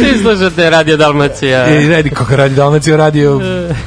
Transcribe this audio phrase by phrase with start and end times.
[0.00, 1.80] Ti slušate Radio Dalmacija.
[1.80, 3.40] I radi kako radi Dalmacija radio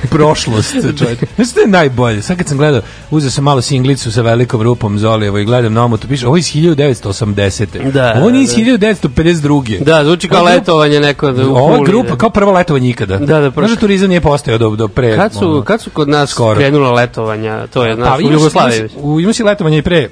[0.10, 1.26] prošlost, čovječe.
[1.36, 2.22] Znaš što je najbolje?
[2.22, 2.82] Sad kad sam gledao,
[3.12, 6.40] uzeo sam malo singlicu sa velikom rupom Zolijevo i gledam na omotu, piše, ovo je
[6.40, 7.92] iz 1980.
[7.92, 9.84] Da, ovo nije da, iz 1952.
[9.84, 12.16] Da, zvuči kao Ovo letovanje neko da u Puli, grupa, da.
[12.16, 13.18] kao prvo letovanje ikada.
[13.18, 15.16] Da, da, Znaš da turizam nije postojao do, do pre...
[15.16, 16.56] Kad su, ono, kad su kod nas Skoro.
[16.56, 17.68] krenula letovanja?
[17.68, 18.90] To je, znaš, u imaš- Jugoslaviji.
[18.98, 20.10] U, ima si letovanje i pre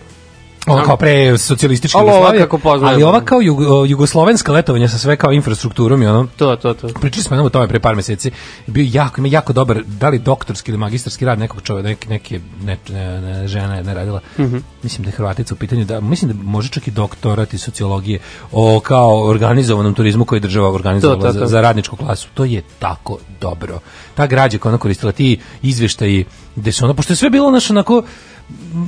[0.68, 2.94] ono kao pre socijalističke Jugoslavije, kako poznajemo.
[2.94, 6.88] ali ova kao jugo, jugoslovenska letovanja sa sve kao infrastrukturom i ono, To, to, to.
[7.02, 8.32] Pričali smo o tome pre par meseci.
[8.68, 12.40] Bio jako, ima jako dobar, da li doktorski ili magistarski rad nekog čovjeka, neke, neke
[12.64, 14.20] ne, ne, ne, žena je ne radila.
[14.40, 14.58] Mhm.
[14.84, 18.20] Mislim da je Hrvatica u pitanju, da, mislim da može čak i doktorat iz sociologije
[18.52, 21.40] o kao organizovanom turizmu koji je država organizovala To, to, to.
[21.40, 22.28] Za, za radničku klasu.
[22.34, 23.80] To je tako dobro.
[24.16, 26.26] Ta građa koja ona koristila, ti izveštaji
[26.56, 28.04] gde su ono, pošto je sve bilo naš onako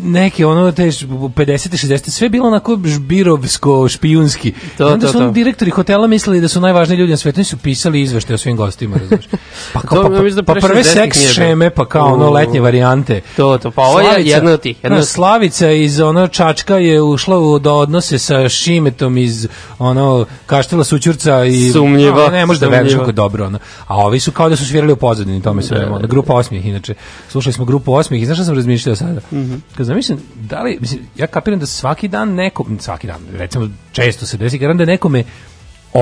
[0.04, 1.36] neke ono te š- 50
[1.78, 5.32] 60 sve bilo onako žbirovsko špijunski To, onda to, su to.
[5.32, 8.58] direktori hotela mislili da su najvažniji ljudi na svetu i su pisali izveštaje o svim
[8.58, 9.26] gostima razumeš
[9.74, 12.30] pa kao To, pa, mislim da pa pre prve 60 seks šeme pa kao ono
[12.30, 15.04] letnje varijante To, to, pa ovo je jedna od tih, jedna.
[15.04, 19.48] Slavica iz ono Čačka je ušla u do odnose sa Šimetom iz
[19.80, 23.60] ono Kaštela Sućurca i Sumnjivo, A, ne može da veruješ kako dobro ono.
[23.88, 25.80] A ovi su kao da su svirali u pozadini tome sve.
[25.80, 25.94] Da.
[25.94, 26.94] Ono, grupa osmijeh inače.
[27.30, 29.22] Slušali smo grupu osmijeh i znaš šta sam razmišljao sada?
[29.48, 29.62] Mhm.
[29.76, 34.26] Kad zamišljam, da li, mislim, ja kapiram da svaki dan neko, svaki dan, recimo često
[34.26, 35.24] se desi, kapiram da nekome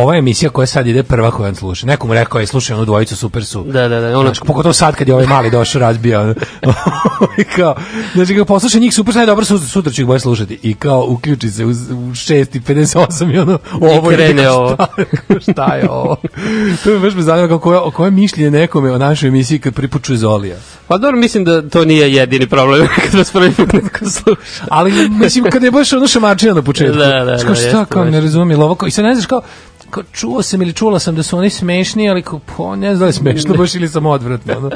[0.02, 1.88] ova emisija koja sad ide prva koja on sluša.
[1.88, 3.64] Nekom rekao je slušaj onu dvojicu super su.
[3.64, 6.34] Da, da, da, ono- Znači, pogotovo sad kad je ovaj mali došao razbija.
[7.42, 7.76] I kao,
[8.16, 10.60] znači kao posluša njih super, sad dobro sutra, ću ih bolje slušati.
[10.64, 14.74] I kao uključi se u, u 6.58 i ono, ovo je krene ovo.
[14.74, 16.16] Šta, šta je ovo?
[16.84, 19.88] to me baš me zanima kao koje, koje mišljenje nekome o našoj emisiji kad prvi
[19.88, 20.56] put čuje Zolija.
[20.88, 24.66] Pa dobro, mislim da to nije jedini problem kad vas prvi put neko sluša.
[24.70, 26.98] Ali mislim kad je baš ono šamačina na početku.
[26.98, 29.42] Da, da, da, šta, jeste kao ne razumijem, ovo kao, i sad ne znaš kao,
[29.90, 33.00] kao čuo sam ili čula sam da su oni smešni, ali kao, po, ne znam
[33.00, 34.72] da je smešno baš ili sam odvratno.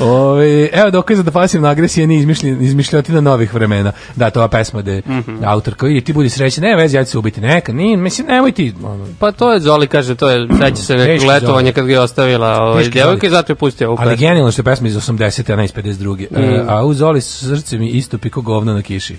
[0.00, 3.92] Ove, evo dokaza da pasivna agresija nije izmišljen, izmišljotina novih vremena.
[4.16, 5.36] Da, to ova pesma da je Mhm.
[5.44, 8.52] autor kao, ti budi srećan, ne vezi, ja ću se ubiti neka, nije, mislim, nemoj
[8.52, 11.72] ti, ono, Pa to je Zoli kaže, to je seća se letovanja Zoli.
[11.72, 13.18] kad ga je ostavila ovaj Zoli.
[13.22, 15.52] i zato je pustio ovu Ali genijalno što je pesma iz 80.
[15.52, 16.26] a ne iz 52.
[16.30, 16.36] Mm.
[16.36, 19.16] E, a u Zoli srce mi istupi ko govno na kiši.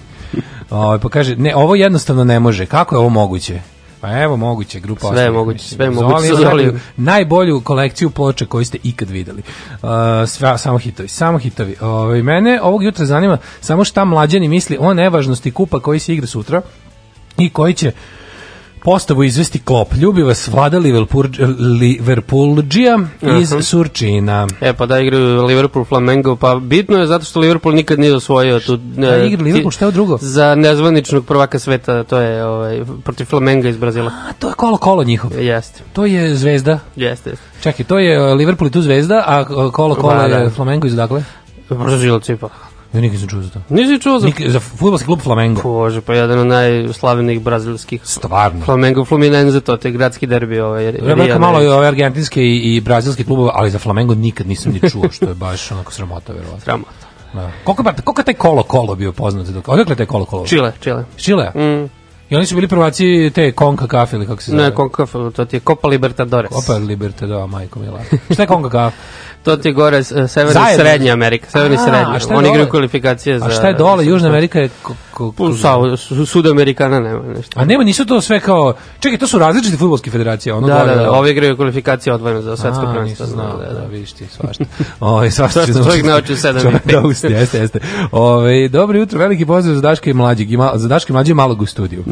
[0.70, 2.66] O, pa kaže, ne, ovo jednostavno ne može.
[2.66, 3.60] Kako je ovo moguće?
[4.02, 6.50] Pa evo moguće, grupa Sve je moguće, sve je Zoli moguće sa Zolijom.
[6.50, 9.42] najbolju- Najbolju kolekciju ploča koju ste ikad videli.
[9.74, 9.90] Uh,
[10.28, 11.76] sve, samo hitovi, samo hitovi.
[11.82, 16.28] Ove, mene ovog jutra zanima samo šta mlađani misli o nevažnosti kupa koji se igra
[16.28, 16.62] sutra
[17.38, 17.92] i koji će
[18.84, 19.94] postavu izvesti klop.
[19.94, 23.00] Ljubi vas vlada Liverpool- Liverpoolđija
[23.42, 23.62] iz Aha.
[23.62, 24.48] Surčina.
[24.62, 28.60] E pa da igraju Liverpool Flamengo, pa bitno je zato što Liverpool nikad nije osvojio
[28.60, 30.18] tu Da, e, igra Liverpool, šta je drugo?
[30.22, 34.12] Za nezvaničnog prvaka sveta, to je ovaj protiv Flamenga iz Brazila.
[34.30, 35.32] A to je kolo kolo njihov.
[35.40, 35.82] Jeste.
[35.94, 36.80] To je zvezda.
[36.96, 37.30] Jeste.
[37.30, 37.46] jeste.
[37.62, 40.50] Čekaj, to je uh, Liverpool i tu zvezda, a uh, kolo kolo Pa, je da.
[40.50, 41.24] Flamengo iz dakle?
[41.70, 42.50] Brazilci pa.
[42.94, 43.62] Ja nikad nisam čuo za to.
[43.70, 45.62] Nisi čuo za Nik, za futbolski klub Flamengo.
[45.64, 48.02] Bože, pa jedan od najslavnijih brazilskih.
[48.04, 48.66] Stvarno.
[48.66, 50.60] Flamengo Fluminense, to je gradski derbi.
[50.60, 54.48] Ovaj, Ja bih malo i ove argentinske i, i brazilske klubove, ali za Flamengo nikad
[54.48, 56.60] nisam ni čuo, što je baš onako sramota, verovatno.
[56.60, 56.92] Sramota.
[57.34, 57.52] Da.
[57.64, 59.48] Koliko, je- koliko taj kolo kolo bio poznat?
[59.68, 60.46] Odakle taj kolo kolo?
[60.46, 61.04] Čile, Čile.
[61.18, 61.52] Iz Čilea?
[61.52, 61.90] Mm.
[62.32, 64.64] I oni su bili prvaci te Konka Kafe ili kako se zove?
[64.64, 66.52] Ne, Concacaf, to ti je Copa Libertadores.
[66.52, 68.00] Opa Libertador, majko mila.
[68.34, 68.98] Šta je Konka Kafe?
[69.44, 72.38] To ti je gore e, severna i srednja Amerika, severna i srednja.
[72.38, 73.46] Oni igraju kvalifikacije za...
[73.46, 74.06] A šta je dole?
[74.06, 74.70] Južna Amerika je...
[75.22, 77.60] Ko, ko, Sau- su- Sudamerikana nema nešto.
[77.60, 78.74] A nema, nisu to sve kao...
[79.00, 80.54] Čekaj, to su različite futbolske federacije.
[80.54, 83.26] Ono Da, gore, da, da, ovi igraju kvalifikacije odvojeno za svetsko A, prvenstvo.
[83.26, 83.86] znao, Da, da, da, da.
[83.88, 84.64] vidiš ti, svašta.
[85.02, 86.08] Ove, svašta Svašta će čovjek naučiti.
[86.10, 86.92] nauči u sedam i pet.
[86.94, 87.80] Da, usti, jeste, jeste.
[88.12, 91.36] Ove, dobro jutro, veliki pozdrav za Daška i mlađeg, i ma, za Daška i mlađeg
[91.36, 92.04] malog u studiju.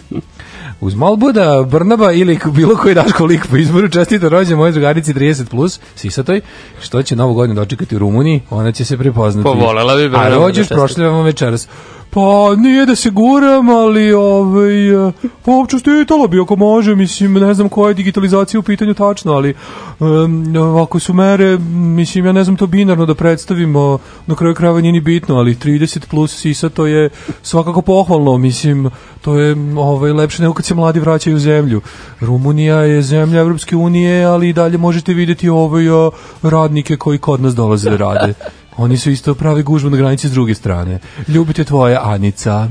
[0.81, 5.45] Uz Malbuda, Brnaba ili bilo koji Daško lik po izboru čestito rođen moje drugarici 30+,
[5.45, 6.41] plus, Sisatoj,
[6.81, 9.43] što će novu godinu dočekati u Rumuniji, ona će se prepoznati.
[9.45, 10.75] Povolela bi A Brnabu da rođeš čestita.
[10.75, 11.67] prošljavamo večeras.
[12.11, 15.11] Pa nije da se guram, ali ovaj, e,
[15.45, 19.53] pa čestitalo bi ako može, mislim, ne znam koja je digitalizacija u pitanju tačno, ali
[19.99, 23.97] um, ako su mere, mislim, ja ne znam to binarno da predstavimo,
[24.27, 27.09] na kraju krajeva nije ni bitno, ali 30 plus sisa to je
[27.41, 28.89] svakako pohvalno, mislim,
[29.21, 31.81] to je ovaj, lepše nego kad se mladi vraćaju u zemlju.
[32.19, 36.09] Rumunija je zemlja Evropske unije, ali i dalje možete vidjeti ovaj, a,
[36.43, 38.33] radnike koji kod nas dolaze da rade.
[38.79, 40.99] Oni su isto pravi gužbu na granici s druge strane.
[41.27, 42.67] Ljubite tvoja Anica.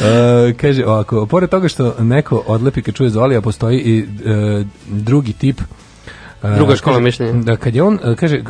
[0.00, 5.32] E, kaže ovako, pored toga što neko odlepi kad čuje Zolija, postoji i e, drugi
[5.32, 5.60] tip
[6.42, 7.42] e, Druga škola mišljenja.
[7.42, 8.42] Da, kad je on, e, kaže, e,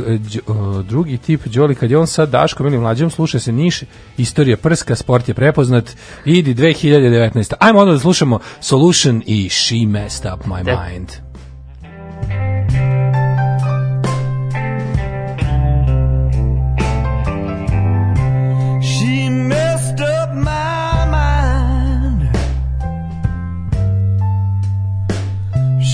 [0.82, 3.82] drugi tip, Đoli, kad je on sad Daškom ili mlađom, sluša se Niš,
[4.16, 7.52] istorija prska, sport je prepoznat, idi 2019.
[7.60, 10.88] Ajmo onda da slušamo Solution i She Messed Up My Da.
[10.88, 11.25] Mind.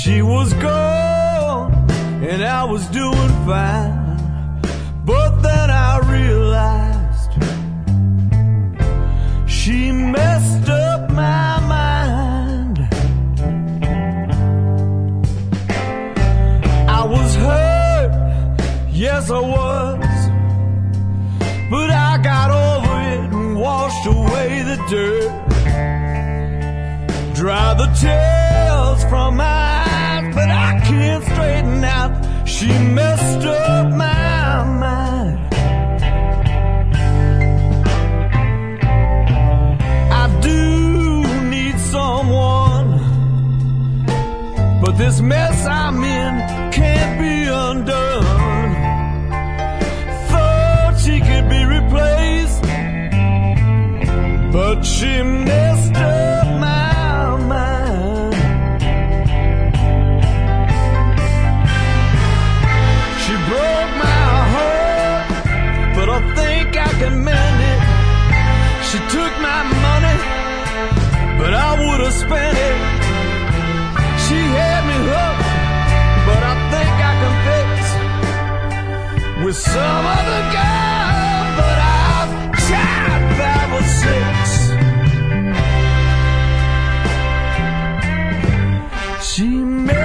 [0.03, 1.73] She was gone,
[2.25, 4.61] and I was doing fine.
[5.05, 7.31] But then I realized
[9.49, 12.79] she messed up my mind.
[16.91, 18.59] I was hurt,
[18.91, 20.31] yes, I was.
[21.71, 25.31] But I got over it and washed away the dirt.
[27.37, 28.52] Dry the tears
[29.13, 32.13] from my eyes, but I can't straighten out.
[32.49, 35.39] She messed up my mind.
[40.23, 40.61] I do
[41.55, 42.89] need someone,
[44.83, 46.33] but this mess I'm in
[46.73, 48.73] can't be undone
[50.31, 52.63] thought she could be replaced,
[54.53, 56.32] but she messed up
[72.15, 72.81] It.
[74.25, 75.53] She had me hooked,
[76.27, 77.71] but I think I can fix
[79.45, 82.33] with some other girl, but I've
[82.67, 84.37] tried five or six.
[89.31, 90.02] She messed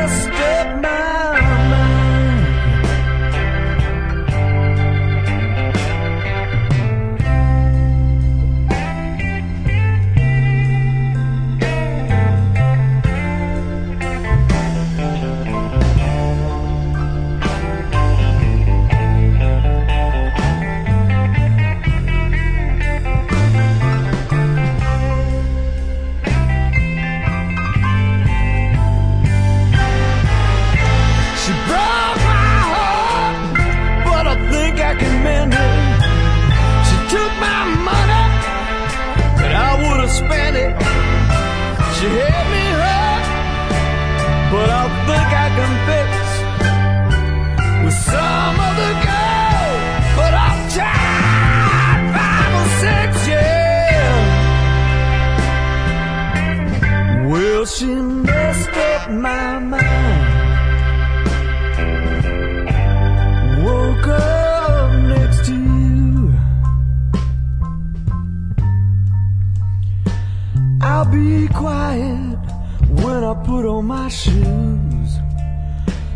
[74.27, 75.11] shoes.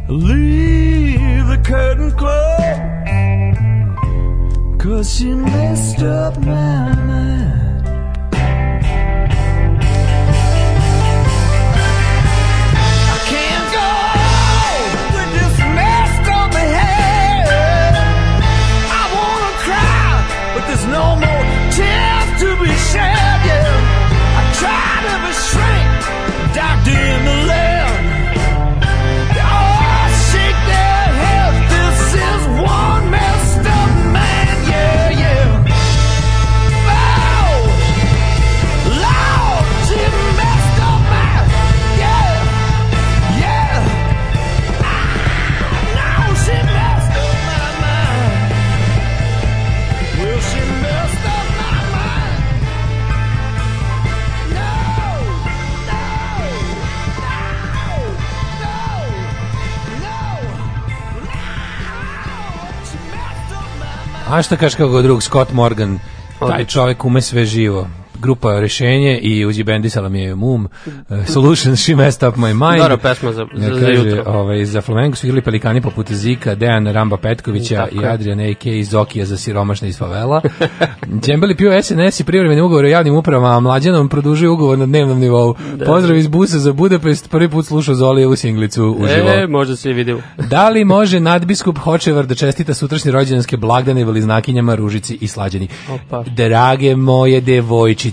[0.10, 2.82] Leave the curtain closed.
[4.82, 7.21] Cause she messed up my mind.
[64.32, 66.00] A šta kažeš kako drug Scott Morgan
[66.40, 67.88] Taj čovek ume sve živo.
[68.22, 70.68] Grupa Rešenje i Uzi Bendisala mi je Mum.
[70.86, 72.82] Uh, Solution, She Messed Up My Mind.
[72.82, 74.24] Dobra pesma za, za, Ja, za kaže, jutro.
[74.32, 78.10] ovaj, za Flamengo su igrali pelikani poput Zika, Dejan Ramba Petkovića Tako i je.
[78.10, 78.70] Adrian A.K.
[78.70, 80.42] iz Zokija za siromašne iz favela.
[81.26, 85.20] Džembeli pio SNS i privremeni ugovor o javnim upravama, a mlađanom produžuje ugovor na dnevnom
[85.20, 85.56] nivou.
[85.86, 89.30] Pozdrav iz busa za Budapest, prvi put slušao Zolije u Singlicu uživo.
[89.30, 90.20] E, možda se i vidio.
[90.50, 95.68] Da li može nadbiskup Hočevar da čestita sutrašnje rođendanske blagdane veliznakinjama Ružici i Slađani?
[95.90, 96.24] Opa.
[96.24, 98.11] Drage moje devojčice,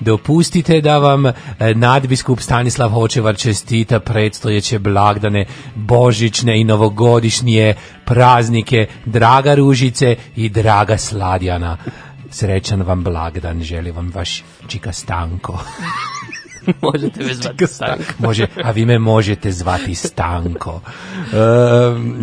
[0.00, 1.32] dopustite da vam e,
[1.74, 7.74] nadbiskup Stanislav Hočevar čestita predstojeće blagdane, božićne i novogodišnje
[8.04, 11.76] praznike, draga Ružice i draga Sladjana.
[12.30, 15.58] Srećan vam blagdan, želi vam vaš čika Stanko.
[16.82, 18.04] Možete me zvati Stanko.
[18.18, 20.80] Može, a vi me možete zvati Stanko.
[20.84, 21.36] E,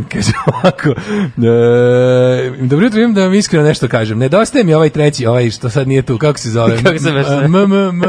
[0.10, 4.18] kaže ovako, e, dobro jutro, imam da vam iskreno nešto kažem.
[4.18, 6.84] Nedostaje mi ovaj treći, ovaj što sad nije tu, kako se zove?
[6.84, 7.10] Kako se?
[7.46, 8.02] M, m, m.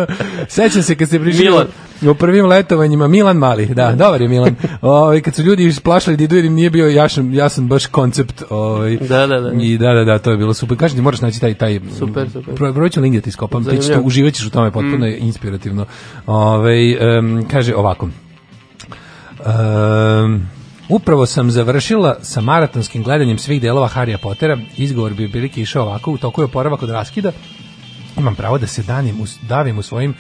[0.49, 1.67] Sećam se kad ste prišli Milan.
[2.11, 4.57] U prvim letovanjima, Milan Mali, da, dobar je Milan.
[4.83, 8.43] Ovaj kad su ljudi isplašali da idu jer im nije bio jasan, jasan baš koncept.
[8.51, 9.53] Ovaj, Da, da, da.
[9.63, 10.79] I da, da, da, to je bilo super.
[10.79, 12.55] Kažem ti, moraš naći taj, taj Super, super.
[12.55, 14.07] Pro, broj ću link da ti iskopam, ti ćeš to, Zanimljivo.
[14.07, 15.87] uživat ćeš u tome, potpuno je inspirativno.
[16.27, 18.09] Ovaj em, kaže ovako.
[19.47, 20.49] Em,
[20.89, 24.59] upravo sam završila sa maratonskim gledanjem svih delova Harrya Pottera.
[24.77, 27.33] Izgovor bi prilike išao ovako, u toku je oporavak od raskida.
[28.19, 29.17] Imam pravo da se danim,
[29.49, 30.15] davim u svojim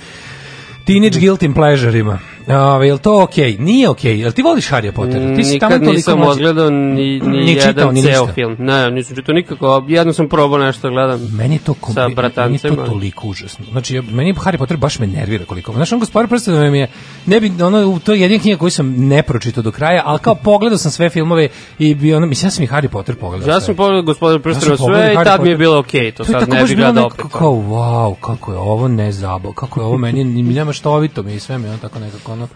[0.84, 2.18] teenage guilty pleasureima.
[2.48, 3.56] Ove, je to okej?
[3.58, 4.20] Nije okej.
[4.20, 5.36] Jel ti voliš Harry Pottera?
[5.36, 6.30] Ti si tamo Nikad toliko nisam mlađi.
[6.32, 8.34] odgledao ni, ni, Ni čitao, jedan ni ceo ništa.
[8.34, 8.56] film.
[8.58, 9.84] Ne, nisam čitao nikako.
[9.88, 11.20] Jedno sam probao nešto da gledam.
[11.32, 11.94] Meni je to kom...
[11.94, 12.76] Sa meni je bratancima.
[12.76, 13.64] to toliko užasno.
[13.70, 15.72] Znači ja- meni je Harry Potter baš me nervira koliko.
[15.72, 16.88] Znaš, on gospodar prstenova mi je
[17.26, 20.34] ne bi ono to je jedina knjiga koju sam ne pročitao do kraja, ali kao
[20.34, 21.48] pogledao sam sve filmove
[21.78, 23.48] i bi ono mislim ja sam i Harry Potter pogledao.
[23.48, 23.66] Ja sve.
[23.66, 25.56] sam pogledao gospodar sam pogledao sve i tad mi je Potter.
[25.58, 26.12] bilo okej.
[26.12, 27.24] To To je sad ne bilo gledao opet.
[27.32, 31.58] kao, wow, kako je ovo nezabo, kako je ovo meni, nema štovito mi i sve
[31.58, 32.48] mi ono tako nekako ono,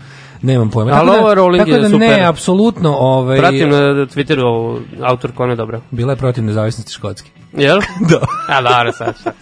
[0.42, 0.92] nemam pojma.
[0.92, 2.08] Ali da- ovo Rowling tako je da super.
[2.08, 4.78] ne, apsolutno, ovaj, Pratim na Twitteru
[5.42, 5.80] ona je dobra.
[5.90, 7.30] bila je protiv nezavisnosti Škotske.
[7.52, 7.80] Jel?
[8.10, 8.20] Da.
[8.48, 9.32] A, dobro, sad šta.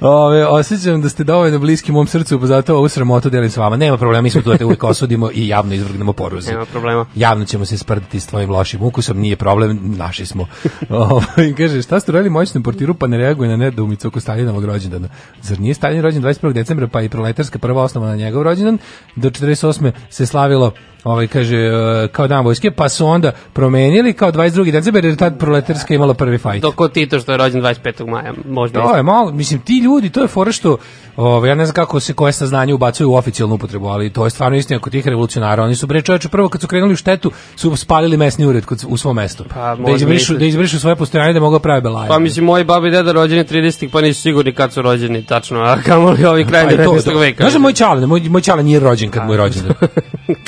[0.00, 3.76] Ove, osjećam da ste dovoljno bliski mom srcu, pa zato ovu sramotu delim s vama.
[3.76, 6.52] Nema problema, mi smo tu da te uvijek osudimo i javno izvrgnemo poruzi.
[6.52, 7.06] Nema problema.
[7.14, 10.46] Javno ćemo se sprditi s tvojim lošim ukusom, nije problem, naši smo.
[10.88, 15.08] Ove, kaže, šta ste radili moćnom portiru pa ne reaguje na nedoumicu oko Stalinovog rođendana?
[15.42, 16.52] Zar nije Stalin rođen 21.
[16.52, 18.78] decembra pa i proletarska prva osnova na njegov rođendan?
[19.16, 19.92] Do 48.
[20.10, 20.72] se slavilo
[21.04, 24.72] ovaj kaže e, kao dan vojske, pa su onda promenili kao 22.
[24.72, 26.62] decembar jer je tad proletarska imala prvi fajt.
[26.62, 28.06] Dok kod Tito što je rođen 25.
[28.06, 30.76] maja, možda To je malo, mislim, ti ljudi, to je fora što,
[31.16, 34.30] ovaj, ja ne znam kako se koje saznanje ubacuju u oficijalnu upotrebu, ali to je
[34.30, 35.64] stvarno istina kod tih revolucionara.
[35.64, 38.84] Oni su bre čoveče prvo kad su krenuli u štetu, su spalili mesni ured kod,
[38.88, 39.44] u svom mestu.
[39.54, 42.08] Pa, da izbrišu, da izbrišu svoje postojanje da mogu pravi belaje.
[42.08, 43.88] Pa mislim, moji babi i deda rođeni 30.
[43.92, 47.04] pa nisu sigurni kad su rođeni, tačno, a kamoli ovi kraj Pa i to, 19.
[47.04, 47.18] to.
[47.18, 47.50] veka.
[47.50, 49.62] Da moj čale, moj, moj čale nije rođen kad mu je rođen.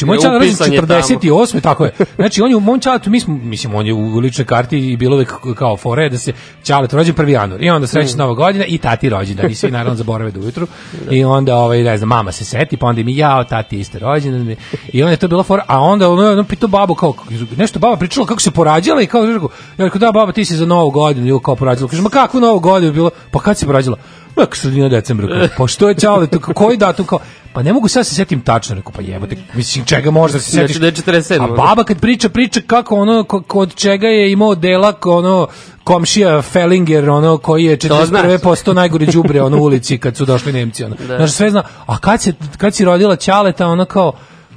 [0.00, 1.00] Znači, moj čale rođen Upisan je tamo.
[1.00, 1.60] 48.
[1.60, 1.92] tako je.
[2.16, 4.96] Znači, on je u mom čaletu, mi smo, mislim, on je u ličnoj karti i
[4.96, 6.32] bilo uvek kao fore da se
[6.62, 7.28] čalet rođen 1.
[7.28, 7.62] januar.
[7.62, 9.50] I onda srećna nova godina i tati rođendan.
[9.50, 10.66] I svi naravno zaborave do ujutru.
[11.10, 13.98] I onda, ovaj, ne znam, mama se seti, pa onda mi jao, tati je isto
[13.98, 14.56] rođendan.
[14.92, 17.14] I onda je to bilo fora, a onda ono, ono pitao babu kao,
[17.56, 19.38] nešto baba pričala kako se porađala i kao, ja
[19.78, 21.90] rekao, da, baba, ti si za novu godinu, ili kao porađala.
[21.90, 23.10] Kaže, ma kakvu novu godinu bilo?
[23.30, 23.96] Pa kad se porađala?
[24.40, 25.26] Nek sredina decembra.
[25.28, 27.06] Kao, pa što je čale, to, kao, koji datum?
[27.06, 27.18] Kao,
[27.52, 28.74] pa ne mogu sad se setim tačno.
[28.74, 30.80] Rekao, pa jebote, mislim, čega možda se Znači setiš?
[30.80, 31.44] da je 47.
[31.44, 35.48] A baba kad priča, priča kako ono, ko- kod čega je imao delak, ono,
[35.84, 38.04] komšija Fellinger, ono, koji je 41.
[38.06, 38.40] znaš.
[38.42, 40.96] postao najgore đubre ono u ulici kad su došli Nemci, ono.
[41.08, 41.16] Da.
[41.16, 44.12] Znaš, sve zna, a kad, se, kad si rodila Ćaleta, ono kao,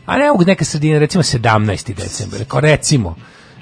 [0.06, 1.94] a ne mogu neka sredina, recimo 17.
[1.96, 3.16] decembar, rekao, recimo.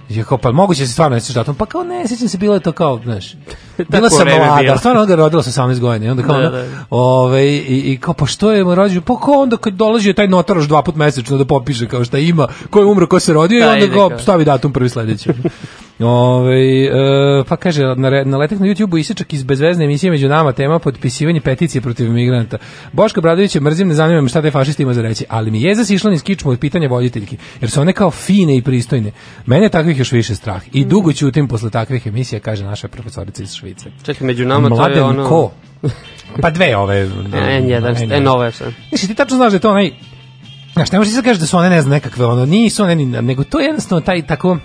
[0.09, 2.59] Je kao, pa moguće se stvarno ne datum, pa kao ne, sjećam se, bilo je
[2.59, 3.35] to kao, znaš,
[3.89, 6.65] bila sam mlada, stvarno ga rodila sa 18 godina, i onda kao, Da, ono, da.
[6.89, 9.01] Ove, i, i kao, pa što je mu rođen?
[9.01, 12.17] Pa kao onda kad dolazi taj notar još dva put mesečno da popiše kao šta
[12.17, 14.89] ima, ko je umro, ko se rodio i Da, onda ide kao stavi datum prvi
[14.89, 15.29] sledeći.
[16.03, 16.89] Ove, e,
[17.47, 21.41] pa kaže, na, na letak na YouTube-u isječak iz bezvezne emisije među nama tema potpisivanje
[21.41, 22.57] peticije protiv migranta.
[22.91, 25.61] Boška Bradović je mrzim, ne zanima me šta taj fašist ima za reći, ali mi
[25.61, 29.11] je zasišla niz kičmu od pitanja voditeljki, jer su one kao fine i pristojne.
[29.45, 30.61] Mene je takvih još više strah.
[30.73, 33.91] I dugo ćutim posle takvih emisija, kaže naša profesorica iz Švice.
[34.03, 35.29] Čekaj, među nama to je Mladen ono...
[35.29, 35.51] ko?
[36.41, 37.07] Pa dve ove.
[37.07, 38.73] N1, N1 je sad.
[38.89, 39.91] Znači, ti tačno znaš da je to onaj...
[40.73, 42.95] Znaš, ne možeš ti sad kažeš da su one, ne znam, nekakve, ono, nisu one,
[42.95, 44.57] nego to je jednostavno taj tako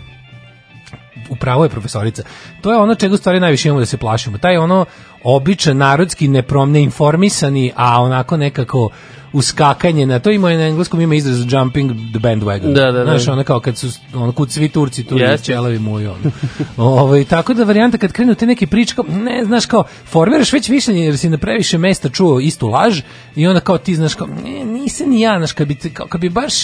[1.30, 2.22] upravo je profesorica.
[2.60, 4.38] To je ono čega u stvari najviše imamo da se plašimo.
[4.38, 4.84] Taj ono
[5.24, 8.90] običan narodski neprom neinformisani, a onako nekako
[9.36, 12.72] uskakanje na to ima na engleskom ima izraz jumping the bandwagon.
[12.74, 13.04] Da, da, da.
[13.04, 15.42] Znaš, ono kao kad su ono kud svi Turci tu yes.
[15.42, 16.10] ćelavi muju.
[16.10, 16.30] Ono.
[17.00, 20.68] ovaj tako da varijanta kad krenu te neke priče kao ne znaš kao formiraš već
[20.68, 23.00] mišljenje jer si na previše mesta čuo istu laž
[23.36, 26.20] i onda kao ti znaš kao ne, nisam ni ja, znaš kad bi kao, kad
[26.20, 26.54] bi baš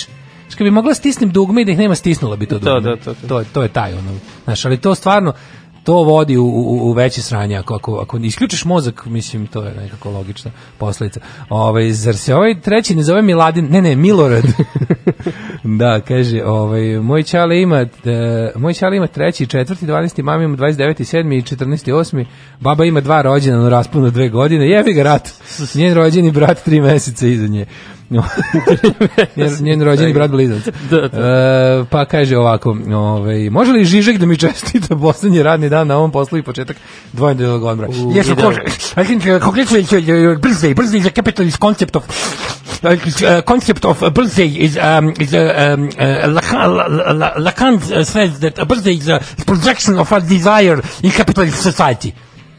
[0.58, 2.80] kad bi mogla stisnem dugme i da ih nema stisnula bi to dugme.
[2.80, 3.28] da, to, to.
[3.28, 4.14] to, je- to je taj ono.
[4.44, 5.32] Znaš, ali to stvarno
[5.84, 9.74] to vodi u, u, u veće sranje ako, ako, ako isključiš mozak, mislim, to je
[9.74, 11.20] nekako logična posledica.
[11.48, 13.68] Ovaj, zar se ovaj treći ne zove Miladin?
[13.70, 14.44] Ne, ne, Milorad.
[15.80, 17.88] da, kaže, ovaj, moj čale ima, e,
[18.56, 20.22] moj čale ima treći, četvrti, 12.
[20.22, 21.16] mama ima 29.
[21.16, 21.38] 7.
[21.38, 21.92] i 14.
[21.92, 22.24] 8.
[22.60, 24.68] Baba ima dva rođena u rasponu dve godine.
[24.68, 25.28] Jebi ga rat.
[25.74, 27.66] Njen rođeni brat tri meseca iza nje.
[29.36, 30.64] njen, njen rođeni brat blizanac.
[30.90, 35.86] Da, E, pa kaže ovako, ovaj, može li Žižek da mi čestita poslednji radni dan
[35.86, 36.76] na ovom poslu i početak
[37.12, 37.88] dvojnedeljnog odmora?
[37.88, 39.00] Of course.
[39.02, 40.74] I think uh, congratulations your birthday.
[40.74, 42.04] Birthday is a capitalist concept of
[42.82, 47.74] uh, concept of a birthday is um, is a um, uh, Lacan, La- La- Lacan
[47.92, 52.12] uh, says that a birthday is a projection of a desire in capitalist society.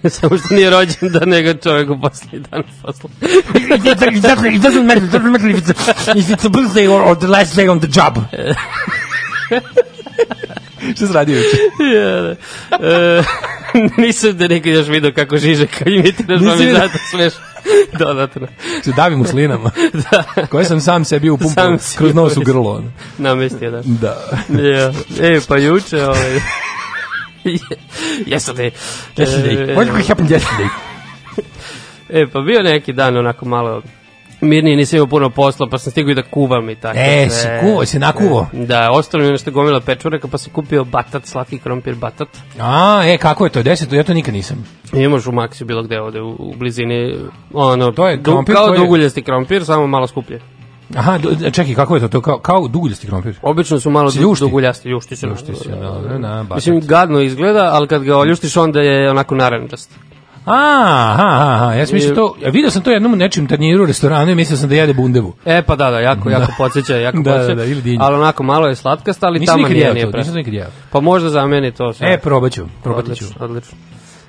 [0.10, 3.10] Samo što nije rođen da nego čovjek u posljednji dan posla.
[3.22, 5.04] it, it, doesn't, matter.
[5.04, 7.70] It doesn't matter if it's a, if it's a birthday or, or the last day
[7.70, 8.18] on the job.
[10.96, 11.58] Što se radi juče?
[11.96, 12.36] ja, da.
[12.88, 13.24] E,
[14.02, 17.34] nisam da nikad još vidio kako Žižeka imitiraš, pa mi zato smeš
[18.00, 18.48] dodatno.
[18.84, 19.72] Se davim u slinama.
[19.94, 22.84] da, Koje sam sam sebi upumpao kroz nos u grlo.
[23.18, 23.82] namestio da.
[23.86, 24.18] Da.
[24.62, 24.92] Ja.
[25.22, 26.40] E, pa juče, ovaj...
[28.28, 28.72] Yesterday.
[29.18, 29.72] Yesterday.
[29.72, 30.68] E, What happened yesterday?
[32.10, 33.82] E, pa bio neki dan onako malo
[34.42, 37.00] mirniji, nisam imao puno posla, pa sam stigao i da kuvam i tako.
[37.00, 38.48] E, si kuvao, si nakuvao?
[38.54, 42.28] Da, ostalo mi je nešto gomila pečuraka, pa sam kupio batat, slatki krompir batat.
[42.60, 43.64] A, e, kako je to?
[43.64, 44.66] Deset, ja to nikad nisam.
[44.94, 47.16] Imaš u Maxi bilo gde ovde u, u blizini,
[47.54, 50.40] ono, To je krompir kao je- duguljasti krompir, samo malo skuplje.
[50.96, 51.20] Aha,
[51.52, 52.08] čekaj, kako je to?
[52.08, 53.36] To kao, kao duguljasti krompir.
[53.42, 54.46] Obično su malo ljušti?
[54.46, 55.28] duguljasti, ljušti se.
[55.28, 56.56] Ljušti se, dobro, na, batat.
[56.56, 59.92] Mislim, gadno izgleda, ali kad ga oljuštiš, onda je onako naranđast.
[60.46, 60.54] A,
[61.14, 63.86] aha, aha, aha, ja sam mislio to, ja vidio sam to jednom nečim tanjiru u
[63.86, 65.34] restoranu i mislio sam da jede bundevu.
[65.46, 67.56] E, pa da, da, jako, jako podsjeća, jako Da, da, podsjeća.
[67.56, 68.00] da, ili dinju.
[68.02, 70.08] Ali onako malo je slatkasta, ali Nisam tamo nije, nije
[70.52, 70.68] jeo.
[70.92, 72.14] Pa možda zameni to sve.
[72.14, 73.26] E, probat ću, probati ću.
[73.26, 73.78] Odlično, odlično.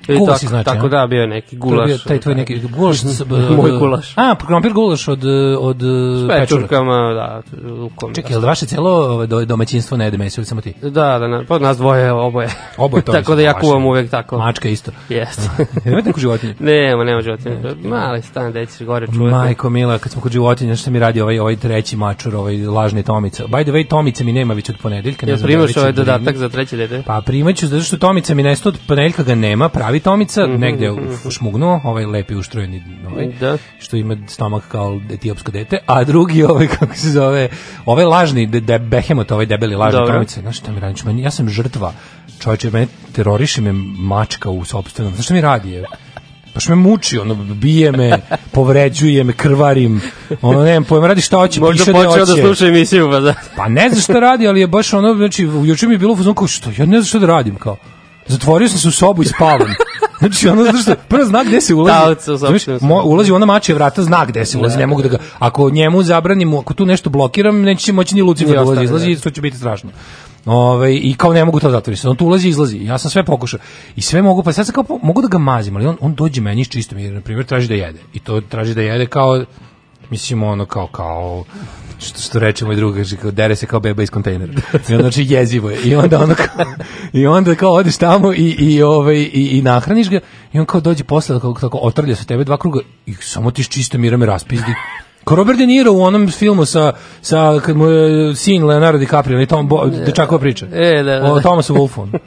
[0.07, 1.85] I Gulaš tako, znači, tako da, bio je neki je gulaš.
[1.85, 2.97] bio taj tvoj neki gulaš.
[2.97, 4.13] s- Moj gulaš.
[4.17, 5.23] A, krompir gulaš od,
[5.59, 5.81] od S
[6.21, 6.39] pečurka.
[6.39, 8.13] pečurkama, da, lukom.
[8.13, 10.73] Čekaj, jel vaše celo ovaj, do- domaćinstvo ne jede meso ili samo ti?
[10.81, 10.89] Da,
[11.19, 12.49] da, na, pa nas dvoje oboje.
[12.77, 13.11] Oboje to.
[13.21, 14.37] tako da ja kuvam uvek tako.
[14.37, 14.91] Mačka isto.
[15.09, 15.49] Jeste.
[15.85, 16.53] Imate neku životinju?
[16.71, 17.55] Nema, nema životinja.
[17.83, 19.35] Mali stan, ćeš gore čuvati.
[19.35, 23.03] Majko Mila, kad smo kod životinja, što mi radi ovaj, ovaj treći mačur, ovaj lažni
[23.03, 23.43] Tomica.
[23.45, 25.25] By the way, Tomica mi nema već od ponedeljka.
[25.25, 27.03] Ne primaš da li ovaj da dodatak za treće dete?
[27.05, 30.97] Pa primaću, zato što Tomica mi nesto od ponedeljka ga nema, pravi Tomica, negde u
[31.25, 33.57] u šmugnuo, ovaj lepi uštrojeni, ovaj, Da.
[33.79, 37.49] što ima stomak kao etiopsko dete, a drugi ovaj, kako se zove,
[37.85, 40.13] ovaj lažni, de, de, behemot, ovaj debeli lažni Dobro.
[40.13, 41.93] Tomica, znaš šta mi radi, Znači, meni, ja sam žrtva,
[42.39, 45.83] čovječe, mene teroriše me mačka u sopstvenom, znaš šta mi radi, je?
[46.53, 48.19] Baš me muči, ono, bije me,
[48.51, 50.01] povređuje me, krvarim,
[50.41, 52.41] ono, nemam pojma, radi šta hoće, Možda piše da počeo da hoće.
[52.41, 53.33] sluša emisiju, pa da.
[53.55, 56.15] Pa ne znam šta radi, ali je baš ono, znači, juče mi je bilo u
[56.15, 57.77] fazonu kao, što, ja ne znam šta da radim, kao.
[58.27, 59.69] Zatvorio sam se u sobu i spavam.
[60.19, 62.15] Znači, ono, zato što, prvo zna gde se ulazi.
[62.37, 65.69] Znaš, mo- ulazi ona mačija vrata, zna gde se ulazi, ne mogu da ga, ako
[65.69, 69.21] njemu zabranim, ako tu nešto blokiram, neće moći ni Lucifer da ulazi, izlazi, da.
[69.21, 69.89] to će biti strašno.
[70.45, 72.07] Ove, I kao ne mogu to zatvoriti.
[72.07, 72.77] On tu ulazi i izlazi.
[72.83, 73.59] Ja sam sve pokušao.
[73.95, 76.41] I sve mogu, pa sad sam kao, mogu da ga mazim, ali on, on dođe
[76.41, 77.99] meni iz čistom, jer, na primjer, traži da jede.
[78.13, 79.43] I to traži da jede kao,
[80.09, 81.43] mislim, ono, kao, kao,
[81.99, 84.53] što, što reče moj drug, kaže, kao, dere se kao beba iz kontejnera.
[84.89, 85.77] I onda, znači, jezivo je.
[85.83, 86.65] I onda, ono, kao,
[87.13, 90.19] i onda kao odeš tamo i, i, ovaj, i, i nahraniš ga
[90.53, 93.63] i on kao dođe posle, kao, tako, otrlja se tebe dva kruga i samo ti
[93.63, 94.71] s čistom mira me raspizdi.
[95.23, 99.41] Kao Robert De Niro u onom filmu sa, sa kad mu je sin Leonardo DiCaprio,
[99.41, 100.65] i Tom Bo, dečakova priča.
[100.73, 101.33] E, da, da.
[101.33, 102.19] O Thomasu Wolfu.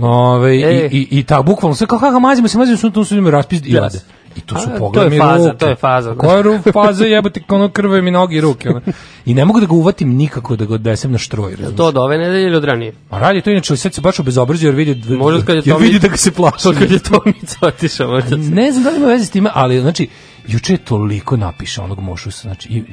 [0.00, 0.88] Ove, E.
[0.92, 3.30] i, i, I ta, bukvalno sve, kao kako mazimo se, mazimo se, tu su njima
[3.30, 3.80] raspizdi i Yes.
[3.80, 4.00] lade.
[4.38, 5.58] I tu su A, pogledami to je faza, ruke.
[5.58, 6.14] to je faza.
[6.14, 8.68] Koja je ru- faza, jebote, ono krve mi noge i ruke.
[8.68, 8.80] Ono.
[9.26, 11.50] I ne mogu da ga uvatim nikako da ga odnesem na štroj.
[11.50, 11.76] razumiješ?
[11.76, 12.92] To od ove nedelje ili od ranije?
[13.10, 15.74] A radi to inače, ali sad se baš obezobrazio jer vidi, Možda kad je jer
[15.74, 16.62] to vidi vid- da ga se plaši.
[16.62, 19.80] To kad je to mi otišao, Ne znam da li ima veze s time, ali
[19.80, 20.08] znači
[20.48, 22.84] juče je toliko napiše onog mošusa, znači i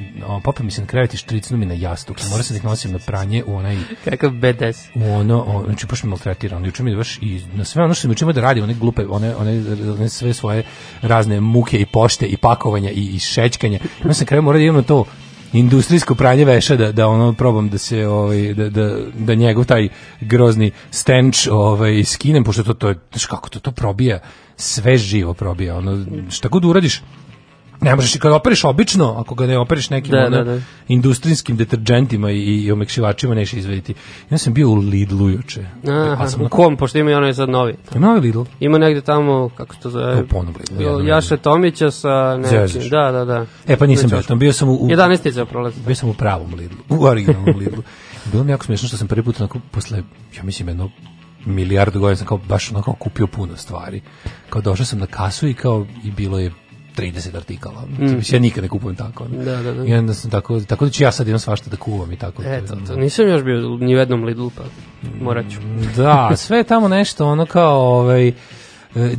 [0.44, 2.92] popa mi se na krevet i štricnu mi na jastuk, mora se da ih nosim
[2.92, 4.88] na pranje u onaj Kakav BDS.
[4.94, 8.08] u ono, o, znači baš me maltretira, juče mi baš i na sve ono što
[8.08, 10.62] mi učimo da radi, one glupe, one, one, one sve svoje
[11.02, 13.78] razne muke i pošte i pakovanja i, i šećkanja.
[14.04, 15.04] Ja sam kraju mora da imam to
[15.52, 19.88] industrijsko pranje veša da, da ono probam da se ovaj da, da, da njegov taj
[20.20, 22.94] grozni stenč ovaj skinem pošto to to je
[23.28, 24.18] kako to to probija
[24.56, 27.02] sve živo probija ono šta god uradiš
[27.80, 30.60] Ne možeš i kad operiš obično, ako ga ne operiš nekim Da, ono, da, da.
[30.88, 33.94] industrijskim deterđentima i, i omekšivačima nećeš izvediti.
[34.30, 35.60] Ja sam bio u Lidlu juče.
[35.88, 37.74] Aha, Pa sam u na- kom, pošto ima i onaj sad novi.
[37.94, 38.42] Ima ovaj Lidl?
[38.60, 40.16] Ima negde tamo, kako se to zove?
[40.16, 42.68] To ponovo Lidl, jedan Jaše Tomića sa nekim.
[42.68, 42.90] Zezaš.
[42.90, 43.46] Da, da, da.
[43.66, 44.74] E pa nisam bio tamo, bio sam u...
[44.74, 45.44] u 11.
[45.44, 45.80] prolazi.
[45.86, 47.82] bio sam u pravom Lidlu, u originalnom Lidlu.
[48.32, 50.02] Bilo mi jako smiješno što sam prvi put onako, posle,
[50.36, 50.90] ja mislim, jedno
[51.44, 54.00] milijardu godina sam kao baš onako kupio puno stvari.
[54.50, 56.52] Kao došao sam na kasu i kao, i bilo je
[56.96, 57.82] 30 artikala.
[57.98, 58.20] Mm.
[58.32, 59.24] Ja nikad ne kupujem tako.
[59.24, 59.44] ono.
[59.44, 59.84] Da, da, da.
[59.84, 62.42] I onda sam tako, tako da ću ja sad imam svašta da kuvam i tako.
[62.46, 64.62] Eto, to, nisam još bio ni u jednom Lidlu, pa
[65.20, 65.58] morat ću.
[65.96, 68.32] Da, sve je tamo nešto ono kao ovaj e,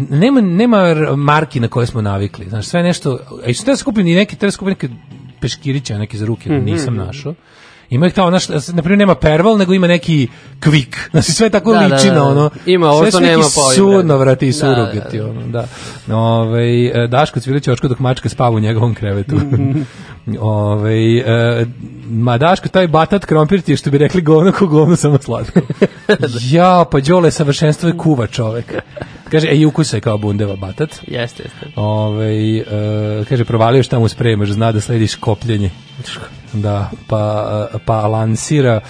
[0.09, 2.49] nema nema marki na koje smo navikli.
[2.49, 4.89] Znaš, sve nešto, a i što da skupim i neki, treba skupim neke
[5.41, 7.33] peškiriće, neke za ruke, Mhm, nisam našao.
[7.89, 8.29] Ima ih tamo,
[8.73, 10.27] na primjer nema perval, nego ima neki
[10.59, 11.09] kvik.
[11.11, 12.25] Znači sve tako Da, da, liči da, na da.
[12.25, 12.49] ono.
[12.65, 14.49] Ima ovo sve što su neki nema po ovim Sunovrati i.
[14.49, 15.29] Da, surogati, da, da.
[15.29, 15.47] ono,
[16.07, 16.15] da.
[16.15, 19.35] Ove, e, Daško cvilić očko dok mačka spava u njegovom krevetu.
[20.39, 21.65] Ove, e,
[22.09, 25.59] ma Daško, taj batat krompir ti je što bi rekli govno ko govno samo slatko.
[26.51, 28.73] ja, pa Đole savršenstvo je kuva čovek.
[29.31, 30.89] Kaže, e, i ukusa je kao bundeva batat.
[31.07, 31.67] Jeste, jeste.
[31.75, 32.63] Ove, e,
[33.29, 35.69] kaže, provalio šta mu spremaš, zna da slediš kopljenje.
[36.53, 38.81] Da, pa, pa lansira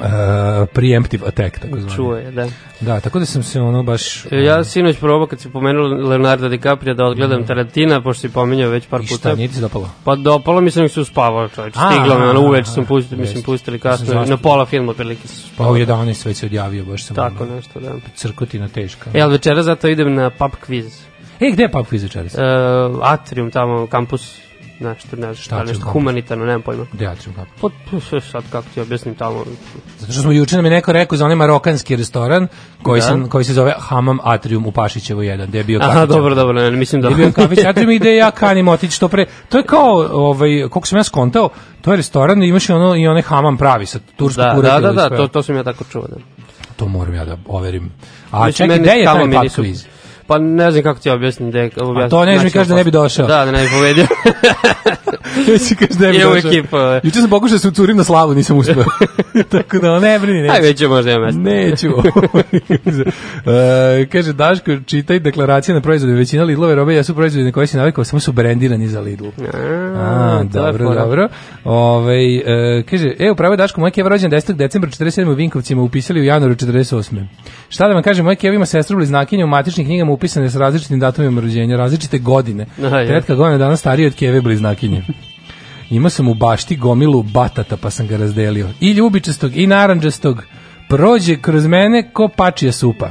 [0.00, 1.96] uh, preemptive attack, tako zvani.
[1.96, 2.48] Čuje, da.
[2.80, 4.26] Da, tako da sam se ono baš...
[4.26, 8.70] E, Ja sinoć probao kad si pomenuo Leonardo DiCaprio da odgledam Tarantina, pošto si pominjao
[8.70, 9.18] već par I puta.
[9.18, 9.90] šta, nije ti se dopalo?
[10.04, 11.74] Pa dopalo mi se nek se uspavao čovječ.
[11.76, 14.90] A, Stiglo me, ono a, uveč a, sam pustili, mislim pustili kasno, na pola filma
[14.90, 16.04] otprilike se Pa u spavao.
[16.04, 17.92] 11 već se odjavio, baš sam Tako ono, nešto, da.
[18.14, 19.10] crkotina teška.
[19.14, 20.90] E, ali večera zato idem na pub quiz.
[21.40, 22.34] E, gde je pub quiz večeras?
[22.34, 22.40] E,
[23.02, 24.43] Atrium tamo, kampus,
[24.80, 25.92] nešto, ne znam, šta, Atrium nešto kampus?
[25.92, 26.86] humanitarno, nemam pojma.
[26.92, 27.48] Gde je Atrium Cup?
[27.60, 27.68] Pa,
[28.10, 29.44] p- sad kako ti objasnim tamo.
[29.98, 32.48] Zato što smo juče nam je neko rekao za onaj marokanski restoran
[32.82, 33.06] koji, Da.
[33.06, 36.08] sam, koji se zove Hamam Atrium u Pašićevo 1, gde je bio Aha, kafić.
[36.08, 37.10] dobro, dobro, ne, mislim da...
[37.10, 39.26] Gde je bio kafić Atrium i gde ja kanim otići što pre.
[39.48, 41.48] To je kao, ovaj, koliko sam ja skontao,
[41.80, 44.80] to je restoran i imaš i ono, i onaj hamam pravi sa tursko Da, da,
[44.80, 45.16] da, da, sve.
[45.16, 46.16] to, to sam ja tako čuo, da.
[46.76, 47.92] To moram ja da overim.
[48.30, 49.86] A Mislim, čekaj, gde je taj pub quiz?
[50.26, 51.50] Pa ne znam kako ti objasnim.
[51.50, 53.26] Da je, A to nećeš mi kaži da ne bi došao.
[53.26, 54.06] Da, da ne bi povedio.
[55.48, 56.50] Ja si kažeš da ne bi došao.
[56.50, 57.00] ekipu, ovaj.
[57.02, 58.84] Juče sam pokušao da se ucurim na slavu, nisam uspeo.
[59.52, 60.54] Tako da, ne brini, neću.
[60.54, 61.40] Aj, već je možda ima mesto.
[61.40, 61.88] Neću.
[64.00, 66.14] e, kaže Daško, čitaj deklaracije na proizvode.
[66.14, 69.26] Većina Lidlove robe jesu proizvodi na koje si navikao, samo su brendirani za Lidl.
[69.96, 71.28] A, dobro, dobro.
[71.64, 74.52] Ove, e, kaže, evo, pravo je Daško, moj kev rođen 10.
[74.52, 75.30] decembra 47.
[75.30, 77.26] u Vinkovcima upisali u januaru 48.
[77.68, 81.00] Šta da vam kažem, moj kev ima sestru bliznakinju u matičnim knjigama upisane s različitim
[81.00, 82.66] datumima rođenja, različite godine.
[82.84, 83.08] Aha, je.
[83.08, 85.02] Tetka godina dana stariji od keve bliznakinje.
[85.90, 88.68] Imao sam u bašti gomilu batata pa sam ga razdelio.
[88.80, 90.42] I ljubičastog i naranđastog.
[90.88, 93.10] Prođe kroz mene ko pačija supa.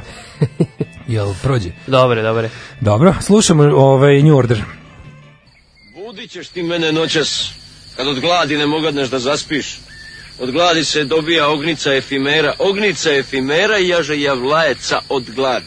[1.08, 1.70] Jel prođe?
[1.86, 2.50] Dobre, dobre.
[2.80, 4.62] Dobro, slušamo ovaj New Order.
[6.06, 7.52] Budit ćeš ti mene noćas,
[7.96, 9.78] kad od gladi ne mogadneš da zaspiš.
[10.40, 15.66] Od gladi se dobija ognica efimera, ognica efimera i jaže javlajeca od gladi.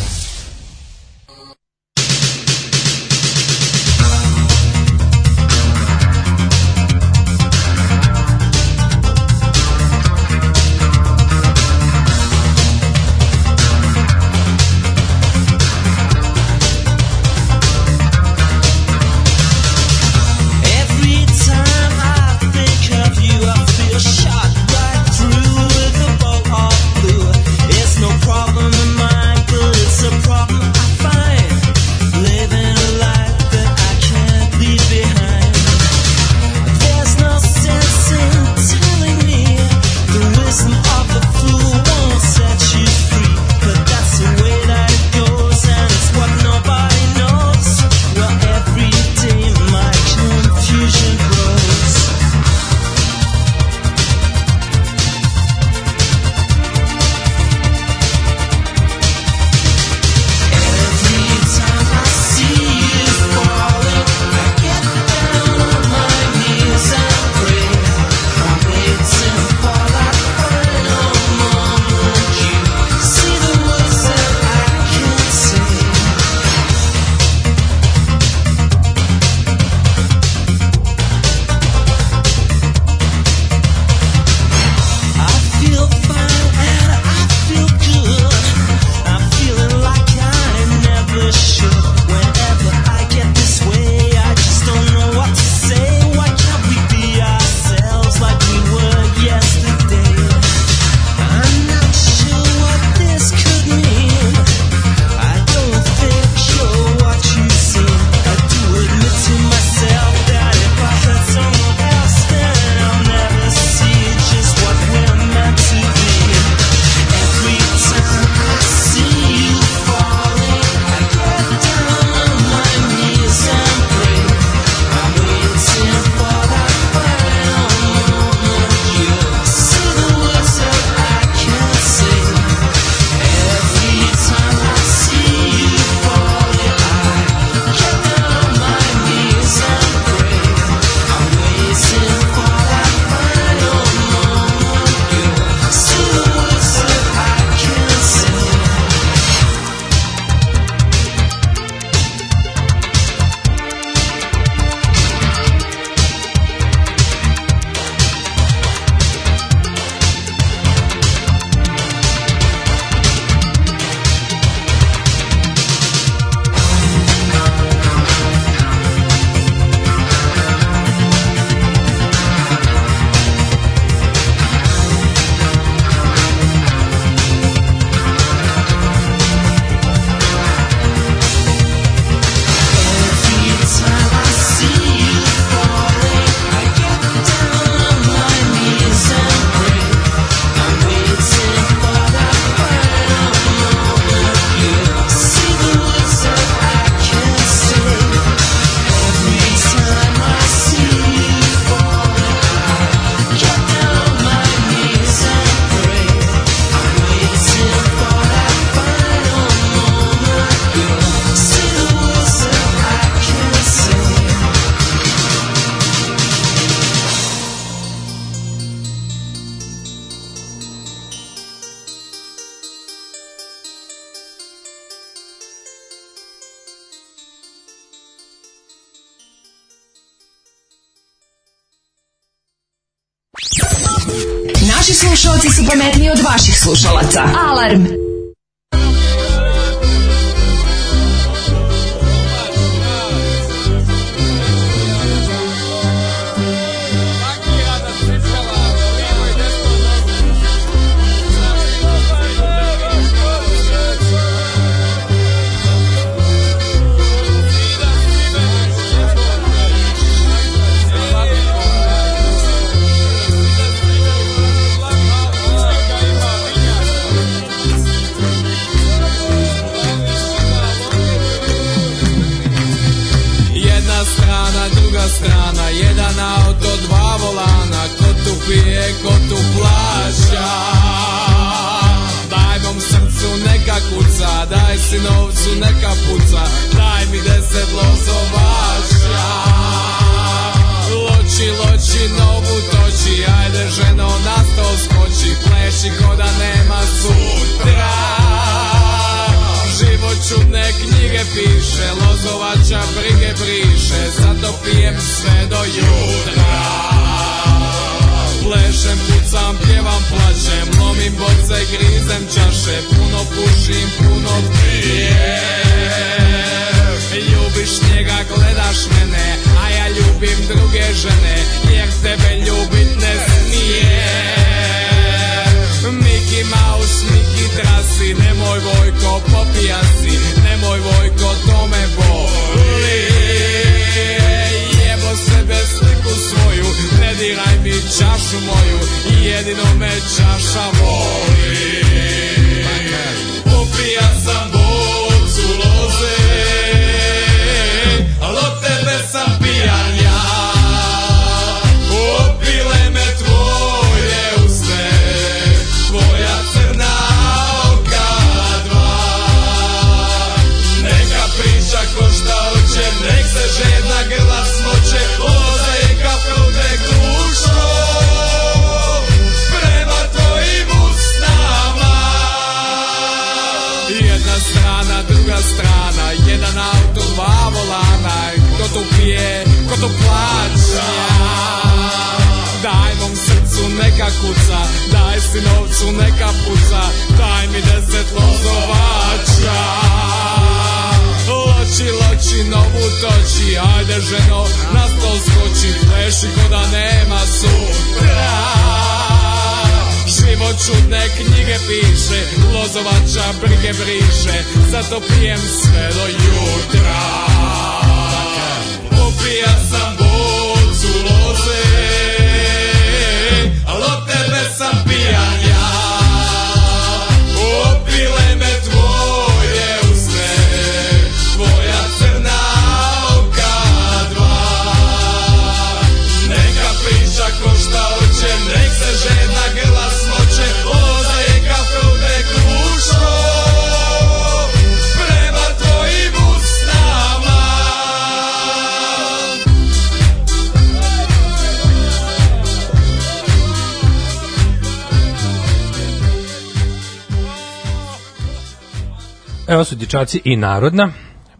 [449.91, 450.89] Dječaci i narodna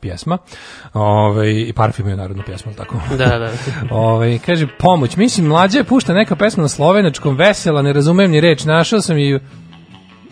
[0.02, 0.38] pjesma.
[0.94, 2.96] Ove, I parfum je narodna pjesma, tako?
[3.18, 3.52] Da, da.
[3.96, 5.16] Ove, kaže, pomoć.
[5.16, 8.64] Mislim, mlađe je pušta neka pesma na slovenačkom, vesela, ne razumem ni reč.
[8.64, 9.40] Našao sam i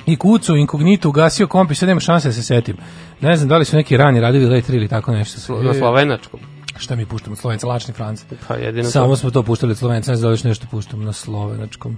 [0.05, 2.77] i kucu, inkognito, ugasio kompi, sad nema šanse da se setim.
[3.21, 5.61] Ne znam da li su neki rani radili later ili tako nešto.
[5.61, 6.39] Na slovenačkom.
[6.79, 8.25] Šta mi puštamo od Slovenca, Lačni Franc.
[8.47, 9.15] Pa jedino Samo to.
[9.15, 11.97] smo to puštali od Slovenca, ne znam da nešto puštamo na slovenačkom.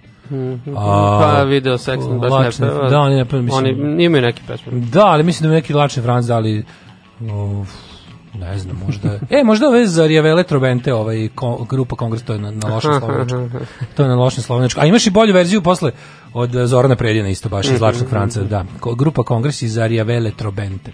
[0.75, 2.89] Pa video seks baš ne Lačni- peva.
[2.89, 3.79] Da, oni ne peva, mislim.
[3.83, 4.71] Oni imaju neki pesme.
[4.79, 6.65] Da, ali mislim da mi neki Lačni Franc dali
[7.19, 7.69] uf,
[8.33, 9.19] ne znam, možda...
[9.29, 13.49] e, možda ove Zarijevele Trobente, ovaj, ko, grupa Kongres, to je na, na lošem slovenačkom.
[13.95, 14.83] To je na lošem slovenačkom.
[14.83, 15.91] A imaš i bolju verziju posle
[16.33, 18.65] od eh, Zorana Predjena isto baš iz Lačnog Franca, da.
[18.97, 20.91] Grupa Kongres iz Zarijevele Trobente.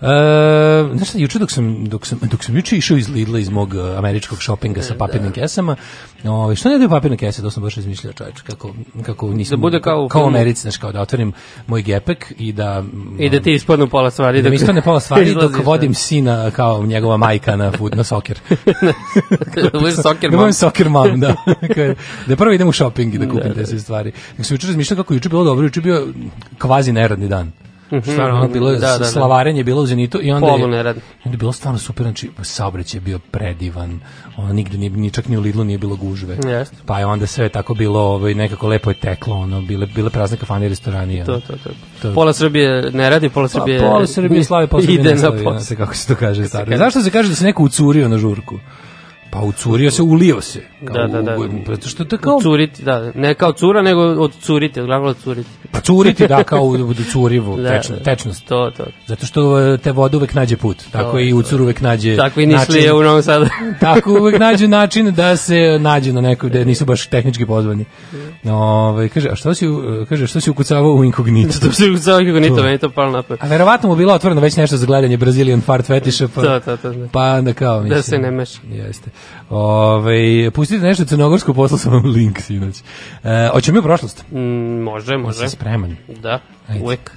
[0.00, 3.48] E, znaš šta, juče dok sam, dok sam, dok sam juče išao iz Lidla iz
[3.48, 5.76] mog eh, američkog šopinga sa papirnim kesama,
[6.24, 8.70] ovaj, što ne daju papirne kese, to sam baš izmišljao čoveč, kako,
[9.02, 10.26] kako nisam, Da bude kao kao u.
[10.26, 11.32] Americi, znaš, kao da otvorim
[11.66, 12.84] moj gepek i da
[13.18, 14.42] I da ti ispadnu pola stvari.
[14.42, 18.38] da mi ispane pola stvari dok vodim sina kao njegova majka na fut, na soker.
[19.72, 20.38] Da budeš soccer da mom.
[20.38, 21.34] budem soccer mom, da.
[22.26, 24.12] Da prvo idem u shopping i da kupim te sve stvari.
[24.38, 26.06] Nek se juče razmišljao kako je juče bilo dobro, juče je bio
[26.58, 27.52] kvazi neradni dan.
[28.02, 29.04] Stvarno, ono bilo, Da, da, da.
[29.04, 30.88] slavarenje je bilo u Zenitu i onda je, Polu i onda
[31.24, 34.00] je bilo stvarno super, znači saobraćaj je bio predivan,
[34.36, 36.36] ono nigde nije, ni čak ni u Lidlu nije bilo gužve.
[36.46, 36.76] Jeste.
[36.86, 40.36] Pa je onda sve tako bilo, ovaj, nekako lepo je teklo, ono, bile, bile prazne
[40.36, 41.14] kafane i restorani.
[41.16, 41.24] ono.
[41.26, 41.70] To, to, to.
[42.02, 43.80] To- Pola Srbije ne radi, pola Pa, Srbije...
[43.80, 45.58] pola Srbije slavi, pola Srbije ide ne na slavi, posao.
[45.58, 46.44] znate kako se to kaže.
[46.76, 48.58] Zašto se kaže da se neko ucurio na žurku?
[49.34, 50.60] Pa ucurio se, ulio se.
[50.84, 51.36] Kao Da, da, da.
[51.38, 52.40] u- što to kao...
[52.40, 53.12] Curiti, da.
[53.14, 55.48] Ne kao cura, nego od curiti, od glagola curiti.
[55.70, 58.02] Pa curiti, da, kao u, u curivu, Da, tečno, da.
[58.02, 58.44] tečnost.
[58.44, 58.84] To, to.
[59.06, 62.16] Zato što e, te voda uvek nađe put, tako To, i u curu uvek nađe
[62.16, 63.46] Tako i Nišlije način- u Novom Sadu.
[63.80, 67.84] Tako uvek nađu način da se nađe na nekoj da nisu baš tehnički pozvani.
[68.44, 71.58] Ovaj kaže, a što si u- kaže što si ukucavao u inkognito?
[71.60, 72.62] to se u svoj kako nito, To.
[72.62, 73.38] meni to palo napad.
[73.40, 76.76] A verovatno mu bilo otvoreno već nešto za gledanje Brazilian fart fetiša, pa To, to,
[76.76, 77.08] to, da.
[77.08, 77.88] pa onda kao mislim.
[77.90, 78.58] Da se ne meša.
[78.64, 79.10] Jeste.
[79.50, 82.82] Ovaj pustite nešto crnogorsko, poslao sam vam link sinoć.
[83.24, 84.24] E, hoćemo mi u prošlost?
[84.32, 84.38] Mm,
[84.82, 85.48] može, može.
[85.48, 85.96] Si spreman.
[86.22, 86.84] Da, Ajde.
[86.84, 87.10] uvek.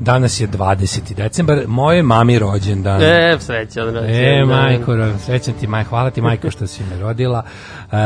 [0.00, 1.14] Danas je 20.
[1.14, 3.02] decembar, moje mami rođendan.
[3.02, 3.84] E, sreća.
[3.84, 4.44] da, E, da.
[4.46, 4.92] majko,
[5.24, 7.42] srećan ti, maj, hvala ti, majko, što si me rodila.
[7.92, 7.96] E,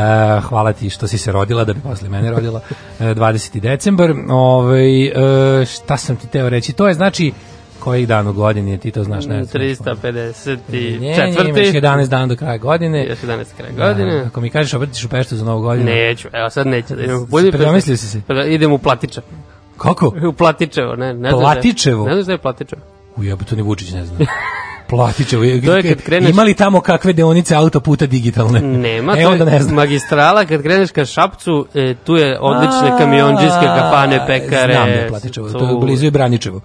[0.41, 2.61] hvala ti što si se rodila, da bi posle mene rodila.
[2.99, 3.59] E, 20.
[3.59, 4.13] decembar.
[4.29, 6.73] Ovaj, e, šta sam ti teo reći?
[6.73, 7.31] To je znači
[7.79, 9.61] koji dan u godini, je, ti to znaš, ne znam.
[9.61, 10.99] 354.
[10.99, 13.05] Ne, ne, imaš 11 dana do kraja godine.
[13.09, 14.23] Još 11 kraj godine.
[14.27, 15.85] Ako mi kažeš obratiš u Peštu za novu godinu.
[15.85, 17.57] Neću, evo sad neću da idem u Budimpeštu.
[17.57, 18.21] Predomislio si se?
[18.27, 19.27] Da idem u Platičevo.
[19.77, 20.13] Kako?
[20.29, 22.05] U Platičevo, ne, ne je- Platičevo?
[22.05, 22.81] Ne znaš da je Platičevo.
[23.17, 23.21] U
[23.55, 24.17] ni Vučić ne zna.
[24.89, 25.43] Platićevo.
[25.65, 28.61] To je kad kreneš- Ima li tamo kakve deonice autoputa digitalne?
[28.61, 29.75] Nema, e, to onda ne znam.
[29.75, 34.73] magistrala, kad kreneš ka Šapcu, e, tu je odlične kamionđiske kafane, pekare.
[34.73, 36.61] Znam je Platičevo, to je blizu i Braničevo.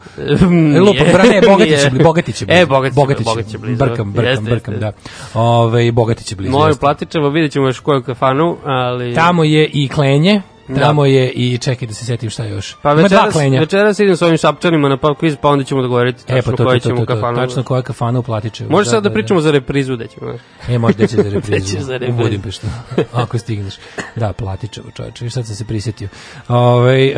[0.48, 0.76] Nije.
[0.76, 1.90] E, Lupa, bra, ne, Bogatić je Nije.
[1.90, 2.48] blizu.
[2.48, 3.78] E, Bogatić je blizu.
[3.78, 4.86] Brkam, brkam, Jeste, brkam, jeste.
[5.34, 5.40] da.
[5.40, 6.52] Ove, Bogatić je blizu.
[6.52, 6.80] Moju jeste.
[6.80, 9.14] Platičevo, vidjet ćemo još koju kafanu, ali...
[9.14, 10.42] Tamo je i klenje.
[10.78, 12.76] Tamo je i, čekaj da se setim šta još.
[12.82, 16.38] Pa večeras, večeras idem s ovim šapčanima na pub quiz, pa onda ćemo dogovoriti tačno
[16.38, 17.36] E, pa to, to, ćemo kafanu.
[17.36, 18.70] tačno koja kafana u Platičevu.
[18.70, 20.34] Može sad da pričamo za reprizu da ćemo.
[20.68, 21.76] E, možda će za reprizu.
[21.76, 22.18] Će za u reprizu.
[22.18, 22.66] Budimpeštu,
[23.12, 23.74] ako stigneš.
[24.16, 26.08] Da, Platičevo, čoveče, viš sad sam se prisjetio.
[26.48, 27.12] Ove,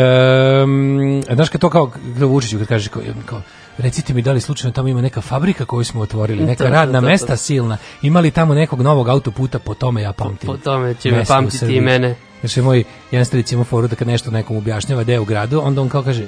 [0.64, 3.42] um, znaš kad to kao, kao Vučiću, kad kažeš kao, kao,
[3.78, 7.06] recite mi da li slučajno tamo ima neka fabrika koju smo otvorili, neka radna to,
[7.06, 7.10] to.
[7.10, 10.46] mesta silna, ima li tamo nekog novog autoputa, po tome ja pamtim.
[10.46, 12.14] Po tome će me u pamtiti i mene.
[12.42, 15.60] Znači, moj jedan stric ima foru da kad nešto nekom objašnjava gde je u gradu,
[15.64, 16.26] onda on kao kaže,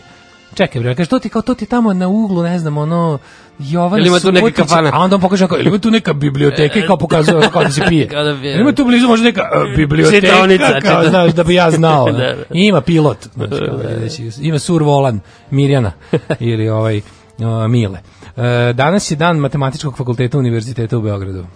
[0.55, 3.19] čekaj bre, kaže, to ti kao, to ti tamo na uglu, ne znam, ono,
[3.59, 4.91] Jovan Ili ima tu neka kafana?
[4.93, 7.71] A onda on pokaže kao, ili ima tu neka biblioteka i kao pokazuje kao da
[7.71, 8.09] se pije.
[8.09, 8.53] Kao da pije.
[8.53, 11.71] Ili ima tu blizu možda neka uh, biblioteka, Čitaonica, kao, čita- znaš, da bi ja
[11.71, 12.05] znao.
[12.13, 12.43] Da, da, da.
[12.55, 15.93] I ima pilot, znači, kao, znači, ima Sur Volan, Mirjana,
[16.41, 17.99] ili ovaj, uh, Mile.
[18.37, 21.47] E, danas je dan matematičkog fakulteta Univerziteta u Beogradu.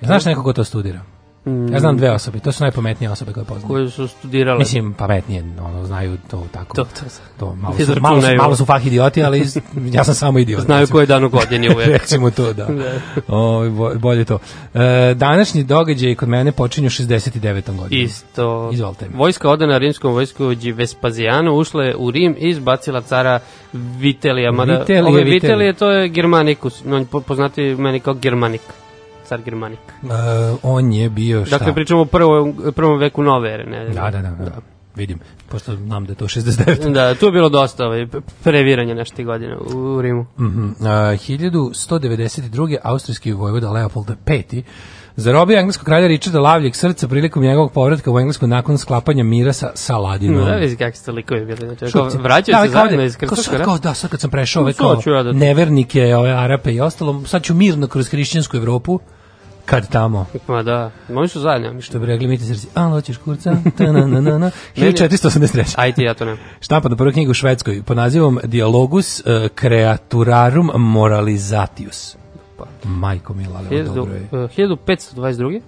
[0.00, 1.00] Znaš neko ko to studira?
[1.44, 3.68] Ja znam dve osobe, to su najpametnije osobe koje poznam.
[3.68, 4.58] Koje su studirale.
[4.58, 6.76] Mislim, pametnije, ono, znaju to tako.
[6.76, 7.00] To, to,
[7.38, 9.38] to malo, su, malo, su, malo su fah idioti, ali
[9.96, 10.62] ja sam samo idiot.
[10.62, 10.96] Znaju recimo.
[10.96, 11.88] koji dan u godini uvek.
[11.88, 12.68] Recimo to, da.
[13.28, 13.62] o,
[13.98, 14.38] bolje to.
[14.74, 17.52] E, današnji događaj kod mene počinju 69.
[17.52, 17.88] godinom.
[17.90, 18.70] Isto.
[18.72, 19.06] Izvolite.
[19.14, 23.40] Vojska odana rimskom vojskovođi Vespazijanu ušla je u Rim i izbacila cara
[23.72, 24.52] Vitelija.
[24.52, 25.34] Mada, Vitelije, ovaj Vitelije.
[25.34, 26.12] Vitelije, to je
[26.98, 28.62] je po- poznati meni kao Germanik.
[29.24, 29.78] Car Germanik.
[30.02, 30.06] E,
[30.62, 31.58] on je bio šta?
[31.58, 33.64] Dakle, pričamo o prvom, prvom veku nove ere.
[33.64, 33.88] Ne?
[33.88, 34.52] Da, da, da, da.
[34.96, 35.18] Vidim,
[35.48, 36.92] pošto znam da je to 69.
[36.92, 38.06] Da, tu je bilo dosta ovaj,
[38.44, 40.26] previranja nešto tih godina u, u Rimu.
[40.38, 40.64] Mhm.
[40.64, 42.76] Uh, 1192.
[42.82, 44.42] austrijski vojvoda Leopold V.
[45.16, 49.70] Zarobio engleskog kralja Richarda Lavljeg srca prilikom njegovog povratka u Englesku nakon sklapanja mira sa
[49.74, 50.44] Saladinom.
[50.44, 51.76] Da, vidi kakvi ste likovi bili.
[51.78, 53.16] Znači, vraćaju Da, se zajedno da- iz
[53.52, 53.64] rata.
[53.64, 57.22] kao da, sad kad sam prešao ove Sad kao da- nevernike, ove Arape i ostalo,
[57.26, 59.00] sad ću mirno kroz hrišćansku Evropu,
[59.64, 60.26] kad tamo.
[60.48, 61.80] Ma da, oni su zajedno.
[61.80, 65.74] Što bi rekli mi ti srci, a hoćeš kurca, ta na na na na, 1483.
[65.76, 66.36] Ajde, ja to ne.
[66.60, 69.26] Štampa prvu knjigu u Švedskoj pod nazivom Dialogus uh,
[69.60, 72.16] Creaturarum Moralizatius.
[72.84, 74.28] Majko mila, ali dobro je.
[74.32, 75.60] 1522.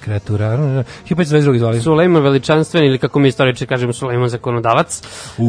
[0.00, 1.58] Creaturarum, 1522.
[1.58, 1.80] zvali.
[1.80, 5.02] Sulejman veličanstveni ili kako mi istoričari kažemo Sulejman zakonodavac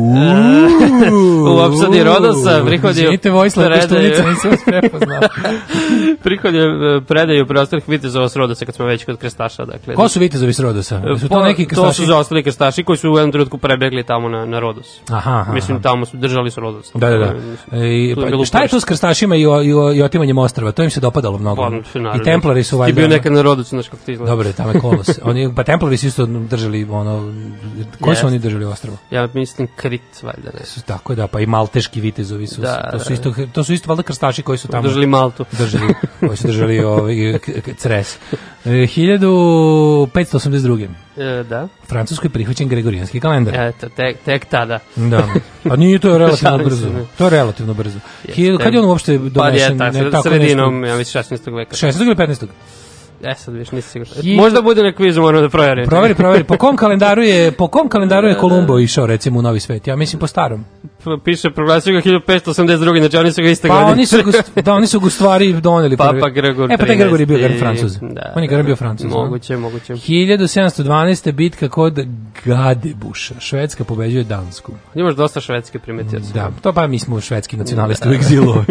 [1.47, 5.20] u opsadi Rodosa prihodio Izvinite, predaju- Koštunica, nisam vas prepoznao.
[6.24, 10.20] prihodio e, predaju preostalih vitezova s Rodosa kad smo već kod krstaša dakle Ko su
[10.20, 11.02] vitezovi s Rodosa?
[11.20, 14.30] Su to Po- neki to su zaostali krstaši koji su u jednom trenutku prebegli tamo
[14.30, 14.99] na, na Rodos.
[15.10, 16.91] Aha, aha, Mislim, tamo su držali su Rodos.
[16.93, 17.26] Da, da, da.
[17.26, 20.38] E, To je pa, šta je to s krstašima i, o, i, o, i otimanjem
[20.38, 20.72] ostrava?
[20.72, 21.62] To im se dopadalo mnogo.
[21.93, 22.18] Pa.
[22.18, 22.95] I Templari su Ti valjda...
[22.95, 24.32] bio nekad na Rodosu, znaš kako ti izgleda.
[24.45, 25.09] Je, tamo je kolos.
[25.23, 27.33] Oni, pa Templari su isto držali, ono,
[27.99, 28.23] koji su Jest.
[28.23, 28.97] oni držali ostrvo?
[29.11, 30.65] Ja mislim Krit, valjda ne.
[30.65, 33.13] Su tako da, pa i malteški vitezovi su, Da, to su da.
[33.13, 35.45] isto, to su isto valjda krstaši koji su tamo Držali Maltu.
[35.57, 37.15] držali, koji su držali ovaj,
[37.77, 38.17] cres.
[38.65, 40.87] E, 1582.
[41.17, 41.63] E, da.
[41.83, 43.53] U Francuskoj je prihvaćen Gregorijanski kalendar.
[43.57, 44.79] Eto, tek, tek tada.
[44.95, 45.27] Da.
[45.63, 46.87] Pa nije to je relativno brzo.
[47.17, 47.99] To je relativno brzo.
[48.25, 50.93] Hiljadu- Kad je on uopšte Pa je tako, ne, tako sredinom, nešto?
[50.93, 51.55] ja mislim, 16.
[51.55, 51.75] veka.
[51.75, 52.01] 16.
[52.01, 52.47] ili 15.
[53.24, 54.13] E, sad viš, nisi siguran.
[54.15, 55.86] Hiljadu- Možda bude na kvizu, moramo da proverim.
[55.86, 56.43] Proveri, proveri.
[56.43, 59.88] Po kom kalendaru je, po kom kalendaru je Kolumbo išao recimo u Novi svet?
[59.88, 60.65] Ja mislim po starom.
[61.03, 62.67] P- Piše, proglasio ga 1582.
[62.99, 63.91] Znači oni su ga iste Pa godine.
[63.91, 65.97] oni su ga, st- da, oni su ga stvari doneli.
[65.97, 66.32] Papa prvi.
[66.32, 67.41] Gregor E, pa taj Gregor je bio 13.
[67.41, 67.97] jedan francuz.
[68.01, 69.11] Da, on je Gregor bio francuz.
[69.11, 69.93] Moguće, moguće.
[69.93, 71.32] 1712.
[71.32, 71.99] bitka kod
[72.45, 73.36] Gadebuša.
[73.39, 74.72] Švedska pobeđuje Dansku.
[74.95, 76.19] Imaš dosta švedske primetio.
[76.34, 78.53] Da, to pa mi smo švedski nacionalisti u egzilu.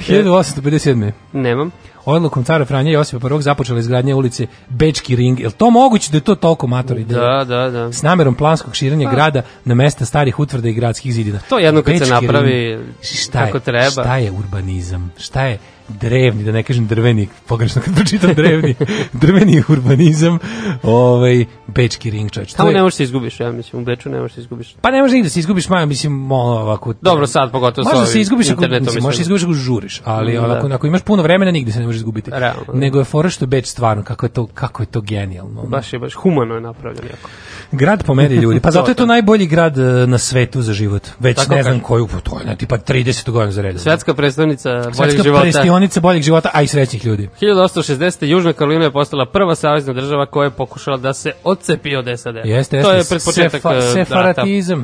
[0.00, 1.12] 1857.
[1.32, 1.70] Nemam.
[2.06, 5.40] Odlukom cara Franja Josipa I započela izgradnja ulice Bečki ring.
[5.40, 7.04] Je li to moguće da je to toliko matori?
[7.04, 7.92] Da, da, da.
[7.92, 11.38] S namerom planskog širenja grada na mesta starih utvrda i gradskih zidina.
[11.48, 12.82] To jedno kad se Bečki napravi ring.
[13.02, 13.90] šta je, kako treba.
[13.90, 15.12] Šta je urbanizam?
[15.18, 15.58] Šta je
[15.90, 18.74] drevni, da ne kažem drveni, pogrešno kad pročitam drevni,
[19.22, 20.38] drveni urbanizam,
[20.82, 22.52] ovaj, Bečki ring, čovječ.
[22.52, 24.74] Tamo je- ne možeš se izgubiš, ja mislim, u Beču ne možeš se izgubiš.
[24.80, 26.94] Pa ne može nigde se izgubiš, ma, mislim, ovako...
[27.02, 30.32] Dobro, sad pogotovo sa ovim se izgubiš ako, mislim, možeš se izgubiš ako žuriš, ali
[30.32, 30.74] Mm, da.
[30.74, 32.30] ako, imaš puno vremena, nigde se ne možeš izgubiti.
[32.30, 32.72] Realno, da.
[32.72, 35.62] Nego je fora što je Beč stvarno, kako je to, kako je to genijalno.
[35.62, 37.28] Baš je, baš humano je napravljeno jako.
[37.72, 38.60] Grad po meri ljudi.
[38.60, 41.08] Pa zato je to najbolji grad e, na svetu za život.
[41.20, 41.80] Već Tako ne znam kažem.
[41.82, 43.78] koju, pa to je ne, tipa 30 godina za redom.
[43.78, 45.42] Svetska predstavnica boljeg Svetska života.
[45.42, 47.28] prestionica boljeg života, a i srećnih ljudi.
[47.40, 48.24] 1860.
[48.24, 52.36] Južna Karolina je postala prva savezna država koja je pokušala da se odcepi od SAD.
[52.36, 53.14] Jeste, To jeste.
[53.14, 53.92] je pred početak Sefa- rata.
[53.92, 54.80] sefaratizam.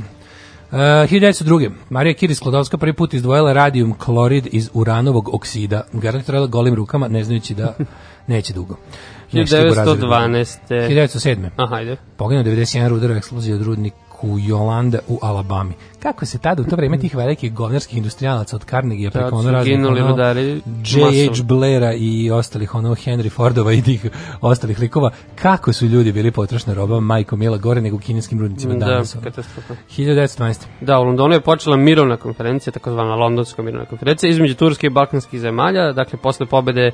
[0.70, 1.70] Uh, 1902.
[1.90, 5.82] Marija Kiris Klodovska prvi put izdvojila radijum klorid iz uranovog oksida.
[5.92, 7.74] Garantirala golim rukama, ne znajući da
[8.26, 8.76] neće dugo.
[9.32, 10.06] Neće dugo razviti.
[10.06, 10.58] 1912.
[10.68, 11.48] 1907.
[11.56, 11.96] Aha, ajde.
[12.16, 15.74] Poginuo 91 rudar u eksploziji od rudniku Jolanda u Alabami.
[16.02, 19.78] Kako se tada u to vreme tih velikih govnarskih industrijalaca od Carnegie preko ono raznih
[19.78, 20.16] ono,
[20.84, 21.42] J.H.
[21.42, 24.10] Blaira i ostalih ono Henry Fordova i tih
[24.40, 28.74] ostalih likova, kako su ljudi bili potrošna roba, majko Mila gore nego u kineskim rudnicima
[28.74, 29.14] Da, danas.
[29.14, 29.24] ono.
[29.24, 29.74] katastrofa.
[29.96, 30.64] 1912.
[30.80, 35.40] Da, u Londonu je počela mirovna konferencija, takozvana londonska mirovna konferencija, između turske i balkanskih
[35.40, 36.90] zemalja, dakle, posle pobede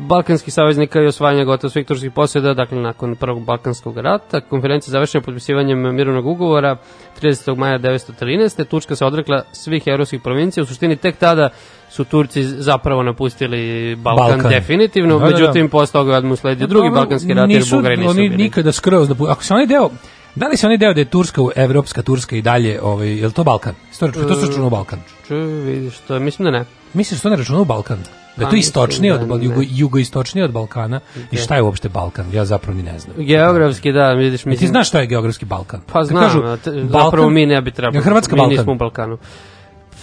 [0.00, 5.22] balkanskih saveznika i osvajanja gotovo svih turskih posjeda, dakle, nakon prvog balkanskog rata, konferencija završena
[5.22, 6.76] potpisivanjem mirovnog ugovora
[7.22, 7.56] 30.
[7.56, 8.64] maja 1913.
[8.64, 11.48] Turska se odrekla svih evropskih provincija, u suštini tek tada
[11.90, 13.60] su Turci zapravo napustili
[13.96, 14.50] Balkan, Balkan.
[14.50, 15.36] definitivno, Da, da, da.
[15.36, 18.42] međutim, posle toga odmah usledio drugi Dobro, balkanski rat, jer Bugari nisu oni bili.
[18.42, 19.90] nikada skroz napu- ako se oni deo
[20.34, 23.32] da li se oni deo da je Turska, evropska Turska i dalje, ovaj, je li
[23.32, 23.74] to Balkan?
[23.98, 24.98] To, to se računa u Balkan.
[25.28, 26.64] Ču, vidiš, to mislim da ne.
[26.94, 27.98] Misliš da to ne računa u Balkan?
[28.36, 29.44] Da je to istočnije od, Bal- ne.
[29.44, 31.00] jugo, jugoistočnije od Balkana
[31.30, 32.26] i šta je uopšte Balkan?
[32.32, 33.16] Ja zapravo ni ne znam.
[33.18, 34.68] Geografski, da, vidiš, ti mislim...
[34.68, 35.80] znaš šta je geografski Balkan?
[35.92, 38.04] Pa znam, kažu Balkan- zapravo mi ne bi trebalo.
[38.04, 38.56] Hrvatska mi Balkan?
[38.56, 39.18] nismo u Balkanu.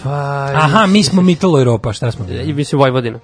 [0.03, 0.09] Pa,
[0.55, 2.25] Aha, mi smo Mitalo Europa, šta smo?
[2.30, 3.19] I mislim Vojvodina.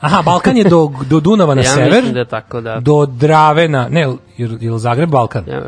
[0.00, 2.80] Aha, Balkan je do, do Dunava na ja sever, mislim da je tako, da.
[2.80, 3.88] do Drave na...
[3.88, 4.00] Ne,
[4.36, 5.44] je, li Zagreb Balkan?
[5.48, 5.62] Ja,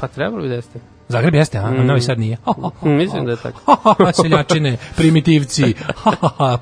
[0.00, 0.80] pa trebalo bi da jeste.
[1.08, 1.86] Zagreb jeste, a Mm.
[1.86, 2.36] Novi Sad nije.
[2.82, 3.94] Mislim da je tako.
[4.22, 5.74] Seljačine, primitivci,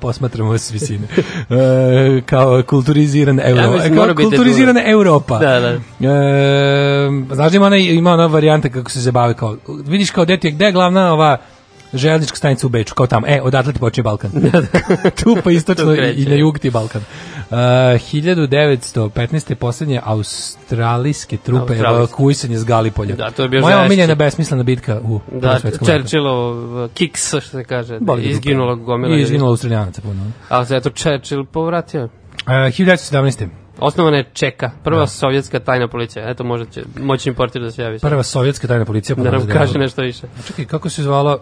[0.01, 1.07] posmatramo vas s visine.
[1.49, 5.39] E, kao kulturiziran euro, Ja kao biti kulturizirana Europa.
[5.39, 6.09] Da, da.
[6.09, 10.39] E, znaš da ima ona, ima ona varijanta kako se zabave kao, vidiš kao gde
[10.39, 11.37] ti je, gde je glavna ova
[11.95, 14.31] železnička stanica u Beču, kao tamo, e, odatle ti počinje Balkan.
[15.23, 17.01] tu pa istočno i, i na jug ti Balkan.
[17.01, 19.55] Uh, 1915.
[19.55, 23.15] poslednje australijske trupe evakuisanje s Galipolja.
[23.15, 25.99] Da, to je bio Moja omiljena besmislena bitka u Da, Prvom svetskom ratu.
[25.99, 28.53] Churchillov kiks, što se kaže, Boli dupe.
[28.83, 29.15] gomila.
[29.17, 30.31] I izginulo Australijanaca puno.
[30.49, 32.03] Ali se eto Churchill povratio.
[32.03, 32.09] Uh,
[32.47, 33.47] 1917.
[33.79, 36.29] Osnovana je Čeka, prva sovjetska tajna policija.
[36.29, 37.99] Eto, možda će moćni portir da se javi.
[37.99, 39.15] Prva sovjetska tajna policija.
[39.15, 40.27] da nam pomogla kaže nešto više.
[40.47, 41.39] Čekaj, kako se zvala?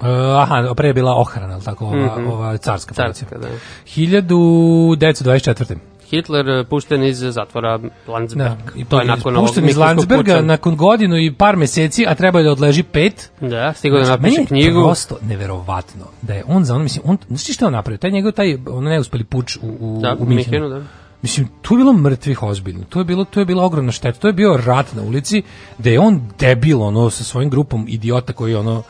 [0.00, 0.06] Uh,
[0.40, 3.28] aha, pre je bila ohrana, ali tako, ova, ova carska policija.
[3.30, 3.34] Mhm.
[3.34, 3.48] Carska, da.
[3.86, 5.76] 1924.
[6.10, 8.48] Hitler eh, pušten iz zatvora Landsberg.
[8.48, 12.14] Da, i to je nakon ovog pušten iz Landsberga nakon godinu i par meseci, a
[12.14, 13.30] treba je da odleži pet.
[13.40, 14.82] Da, stigao da Znači, napiše meni je knjigu.
[14.82, 17.98] prosto neverovatno da je on za ono, mislim, on, znaš ti šta je on napravio?
[17.98, 20.68] Taj njegov, taj, ono neuspeli puč u, u, Da, u Minhenu.
[20.68, 20.82] Da.
[21.22, 22.84] Mislim, tu je bilo mrtvih ozbiljno.
[22.88, 24.18] To je bilo to je bila ogromna šteta.
[24.18, 25.42] To je bio rat na ulici
[25.78, 28.82] da je on debil ono sa svojim grupom idiota koji ono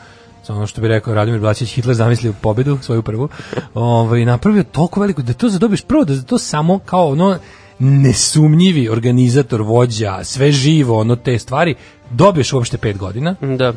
[0.49, 3.29] ono što bi rekao Radomir Blačić Hitler zamislio pobedu svoju prvu.
[3.73, 7.37] Ovaj napravio toliko veliko da to zadobiš prvo da to samo kao ono
[7.79, 11.75] nesumnjivi organizator, vođa, sve živo, ono te stvari,
[12.09, 13.73] dobiješ uopšte pet godina, Da.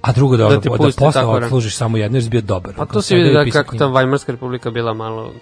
[0.00, 2.74] a drugo da, Da da, posle odslužiš samo jedno jer si bio dobar.
[2.76, 5.32] Pa to se vidi da kako ta Weimarska republika bila malo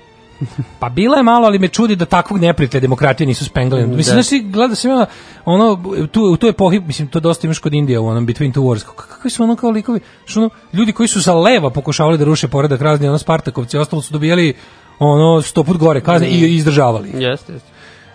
[0.78, 3.86] Pa bila je malo, ali me čudi da takvog neprijatelja demokratije nisu spengali.
[3.86, 4.22] Mislim, Da.
[4.22, 5.06] znaš, gleda sam ja,
[5.44, 8.60] ono, tu, u toj epohi, mislim, to dosta imaš kod Indije, u onom Between Two
[8.62, 12.18] Wars, kako- kakvi su ono kao likovi, što ono, ljudi koji su sa leva pokušavali
[12.18, 14.54] da ruše poredak razni, ono, Spartakovci, ostalo su dobijali
[14.98, 17.08] ono sto put gore kazne i izdržavali.
[17.14, 17.68] Jeste, jeste.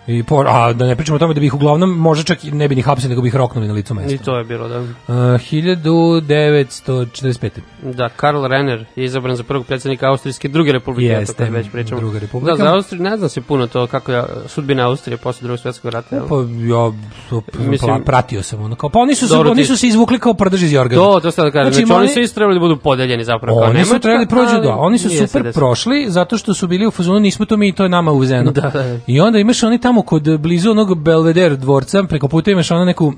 [0.06, 2.50] I por, a da ne pričamo o tome da bi ih uglavnom možda čak i
[2.50, 4.14] ne bi ni hapsili, nego bi ih roknuli na licu mesta.
[4.14, 4.80] I to je bilo, da.
[4.80, 7.50] Uh, 1945.
[7.84, 12.00] Da, Karl Renner je izabran za prvog predsjednika Austrijske druge republike, Jeste, kad već pričamo.
[12.00, 12.52] druga republika.
[12.52, 15.90] Da, za Austriju ne znam se puno to kako je sudbina Austrije posle drugog svjetskog
[15.90, 16.22] rata.
[16.28, 16.92] Pa ja
[17.30, 19.86] to, Mislim- pla- pratio sam ono kao pa oni su se Dobro, oni su se
[19.86, 21.02] izvukli kao prdež iz jorgana.
[21.02, 21.72] To, to sad da kažem.
[21.72, 23.60] Znači, Znači, oni oni- su isto trebali da budu podeljeni zapravo.
[23.60, 26.90] Oni su trebali prođu ali da, oni su super prošli zato što su bili u
[26.90, 28.52] fazonu nismo to mi to je nama uvezeno.
[28.52, 28.98] Da, da, da.
[29.06, 33.12] I onda imaš oni tamo kod blizu onog Belvedere dvorca, preko puta imaš ono neku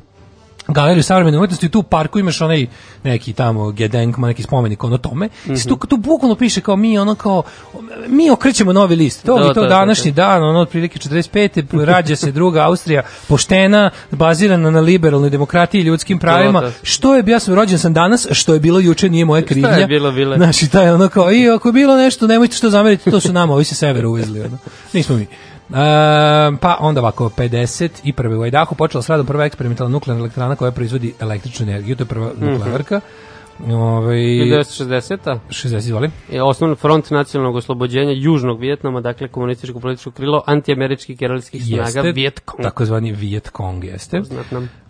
[0.68, 2.66] galeriju savremene umetnosti tu u parku imaš onaj
[3.04, 5.28] neki tamo Gedenkman, neki spomenik ono tome.
[5.44, 5.54] Mhm.
[5.54, 7.42] I tu, tu bukvalno piše kao mi ono kao
[8.08, 9.26] mi okrećemo novi list.
[9.26, 11.84] To, Da, i to da, da, današnji dan, ono otprilike 45.
[11.84, 16.60] rađa se druga Austrija, poštena, bazirana na liberalnoj demokratiji i ljudskim pravima.
[16.60, 16.70] da.
[16.82, 19.68] Što je, ja sam rođen sam danas, što je bilo juče nije moja krivnja.
[19.68, 20.38] je bilo, bilo je.
[20.38, 23.32] Znaš, i taj ono kao, i ako je bilo nešto, nemojte što zameriti, to su
[23.32, 24.40] nama, ovi se severa uvezli.
[24.40, 24.58] Ono.
[24.92, 25.26] Nismo mi.
[25.68, 25.72] E,
[26.60, 28.02] pa onda ovako, 51.
[28.34, 32.06] u Ajdahu počela s radom prva eksperimentalna nuklearna elektrana koja proizvodi električnu energiju, to je
[32.06, 32.46] prva Mhm.
[32.46, 33.00] nuklearka.
[33.66, 35.38] Ovaj 1960.
[35.50, 36.10] 60 izvoli.
[36.30, 42.12] je osnovni front nacionalnog oslobođenja Južnog Vijetnama, dakle komunističko političko krilo antiameričkih geralitskih snaga Jeste,
[42.12, 42.62] Vietkong.
[42.62, 44.22] takozvani Viet Cong jeste.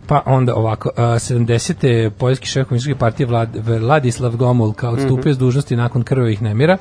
[0.07, 2.09] Pa onda ovako, a, 70.
[2.09, 3.49] poljski šef komunističke partije Vlad,
[3.79, 5.31] Vladislav Gomulka odstupio Mhm.
[5.31, 6.77] s dužnosti nakon krvavih nemira.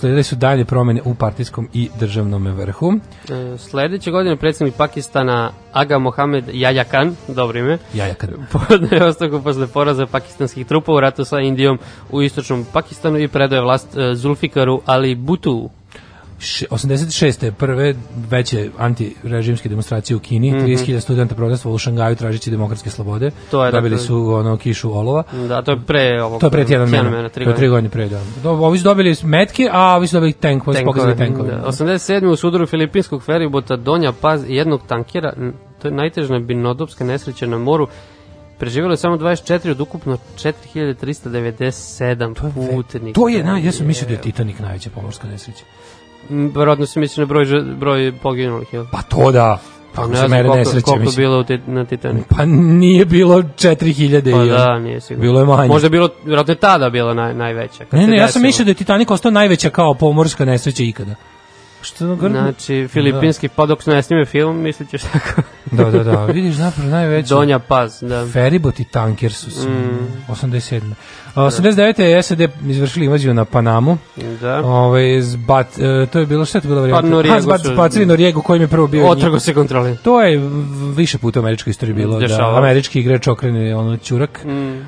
[0.00, 2.92] Usledili su dalje promene u partijskom i državnom vrhu.
[2.94, 8.30] E, sledeće godine predsjednik Pakistana Aga Mohamed Yahya Khan, dobro ime, Jaja kad...
[8.52, 11.78] podne ostavku posle poraza pakistanskih trupa u ratu sa Indijom
[12.10, 15.70] u istočnom Pakistanu i predaje vlast e, Zulfikaru Ali Bhuttu.
[16.40, 17.50] Š- 86.
[17.52, 17.94] prve
[18.30, 23.30] veće antirežimske demonstracije u Kini, 30.000 studenta protestovalo u Šangaju tražići demokratske slobode.
[23.50, 25.22] To je, Dobili dakle- su ono kišu olova.
[25.48, 26.40] Da, to je pre ovog...
[26.40, 27.28] To je pre tjedan tjedan mena.
[27.28, 28.20] tri To je tri godine pre, da.
[28.42, 31.50] Do- Ovi su dobili metke, a ovi su dobili tank, ovi su pokazali tenkove.
[31.50, 31.62] Da.
[31.62, 32.26] 87.
[32.26, 35.32] u sudaru filipinskog feribota Donja Paz i jednog tankera,
[35.82, 37.88] to je najtežna binodopska nesreća na moru,
[38.58, 42.34] preživjelo je samo 24 od ukupno 4397
[42.74, 43.14] putnika.
[43.14, 45.64] To je, na, ja sam mislio da je Titanic najveća pomorska nesreća.
[46.30, 47.46] M, Verovatno se misli na broj,
[47.76, 48.84] broj poginulih, jel?
[48.92, 49.58] Pa to da.
[49.94, 51.24] Pa ne znam koliko, nesreće, koliko mislim.
[51.24, 52.26] bilo ti, na Titanicu.
[52.28, 55.22] Pa nije bilo 4000 Pa i da, nije sigurno.
[55.22, 55.68] Bilo je manje.
[55.68, 57.84] Možda je bilo, vjerojatno je tada bila naj, najveća.
[57.84, 61.14] kad Ne, ne, ja sam mislio da je Titanic ostao najveća kao pomorska nesreća ikada.
[61.82, 62.34] Što grbu?
[62.34, 65.42] Znači, filipinski, pa dok se ne snime film, mislit ćeš tako.
[65.72, 66.24] Da, da, da.
[66.24, 67.28] Vidiš, zapravo najveća.
[67.30, 68.26] Donja Paz, da.
[68.26, 69.98] Feribot i tanker su se Mm.
[70.28, 70.80] 87.
[71.34, 72.00] A, 89.
[72.00, 73.98] je SAD izvršili invaziju na Panamu.
[74.40, 74.56] Da.
[74.58, 77.08] Ovaj zbat, e, to je bilo šta je to bilo varijanta?
[77.08, 79.10] Noriegu Ha, zbat, su- zbacili Norijegu koji im je prvo bio njih.
[79.10, 79.96] Otrago se kontroli.
[79.96, 80.40] To je
[80.96, 82.52] više puta u američkoj istoriji bilo Dešavalo.
[82.52, 84.44] da američki igrač okrene ono ćurak.
[84.44, 84.50] Mm.
[84.50, 84.80] E,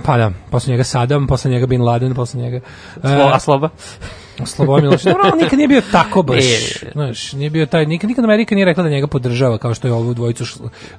[0.00, 2.60] pa da, posle njega Saddam, posle njega Bin Laden, posle njega
[2.94, 3.68] Slo, a sloba?
[4.46, 5.14] Slobodan Milošević.
[5.14, 6.44] Dobro, on nikad nije bio tako baš,
[6.82, 6.90] E.
[6.92, 9.94] znaš, nije bio taj, nikad, nikad Amerika nije rekla da njega podržava, kao što je
[9.94, 10.44] ovu dvojicu,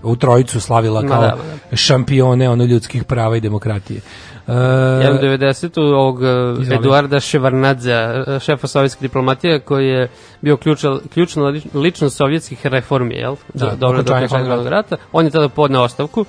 [0.04, 1.78] ovu trojicu slavila kao da, ma da.
[1.78, 4.02] šampione ono ljudskih prava i demokratije.
[4.48, 4.54] E,
[5.02, 5.82] Jedan 90.
[5.94, 6.22] ovog uh,
[6.62, 6.76] Izvoli.
[6.76, 7.96] Eduarda Ševarnadze,
[8.28, 10.08] uh, šefa sovjetske diplomatije, koji je
[10.42, 13.36] bio ključa, ključna lič- ličnost sovjetskih reformi, jel?
[13.54, 14.98] Da, Do- Dobro, do okončanja okončanja hladnog hladnog rata.
[15.12, 16.26] On je tada podneo ostavku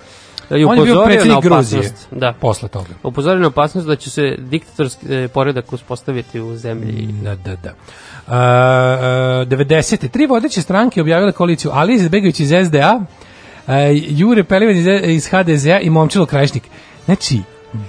[0.57, 1.93] i on je bio predsjednik Gruzije.
[2.11, 2.33] Da.
[2.41, 2.89] posle toga.
[3.03, 7.09] Upozorio na opasnost da će se diktatorski e, poredak uspostaviti u zemlji.
[7.23, 7.73] Da, da, da.
[8.27, 10.09] Uh, 90.
[10.09, 13.01] Tri vodeće stranke objavile koaliciju Ali Izetbegović iz SDA,
[13.67, 13.75] uh,
[14.09, 16.63] Jure Pelivan iz, iz HDZ-a i Momčilo Krajišnik.
[17.05, 17.43] Znači,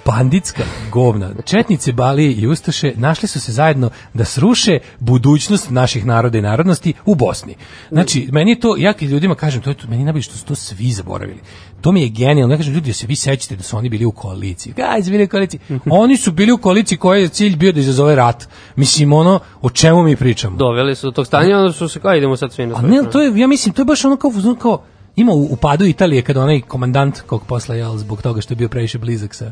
[0.05, 1.29] banditska govna.
[1.45, 6.93] Četnice, Balije i Ustaše našli su se zajedno da sruše budućnost naših naroda i narodnosti
[7.05, 7.55] u Bosni.
[7.91, 10.45] Znači, meni je to, ja kad ljudima kažem, to je to, meni najbolje što su
[10.45, 11.39] to svi zaboravili.
[11.81, 12.53] To mi je genijalno.
[12.53, 14.73] Ja kažem, ljudi, da se vi sećate da su oni bili u koaliciji.
[15.03, 15.59] Su bili u koaliciji?
[16.03, 18.47] oni su bili u koaliciji koja je cilj bio da izazove rat.
[18.75, 20.57] Mislim, ono, o čemu mi pričamo?
[20.57, 23.09] Doveli su do tog stanja, onda su se kao idemo sad svi na A ne,
[23.11, 24.31] to je, ja mislim, to je baš ono kao,
[24.61, 24.83] kao
[25.15, 28.55] ima u, u padu Italije kada onaj komandant kog posla jel zbog toga što je
[28.55, 29.51] bio previše blizak sa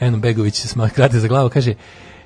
[0.00, 1.74] Enom Begović se sma krate za glavu kaže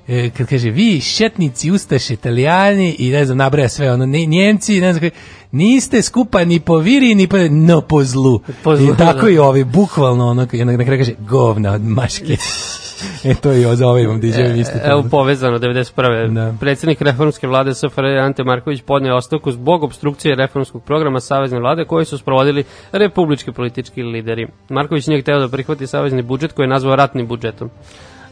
[0.07, 4.93] e, kad kaže vi šetnici ustaše italijani i ne znam nabraja sve ono njemci ne
[4.93, 8.97] znam kaže, niste skupa ni po viri ni po no po zlu, Po zlu, I
[8.97, 9.29] tako da.
[9.29, 12.37] i ovi bukvalno ono na kraju kaže govna od maške
[13.23, 16.33] e to je za ovaj vam diđe vi ste Evo povezano 91.
[16.33, 16.53] Da.
[16.59, 22.05] Predsjednik reformske vlade SFRJ Ante Marković podneo ostavku zbog obstrukcije reformskog programa Savezne vlade koji
[22.05, 24.47] su sprovodili republički politički lideri.
[24.69, 27.69] Marković nije hteo da prihvati savezni budžet koji je nazvao ratnim budžetom.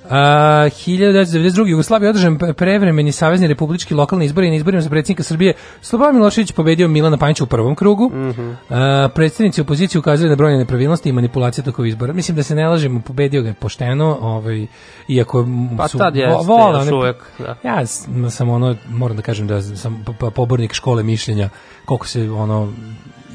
[0.09, 1.67] A, 1992.
[1.67, 6.15] Jugoslavija održan pre- prevremeni savezni republički lokalni izbori i na izborima za predsjednika Srbije Slobodan
[6.15, 8.11] Milošević pobedio Milana Panića u prvom krugu.
[8.69, 12.13] A, predstavnici opozicije ukazali na brojne nepravilnosti i manipulacije tokov izbora.
[12.13, 14.67] Mislim da se ne lažemo, pobedio ga je pošteno, ovaj,
[15.07, 15.47] iako
[15.77, 17.55] Pa su tad jeste, vole još uvek, da.
[17.63, 17.85] Ja
[18.29, 21.49] sam ono, moram da kažem da sam pobornik škole mišljenja,
[21.85, 22.73] koliko se ono,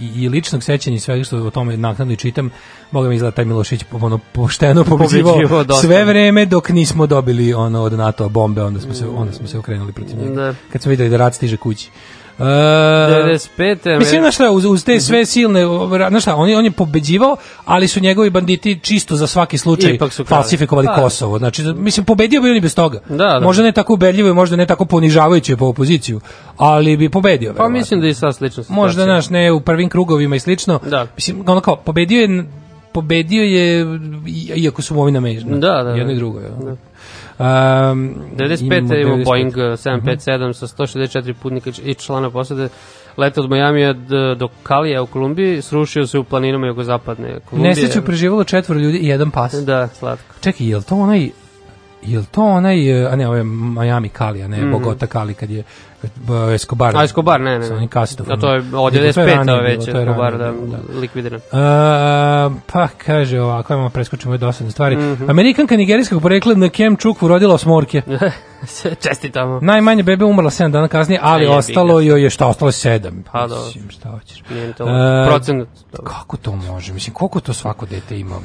[0.01, 2.51] i, i ličnog sećanja i svega što o tome naknadno čitam,
[2.91, 5.87] Boga mi izgleda taj Milošević ono pošteno Pobeđivao dosta.
[5.87, 9.59] sve vreme dok nismo dobili ono od NATO bombe, onda smo se onda smo se
[9.59, 10.35] okrenuli protiv njega.
[10.35, 10.55] Da.
[10.73, 11.91] Kad smo videli da rat stiže kući.
[12.41, 13.99] Uh, 95.
[13.99, 15.63] Mislim, znaš šta, uz, uz te sve silne,
[16.09, 19.99] znaš šta, on je, on je pobeđivao, ali su njegovi banditi čisto za svaki slučaj
[20.27, 20.95] falsifikovali Da.
[20.95, 21.39] Kosovo.
[21.39, 23.01] Znači, mislim, pobedio bi on i bez toga.
[23.09, 23.41] Da, da.
[23.41, 26.21] Možda ne tako ubedljivo i možda ne tako ponižavajuće po opoziciju,
[26.57, 27.49] ali bi pobedio.
[27.49, 27.69] Pa verovatno.
[27.71, 28.75] mislim da je sad slično situacija.
[28.77, 30.81] Možda, znaš, ne u prvim krugovima i slično.
[30.81, 31.07] Da.
[31.17, 32.45] Mislim, ono kao, pobedio je
[32.93, 33.87] pobedio je
[34.27, 35.51] i- iako su mu ovi namežni.
[35.53, 36.19] Da, da, Jedno i da.
[36.19, 36.41] drugo.
[36.41, 36.49] Ja.
[36.49, 36.77] Da.
[37.41, 37.47] Um,
[38.37, 39.01] 95.
[39.01, 39.25] imamo 95.
[39.25, 42.69] Boeing uh, 757 sa 164 putnika i člana posade
[43.17, 43.93] leta od Majamija
[44.37, 47.69] do Kalija u Kolumbiji, srušio se u planinama jugozapadne Kolumbije.
[47.69, 49.53] Nesreću preživalo četvoro ljudi i jedan pas.
[49.53, 50.35] Da, slatko.
[50.41, 51.31] Čekaj, je li to onaj
[52.03, 55.51] je li to onaj, a ne, ovo je Miami Kali, a ne Bogota Kali kad
[55.51, 55.63] je
[56.55, 56.97] Escobar.
[56.97, 57.67] A Escobar, ne, ne.
[57.67, 58.33] Sa onim kasetofom.
[58.33, 59.37] A to je od Nego to je 95.
[59.37, 61.41] ranije već bilo, je Escobar da, ranije bilo, likvidiran.
[61.41, 64.97] Uh, pa kaže ovako, imamo preskočimo ove dosadne stvari.
[64.97, 65.31] Mhm.
[65.31, 68.03] Amerikanka nigerijskog porekla Nkem Čukvu rodila osmorke.
[69.09, 69.59] Čestitamo.
[69.63, 71.53] Najmanje bebe umrla 7 dana kasnije, ali ga.
[71.53, 73.23] ostalo joj je šta, ostalo je 7.
[73.33, 73.65] Pa dobro.
[73.67, 74.43] Mislim, šta hoćeš.
[74.51, 75.69] Nije to E, procenat.
[76.05, 76.93] Kako to može?
[76.93, 78.37] Mislim, koliko to svako dete ima?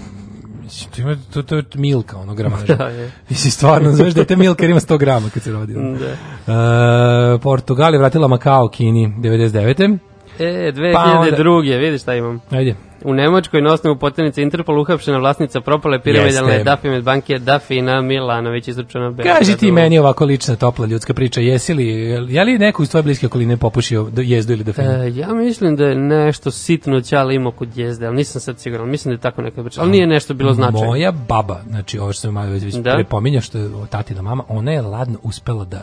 [0.65, 2.75] Mislim, to, ima, to, to je milka, ono gramaža.
[2.75, 3.11] Da, je.
[3.29, 5.79] Mislim, stvarno, znaš, dete milka jer ima 100 grama kad se rodio.
[5.79, 6.11] Da.
[6.53, 9.97] E, Portugal je vratila Makao Kini 99.
[10.39, 11.77] E, Pa onda- 2002.
[11.77, 12.41] Vidi šta imam.
[12.49, 12.75] Ajde.
[13.03, 16.63] U Nemačkoj na osnovu potenice Interpol uhapšena vlasnica propale piramidalne Jeste.
[16.63, 19.73] Dafimed banke Dafina Milanović izručena u Kaži ti Beogradu.
[19.73, 21.87] meni ovako lična, topla ljudska priča, jesi li,
[22.29, 24.89] je li neko iz tvoje bliske okoline popušio jezdu ili definu?
[24.89, 28.89] E, ja mislim da je nešto sitno ćali imao kod jezde, ali nisam sad siguran.
[28.89, 29.81] Mislim da je tako neka priča.
[29.81, 30.87] Ali nije nešto bilo značajno.
[30.87, 32.93] Moja baba, znači ovo što sam malo već, Da.
[32.93, 35.81] prepominjao, što je tatina mama, ona je ladno uspela da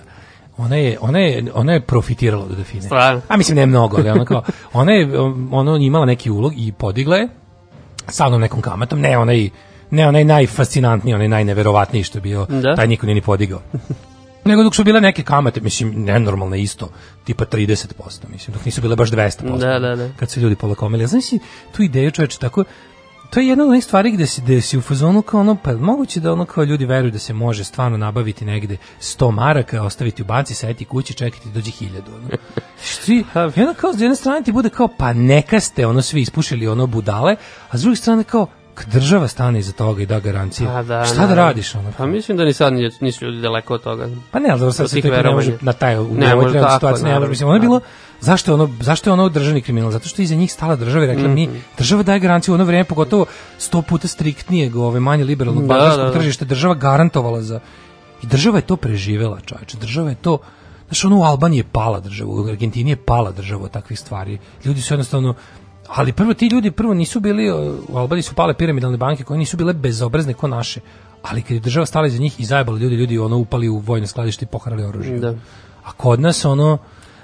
[0.63, 2.83] ona je, ona je, ona je profitirala od define.
[2.83, 3.21] Stvarno?
[3.29, 4.43] A mislim ne mnogo, ali ona kao,
[4.73, 7.29] ona je um, ona je imala neki ulog i podigla je
[8.09, 9.51] sa onom nekom kamatom, ne onaj,
[9.91, 12.77] ne onaj najfascinantniji, onaj najneverovatniji što je bio, Da.
[12.77, 13.61] taj niko nije ni podigao.
[14.45, 16.89] Nego dok su bile neke kamate, mislim, nenormalne isto,
[17.25, 17.87] tipa 30%,
[18.33, 19.59] mislim, dok nisu bile baš 200%.
[19.59, 20.09] Da, da, da.
[20.17, 21.07] Kad su ljudi polakomili.
[21.07, 21.39] Znaš si
[21.73, 22.65] tu ideju čoveče tako,
[23.33, 25.73] to je jedna od onih stvari gde si, gde si u fazonu kao ono, pa
[25.73, 30.23] moguće da ono kao ljudi veruju da se može stvarno nabaviti negde 100 maraka, ostaviti
[30.23, 31.89] u banci, sedeti kući, čekati da dođe 1000.
[32.17, 32.29] Ono.
[32.91, 33.25] Što i
[33.57, 36.87] onda kao s jedne strane ti bude kao, pa neka ste ono svi ispušili ono
[36.87, 37.37] budale,
[37.71, 38.47] a s druge strane kao,
[38.87, 41.43] država stane iza toga i da garancije, Pa da, šta da naravno.
[41.43, 41.93] radiš ono?
[41.99, 44.09] Pa mislim da ni sad nisu ljudi daleko od toga.
[44.31, 46.75] Pa ne, ali dobro, sad se to ne može na taj u Ne, ovoj trenutnoj
[46.75, 47.31] situaciji ne može.
[47.31, 47.81] Mislim, ono je bilo
[48.23, 49.91] zašto je ono zašto je ono državni kriminal?
[49.91, 51.57] Zato što iza njih stala država i rekla mi Mhm.
[51.79, 53.27] država daje garanciju u ono vreme pogotovo
[53.59, 56.19] 100 puta striktnijeg, ove manje liberalnog Da, bankarskog da, da.
[56.19, 57.61] tržišta, država garantovala za
[58.23, 59.77] i država je to preživela, čoveče.
[59.77, 60.39] Država je to
[60.87, 64.39] Znaš, ono u Albaniji je pala država, u Argentini je pala država od takvih stvari.
[64.65, 65.35] Ljudi su jednostavno
[65.89, 67.51] ali prvo ti ljudi prvo nisu bili
[67.89, 70.81] u Albaniji su pale piramidalne banke koje nisu bile bezobrazne ko naše.
[71.23, 74.07] Ali kad je država stala iza njih i zajebala ljudi, ljudi ono upali u vojno
[74.07, 75.19] skladište i poharali oružje.
[75.19, 75.35] Da.
[75.85, 76.79] A kod nas ono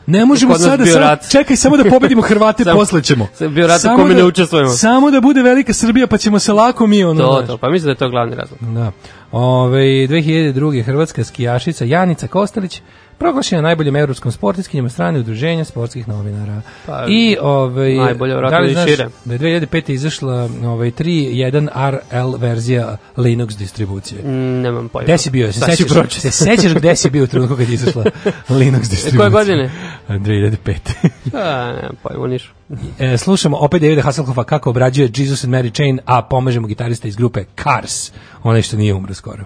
[0.09, 1.31] ne možemo sada rat.
[1.31, 3.27] čekaj samo da pobedimo Hrvate Samo- posle ćemo.
[3.55, 4.71] Bio rat Samo kome da- ne učestvujemo.
[4.71, 7.21] Samo da bude velika Srbija pa ćemo se lako mi ono.
[7.23, 8.59] To, to, pa mislim da je to glavni razlog.
[8.63, 8.93] Da.
[9.33, 10.83] Ove, 2002.
[10.83, 12.83] hrvatska skijašica Janica Kostelić
[13.19, 16.62] proglašena najboljim evropskom sportiskinjem od strane udruženja sportskih novinara.
[16.87, 19.09] Pa, I ovaj najbolje, da li znaš šire.
[19.25, 21.69] Da je 2005 izašla ovaj 3.1
[22.11, 24.23] RL verzija Linux distribucije.
[24.23, 25.05] Mm, nemam pojma.
[25.05, 25.53] Gde si bio?
[25.53, 28.05] Se sećaš, se sećaš gde si bio u trenutku kad je izašla
[28.49, 29.19] Linux distribucija?
[29.19, 29.71] Koje godine?
[30.09, 30.77] 2005.
[31.35, 32.53] A, nemam pojma, nišu.
[32.99, 37.16] E, slušamo opet Davida Hasselhoffa kako obrađuje Jesus and Mary Chain, a pomažemo gitarista iz
[37.16, 38.12] grupe Cars,
[38.43, 39.45] onaj što nije umro skoro.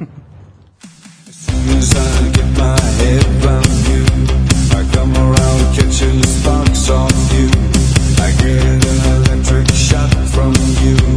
[10.82, 11.11] You,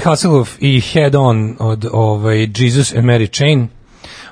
[0.00, 3.68] David Hasselhoff i Head On od ovaj, Jesus and Mary Chain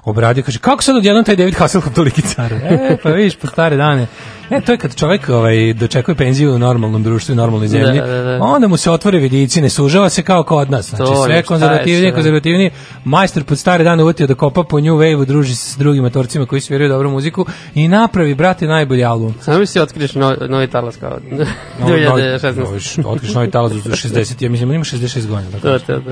[0.04, 2.52] obradio, kaže, kako sad odjednom taj David Hasselhoff toliki car?
[2.70, 4.06] E, pa vidiš, po stare dane.
[4.50, 8.06] E, to je kad čovjek ovaj, dočekuje penziju u normalnom društvu i normalnoj zemlji, Da,
[8.06, 8.27] da, da.
[8.40, 10.88] Onda mu se otvore vidici, ne sužava se kao kod nas.
[10.88, 12.70] Znači, To sve je konzervativnije, konzervativnije.
[13.04, 16.46] Majstor pod stare dane uvatio da kopa po New Wave-u, druži se s drugim matorcima
[16.46, 19.34] koji sviraju dobru muziku i napravi, brate, najbolji album.
[19.40, 21.46] Samo mi se otkriješ novi, novi talas kao Novi-
[21.80, 22.56] novi- 2016.
[22.96, 25.50] novi- Otkriš novi talas za 60, ja mislim, on ima 66 godina.
[25.52, 26.10] Tako To, to, to.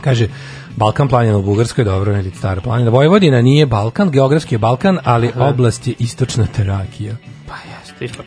[0.00, 0.28] Kaže,
[0.76, 2.90] Balkan planina u Bugarskoj, dobro, ili stara planina.
[2.90, 7.14] Vojvodina nije Balkan, geografski je Balkan, ali oblast je istočna Terakija.
[7.48, 8.26] Pa jeste, ipak.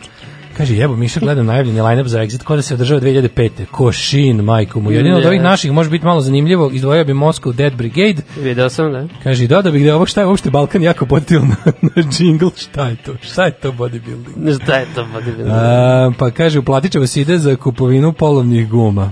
[0.59, 3.65] Kaže, jebo, Miša, gledam najavljeni line-up za Exit, ko da se održava 2005.
[3.71, 4.91] Košin, majku mu.
[4.91, 8.21] Jedino od ovih naših može biti malo zanimljivo, izdvojio bi Moscow Dead Brigade.
[8.37, 9.07] Video sam, da.
[9.23, 12.47] Kaže, dodao bih da je ovo šta je uopšte Balkan jako potil na, na džingl,
[12.55, 13.13] šta je to?
[13.21, 14.59] Šta je to bodybuilding?
[14.63, 15.51] Šta je to bodybuilding?
[15.51, 19.11] A, pa kaže, uplatit će vas ide za kupovinu polovnih guma.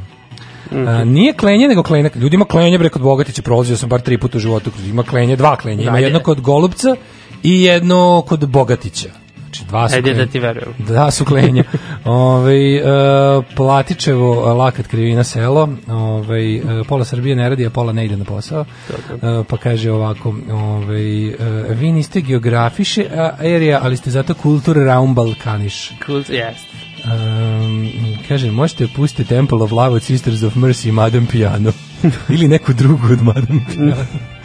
[0.71, 0.87] Mhm.
[0.87, 2.15] A, nije klenje, nego klenak.
[2.15, 4.71] Ljudi ima klenje, bre, kod Bogatića, prolazio sam bar tri puta u životu.
[4.89, 5.83] Ima klenje, dva klenja.
[5.83, 6.95] Ima jedno kod Golubca
[7.43, 9.26] i jedno kod Bogatića.
[9.57, 10.73] Znači, dva su Ajde da ti verujem.
[10.77, 11.63] Da, su klenja.
[12.05, 18.05] Ove, uh, Platičevo, lakat krivina selo, Ove, uh, pola Srbije ne radi, a pola ne
[18.05, 18.59] ide na posao.
[18.59, 23.05] Uh, pa kaže ovako, ove, uh, vi niste geografiše
[23.39, 25.91] area, ali ste zato kultur raum Balkaniš.
[26.05, 26.77] Cool, jeste.
[27.05, 27.91] Um,
[28.27, 31.71] kaže, možete pustiti Temple of Love od Sisters of Mercy i Madame Piano.
[32.35, 33.95] Ili neku drugu od Madame Piano.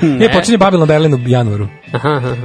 [0.03, 1.69] ne, počinje Babylon Berlin u januaru.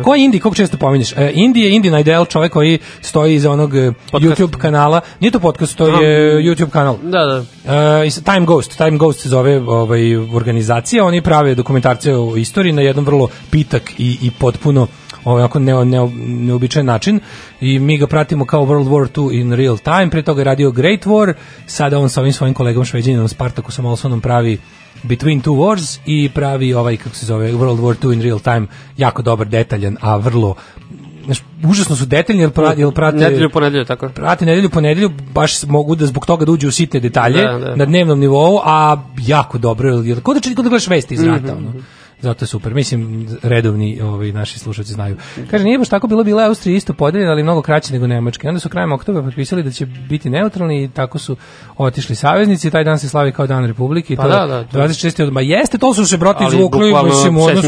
[0.03, 1.11] Ko je Indi, koliko često pominješ?
[1.17, 4.41] E, Indi je Indi Najdel, čovek koji stoji iza onog e, Podcast.
[4.41, 5.01] YouTube kanala.
[5.19, 6.97] Nije to podcast, to je YouTube kanal.
[7.03, 8.05] Da, da.
[8.05, 12.81] Is- Time Ghost, Time Ghost se zove ovaj, organizacija, oni prave dokumentarce o istoriji na
[12.81, 14.87] jedan vrlo pitak i, i potpuno
[15.23, 17.19] ovaj, onako ne, ne, neobičajen način
[17.61, 20.71] i mi ga pratimo kao World War II in real time, pre toga je radio
[20.71, 21.33] Great War,
[21.65, 24.57] sada on sa ovim svojim kolegom šveđaninom Spartakusom Olsonom pravi
[25.03, 28.67] Between Two Wars i pravi ovaj, kako se zove, World War II in real time,
[28.97, 30.55] jako dobar, detaljan, a vrlo
[31.25, 33.17] znaš, užasno su detaljni, jer, pra, jer prate...
[33.17, 34.09] Nedelju po nedelju, tako.
[34.09, 37.57] prate nedelju po nedelju, baš mogu da zbog toga da uđu u sitne detalje Da,
[37.59, 37.75] da.
[37.75, 41.55] na dnevnom nivou, a jako dobro, jer kod da, kod da gledaš vesti iz rata,
[41.55, 41.57] Mhm.
[41.57, 41.73] ono.
[42.21, 42.73] Zato je super.
[42.73, 45.17] Mislim, redovni ovaj, naši slušalci znaju.
[45.51, 48.47] Kaže, nije baš tako bilo, bila je Austrija isto podeljena, ali mnogo kraće nego Nemačka.
[48.47, 51.37] I onda su krajem oktobra potpisali da će biti neutralni i tako su
[51.77, 52.71] otišli saveznici.
[52.71, 54.13] Taj dan se slavi kao dan Republike.
[54.13, 55.23] I Pa to da, da, to- 26.
[55.23, 55.33] od...
[55.33, 56.79] Ma jeste, to su se brati Ali izvukli.
[56.87, 57.61] bukvalno Mislim, ono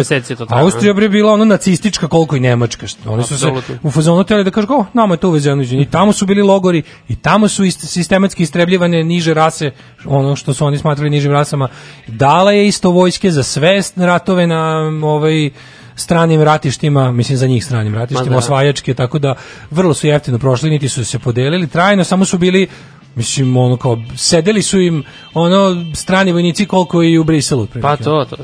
[0.49, 2.85] Austrija bre bila ono nacistička koliko i Nemačka.
[3.05, 3.47] Oni su se
[3.83, 6.83] u fazonu teli da kažu, "O, nama je to uvezeno i tamo su bili logori
[7.07, 9.71] i tamo su ist, sistematski istrebljivane niže rase,
[10.05, 11.67] ono što su oni smatrali nižim rasama.
[12.07, 15.49] Dala je isto vojske za sve ratove na ovaj
[15.95, 18.37] stranim ratištima, mislim za njih stranim ratištima, Ma da.
[18.37, 19.35] osvajačke, tako da
[19.71, 22.67] vrlo su jeftino prošli, niti su se podelili trajno, samo su bili
[23.15, 27.67] mislim ono kao sedeli su im ono strani vojnici koliko i u Briselu.
[27.81, 28.43] Pa to, to, to.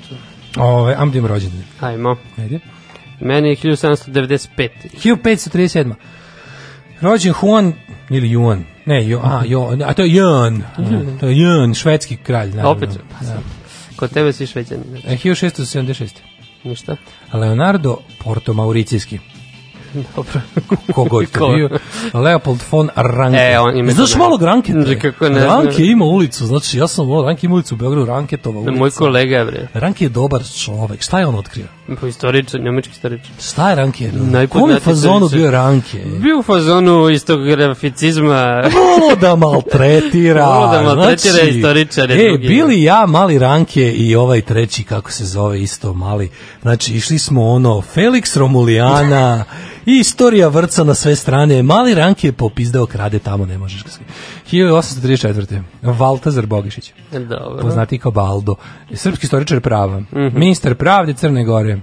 [0.58, 1.64] Ove, am da im rođendan.
[1.80, 2.16] Ajmo.
[2.38, 2.60] Ajde.
[3.20, 4.70] Meni je 1795.
[5.04, 5.93] 1537.
[7.02, 7.74] Rođen Juan
[8.10, 8.64] ili Juan.
[8.86, 10.64] Ne, jo, a, jo, a to je Jan.
[11.20, 12.50] To je Jan, švedski kralj.
[12.50, 12.72] Naravno.
[12.72, 12.89] Opet,
[13.20, 13.43] pa sam.
[13.96, 14.82] Kod tebe svi šveđani.
[14.89, 16.10] znači, E, 1676.
[16.64, 16.96] Ništa.
[17.34, 19.20] Leonardo Porto Mauricijski.
[20.16, 20.41] Dobro.
[20.93, 21.54] Kogod to Ko?
[21.56, 21.70] bio.
[22.14, 23.38] Leopold von Ranke.
[23.39, 24.72] E, on ima Znaš to malo Ranke?
[24.72, 25.66] Znači, kako ne znam.
[25.66, 28.72] Ranke ima ulicu, znači ja sam ovo, Ranke ima ulicu u Beogradu, Ranketova ulica.
[28.80, 29.68] Moj kolega, bre.
[29.74, 31.02] Ranke je dobar čovek.
[31.02, 31.66] Šta je on otkrio?
[32.00, 33.32] Po istoričan, njemački istoričan.
[33.42, 34.04] Šta je Ranke?
[34.06, 35.40] Najpoznatiji Kome fazonu istoričar.
[35.40, 36.04] bio Ranke?
[36.20, 38.62] Bio u fazonu istog graficizma.
[38.64, 40.46] Volo da maltretira.
[40.50, 42.48] Volo da maltretira istoričare E, drugi.
[42.48, 46.30] bili ja, mali Ranke i ovaj treći, kako se zove isto mali.
[46.62, 49.44] Znači, išli smo ono, Felix Romulijana,
[49.86, 51.64] i istorija vrca na sve strane.
[51.64, 54.00] Mali Ranke je popizdao krade tamo, ne možeš ga se.
[54.52, 55.62] 1834.
[55.84, 57.58] Valtazar Bogišić, Dobro.
[57.62, 58.56] poznati kao Baldo.
[58.94, 60.00] Srpski istoričar prava.
[60.00, 60.30] Mhm.
[60.34, 61.74] Ministar pravde Crne Gore.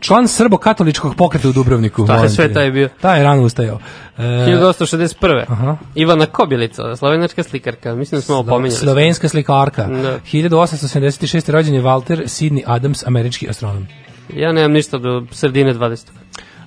[0.00, 2.06] Član srbo-katoličkog pokreta u Dubrovniku.
[2.06, 2.88] Taj je sve taj bio.
[3.00, 3.78] Taj je rano ustajao.
[4.18, 5.44] E, 1861.
[5.48, 5.76] Aha.
[5.94, 7.94] Ivana Kobilica, slovenačka slikarka.
[7.94, 8.80] Mislim da smo ovo pominjali.
[8.80, 9.84] Slovenska slikarka.
[9.84, 10.18] Da.
[10.32, 11.50] 1876.
[11.50, 13.86] rođen je Walter Sidney Adams, američki astronom.
[14.34, 16.06] Ja nemam ništa do sredine 20.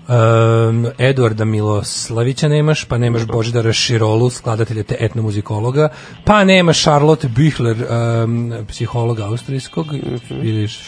[0.09, 5.89] Um, Eduarda Miloslavića nemaš, pa nemaš Božidara Širolu, skladatelja te etnomuzikologa,
[6.25, 7.75] pa nemaš Charlotte Büchler,
[8.23, 9.87] um, psihologa austrijskog,
[10.31, 10.79] vidiš,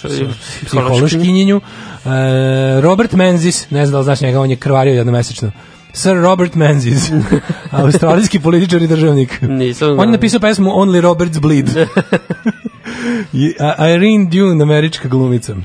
[0.65, 1.61] psihološkinjenju, uh,
[2.81, 5.51] Robert Menzies, ne znam da li znaš njega, on je krvario jednomesečno.
[5.93, 7.11] Sir Robert Menzies,
[7.71, 9.41] australijski političar i državnik.
[9.41, 11.69] Nisam On je napisao pesmu Only Roberts Bleed.
[13.33, 15.55] I- a- Irene Dune, američka glumica.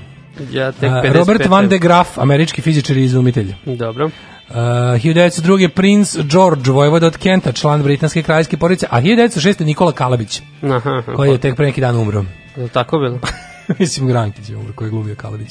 [0.51, 1.13] Ja tek A, 55.
[1.13, 3.55] Robert Van de Graaff, američki fizičar i izumitelj.
[3.65, 4.05] Dobro.
[4.05, 5.69] Uh, 1902.
[5.69, 9.65] princ George, vojvoda od Kenta, član britanske kraljevske porodice, a 1906.
[9.65, 12.25] Nikola Kalabić, Aha, koji je tek pre neki dan umro.
[12.57, 13.19] Je tako bilo?
[13.79, 15.49] Mislim, Grankić je umro, koji je glumio Kalabić.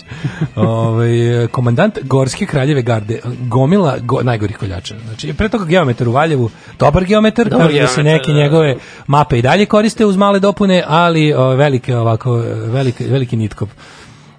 [0.56, 4.96] Ove, komandant Gorske kraljeve garde, gomila go, najgorih koljača.
[5.06, 8.34] Znači, pre toga geometar u Valjevu, dobar geometar, Dobar kaže da se geometar, neke da,
[8.34, 8.44] da.
[8.44, 8.76] njegove
[9.08, 12.34] mape i dalje koriste uz male dopune, ali o, velike ovako,
[12.68, 13.70] velike, veliki nitkop.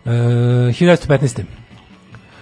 [0.07, 1.43] E, 1915.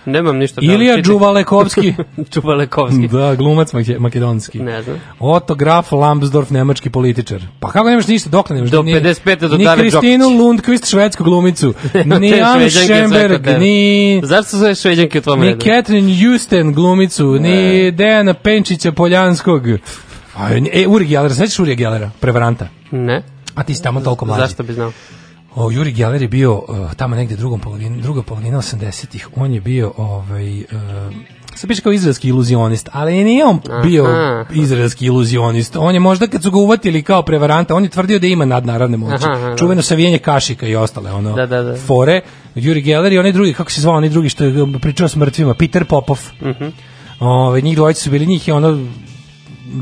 [0.06, 1.12] Nemam ništa da Ilija čitam.
[1.12, 1.94] Đuvalekovski.
[2.34, 3.08] Đuvalekovski.
[3.12, 4.58] da, glumac make- makedonski.
[4.58, 5.00] Ne znam.
[5.20, 7.42] Otto Graf Lambsdorff, nemački političar.
[7.60, 8.70] Pa kako nemaš ništa, dokle nemaš?
[8.70, 9.36] Do Ni- 55.
[9.38, 10.24] do Ni David Kristinu.
[10.28, 11.74] Lundqvist, švedsku glumicu,
[12.20, 13.58] ni sve Schemberg, tebe.
[13.58, 15.60] ni Zašto su sve šveđanke u tvom ni redu?
[15.60, 19.66] Catherine Houston glumicu, ni Dejana Penčića Poljanskog.
[20.36, 22.68] A, E, Uri Geller, sećaš Uri Gellera, prevaranta?
[22.90, 23.22] Ne.
[23.54, 24.40] A ti si tamo toliko mlađi.
[24.40, 24.92] Zašto bi znao?
[25.54, 29.28] O, Juri Geller je bio uh, tamo negde drugom polovini, druga polovina 80-ih.
[29.36, 30.64] On je bio ovaj uh,
[31.54, 34.44] sad piše kao izraelski iluzionist, ali nije on bio Aha.
[34.52, 35.76] izraelski iluzionist.
[35.76, 38.96] On je možda kad su ga uvatili kao prevaranta, on je tvrdio da ima nadnaravne
[38.96, 39.24] moći.
[39.24, 39.56] Aha, aha.
[39.56, 41.76] Čuveno savijenje kašika i ostale ono Da, da, da.
[41.76, 42.20] fore.
[42.54, 45.54] Juri Geller i onaj drugi, kako se zvao, onaj drugi što je pričao s mrtvima,
[45.54, 46.20] Peter Popov.
[46.42, 46.64] Mhm.
[47.20, 48.86] Ove, njih dvojica su bili, njih je ono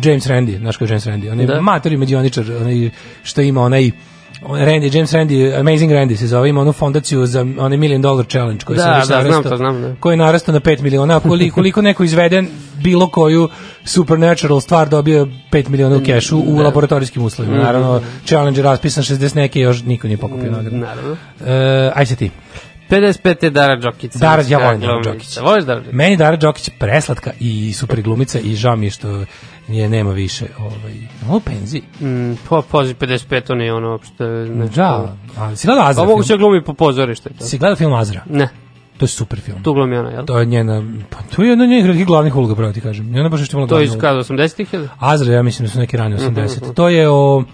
[0.05, 1.61] James Randi, znaš je James Randi, on je Da.
[1.61, 2.91] matori mađioničar, onaj
[3.23, 3.93] što ima onaj on-
[4.49, 8.65] Randy, James Randy, Amazing Randy se zove, ima onu fondaciju za onaj Million Dollar Challenge
[8.65, 9.95] koji Da, se već da, znam to, znam, da.
[10.01, 12.45] koji je narastao na 5 miliona, a koliko, koliko neko izvede
[12.83, 13.49] bilo koju
[13.85, 17.57] supernatural stvar dobio 5 miliona u kešu u laboratorijskim uslovima.
[17.57, 17.65] Mhm.
[17.65, 20.77] Naravno, challenge je raspisan 60 neke, još niko nije pokupio nagradu.
[20.77, 21.17] Naravno.
[21.47, 22.31] E, aj se ti.
[22.91, 23.45] 55.
[23.45, 24.13] je Dara Đokić.
[24.15, 25.01] Dara, ja volim Dara.
[25.03, 25.39] Đokić.
[25.43, 25.95] Voliš Dara Đokić?
[25.95, 29.25] Meni Dara Đokić preslatka i super glumica i žao mi je što
[29.69, 30.95] je nema više ovaj,
[31.31, 31.83] u penziji.
[32.01, 34.47] Mm, po, pozi 55, to nije ono uopšte...
[34.47, 37.29] Znači, Da, ali si gledao Azra Pa moguće glumi po pozorištu.
[37.29, 37.45] i to.
[37.45, 38.21] Si gledao film Azra?
[38.27, 38.49] Ne,
[38.99, 39.63] To je super film.
[39.63, 40.25] tu glumi ona, jel?
[40.25, 43.17] To je njena, pa to je jedna od njenih glavnih uloga, pravo ti kažem.
[43.17, 44.89] I ona baš još imala To glavnu iz kada, 80-ih ili?
[44.99, 46.75] Azra, ja mislim da su neki rani Mhm, 80.
[46.75, 47.45] To je o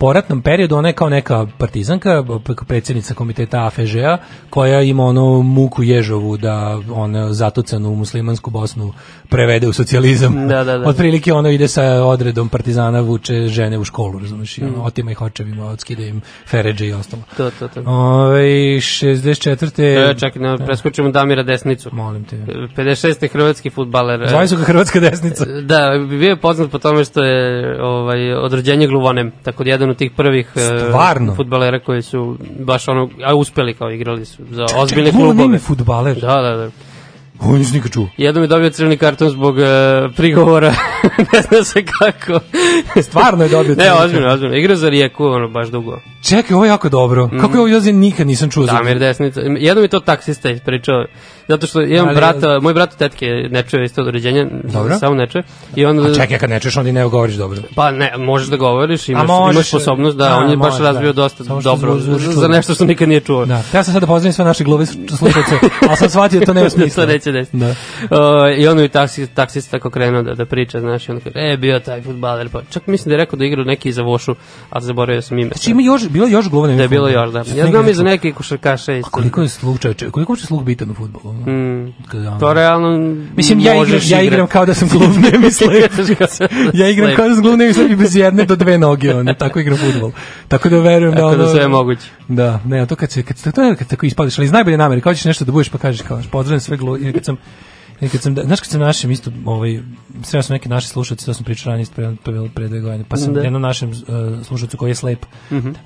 [0.00, 2.24] poratnom periodu, ona je kao neka partizanka,
[2.68, 4.18] predsjednica komiteta AFŽ-a,
[4.50, 8.92] koja ima ono muku ježovu da ona zatucanu u muslimansku Bosnu
[9.28, 10.48] prevede u socijalizam.
[10.48, 10.88] Da, da, da.
[10.88, 15.22] Otprilike ono ide sa odredom partizana, vuče žene u školu, razumiješ, i ono, otima ih
[15.22, 17.22] očevima, odskida im feređe i ostalo.
[17.36, 17.80] To, to, to.
[17.86, 20.10] Ove, 64.
[20.10, 21.90] E, čekaj, ne, preskočimo Damira Desnicu.
[21.92, 22.36] Molim te.
[22.36, 23.32] 56.
[23.32, 24.22] hrvatski futbaler.
[24.22, 25.44] e, Zvali su ga Hrvatska desnica.
[25.44, 29.89] Da, bio je poznat po tome što je ovaj, od rođenja gluvonem, tako da jedan
[29.90, 31.34] od tih prvih e, Stvarno?
[31.34, 35.54] futbalera koji su baš ono, a uspeli kao igrali su za ozbiljne Čekaj, klubove.
[35.54, 36.20] je futbaler.
[36.20, 36.70] Da, da, da.
[37.42, 38.08] O, nisam nikad čuo.
[38.16, 39.64] Jednom je dobio crveni karton zbog e,
[40.16, 40.74] prigovora,
[41.32, 42.40] ne zna se kako.
[43.02, 44.56] Stvarno je dobio Ne, crveni ozbiljno, ozbiljno.
[44.56, 46.00] Igra za Rijeku, ono, baš dugo.
[46.28, 47.28] Čekaj, ovo je jako dobro.
[47.40, 48.66] Kako je ovo ja nikad nisam čuo.
[48.66, 49.40] Damir Desnica.
[49.40, 51.04] Jednom je to taksista ispričao,
[51.50, 54.46] zato što imam Ali- brata, moj brat tetke ne čuje isto od rođenja,
[55.00, 55.44] samo ne čuje.
[55.76, 57.58] I on, A čekaj, kad ne čuješ, onda i ne govoriš dobro.
[57.74, 60.84] Pa ne, možeš da govoriš, imaš, možeš, imaš sposobnost da, da, on je baš možeš,
[60.84, 61.22] razvio da.
[61.22, 63.46] dosta dobro zvuči za, nešto što nikad nije čuo.
[63.46, 63.62] Da.
[63.74, 65.50] Ja sam sad da pozdravim sve naše gluve slušalce,
[65.88, 67.04] ali sam shvatio to nema smisla.
[67.04, 67.56] to neće desiti.
[67.56, 67.68] Da.
[67.68, 67.76] Uh,
[68.58, 71.56] I on je taksi, taksista tako krenuo da, da priča, znaš, i on kaže, e,
[71.56, 74.34] bio taj futbaler, pa čak mislim da je rekao da igrao neki za Vošu,
[74.70, 75.50] ali zaboravio sam ime.
[75.54, 76.76] Znači ima još, bilo još gluvane.
[76.76, 77.44] Da je bilo još, da.
[77.54, 79.10] Ja znam i za neke košarkaše isto.
[79.10, 79.48] Koliko je
[79.80, 81.34] čoveče, koliko je slug bitan u fudbalu?
[81.46, 85.38] Mm, ono- to realno Mislim, ja igram, možeš ja igram kao da sam gluv, ne
[85.38, 85.70] mislim.
[86.80, 89.34] ja igram kao da sam gluv, ne mislim i bez jedne do dve noge, ono,
[89.34, 90.10] tako igram fudbal.
[90.48, 91.36] Tako da verujem da Tako ono...
[91.36, 92.10] da sve je moguće.
[92.28, 94.52] Da, ne, a to kad se kad se to je kad tako ispadiš, ali iz
[94.52, 97.24] najbolje namere, kao ćeš nešto da budeš pa kažeš kao pozdravim sve glu, i kad
[97.24, 97.36] sam
[98.00, 99.80] i kad sam, znaš kad sam našem isto, ovaj,
[100.22, 103.16] sreo sam neke naše slušalce, to sam pričao ranije pre, pre, pre dve godine, pa
[103.16, 103.40] sam Da.
[103.40, 103.96] jednom našem uh,
[104.46, 105.26] slušalcu koji je slep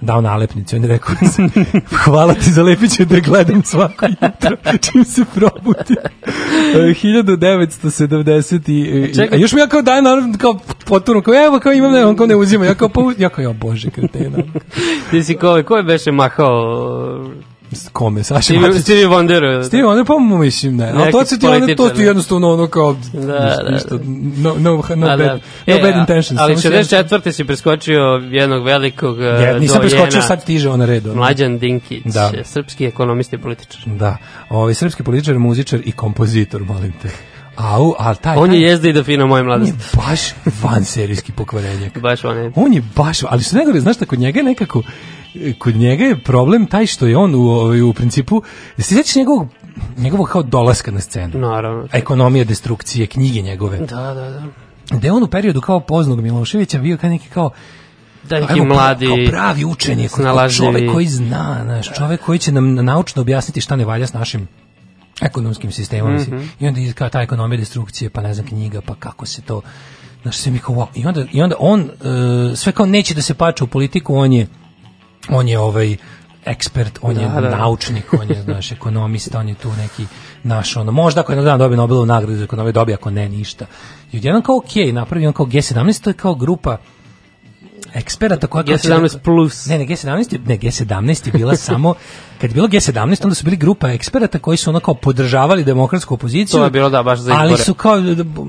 [0.01, 1.15] dao nalepnicu, on je rekao,
[2.05, 4.57] hvala ti za lepiće da gledam svako jutro,
[4.93, 5.95] čim se probudi.
[6.75, 9.39] E, 1970 i, Čekaj.
[9.39, 12.17] a još mi ja kao dajem naravno kao potpuno, kao evo kao imam, ne, on
[12.17, 14.39] kao ne uzima, ja kao, pa, ja kao, ja bože, kretena.
[15.11, 17.31] Ti si ko, ko je beše mahao?
[17.93, 18.73] Kome, Saša Stevie?
[18.75, 19.65] Stevie Wonder.
[19.65, 20.93] Stevie Wonder, pa mu mislim ne.
[20.93, 23.95] Ali to se ti ono, to ti jednostavno ono kao Da, ništa, da, ništa,
[24.37, 25.35] no, no, no, A, bad, da.
[25.35, 26.41] no E, bad a- intentions.
[26.41, 27.33] Ali samo si 64.
[27.33, 31.07] si preskočio jednog velikog Ja, nisam dojena, preskočio, sad stiže on na red.
[31.07, 31.15] ono.
[31.15, 32.31] Mlađan Dinkić, Da.
[32.45, 33.81] srpski ekonomist i političar.
[33.87, 34.17] Da,
[34.51, 37.09] ovaj srpski političar, muzičar i kompozitor, molim te.
[37.57, 38.37] Au, al taj...
[38.37, 39.97] On je jezda i da fina moje on je mladosti.
[39.99, 40.21] baš
[40.63, 41.99] van serijski pokvarenjak.
[41.99, 42.53] Baš on je.
[42.57, 44.83] On je baš, ali što najgore, znaš da kod njega je nekako,
[45.59, 48.43] kod njega je problem taj što je on u, ovaj, u principu,
[48.77, 49.49] da se sjećaš njegovog,
[49.99, 51.39] njegovog kao dolaska na scenu.
[51.39, 51.89] Naravno.
[51.93, 53.79] Ekonomija destrukcije, knjige njegove.
[53.79, 54.43] Da, da, da.
[54.99, 57.51] Da je on u periodu kao poznog Miloševića bio kao neki kao
[58.29, 59.07] Da neki mladi...
[59.07, 60.11] kao pravi učenik,
[60.57, 64.49] čovek koji zna, znaš, čovek koji će nam naučno objasniti šta ne valja s našim
[65.21, 66.51] ekonomskim sistemom mislim.
[66.61, 69.63] i onda kao ta ekonomija destrukcije pa ne znam knjiga pa kako se to
[70.23, 70.87] znaš sve mi kao wow.
[70.95, 74.33] i onda, i onda on e, sve kao neće da se pače u politiku on
[74.33, 74.47] je
[75.31, 75.97] on je ovaj
[76.45, 77.57] ekspert, on je Da, da.
[77.57, 80.07] naučnik, on je znaš ekonomista, on je tu neki
[80.43, 83.67] naš ono, možda ako jedan dan dobije Nobelovu nagradu za ekonomiju, dobije ako ne ništa.
[84.13, 86.77] I odjednom kao okej, napravi on kao G17, to je kao grupa
[87.95, 89.67] eksperata koja kao će- G17 plus.
[89.67, 91.95] Ne, ne, G17 je, ne, G17 je bila samo
[92.41, 96.15] kad je bilo G17 onda su bili grupa eksperata koji su ono kao podržavali demokratsku
[96.15, 96.59] opoziciju.
[96.59, 97.63] To je bilo, da, baš za Ali izbore.
[97.63, 97.97] su kao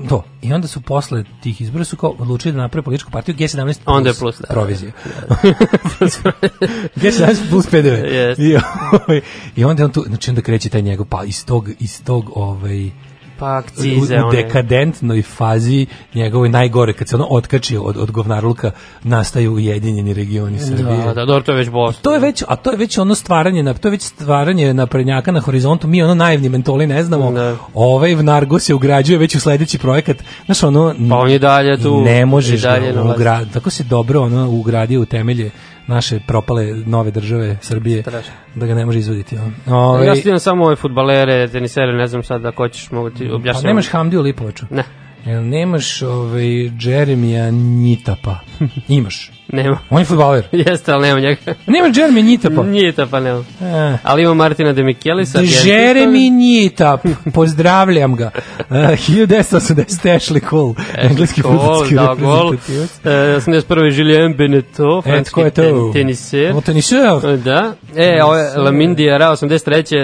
[0.08, 0.24] to.
[0.42, 4.08] I onda su posle tih izbora su kao odlučili da naprave političku partiju G17 Onda
[4.10, 4.46] je plus, da.
[4.46, 4.92] provizija.
[6.96, 8.04] G17 plus PDV.
[8.06, 8.40] Jest.
[8.40, 8.56] I,
[8.92, 9.20] ovaj,
[9.56, 12.90] I onda on tu, znači onda kreće taj njegov, pa iz tog, iz tog, ovaj,
[13.38, 14.42] Pa u, akcize, u one.
[14.42, 18.70] dekadentnoj fazi njegovoj najgore, kad se ono otkači od, od govnarluka,
[19.02, 20.96] nastaju ujedinjeni regioni Srbije.
[21.04, 22.02] Da, da, dobro, to je već Bosna.
[22.02, 25.32] To je već, a to je već ono stvaranje, na, to je već stvaranje naprednjaka
[25.32, 27.56] na horizontu, mi ono naivni mentoli ne znamo, Da.
[27.74, 30.16] ovaj Vnargo se ugrađuje već u sledeći projekat,
[30.46, 33.84] znaš ono, Pa on je dalje tu, ne možeš dalje da na ugra, tako se
[33.84, 35.50] dobro ono ugradio u temelje
[35.86, 38.32] naše propale nove države Srbije, Strašno.
[38.54, 39.36] da ga ne može izvoditi.
[39.66, 43.34] Ovaj, Ja stijem samo ove futbalere, tenisere, ne znam sad ako hoćeš, mogu ti pa
[43.34, 43.66] objašnjati.
[43.66, 44.66] nemaš Hamdiju Lipovaču?
[44.70, 44.84] Ne,
[45.24, 46.46] Jel nemaš ovaj,
[46.80, 48.38] Jeremija Njitapa?
[48.88, 49.30] Imaš.
[49.48, 49.78] Nema.
[49.90, 50.44] On je futbaler.
[50.66, 51.40] Jeste, ali nema njega.
[51.66, 52.62] Nemaš Jeremija Njitapa?
[52.62, 53.44] Nije to, pa nema.
[53.60, 53.98] Eh.
[54.02, 55.38] Ali ima Martina de Michelisa.
[55.38, 57.00] Jeremy Njitap,
[57.34, 58.30] pozdravljam ga.
[58.58, 62.50] Uh, 1980 Ashley Cole, engleski Gol, futbolski da, gol.
[62.50, 62.90] reprezentativac.
[63.04, 63.10] E,
[63.50, 63.98] 81.
[63.98, 65.62] Julien Beneteau, E, francuski je to?
[65.62, 66.52] ten, teniser.
[66.56, 67.38] O, teniser.
[67.44, 67.72] Da.
[67.96, 69.96] E, ovo je Lamin Diarra, 83.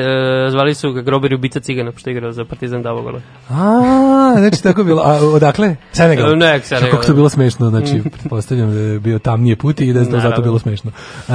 [0.47, 3.21] E, zvali su ga Grober Ubica Cigana, pošto je igrao za Partizan davo gola.
[3.51, 5.03] A, znači tako bilo.
[5.03, 5.77] A odakle?
[5.93, 6.33] Senegal.
[6.33, 6.91] E, ne, Senegal.
[6.91, 10.21] Kako to bilo smešno, znači, pretpostavljam da je bio tamnije put i da je to
[10.21, 10.91] zato bilo smešno.
[11.29, 11.35] Uh,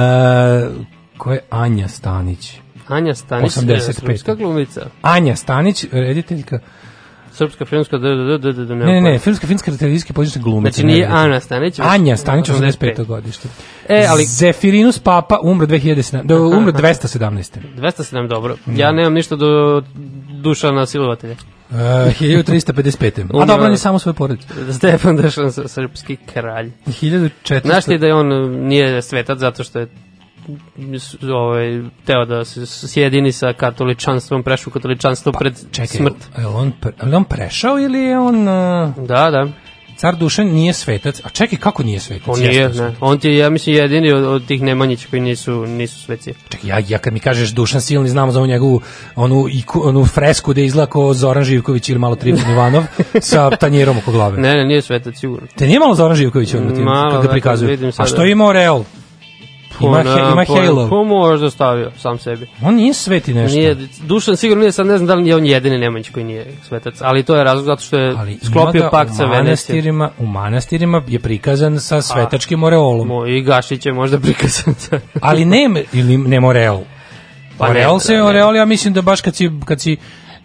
[1.18, 2.58] ko je Anja Stanić?
[2.88, 3.76] Anja Stanić, 85.
[3.76, 4.86] e, srpska glumica.
[5.02, 6.58] Anja Stanić, rediteljka.
[7.38, 10.74] Srpska filmska, da, da, da, da, da, Ne, ne, ne, filmska, finska televizijska pozivna glumica.
[10.74, 11.06] Znači ne nije.
[11.06, 11.78] Ana Stanić.
[11.78, 13.06] Anja Stanić, 85.
[13.06, 13.48] godište.
[13.88, 16.22] E, ali Zefirinus Papa umro 2017.
[16.22, 17.58] Da, umro 217.
[17.76, 18.56] 207 dobro.
[18.66, 18.76] Mm.
[18.76, 19.82] Ja nemam ništa do
[20.42, 21.36] Dušana silovatelja.
[21.70, 23.42] Uh, 1355.
[23.42, 24.46] A dobro, on je samo svoj porodic.
[24.72, 26.70] Stefan Dušan, srpski kralj.
[26.86, 27.62] 1400.
[27.62, 29.86] Znaš ti da je on uh, nije svetac zato što je
[31.34, 36.14] ovaj, teo da se sjedini sa katoličanstvom, prešao katoličanstvo pred Pa, Čekaj, smrt.
[36.38, 38.48] je on, pre- je on prešao ili je on...
[38.48, 39.46] Uh, Da, da.
[39.96, 41.20] car Dušan nije svetac.
[41.24, 42.28] A čekaj, kako nije svetac?
[42.28, 42.94] On nije, ne.
[43.00, 46.34] On ti je, ja mislim, jedini od, od tih Nemanjića koji nisu, nisu sveci.
[46.48, 48.80] Čekaj, ja, ja kad mi kažeš Dušan Silni, znamo za ovu njegovu
[49.16, 52.84] onu, iku, onu fresku da izgleda kao Zoran Živković ili malo Trifon Ivanov
[53.20, 54.38] sa tanjerom oko glave.
[54.38, 55.46] Ne, ne, nije svetac, sigurno.
[55.56, 57.70] Te nije malo Zoran Živković on tim, Malo, kad ga da, prikazuje.
[57.70, 58.82] vidim A što ima Oreol?
[59.80, 60.88] Ima, Pa, he, ima ne, pa, Halo.
[60.90, 62.46] Pa možda stavio sam sebi.
[62.62, 63.58] On nije sveti nešto.
[63.58, 66.46] Nije, Dušan sigurno nije, sad ne znam da li je on jedini Nemanjić koji nije
[66.62, 69.38] svetac, ali to je razlog zato što je Ali sklopio pakt sa Venecijom.
[69.38, 73.08] manastirima, u manastirima je prikazan sa svetačkim oreolom.
[73.08, 74.74] Mo- I Gašić je možda prikazan.
[74.74, 76.80] sa- Ali nema, ili nema oreol.
[77.58, 79.96] Pa oreol se, oreol ja mislim da baš kad si, kad si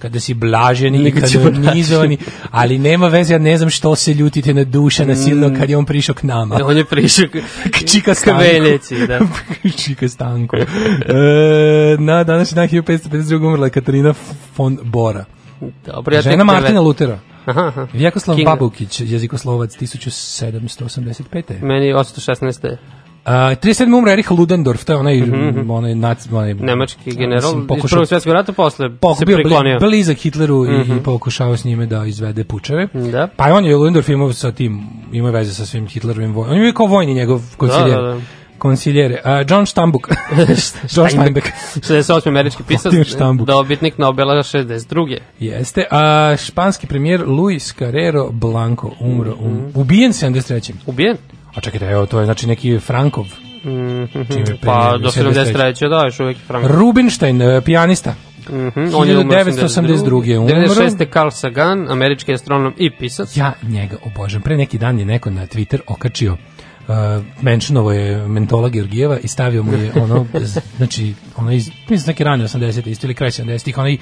[0.04, 2.18] kada si blaženi i Nikad kada nizovani,
[2.52, 5.78] ali nema veze, ja ne znam što se ljutite na duša na silno kad je
[5.78, 6.60] on prišao k nama.
[6.64, 7.38] on je prišao k,
[7.92, 8.44] Čika k Stanko.
[8.44, 9.20] Veneciji, da.
[9.84, 10.58] Čika Stanko.
[10.58, 10.66] E,
[12.00, 14.14] na današnji dan 1552 umrla je Katarina
[14.58, 15.26] von Bora.
[15.86, 17.20] Dobro, ja Žena Martina Lutera.
[17.46, 17.88] Aha, aha.
[17.94, 18.38] Vjekoslav.
[18.46, 21.62] Babukić, jezikoslovac 1785.
[21.62, 22.78] Meni 816.
[23.26, 23.98] Uh, 37.
[23.98, 25.22] umre Erich Ludendorff, to je onaj,
[25.70, 28.90] onaj, nac, onaj Nemački general mislim, iz prvog svjetskog rata posle
[29.20, 29.80] se bio priklonio.
[29.80, 32.88] blizak Hitleru i, i pokušao s njime da izvede pučeve.
[33.12, 33.28] Da.
[33.36, 36.52] Pa on je Ludendorff imao sa tim, imao veze sa svim Hitlerovim vojnim.
[36.52, 37.95] On je bio kao vojni njegov konsiljer.
[37.95, 38.22] Da, da, da.
[38.58, 39.22] Konsiljere.
[39.26, 40.08] Uh, John Stambuk.
[40.95, 41.48] John Steinbeck.
[41.76, 42.28] 68.
[42.28, 42.94] američki pisac,
[43.45, 45.18] dobitnik Nobela 62.
[45.40, 45.86] Jeste.
[45.91, 49.36] A španski premijer Luis Carrero Blanco umro.
[49.40, 50.74] Um, ubijen 73.
[50.86, 51.18] Ubijen?
[51.56, 53.26] A čekajte, evo, to je znači neki Frankov.
[53.64, 55.90] Čime Pa premijer, do 73.
[55.90, 56.66] da, još uvijek je Frank.
[56.68, 58.16] Rubinstein, e, pijanista.
[58.50, 60.38] Mhm, on je umro 1982.
[60.38, 60.56] umro.
[60.56, 61.14] 96.
[61.14, 63.38] Carl Sagan, američki astronom i pisac.
[63.38, 64.44] Ja njega obožavam.
[64.44, 66.38] Pre neki dan je neko na Twitter okačio
[66.88, 70.26] uh, menšinovo je mentola Georgijeva i stavio mu je ono,
[70.78, 72.88] znači, ono iz, mislim neki rani 80.
[72.88, 73.80] isto ili kraj 70.
[73.80, 73.98] onaj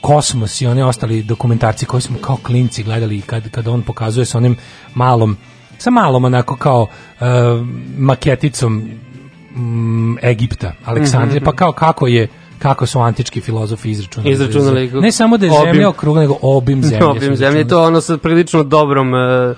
[0.00, 4.38] kosmos i one ostali dokumentarci koji smo kao klinci gledali kad, kad on pokazuje sa
[4.38, 4.56] onim
[4.94, 5.36] malom,
[5.78, 7.26] sa malom onako kao uh,
[7.98, 8.90] maketicom
[9.56, 12.28] mm, Egipta, Aleksandrije, pa kao kako je
[12.58, 14.32] kako su antički filozofi izračunali.
[14.32, 15.72] Izračunali Ne samo da je obim.
[15.72, 17.06] zemlja okrugla, nego obim zemlje.
[17.06, 19.54] Obim zemlje, to ono sa prilično dobrom e,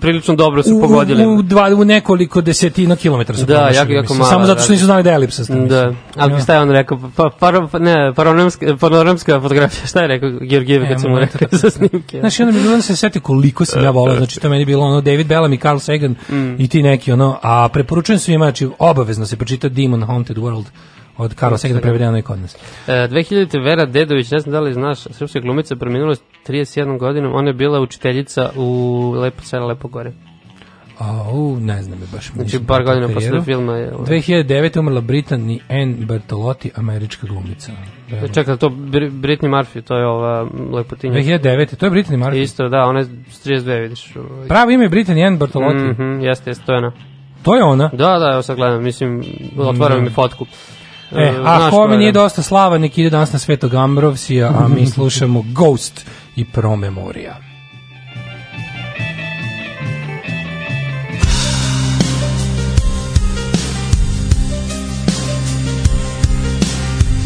[0.00, 1.26] prilično dobro su u, pogodili.
[1.26, 4.18] u, dva, u nekoliko desetina kilometara su Da, promašili, jako, jako mislim.
[4.18, 4.72] malo, Samo zato što da.
[4.72, 5.42] nisu znali da je elipsa.
[5.66, 6.98] Da, ali šta je on rekao?
[7.16, 11.48] Pa, paro, pa, ne, panoramska, panoramska fotografija, šta je rekao Georgijev kad sam mu rekao
[11.52, 12.20] za snimke?
[12.20, 14.84] Znaš, onda mi bilo da se seti koliko sam ja volao, znači to meni bilo
[14.84, 16.54] ono David Bellamy, Carl Sagan Mm.
[16.58, 20.64] i ti neki ono, a preporučujem svima, znači obavezno se pročita Demon Haunted World
[21.18, 22.54] od Carla Sagana prevedeno i kod nas.
[22.86, 23.64] E, 2000.
[23.64, 27.54] Vera Dedović, ne znam da li znaš, srpska glumica preminula s 31 godinom, ona je
[27.54, 30.12] bila učiteljica u Lepo selo, Lepo gore.
[30.98, 32.32] A, u, ne znam je baš.
[32.32, 33.92] Znači, par godina posle filma je...
[33.92, 34.78] 2009.
[34.78, 37.72] umrla Brittany Ann Bertolotti, američka glumica.
[38.10, 38.28] Da.
[38.28, 41.14] Čekaj, to Br Britney Murphy, to je ova lepotinja.
[41.14, 41.76] 2009.
[41.76, 42.42] To je Brittany Murphy.
[42.42, 44.16] Isto, da, ona je s 32, vidiš.
[44.16, 44.48] ovaj.
[44.48, 45.84] Pravo ime je Brittany Ann Bertolotti.
[45.84, 46.92] Mhm, jeste, jeste, to je ona.
[47.42, 47.90] To je ona.
[47.92, 49.24] Da, da, evo sad gledam, mislim,
[49.58, 50.46] otvaram mi fotku.
[51.12, 54.48] E, znaš a ko kome je, nije dosta slava, nek ide danas na Svetog Ambrovsija,
[54.48, 56.06] a mi slušamo Ghost
[56.36, 57.36] i Promemorija.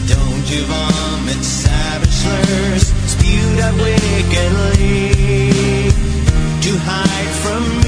[0.08, 5.12] Don't you vomit savage slurs spewed out wickedly
[6.62, 7.81] to hide from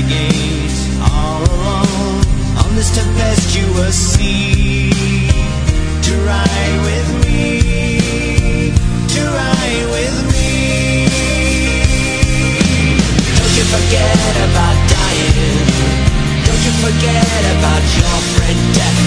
[0.00, 0.72] Navigate
[1.02, 2.24] all oh, alone
[2.64, 4.88] on this tempestuous sea
[6.00, 8.72] to ride with me,
[9.12, 11.04] to ride with me.
[13.36, 14.16] Don't you forget
[14.48, 15.68] about dying.
[16.48, 19.00] Don't you forget about your friend death.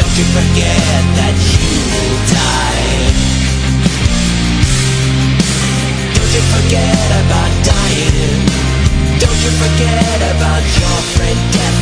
[0.00, 0.80] Don't you forget
[1.20, 3.12] that you will die.
[6.16, 8.77] Don't you forget about dying.
[9.20, 11.80] Don't you forget about your friend death.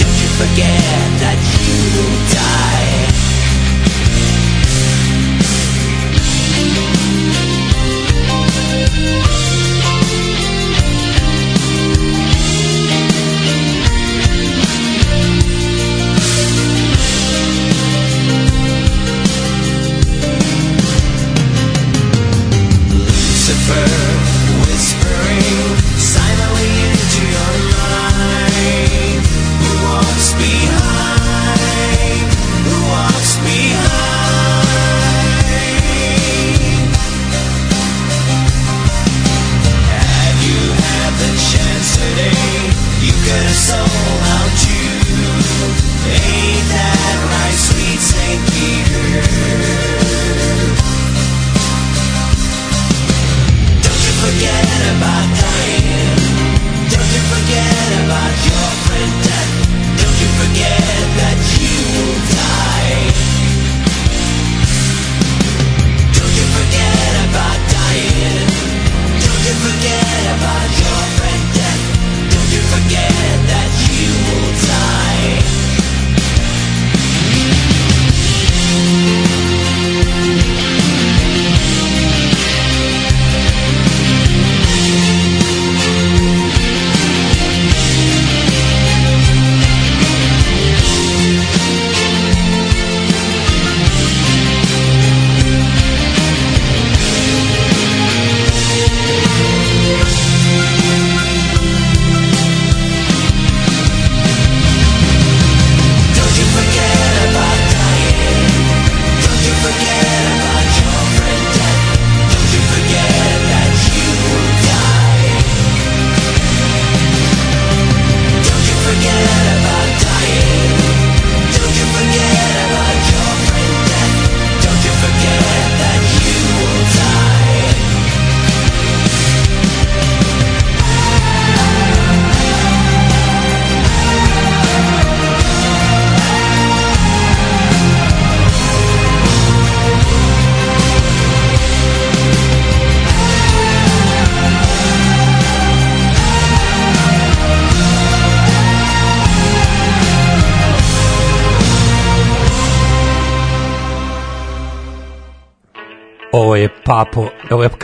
[0.00, 2.97] Don't you forget that you will die.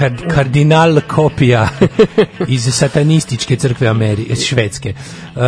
[0.04, 1.68] Kard, kardinal kopija
[2.48, 4.94] iz satanističke crkve Ameri, švedske.
[5.34, 5.40] Uh,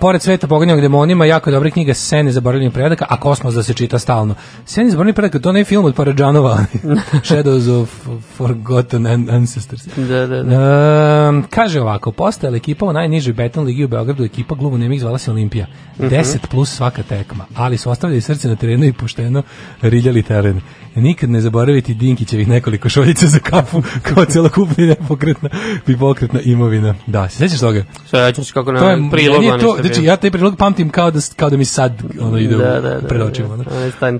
[0.00, 3.74] pored sveta pogonjenog demonima, jako je dobra knjiga Sene zaboravljenih predaka, a Kosmos da se
[3.74, 4.34] čita stalno.
[4.64, 6.58] Sene zaboravljenih predaka, to ne je film od Paradžanova,
[7.28, 9.86] Shadows of Forgotten An- Ancestors.
[9.96, 11.28] Da, da, da.
[11.28, 15.18] Um, kaže ovako, postojala ekipa u najnižoj beton ligi u Beogradu, ekipa glubu nemih zvala
[15.18, 15.66] se Olimpija.
[15.98, 19.42] 10 plus svaka tekma, ali su ostavljali srce na terenu i pošteno
[19.82, 20.60] riljali teren.
[20.94, 23.82] Nikad ne zaboraviti Dinkićevih nekoliko šoljica za kafu
[24.14, 25.48] kao celokupna nepokretna
[25.86, 26.94] i pokretna imovina.
[27.06, 27.84] Da, se sećaš toga?
[28.04, 31.20] Sećam se kako To je, prilog je to, znači, ja taj prilog pamtim kao da,
[31.36, 33.58] kao da mi sad ono ide Da, da, da, pred da, očima.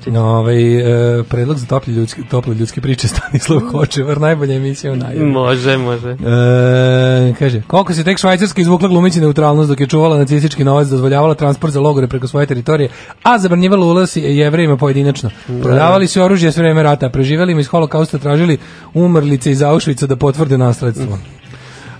[0.06, 0.78] No, ovaj,
[1.20, 5.24] e, predlog za tople ljudske, tople ljudske priče Stanislav Hočevar, najbolja emisija u najavi.
[5.24, 6.10] Može, može.
[6.10, 11.34] E, kaže, koliko se tek Švajcarska izvukla glumici neutralnost dok je čuvala nacistički novac, dozvoljavala
[11.34, 12.88] transport za logore preko svoje teritorije,
[13.22, 15.30] a zabranjivala ulaz jevrejima pojedinačno.
[15.62, 18.58] Prodavali su oružje sve vreme rata, preživelima iz holokausta tražili
[18.94, 21.18] umrlice iz Auschwitza da potvrde nasledstvo.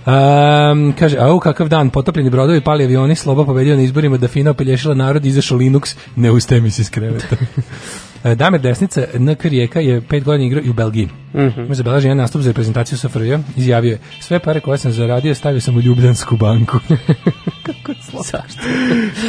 [0.05, 4.51] Um, kaže, au kakav dan, potopljeni brodovi, pali avioni, sloba pobedio na izborima, da fina
[4.51, 7.35] opelješila narod, izašao Linux, ne ustaje mi se iz kreveta.
[8.23, 11.05] E, Damir Desnica, NK Rijeka je pet godina igrao i u Belgiji.
[11.33, 11.73] Mm -hmm.
[11.73, 15.77] Zabeleži jedan nastup za reprezentaciju SFRJ, izjavio je, sve pare koje sam zaradio stavio sam
[15.77, 16.79] u Ljubljansku banku.
[17.65, 17.93] Kako
[18.23, 18.61] Zašto?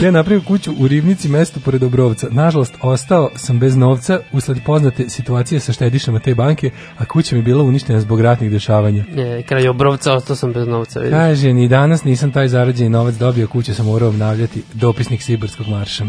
[0.00, 2.26] Te napravio kuću u Rivnici, mesto pored Obrovca.
[2.30, 7.38] Nažalost, ostao sam bez novca usled poznate situacije sa štedišama te banke, a kuća mi
[7.38, 9.04] je bila uništena zbog ratnih dešavanja.
[9.16, 11.00] Je, kraj obrovca, ostao sam bez novca.
[11.00, 11.12] vidiš.
[11.12, 16.04] Kaže, ni danas nisam taj zarađeni novac dobio, kuću sam morao obnavljati, dopisnik Sibirskog marša.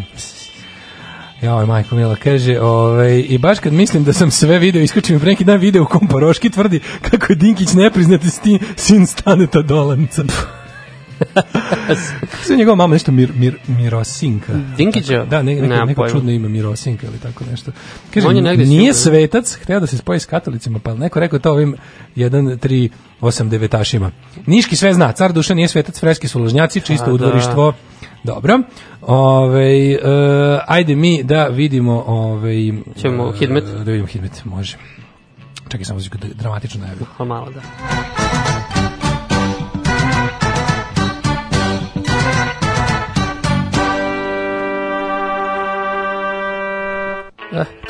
[1.43, 5.29] Joj, majko Mila, kaže, ovaj, i baš kad mislim da sam sve video, iskočim pre
[5.29, 8.27] neki dan video u kom Paroški tvrdi kako je Dinkić nepriznati
[8.75, 10.23] sin Staneta Dolanca.
[12.45, 14.53] Sve njegova mama nešto mir, mir, Mirosinka.
[14.77, 15.25] Dinkića?
[15.25, 17.71] Da, ne, neko, Nemam neko čudno ime Mirosinka ili tako nešto.
[18.13, 18.93] Kaže, On je nije sigurno.
[18.93, 21.75] svetac, hteo da se spoji s katolicima, pa neko rekao to ovim
[22.15, 22.89] 1, 3,
[23.21, 24.11] 8 devetašima.
[24.45, 27.13] Niški sve zna, car duša nije svetac, freski su lažnjaci, čisto A, da.
[27.13, 27.73] udvorištvo.
[28.23, 28.59] Dobro.
[29.01, 29.99] Ove, e,
[30.67, 32.71] ajde mi da vidimo ovaj
[33.01, 33.63] Ćemo e, Hidmet?
[33.63, 34.77] Da vidimo Hidmet, može.
[35.69, 37.05] Čekaj samo da dramatično najavim.
[37.17, 38.22] Pa malo, da.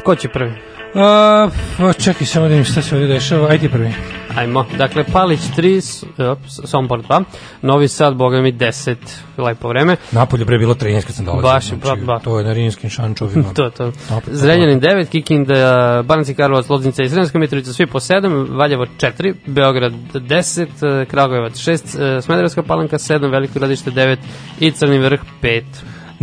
[0.03, 0.51] Tko će prvi?
[0.95, 1.47] A,
[1.77, 3.47] pa čekaj, samo da vidim šta se ovdje dešava.
[3.49, 3.93] Ajde prvi.
[4.35, 4.65] Ajmo.
[4.77, 7.23] Dakle, Palić 3, S- op, Sombor 2,
[7.61, 8.95] Novi Sad, boga mi 10,
[9.37, 9.95] lepo vreme.
[10.11, 11.43] Napolje bre bilo 13 kad sam dolazio.
[11.43, 12.19] Baš je, ba- ba.
[12.19, 13.43] To je na rimskim šančovima.
[13.55, 13.87] To, to.
[14.11, 15.53] Opet, Zrenjanin 9, Kikinda,
[16.01, 20.61] Banacki Karlovac, Loznica i Sremska Mitrovica, svi po 7, Valjevo 4, Beograd 10,
[21.01, 24.17] eh, Kragujevac 6, eh, Smederevska palanka 7, Veliko gradište 9
[24.59, 25.63] i Crni vrh 5.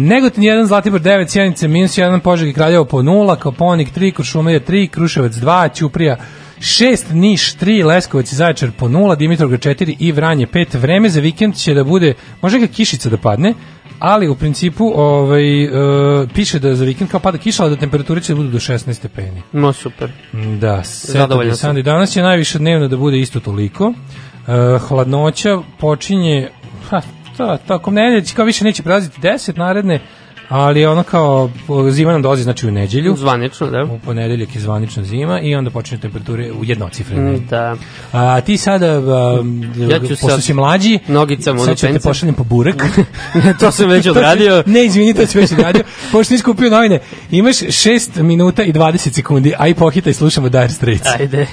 [0.03, 4.61] Negotin 1, Zlatibor 9, Sjenice minus 1, Požeg i Kraljevo po 0, Koponik 3, Kuršumelija
[4.61, 6.17] 3, Kruševac 2, Ćuprija
[6.59, 10.79] 6, Niš 3, Leskovac i Zaječar po 0, Dimitrovgrad 4 i Vranje 5.
[10.79, 13.55] Vreme za vikend će da bude, može ga kišica da padne,
[13.99, 15.71] ali u principu ovaj, e,
[16.35, 18.93] piše da za vikend kao pada kiša, ali da temperature će da budu do 16
[18.93, 19.43] stepeni.
[19.53, 20.13] No, super.
[20.61, 21.83] Da, Zadovoljan sam.
[21.83, 23.93] Danas će najviše dnevno da bude isto toliko.
[24.49, 26.49] E, hladnoća počinje,
[26.89, 27.01] ha,
[27.41, 30.01] to, tokom nedelje, kao više neće prelaziti 10 naredne,
[30.49, 31.51] ali ono kao
[31.91, 33.17] zima nam dolazi znači u nedelju.
[33.17, 33.85] Zvanično, da.
[33.85, 37.33] U ponedeljak je zvanična zima i onda počinju temperature u jednocifrene.
[37.33, 37.77] Mm, Da.
[38.13, 42.09] A ti sada, Ja ću pošto sad si mlađi, nogicama sad ću te dupence.
[42.09, 42.83] pošaljem po burek.
[43.61, 44.63] to sam već odradio.
[44.67, 45.83] ne, izvini, to si već odradio.
[46.13, 47.01] Pošto nisi kupio novine,
[47.31, 51.07] imaš 6 minuta i 20 sekundi, aj pohitaj, slušamo Dire Straits.
[51.21, 51.47] Ajde.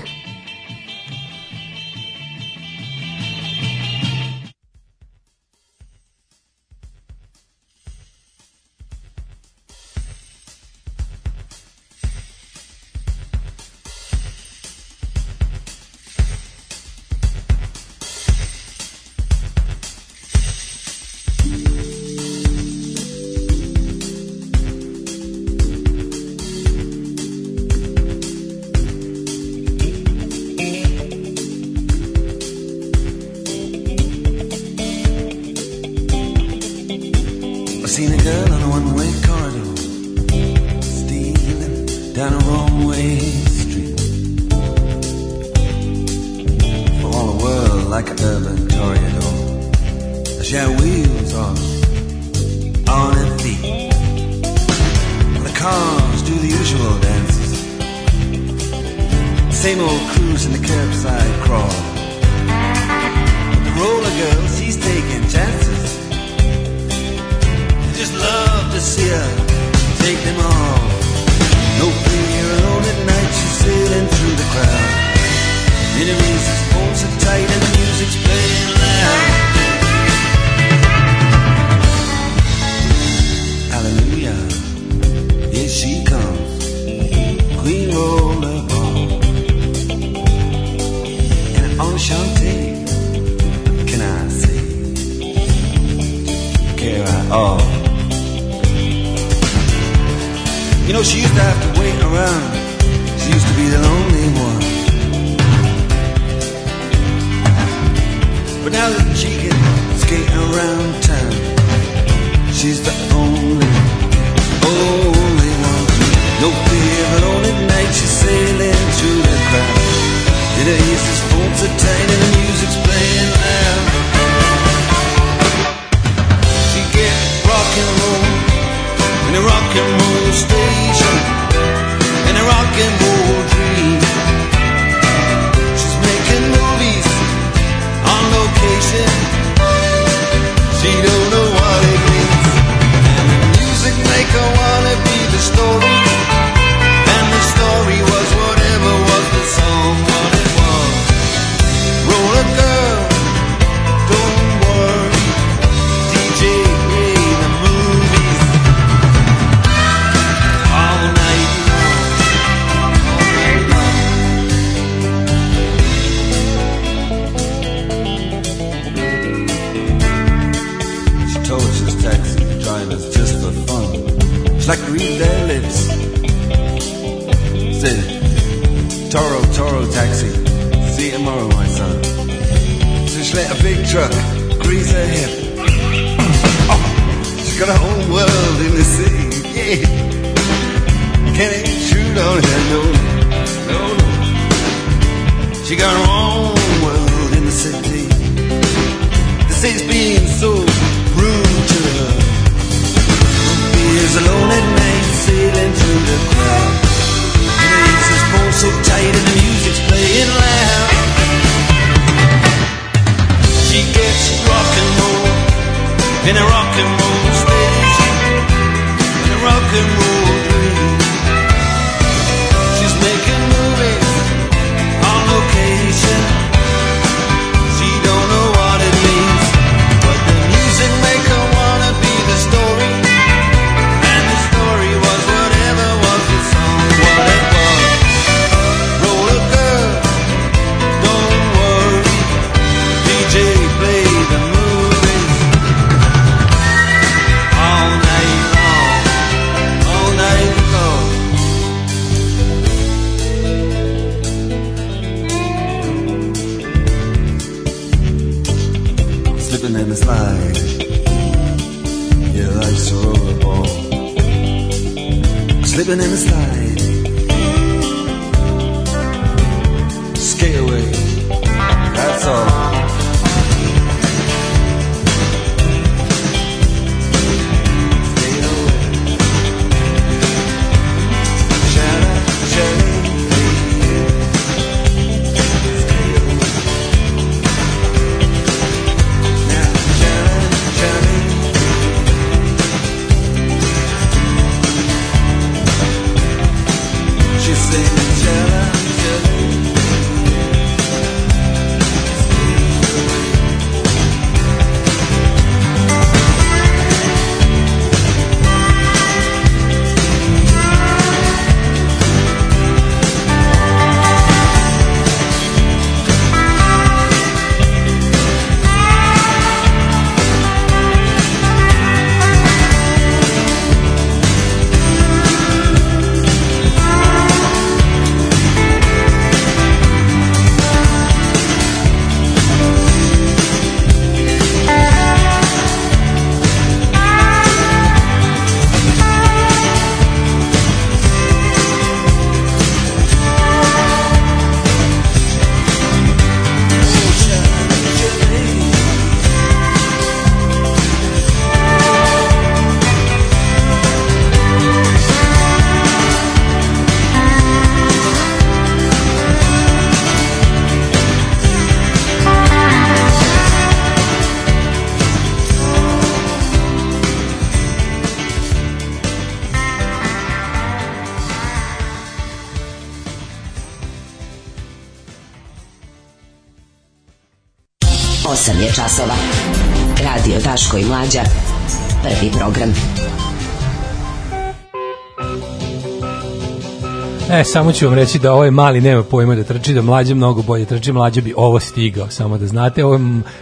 [387.58, 390.66] Samo ću vam reći da ovaj mali nema pojma da trči, da mlađe mnogo bolje
[390.66, 393.00] trči, mlađe bi ovo stigao, samo da znate, ovo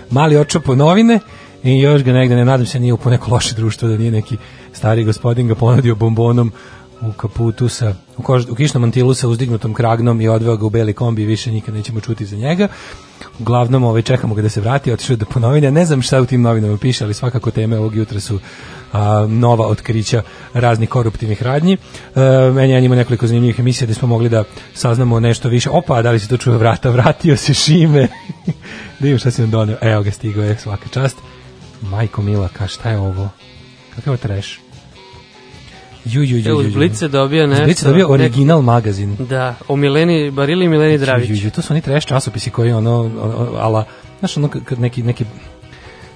[0.09, 1.19] mali očapo novine
[1.63, 4.37] i još ga negde, ne nadam se, nije u neko loše društvo, da nije neki
[4.73, 6.51] stari gospodin ga ponudio bombonom
[7.01, 10.69] u kaputu sa, u, kož, u kišnom mantilu sa uzdignutom kragnom i odveo ga u
[10.69, 12.67] beli kombi i više nikad nećemo čuti za njega.
[13.39, 15.71] Uglavnom, ovaj, čekamo ga da se vrati, otišao da po novine.
[15.71, 18.39] Ne znam šta u tim novinama piše, ali svakako teme ovog jutra su
[18.93, 20.21] a, nova otkrića
[20.53, 21.77] raznih koruptivnih radnji.
[22.15, 24.43] E, meni je njima nekoliko zanimljivih emisija gde smo mogli da
[24.73, 25.69] saznamo nešto više.
[25.69, 26.89] Opa, da li se to čuje vrata?
[26.89, 28.07] Vratio se Šime.
[28.99, 29.77] da imam šta si nam doneo.
[29.81, 31.17] Evo ga, stigao je svaka čast.
[31.81, 33.29] Majko Mila, ka šta je ovo?
[33.95, 34.59] Kakav je treš?
[36.05, 36.71] Ju, ju, ju, ju.
[36.73, 37.65] Blice dobio nešto.
[37.65, 39.15] Blic je dobio nek- original magazin.
[39.19, 41.29] Da, o Mileni, Barili i Mileni Dravić.
[41.29, 43.85] ju, ju, to su oni trash časopisi koji ono, ono ala,
[44.19, 45.25] znaš ono neki, neki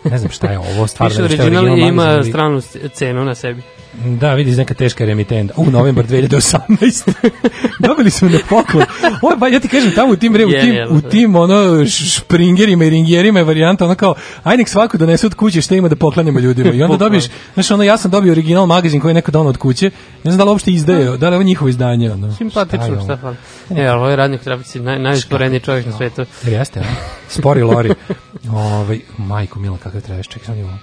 [0.04, 2.62] ne znam šta je ovo, stvarno Piše original i ima magazin, stranu
[2.94, 3.62] cenu na sebi.
[4.06, 5.54] Da, vidi, neka teška remitenda.
[5.58, 7.14] U novembar 2018.
[7.88, 8.86] Dobili smo na poklon.
[9.22, 12.86] Ovo ba, ja ti kažem, tamo u tim, re, u tim, u tim ono, špringerima
[12.86, 15.96] i ringjerima je varijanta ono kao, aj nek svako donese od kuće šta ima da
[15.96, 16.74] poklanjamo ljudima.
[16.74, 19.58] I onda dobiješ, znaš, ono, ja sam dobio original magazin koji je neko donao od
[19.58, 19.92] kuće.
[20.24, 22.12] Ne znam da li uopšte izdaje, da li je ovo njihovo izdanje.
[22.12, 22.36] Ono.
[22.38, 23.04] Simpatično, ovo?
[23.04, 23.36] šta fali.
[23.76, 26.26] E, ovo je radnik Trapici, naj, najusporeniji čovjek na svetu.
[26.44, 26.82] Jer jeste?
[27.30, 27.90] Spori Lori.
[28.54, 30.78] Ovaj, majko Mila, kakav trebaš, čekaj, sam imao.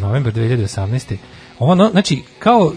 [0.00, 1.16] Novembar 2018.
[1.58, 2.72] Ono, znači, kao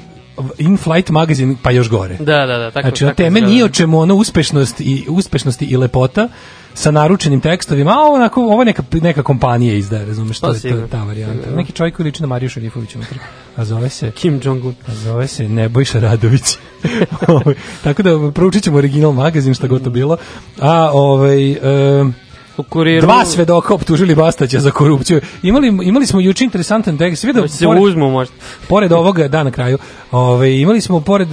[0.57, 2.17] in-flight magazin, pa još gore.
[2.19, 2.71] Da, da, da.
[2.71, 3.55] Tako, Znači, na tako teme izgleda.
[3.55, 6.27] ni o čemu ono uspešnost i uspešnosti i lepota
[6.73, 10.61] sa naručenim tekstovima, a ovo, onako, ovo neka, neka kompanija izdaje, razumeš, to, Pa je,
[10.61, 10.87] to je sigurno.
[10.87, 11.49] ta varijanta.
[11.51, 13.17] Neki čovjek koji liči na Mariju Šarifović unutra,
[13.55, 14.75] a zove se Kim Jong-un.
[14.87, 16.57] a zove se Nebojša Radović.
[17.27, 20.17] Ovaj, Tako da proučit ćemo original magazin, šta god to bilo.
[20.61, 21.51] A ovaj...
[21.51, 22.15] em,
[22.57, 23.01] U kuriru...
[23.01, 25.21] Dva svedoka optužili Bastaća za korupciju.
[25.43, 27.23] Imali, imali smo juče interesantan tekst.
[27.23, 28.33] Vidio, Da se uzmu možda.
[28.67, 29.77] pored ovoga, da na kraju,
[30.11, 31.27] ovaj, imali smo pored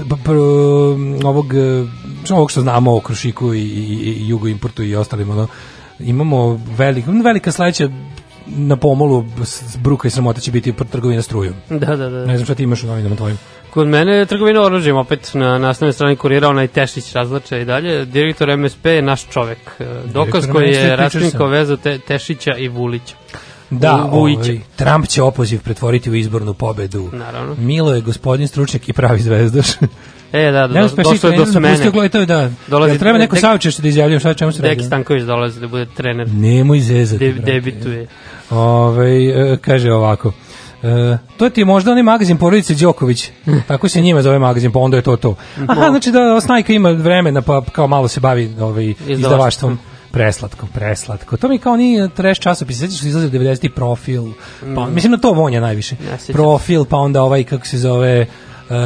[1.25, 1.47] ovog,
[2.25, 5.47] što- ovog što znamo o Krušiku i, i, i Jugo Importu i ostalim, ono,
[6.01, 7.89] imamo velik, velika sledeća
[8.47, 11.55] na pomolu s- s bruka i sramota će biti trgovina strujom.
[11.71, 12.27] Da, da, da.
[12.27, 13.39] Ne znam šta ti imaš u novinama tvojim.
[13.73, 18.05] Kod mene je trgovina oružjem, opet na naslovnoj strani kurira onaj Tešić razlače i dalje.
[18.05, 19.59] Direktor MSP je naš čovek.
[19.79, 21.51] E, Dokaz Direktor koji je sam.
[21.51, 23.15] vezu te, Tešića i Vulića.
[23.71, 24.35] Da, ovaj,
[24.77, 27.11] Trump će opoziv pretvoriti u izbornu pobedu.
[27.13, 27.55] Naravno.
[27.59, 29.67] Milo je gospodin stručnjak i pravi zvezdaš.
[30.33, 31.91] E, da, do, uspeš došlo je do smene.
[31.91, 32.51] Gledaj, to je da.
[32.69, 34.87] Dolazi- Jel treba neko saučešće da izjavljam šta čemu se Deki radi?
[34.87, 36.29] Stanković dolazi da bude trener.
[36.29, 37.33] Nemoj zezati.
[37.33, 38.07] De, debituje.
[38.51, 40.33] Ovaj, e, kaže ovako.
[40.83, 43.31] E, to ti je možda onaj magazin porodice Đoković.
[43.69, 45.35] Tako se njima zove magazin, pa onda je to to.
[45.69, 49.79] Aha, znači da Snajka ima vremena, pa kao malo se bavi ovaj, izdavaštvom.
[50.11, 51.37] Preslatko, preslatko.
[51.37, 52.79] To mi kao nije trash časopis.
[52.79, 53.69] Sećaš se izlazi 90.
[53.69, 54.25] profil.
[54.75, 55.97] Pa, mislim na to vonja najviše.
[56.29, 58.27] Ja profil, pa onda ovaj, kako se zove,
[58.71, 58.77] um,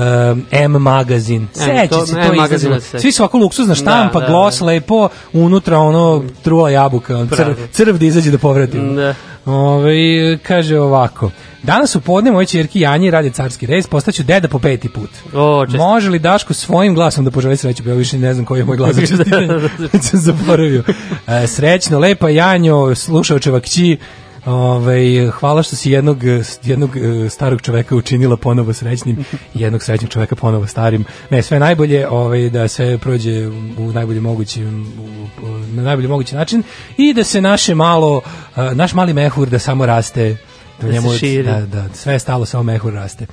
[0.51, 1.48] M magazin.
[1.55, 2.81] Seća to- se, to izlazilo.
[2.81, 3.01] sećam.
[3.01, 4.64] Svi su ovako luksuzna štampa, Da, da, glos, da.
[4.64, 8.78] lepo, unutra ono trula jabuka, crv, crv da izađe da povrati.
[8.78, 9.14] Da.
[9.47, 11.31] Ove, kaže ovako.
[11.67, 15.11] Danas u podne moje čerki Janji radi carski rez, postaću deda po peti put.
[15.35, 15.77] O, čest.
[15.77, 17.89] Može li Daško svojim glasom da poželi sreću?
[17.89, 18.97] Ja više ne znam koji je moj glas
[20.01, 20.85] sam zaboravio.
[21.27, 23.99] E, srećno, lepa Janjo, slušao kći.
[24.45, 26.19] Ove, hvala što si jednog,
[26.63, 29.25] jednog e, starog čoveka učinila ponovo srećnim
[29.55, 31.05] i jednog srećnog čoveka ponovo starim.
[31.31, 33.49] Ne, sve najbolje, ovaj, da sve prođe
[33.79, 34.61] u najbolji mogući,
[35.73, 36.63] na najbolji mogući način
[36.97, 38.21] i da se naše malo,
[38.57, 40.37] e, naš mali mehur da samo raste
[40.81, 41.43] da, u Da se njemu, širi.
[41.43, 43.27] da, da, sve je stalo, samo mehur raste.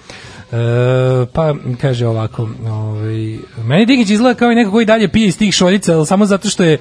[0.51, 0.55] E,
[1.33, 5.53] pa kaže ovako, ovaj, meni Digić izgleda kao i neko koji dalje pije iz tih
[5.53, 6.77] šoljica, ali samo zato što je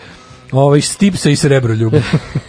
[0.52, 1.93] ovaj, stipsa i srebroljub.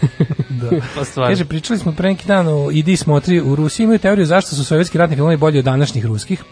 [0.62, 0.70] da.
[0.96, 1.28] Pa.
[1.28, 4.66] Kaže, pričali smo pre neki dan o ID smotri u Rusiji, imaju teoriju zašto su
[4.66, 6.44] sovjetski ratni filmovi bolji od današnjih ruskih.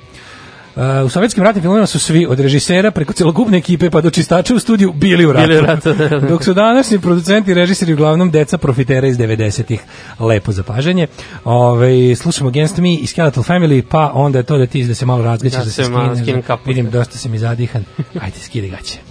[0.76, 4.56] Uh, u sovjetskim ratnim filmovima su svi od režisera preko celokupne ekipe pa do čistača
[4.56, 5.48] u studiju bili u ratu.
[5.48, 6.20] Bili ratu, da, da.
[6.20, 9.82] Dok su današnji producenti i režiseri uglavnom deca profitera iz 90-ih.
[10.20, 11.08] Lepo zapažanje.
[11.44, 15.06] Ove, slušamo Against Me i Skeletal Family, pa onda je to da ti da se
[15.06, 15.84] malo razgaćaš, Da da, se
[16.24, 16.58] skinem da-.
[16.66, 17.86] Vidim, dosta si mi zadihan.
[18.22, 19.11] Ajde, skidi gaće.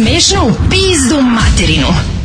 [0.00, 2.19] Smešno u pizdu materinu.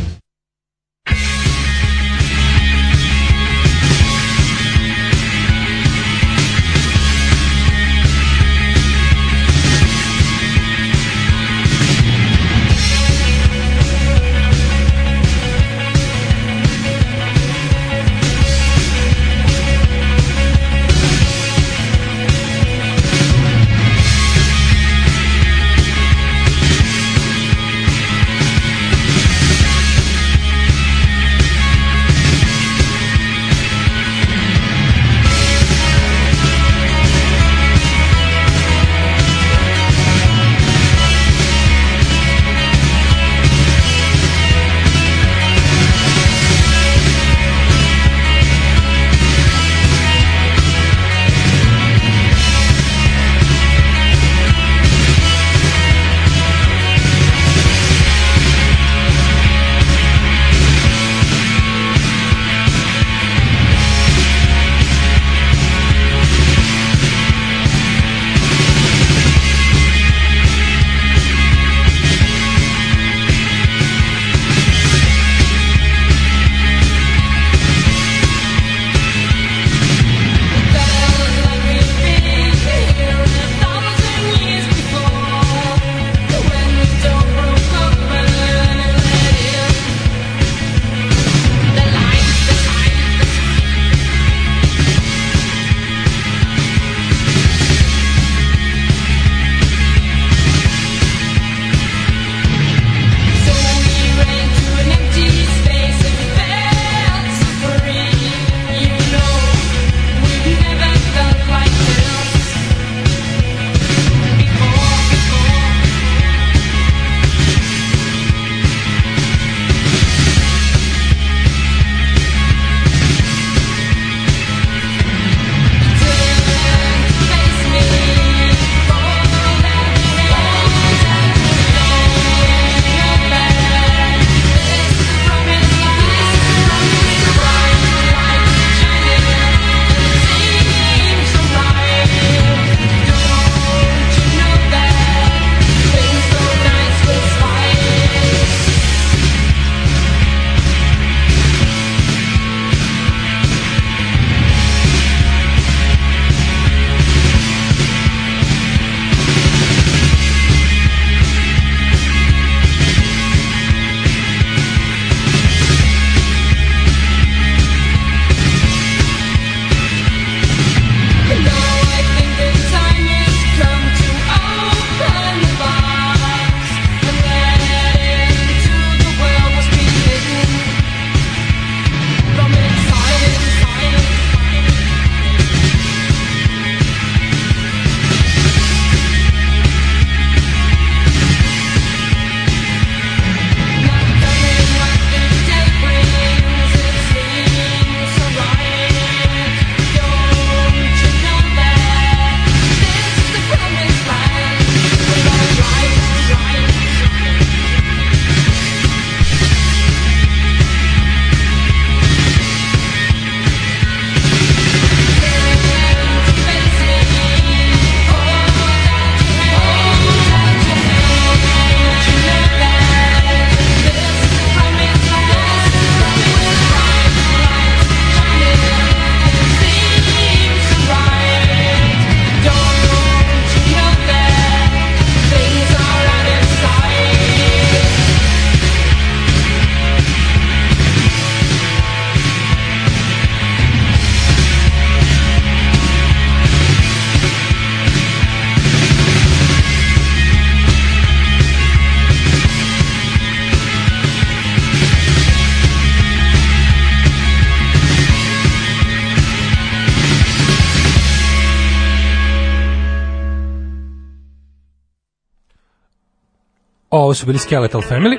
[267.26, 268.16] Su bili Skeletal Family.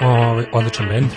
[0.00, 1.10] Ovaj odličan bend.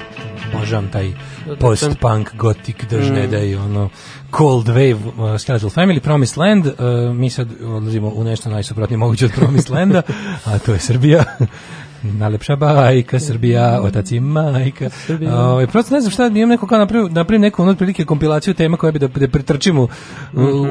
[0.53, 1.13] Obožavam taj
[1.59, 3.89] post-punk, gothic, držneda i ono
[4.37, 6.65] cold wave uh, Skeletal Family, Promised Land.
[6.65, 6.73] Uh,
[7.15, 10.01] mi sad odlazimo u nešto najsuprotnije moguće od Promised Landa,
[10.45, 11.23] a to je Srbija.
[12.21, 14.89] Najlepša bajka, Srbija, otac i majka.
[15.31, 18.77] Ovaj prosto ne znam šta, imam neko kao napravio, napravim neku ono otprilike kompilaciju tema
[18.77, 19.87] koje bi da, da pretrčimo u,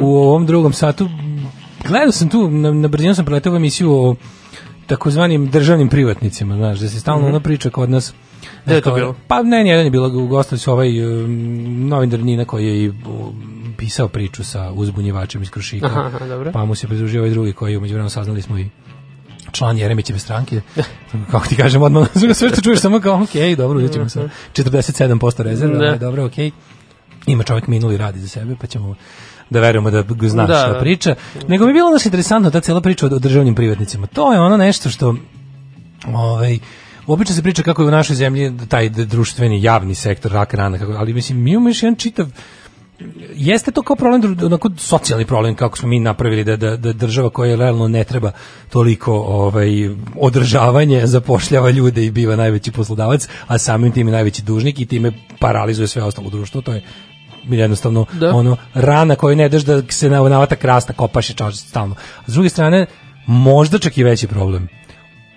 [0.01, 1.09] u ovom drugom satu.
[1.89, 4.14] Gledao sam tu, na, na brzinu sam preletao emisiju o
[4.86, 8.15] takozvanim državnim privatnicima, znaš, da se stalno ono priča kod nas
[8.65, 9.15] Gde je to bilo?
[9.28, 12.89] Pa ne, jedan je bilo u gostu su ovaj um, novinar Nina koji je i
[12.89, 12.94] um,
[13.77, 15.86] pisao priču sa uzbunjivačem iz Krušika.
[15.86, 16.52] Aha, aha, dobro.
[16.52, 18.69] Pa mu se pridružio ovaj drugi koji umeđu vremenu saznali smo i
[19.52, 20.61] član Jeremićeve stranke.
[21.31, 25.43] Kako ti kažem, odmah sve što čuješ samo kao, ok, dobro, uzet ćemo sa 47%
[25.43, 25.90] rezerva, Da.
[25.90, 25.97] da.
[25.97, 26.39] dobro, ok.
[27.27, 28.94] Ima čovjek minuli radi za sebe, pa ćemo
[29.51, 30.81] da verujemo da znaš Da, šta da.
[30.81, 31.15] priča.
[31.49, 34.07] Nego mi je bilo naš interesantno ta cela priča o, državnim privatnicima.
[34.07, 35.15] To je ono nešto što
[36.15, 36.59] ovaj
[37.07, 40.93] obično se priča kako je u našoj zemlji taj društveni javni sektor rak rana kako,
[40.93, 42.27] ali mislim mi imamo još jedan čitav
[43.35, 47.31] jeste to kao problem onako socijalni problem kako smo mi napravili da, da, da država
[47.31, 48.33] koja realno ne treba
[48.71, 49.69] toliko ovaj
[50.21, 55.12] održavanje zapošljava ljude i biva najveći poslodavac a samim tim i najveći dužnik i time
[55.39, 56.83] paralizuje sve ostalo društvo to je
[57.51, 58.35] jednostavno Da.
[58.35, 62.25] ono rana koju ne daš da se na- navata krasta kopaš je čaš stalno a
[62.27, 62.87] s druge strane
[63.27, 64.69] možda čak i veći problem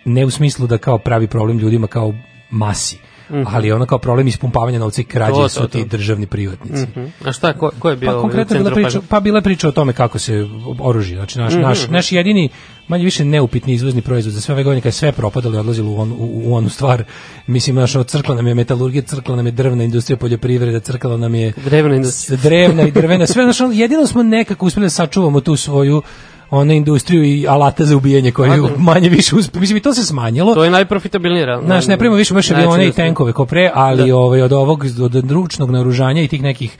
[0.06, 2.14] ne u smislu da kao pravi problem ljudima kao
[2.50, 2.98] masi,
[3.46, 5.88] ali ono kao problem ispumpavanja novca i krađe To, to, su ti to.
[5.88, 6.84] državni privatnici.
[6.84, 7.06] Mhm.
[7.26, 9.94] A šta, ko, ko je bio Pa konkretno bila priča, pa bila priča o tome
[9.94, 10.48] kako se
[10.80, 11.62] oružje, znači naš, Mhm.
[11.62, 12.50] naš, naš jedini
[12.88, 15.92] manje više neupitni izvozni proizvod za sve ove godine kad je sve propadalo i odlazilo
[15.92, 17.04] u, on, u, u onu stvar,
[17.48, 21.54] mislim naš crkla nam je metalurgija, crkla nam je drvna industrija, poljoprivreda, crkla nam je
[21.66, 22.38] Drevna industrija.
[22.38, 26.02] drevna i drvena, sve ono, jedino smo nekako uspeli da sačuvamo tu svoju
[26.50, 28.70] onu industriju i alata za ubijanje Tako.
[28.92, 29.60] manje više uspe.
[29.60, 30.56] Mislim, i to se smanjilo.
[30.56, 31.60] To je najprofitabilnije.
[31.66, 34.16] Znaš, ne primamo više baš avione i tenkove ko pre, ali Da.
[34.16, 36.78] ovaj, od ovog, od ručnog naoružanja i tih nekih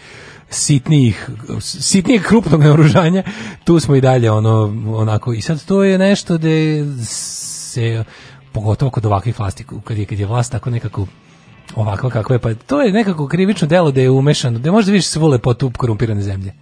[0.50, 1.30] sitnijih,
[1.60, 3.24] sitnijeg krupnog naoružanja,
[3.64, 6.50] tu smo i dalje ono, onako, i sad to je nešto da
[7.06, 8.04] se,
[8.52, 11.08] pogotovo kod ovakvih vlasti, kad je, kad je vlast tako nekako
[11.76, 15.08] ovako kako je, pa to je nekako krivično delo da je umešano, da možda vidiš
[15.08, 16.54] svu lepotu korumpirane zemlje.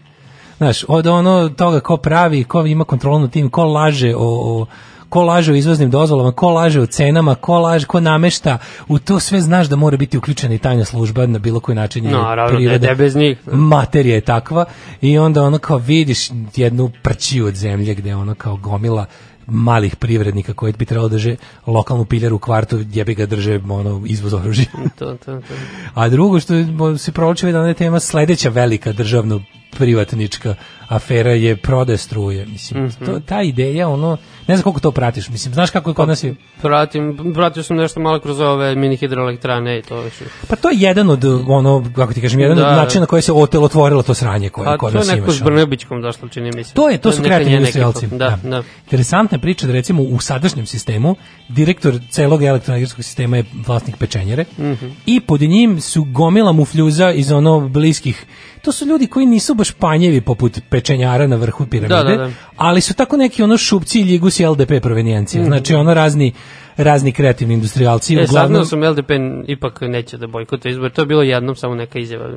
[0.58, 4.66] Znaš, od ono toga ko pravi, ko ima kontrolu nad tim, ko laže o, o
[5.10, 8.58] ko laže o izvoznim dozvolama, ko laže o cenama, ko laže, ko namešta,
[8.88, 12.06] u to sve znaš da mora biti uključena i tajna služba na bilo koji način.
[12.06, 13.38] je Naravno, ne, priroda- ne bez njih.
[13.48, 14.66] materija je takva
[15.02, 19.06] i onda ono kao vidiš jednu prćiju od zemlje gde ono kao gomila
[19.48, 21.36] malih privrednika koji bi trebalo da drže
[21.68, 24.66] lokalnu piljaru u kvartu, jebi ga drže ono, izvoz oružja.
[25.00, 25.54] To, to, to.
[25.94, 26.54] A drugo što
[26.98, 29.42] se proučava da je tema sledeća velika državno
[29.76, 30.56] privatnička
[30.88, 32.46] afera je prodaja struje.
[32.46, 33.06] Mislim, Mhm.
[33.06, 35.30] to, ta ideja, ono, ne znam koliko to pratiš.
[35.30, 36.36] Mislim, znaš kako je kod nas je...
[36.62, 37.02] Pratim,
[37.34, 40.24] pratio sam nešto malo kroz ove mini hidroelektrane i to više.
[40.48, 42.68] Pa to je jedan od, ono, kako ti kažem, jedan Da.
[42.68, 45.26] od načina na koji se otelotvorilo to sranje koje Pa kod to nas je neko
[45.26, 45.38] imaš.
[45.38, 45.42] s.
[45.42, 46.74] Brnebićkom došlo, čini mi se.
[46.74, 48.06] To je, to su neka kreativni industrijalci.
[48.06, 48.18] ekipa.
[48.20, 48.64] Da, da.
[48.84, 51.16] Interesantna priča da recimo u sadašnjem sistemu
[51.50, 54.86] direktor celog elektroenergetskog sistema je vlasnik pečenjere Mhm.
[55.06, 58.26] i pod njim su gomila mufljuza iz ono bliskih
[58.66, 62.32] to su ljudi koji nisu baš panjevi poput pečenjara na vrhu piramide, Da, da, da.
[62.58, 65.42] ali su tako neki ono šupci i ljigusi LDP provenijencije.
[65.42, 65.50] Mhm.
[65.50, 66.34] Znači ono razni
[66.78, 68.16] razni kreativni industrijalci.
[68.16, 69.12] E, uglavnom, sam LDP
[69.48, 70.92] ipak neće da bojkotuje izbor.
[70.92, 72.30] To je bilo jednom samo neka izjava.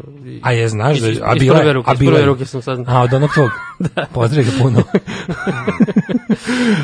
[0.43, 2.62] a je, znaš, da, Iz- a bila je- prve ruke, a bila je- ruke sam
[2.62, 2.86] saznao.
[2.90, 3.51] A, od onog tvog.
[4.15, 4.82] Pozdrav ga puno.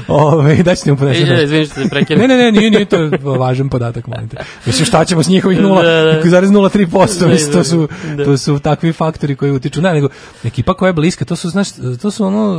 [0.08, 1.22] Ove, da ćete mu ponesti.
[1.24, 2.20] E, izvini što se prekinem.
[2.20, 2.98] Ne, ne, ne, nije, nije to
[3.30, 4.36] važan podatak, molim te.
[4.66, 6.40] Mislim, šta ćemo s njihovih 0, Da, da.
[6.42, 8.24] 0,03%, mislim, to su, Da.
[8.24, 9.82] to su takvi faktori koji utiču.
[9.82, 10.08] Ne, nego,
[10.44, 11.68] ekipa koja je bliska, to su, znaš,
[12.02, 12.54] to su ono,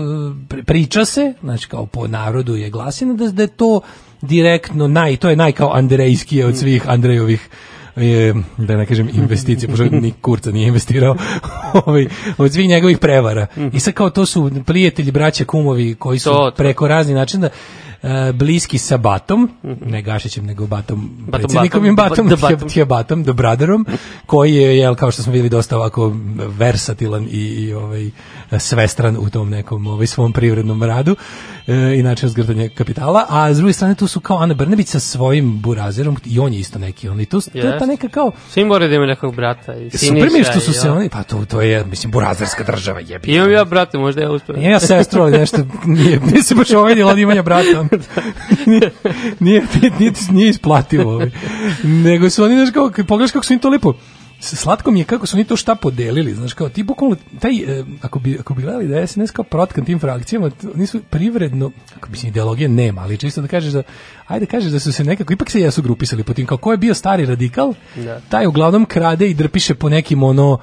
[0.49, 3.81] pri- priča se, znači, kao po narodu je glasina, da, da je to
[4.21, 7.49] direktno, naj, to je naj kao Andrejskije od svih Andrejovih
[7.95, 11.15] je, da ne kažem investicije, pošto ni kurca nije investirao
[11.85, 13.47] ovaj, od svih njegovih prevara.
[13.73, 16.55] I sad kao to su prijatelji, braća, kumovi koji su To, to.
[16.55, 17.49] preko raznih načina
[18.05, 19.49] e, bliski sa Batom,
[19.85, 22.69] ne Gašićem, nego Batom, predsjednikom Batom, i Batom, the Batom.
[22.69, 23.85] Tjebatom, The Brotherom,
[24.25, 28.09] koji je, jel, kao što smo vidjeli, dosta ovako versatilan i, i ovaj,
[28.59, 31.15] svestran u tom nekom ovaj, svom privrednom radu
[31.67, 34.99] e, i način zgrtanja kapitala, a s druge strane tu su kao Ana Brnebić sa
[34.99, 38.31] svojim burazerom i on je isto neki, on i tu, to je ta neka kao
[38.49, 39.73] Svi moraju da imaju nekog brata.
[39.73, 43.31] I Super mi što su se oni, pa to, to je, mislim, burazerska država, jebi.
[43.35, 44.29] Imam ja brate, možda ja.
[44.55, 47.85] Nije ja sestru, ali nešto, nije, se baš ovedila od imanja brata.
[48.71, 48.91] nije,
[49.39, 49.63] nije,
[49.99, 51.13] nije, nije isplativo.
[51.13, 51.31] Ovaj.
[51.83, 53.93] Nego su oni, znaš, kao, pogledaš kako su oni to lepo,
[54.39, 57.83] slatko mi je kako su oni to šta podelili, znaš, kao ti bukvalno, taj, e,
[58.01, 61.71] ako bi, ako bi gledali da je SNS kao protkan tim frakcijama, oni su privredno,
[61.97, 63.83] ako bi se ideologije nema, ali čisto da kažeš da,
[64.27, 66.77] ajde kažeš da su se nekako, ipak se jesu grupisali po tim, kao ko je
[66.77, 68.19] bio stari radikal, Da.
[68.29, 70.59] taj uglavnom krade i drpiše po nekim ono,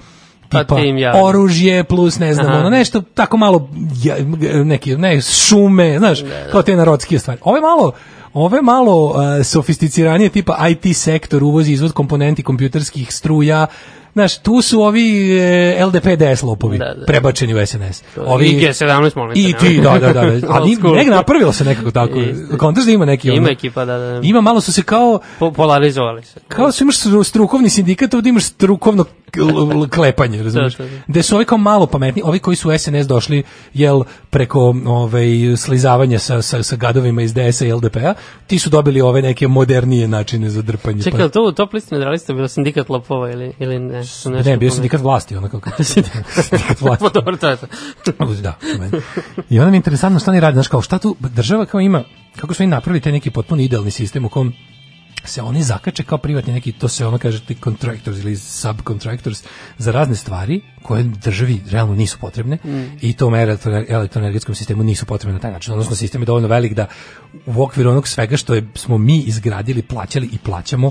[0.53, 1.24] tipa tim javnim.
[1.24, 2.59] oružje plus ne znam Aha.
[2.59, 3.69] ono nešto tako malo
[4.03, 4.16] ja,
[4.65, 6.19] neki ne šume znaš
[6.53, 7.93] kao te narodske stvari ove malo
[8.35, 9.15] ove malo uh,
[9.45, 13.66] sofisticiranije tipa IT sektor uvozi izvoz komponenti kompjuterskih struja
[14.15, 17.07] Znaš, tu su ovi e, LDP DS lopovi, Da, da.
[17.07, 18.03] prebačeni u SNS.
[18.19, 18.47] Ovi...
[18.47, 20.23] I G17, molim te, I ti, da, da, da.
[20.23, 20.61] da.
[20.61, 22.15] Ni, nek napravilo se nekako tako.
[22.59, 24.20] Kontaš da ima neki Ima ono- ekipa, da, da.
[24.23, 26.41] Ima malo su se kao Po, polarizovali se.
[26.49, 29.05] kao su imaš stru- strukovni sindikat, ovdje imaš strukovno
[29.90, 30.76] klepanje, razumiješ?
[30.76, 30.96] Da, da, da.
[31.06, 33.42] Gde su ovi kao malo pametni, ovi koji su u SNS došli,
[33.74, 35.26] jel, preko ovaj,
[35.56, 38.14] slizavanja sa, sa, sa gadovima iz DS-a i LDP-a,
[38.46, 41.02] ti su dobili ove neke modernije načine za drpanje.
[41.02, 43.92] Čekaj, li to u top listi nedralista bilo sindikat lopova ili, ili ne?
[43.92, 47.04] Pa, nešto ne, bio sindikat vlasti, onako sindikat vlasti.
[47.04, 47.66] Pa dobro, to je to.
[48.42, 48.59] da.
[49.50, 52.04] I onda mi je interesantno šta oni rade, znaš, kao šta tu država kao ima,
[52.36, 54.52] kako su oni napravili taj neki potpuno idealni sistem u kom
[55.24, 59.44] se oni zakače kao privatni neki, to se ono kaže ti contractors ili subcontractors
[59.78, 62.59] za razne stvari koje državi realno nisu potrebne
[63.01, 63.57] i to mere
[63.89, 65.73] elektroenergetskom sistemu nisu potrebne na taj način.
[65.73, 66.86] Odnosno sistem je dovoljno velik da
[67.47, 70.90] u okviru onog svega što je, smo mi izgradili, plaćali i plaćamo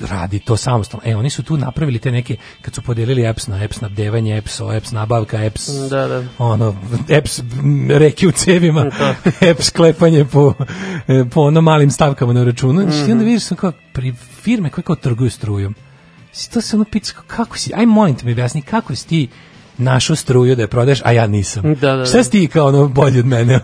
[0.00, 1.02] radi to samostalno.
[1.06, 4.60] E, oni su tu napravili te neke, kad su podelili EPS na EPS snabdevanje, EPS,
[4.74, 6.24] EPS nabavka, EPS, Da, da.
[6.38, 6.76] ono,
[7.08, 7.40] EPS
[7.90, 9.14] reke u cevima, Da.
[9.50, 10.54] EPS klepanje po,
[11.08, 12.82] e, po ono malim stavkama na računu.
[12.82, 13.08] Mm Mhm.
[13.08, 14.12] I onda vidiš sam kao pri
[14.42, 15.74] firme koje kao trguju strujom.
[16.52, 19.28] To se ono pita, kao, kako si, aj molim te mi objasni, kako si ti
[19.80, 21.74] našo struju da je prodaješ, a ja nisam.
[21.74, 22.24] Da, da, Šta da.
[22.24, 23.60] si ti kao ono bolji od mene?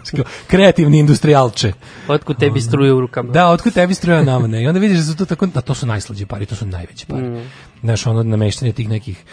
[0.50, 1.72] Kreativni industrijalče.
[2.08, 3.32] Otkud tebi struje u rukama?
[3.32, 4.62] Da, otkud tebi struja nama ne?
[4.62, 7.06] I onda vidiš da su to tako, da to su najslađe pari, to su najveće
[7.06, 7.22] pari.
[7.22, 7.50] Mm.
[7.80, 9.24] Znaš, ono nameštanje tih nekih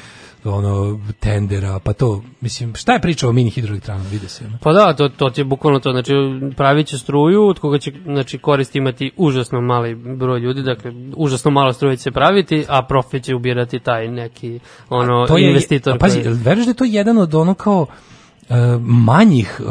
[0.44, 4.46] ono tendera, pa to, mislim, šta je priča o mini hidroelektranama, vide se.
[4.46, 4.58] ono.
[4.62, 6.14] Pa da, to, to je bukvalno to, znači
[6.58, 11.52] pravit će struju od koga će znači, korist imati užasno mali broj ljudi, dakle užasno
[11.52, 14.60] malo struje će se praviti, a profit će ubirati taj neki
[14.90, 15.94] ono, to je, investitor.
[15.94, 17.86] a pazi, koji- veruješ da je to jedan od ono kao
[18.80, 19.62] manjih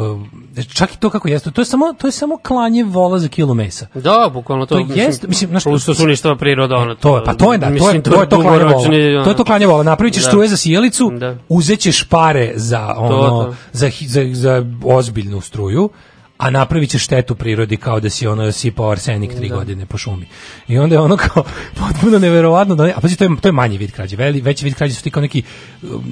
[0.55, 3.27] e, čak i to kako jeste to je samo to je samo klanje vola za
[3.27, 4.75] kilo mesa Da, bukvalno to.
[4.77, 6.95] To jeste, mislim, znaš, plus što su uništava priroda, ono.
[6.95, 8.77] To je, pa to je da, to je, mislim, to je to klanje vola.
[8.77, 9.23] ono.
[9.23, 9.83] To je to klanje vola.
[9.83, 10.27] Napravit ćeš Da.
[10.27, 11.35] struje za sijalicu, Da.
[11.49, 13.55] uzećeš pare za ono, to.
[13.73, 15.89] Za, hi- za, za ozbiljnu struju,
[16.37, 20.25] a napravit ćeš štetu prirodi kao da si ono sipao arsenik tri godine po šumi.
[20.67, 21.43] I onda je ono kao
[21.79, 24.15] potpuno neverovatno da ne- a pazi to je to je manji vid krađe.
[24.15, 25.43] Veli, veći vid krađe su ti kao neki
[25.83, 26.03] um,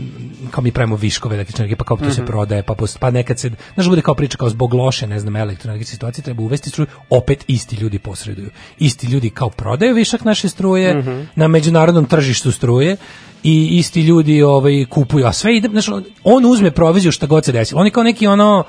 [0.51, 3.51] kao mi pravimo viškove električne pa kao to se prodaje, pa pos- pa nekad se
[3.73, 7.43] znaš bude kao priča kao zbog loše, ne znam, elektroenergetske situacije treba uvesti struju, opet
[7.47, 8.49] isti ljudi posreduju.
[8.79, 11.03] Isti ljudi kao prodaju višak naše struje
[11.35, 12.97] na međunarodnom tržištu struje
[13.43, 15.89] i isti ljudi ovaj kupuju, a sve ide, znaš,
[16.23, 17.75] on- uzme proviziju šta god se desi.
[17.75, 18.63] On je kao neki ono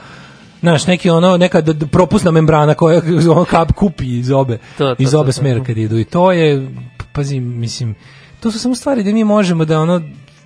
[0.67, 1.63] Znaš, neki ono, neka
[1.93, 5.33] propusna membrana koja ono kap kupi iz obe, To, to, iz obe to.
[5.33, 5.99] smera kad idu.
[5.99, 6.69] I to je,
[7.13, 7.95] pazi, mislim,
[8.41, 10.03] to su samo stvari da mi možemo da ono,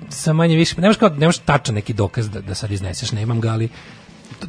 [0.08, 3.48] sa manje više, nemaš kao, nemaš tačan neki dokaz da, da sad izneseš, nemam ga,
[3.48, 3.68] ali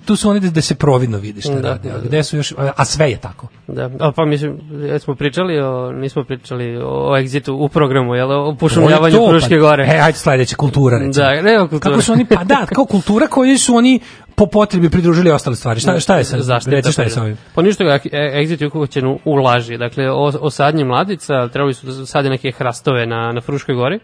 [0.06, 2.08] tu- su oni da, da se providno vidi šta Da, rade, a da, da.
[2.08, 3.48] gde su još, a, sve je tako.
[3.68, 8.32] Da, a pa mislim, jel smo pričali o, nismo pričali o, Exitu u programu, jel,
[8.32, 9.84] o pošumljavanju To je Fruške pa- gore.
[9.86, 11.26] E, ajde sledeće, kultura recimo.
[11.26, 11.92] Da, ne, o kulturi.
[11.92, 14.00] Kako su oni, pa da, kao kultura koju su oni
[14.36, 15.80] po potrebi pridružili ostale stvari.
[15.80, 17.38] Šta, šta je sa, Zaštita reci šta je sa ovim?
[17.56, 19.78] Pa ništa, Exit je uhoćen u, u laži.
[19.78, 24.00] Dakle, o, o sadnji mladica, trebali su da sade neke hrastove na, na Fruškoj gori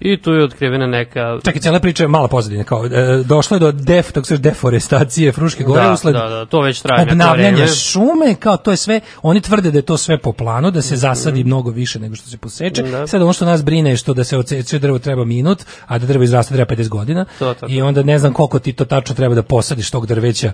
[0.00, 1.38] i tu je otkrivena neka...
[1.44, 5.32] Čekaj, cijela priča je mala pozadina, kao, e, došlo je do def, tako se deforestacije
[5.32, 7.66] Fruške gore da, usled da, da, to već traje vreme.
[7.66, 10.96] šume, kao to je sve, oni tvrde da je to sve po planu, da se
[10.96, 12.82] zasadi mnogo više nego što se poseče.
[12.82, 13.06] Da.
[13.06, 16.06] Sad ono što nas brine je što da se odseče drvo treba minut, a da
[16.06, 17.24] drvo izraste treba 50 godina.
[17.38, 17.66] To, to.
[17.68, 20.52] I onda ne znam koliko ti to tačno treba da posadiš tog drveća.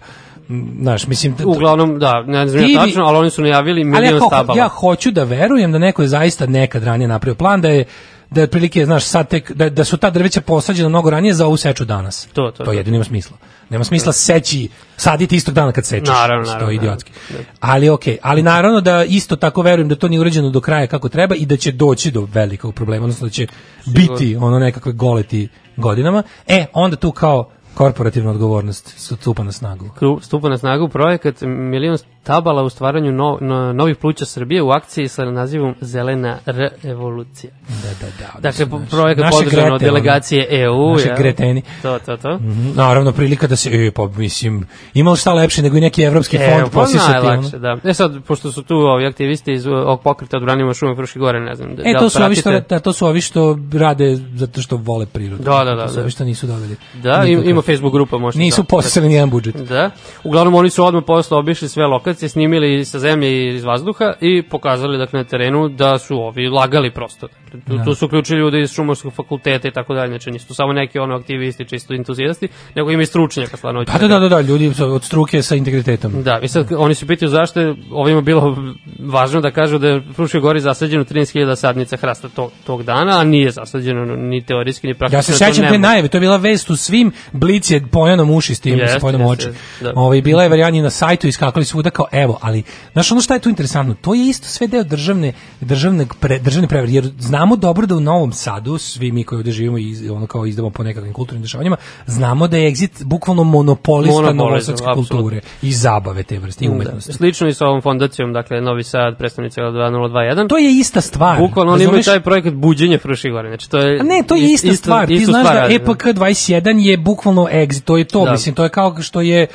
[0.81, 4.21] Znaš, mislim, Uglavnom, da, ne znam ja tačno, ali oni su najavili ali milion ja,
[4.21, 4.59] ho- stabala.
[4.59, 7.85] ja hoću da verujem da neko je zaista nekad ranije napravio plan da je
[8.31, 11.47] da je otprilike, znaš, sad tek, da, da su ta drveća posađena mnogo ranije za
[11.47, 12.29] ovu seču danas.
[12.33, 12.73] To, to, to to.
[12.73, 13.37] jedino ima smisla.
[13.71, 16.09] Nema smisla seći, saditi istog dana kad sečeš.
[16.09, 17.13] Naravno, naravno, je idiotski.
[17.31, 17.51] naravno.
[17.61, 21.09] Ali okej, ali naravno da isto tako verujem da to nije urađeno do kraja kako
[21.09, 23.47] treba i da će doći do velikog problema, odnosno da će
[23.87, 26.23] biti ono nekakve goleti godinama.
[26.47, 29.91] E, onda tu kao korporativna odgovornost stupa na snagu.
[30.23, 35.09] Stupa na snagu projekat milion stabala u stvaranju no, no- novih pluća Srbije u akciji
[35.09, 36.39] sa nazivom Zelena
[36.83, 37.51] revolucija.
[37.69, 38.41] Da, da, da.
[38.41, 39.79] Dakle, Znaš, projekat podržan od Grete, ono.
[39.81, 40.93] delegacije EU.
[40.93, 41.17] Naše jel?
[41.17, 41.63] Greteni.
[41.83, 42.35] To, to, to.
[42.37, 46.37] Mhm, Naravno, prilika da se, e, pa mislim, imalo šta lepše nego i neki evropski
[46.37, 47.13] E, fond pa posisati.
[47.13, 47.77] najlakše, da.
[47.85, 51.55] E sad, pošto su tu ovi aktivisti iz ovog pokreta odbranimo šume Fruške gore, ne
[51.55, 51.77] znam.
[51.77, 54.05] da- E, da to li su, ovi što, da, to su ovi što rade
[54.35, 55.43] zato što vole prirodu.
[55.43, 56.01] Da, da, da, To su da.
[56.01, 56.77] ovi što nisu dobili.
[56.95, 59.57] Da, im- ima Facebook grupa, možete Nisu da- postojali nijedan budžet.
[59.57, 59.91] Da.
[60.25, 64.13] Uglavnom oni su odmah posle obišli sve lokacije snimateljci snimili sa zemlje i iz vazduha
[64.21, 67.29] i pokazali dakle na terenu da su ovi lagali prosto.
[67.45, 67.85] Dakle, tu, Da.
[67.85, 71.17] tu su uključili ljudi iz šumarskog fakulteta i tako dalje, znači nisu samo neki ono
[71.17, 73.85] aktivisti, čisto entuzijasti, nego ima i stručnjaka stvarno.
[73.87, 76.23] Pa da, da, da, da, ljudi su od struke sa integritetom.
[76.23, 78.57] Da, i sad oni se pitaju zašto ovima bilo
[78.99, 83.25] važno da kažu da je Fruškoj gori zasađeno 13.000 sadnica hrasta tog, tog dana, a
[83.25, 85.19] nije zasađeno ni teorijski, ni praktično.
[85.19, 88.55] Ja se sećam te najave, to je bila vest u svim blic je pojanom uši
[88.55, 89.59] s tim, Jeste, sa pojanom jeste, oči.
[89.81, 89.93] da.
[89.97, 92.63] Ovaj bila je varijanta na sajtu iskakali svuda kao evo, ali
[92.93, 96.69] znaš ono šta je tu interesantno, to je isto sve deo državne državne pre, državne
[96.69, 100.27] prevare, jer znamo dobro da u Novom Sadu svi mi koji ovde živimo i ono
[100.27, 101.77] kao izdamo po nekakvim kulturnim dešavanjima,
[102.07, 107.11] znamo da je Exit bukvalno monopolista novosadske kulture i zabave te vrste i umetnosti.
[107.11, 107.17] Da.
[107.17, 110.49] Slično i sa ovom fondacijom, dakle Novi Sad, predstavnica 2021.
[110.49, 111.39] To je ista stvar.
[111.39, 113.49] Bukvalno oni imaju taj projekat buđenja Fruške gore.
[113.49, 115.07] Znači, to je A ne, to je ist- ista isto- stvar.
[115.07, 118.33] Ti istu znaš stvar da EPK 21 je bukvalno exit, to je to, Da.
[118.33, 119.47] mislim, to je kao što je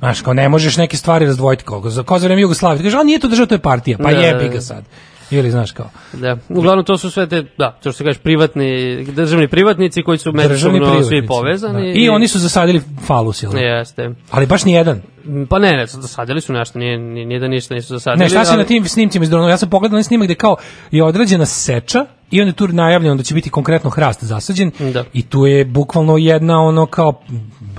[0.00, 2.78] Znaš, kao ne možeš neke stvari razdvojiti kao za kao za vreme Jugoslavije.
[2.78, 3.98] Ti kažeš, a nije to država, to je partija.
[3.98, 4.54] Pa Da, da, jebi da.
[4.54, 4.84] ga sad.
[5.30, 5.90] Ili znaš kao.
[6.12, 6.36] Da.
[6.48, 10.32] Uglavnom to su sve te, da, to što se kažeš privatni, državni privatnici koji su
[10.32, 11.92] međusobno svi povezani.
[11.92, 11.98] Da.
[11.98, 13.56] I oni su zasadili falus, jel?
[13.56, 14.10] Jeste.
[14.30, 15.02] Ali baš ni jedan.
[15.48, 18.18] Pa ne, ne, zasadili su nešto, nije, nije, nije da ništa nisu zasadili.
[18.18, 19.50] Ne, šta se ali- na tim snimcima iz dronova?
[19.50, 20.56] Ja sam pogledao na snimak gde kao
[20.90, 21.98] je određena seča
[22.30, 25.04] i onda je tu najavljeno da će biti konkretno hrast zasađen Da.
[25.12, 27.20] i tu je bukvalno jedna ono kao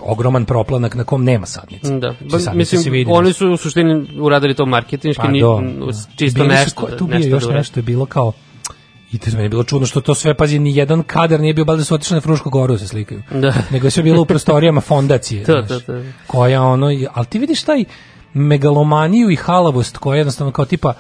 [0.02, 1.92] ogroman proplanak na kom nema sadnice.
[1.92, 3.12] Da, ba, sadnice mislim, se vidi.
[3.12, 5.40] oni su u suštini uradili to marketinški, Pa ni,
[6.16, 6.82] čisto Bili su nešto.
[6.82, 8.32] ko- tu bio nešto još da nešto je bilo kao
[9.12, 11.84] I to je bilo čudno što to sve, pazi, ni jedan kadar nije bio, da
[11.84, 13.22] su otišli na Frušku goru se slikaju.
[13.32, 13.54] Da.
[13.72, 15.44] Nego je sve bilo u prostorijama fondacije.
[15.52, 16.02] To, znaš, to, to.
[16.28, 17.84] Koja ono, ali ti vidiš taj
[18.34, 20.94] megalomaniju i halavost koja je jednostavno kao tipa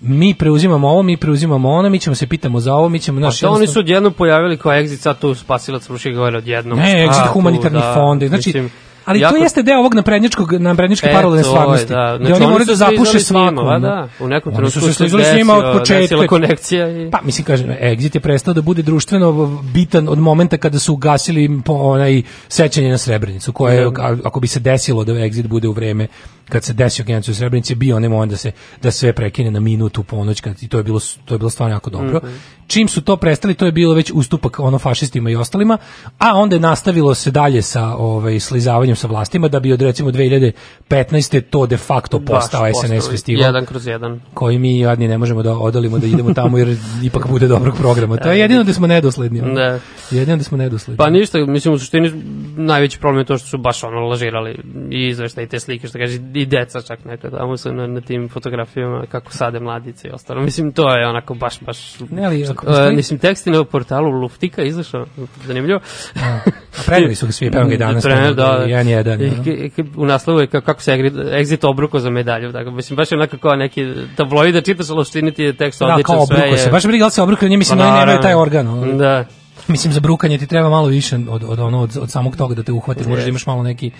[0.00, 3.20] mi preuzimamo ovo, mi preuzimamo ono, mi ćemo se pitamo za ovo, mi ćemo A
[3.20, 6.78] naš to oni su odjednom pojavili kao exit sad tu spasilac Fruške gore odjednom.
[6.78, 8.22] Ne, exit humanitarni da, fond.
[8.22, 8.70] Znači, mislim,
[9.06, 11.86] ali jako- to jeste deo ovog naprednjačkog naprednjačke E, paralelne stvarnosti.
[11.88, 12.16] Da.
[12.16, 13.68] Znači, oni moraju da zapuše slizali s njima, svakom.
[13.68, 16.26] a Da, u nekom trenutku su se slizali s njima od početka.
[16.26, 17.10] konekcija i...
[17.10, 19.32] Pa mislim kažem, Exit je prestao da bude društveno
[19.64, 24.16] bitan od momenta kada su ugasili po onaj sećanje na Srebrenicu, koje Da.
[24.24, 26.06] ako bi se desilo da Exit bude u vreme
[26.48, 28.52] kad se desio genocid u Srebrenici bio onaj moment da se
[28.82, 31.74] da sve prekine na minutu ponoć kad i to je bilo to je bilo stvarno
[31.74, 32.18] jako dobro.
[32.24, 32.34] Mhm.
[32.66, 35.78] Čim su to prestali, to je bilo već ustupak ono fašistima i ostalima,
[36.18, 40.10] a onda je nastavilo se dalje sa ovaj slizavanjem sa vlastima da bi od recimo
[40.10, 41.40] 2015.
[41.50, 44.20] to de facto postao Baš SNS postao, festival Jedan kroz jedan.
[44.34, 48.16] koji mi jadni ne možemo da odolimo da idemo tamo jer ipak bude dobrog programa.
[48.16, 49.40] To je jedino da smo nedosledni.
[49.40, 49.54] ono.
[49.54, 49.78] Da.
[50.10, 50.96] Jedino da smo nedosledni.
[50.96, 52.12] Pa ništa, mislim u suštini
[52.56, 54.58] najveći problem je to što su baš ono lažirali
[54.90, 58.00] i izveštaj i te slike što kaže i deca čak neka tamo su na, na
[58.00, 60.40] tim fotografijama kako sade mladice i ostalo.
[60.42, 64.10] Mislim to je onako baš baš Ne, ali ako postoji- mislim tekst je na portalu
[64.12, 65.06] Luftika izašao
[65.44, 65.80] zanimljivo.
[66.16, 66.40] A
[66.86, 68.02] preneli su ga svi, pevamo ga i danas.
[68.02, 68.64] Preneli, tamo, da, da.
[68.64, 69.20] Jedan jedan.
[69.22, 69.30] I
[69.70, 72.52] k- u naslovu je kao, kako se Exit, obruko za medalju.
[72.52, 73.86] Tako, mislim, baš je onako kao neki
[74.16, 76.02] tabloid da čitaš, ali ti je tekst Da, odličan.
[76.06, 76.70] kao sve obruko je- se.
[76.70, 78.98] Baš briga da li se obruko, nije mislim Pa da oni nemaju taj organ.
[78.98, 79.24] Da.
[79.68, 82.62] Mislim, za brukanje ti treba malo više od, od, ono, od, od samog toga da
[82.62, 83.08] te uhvati.
[83.08, 83.90] Možeš da imaš malo neki...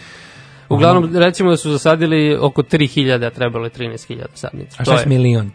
[0.68, 4.76] Uglavnom, recimo da su zasadili oko 3000, a trebalo je 13.000 sadnica.
[4.78, 5.50] A šta je milion?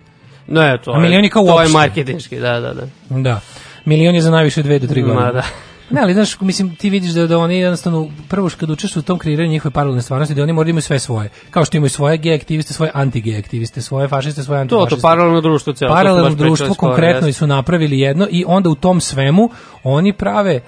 [0.47, 2.87] Ne, to A milion je kao To je marketinški, da, da, da.
[3.09, 3.39] Da.
[3.85, 5.25] Milion je za najviše dve do tri godine.
[5.25, 5.43] Ma da.
[5.89, 9.05] Ne, ali znaš, mislim, ti vidiš da, da oni jednostavno, prvo što kad učestvuju u
[9.05, 11.29] tom kreiranju njihove paralelne stvarnosti, da oni moraju da imaju sve svoje.
[11.49, 14.95] Kao što imaju svoje gej aktiviste, svoje anti-gej aktiviste, svoje fašiste, svoje To, antifašiste.
[14.95, 15.93] to paralelno društvo cijelo.
[15.93, 17.39] to paralelno društvo konkretno jeste.
[17.39, 19.49] su napravili jedno i onda u tom svemu
[19.83, 20.61] oni prave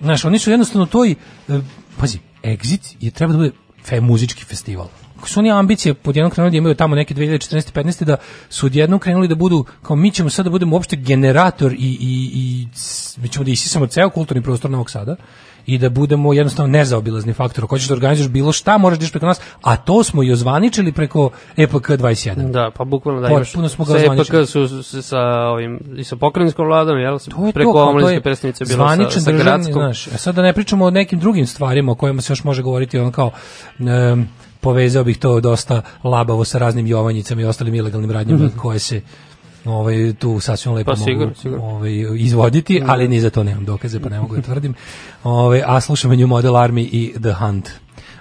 [0.00, 1.14] znaš, oni su jednostavno toj e,
[2.00, 3.50] pazi, Exit je treba da bude
[3.84, 4.88] fe, muzički festival
[5.18, 7.72] Ako su oni ambicije pod jednom krenuli da imaju tamo neke 2014.
[7.72, 8.04] 15.
[8.04, 8.16] da
[8.48, 12.30] su odjednom krenuli da budu kao mi ćemo sad da budemo uopšte generator i, i,
[12.34, 12.68] i
[13.22, 15.16] mi ćemo da isisamo ceo kulturni prostor Novog Sada
[15.66, 17.64] i da budemo jednostavno nezaobilazni faktor.
[17.64, 20.92] Ako hoćeš da organizuješ bilo šta, moraš da preko nas, a to smo i ozvaničili
[20.92, 22.50] preko E EPK 21.
[22.50, 23.48] Da, pa bukvalno da imaš.
[23.48, 24.42] Potpuno smo ga sa ozvaničili.
[24.42, 27.18] EPK su sa ovim, i sa pokrajinskom vladom, jel?
[27.18, 29.72] To je Preko to, kao to omladinske je predstavnice bilo sa, sa gradskom.
[29.72, 30.06] znaš.
[30.06, 32.98] A sad da ne pričamo o nekim drugim stvarima o kojima se još može govoriti,
[32.98, 33.30] on kao
[33.78, 34.28] em,
[34.60, 39.00] povezao bih to dosta labavo sa raznim jovanjicama i ostalim ilegalnim radnjama koje se
[39.64, 41.10] ovaj tu sasvim lepo Pa mogu
[41.42, 41.64] sigurno.
[41.66, 44.74] ovaj izvoditi, ali ni za to nemam dokaze, pa ne mogu da tvrdim.
[45.24, 47.68] Ovaj a slušamo New Model Army i The Hunt.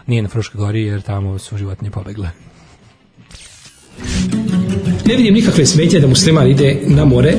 [0.07, 2.29] Nije na Fruškoj gori jer tamo su životinje pobegle.
[5.05, 7.33] Ne vidim nikakve smetnje da musliman ide na more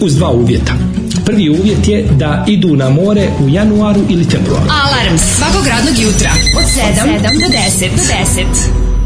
[0.00, 0.72] uz dva uvjeta.
[1.26, 4.64] Prvi uvjet je da idu na more u januaru ili februaru.
[4.84, 7.90] Alarm svakog radnog jutra od 7, do 10.
[7.90, 8.97] Do 10.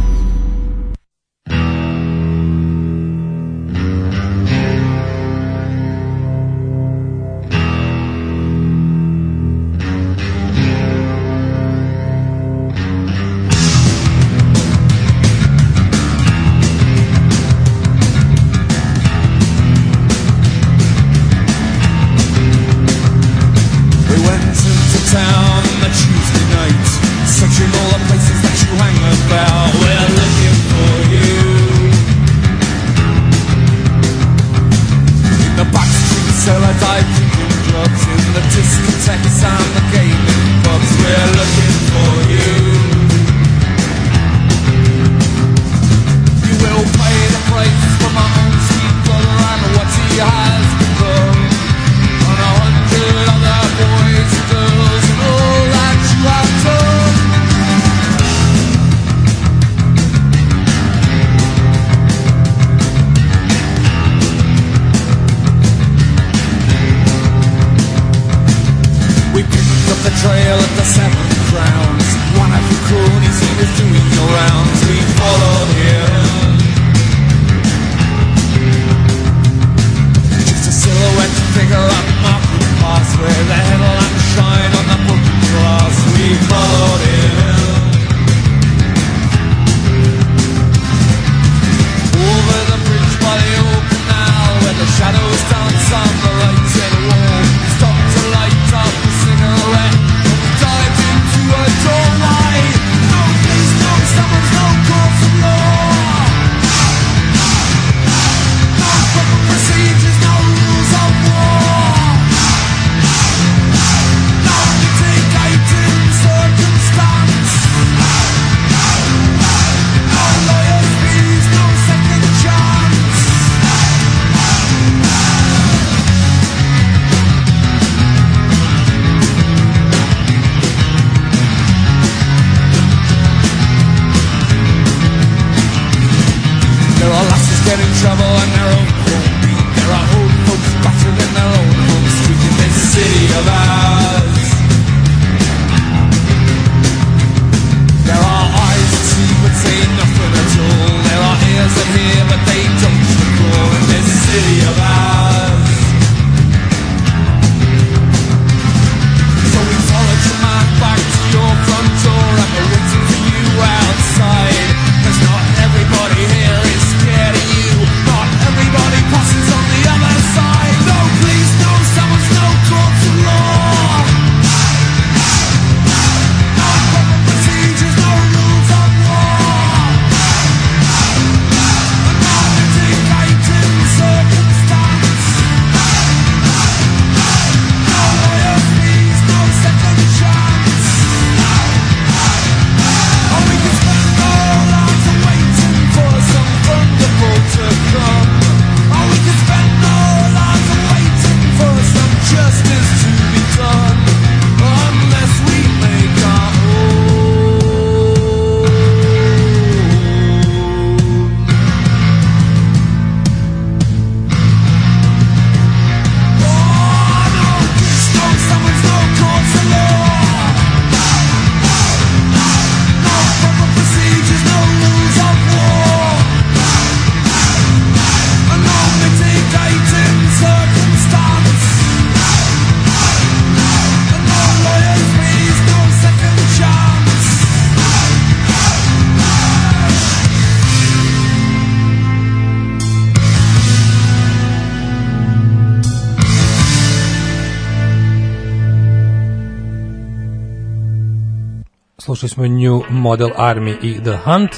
[252.49, 254.51] New Model Army i The Hunt,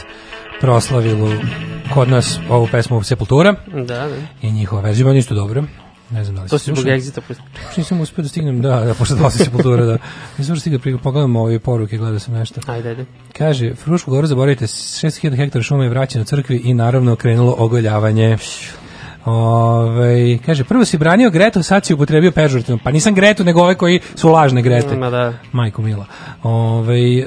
[0.61, 1.29] proslavilu
[1.95, 4.17] kod nas ovu pesmu Sepultura Da, da.
[4.43, 5.65] i njihova verzija, meni isto dobro.
[6.11, 7.21] Ne znam da li To si zbog egzita.
[7.67, 9.99] Još nisam uspio da stignem, da, da, pošto dva Sepultura, da.
[10.39, 12.61] Nisam stigao da pogledam ove poruke, gledao sam nešto.
[12.67, 13.05] Ajde, ajde.
[13.33, 18.39] Kaže, Frušku goru zaboravite, 6000 hektara šume je vraćeno crkvi i naravno krenulo ogoljavanje.
[19.27, 22.79] Ove, kaže, prvo si branio Gretu, sad si upotrebio pežurativno.
[22.79, 24.97] Pa nisam Gretu, nego ove koji su lažne Grete.
[24.97, 25.33] Ma da.
[25.53, 26.07] Majko Mila.
[26.43, 27.27] Ove, em,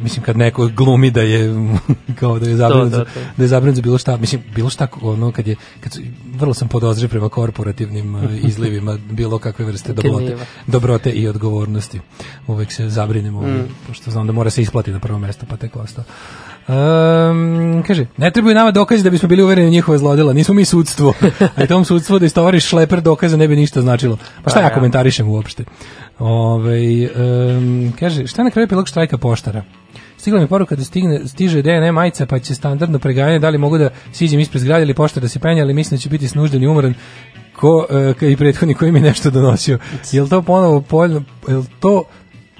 [0.00, 1.54] mislim, kad neko glumi da je
[2.20, 3.20] kao da je zabranut, To, za- to, to.
[3.36, 6.00] da je zabranut za bilo šta, mislim, bilo šta, ono, kad je, kad su,
[6.32, 12.00] vrlo sam podozriv prema korporativnim e, izlivima bilo kakve vrste dobrote, dobrote i odgovornosti.
[12.46, 13.68] Uvek se zabrinem, ovaj, Mm.
[13.86, 16.04] pošto znam da mora se isplati na prvo mesto, pa tek ostao.
[16.68, 20.64] Um, kaže, ne trebaju nama dokazi da bismo bili uvereni u njihove zlodela, nismo mi
[20.64, 21.14] sudstvo.
[21.56, 24.16] A i tom sudstvo da istovariš šleper dokaza ne bi ništa značilo.
[24.16, 24.74] Pa šta Pa ja ja.
[24.74, 25.64] komentarišem uopšte?
[26.18, 27.08] Ove,
[27.56, 29.62] um, kaže, šta je na kraju pilog štrajka poštara?
[30.16, 33.78] Stigla mi poruka da stigne, stiže DNA majica pa će standardno preganjanje da li mogu
[33.78, 36.62] da siđem ispred zgrade ili poštar da se penja, ali mislim da će biti snužden
[36.62, 36.94] i umoran
[37.56, 37.86] ko,
[38.20, 39.78] ka i prethodni koji mi nešto donosio.
[40.12, 42.04] Jel to ponovo povoljno, jel to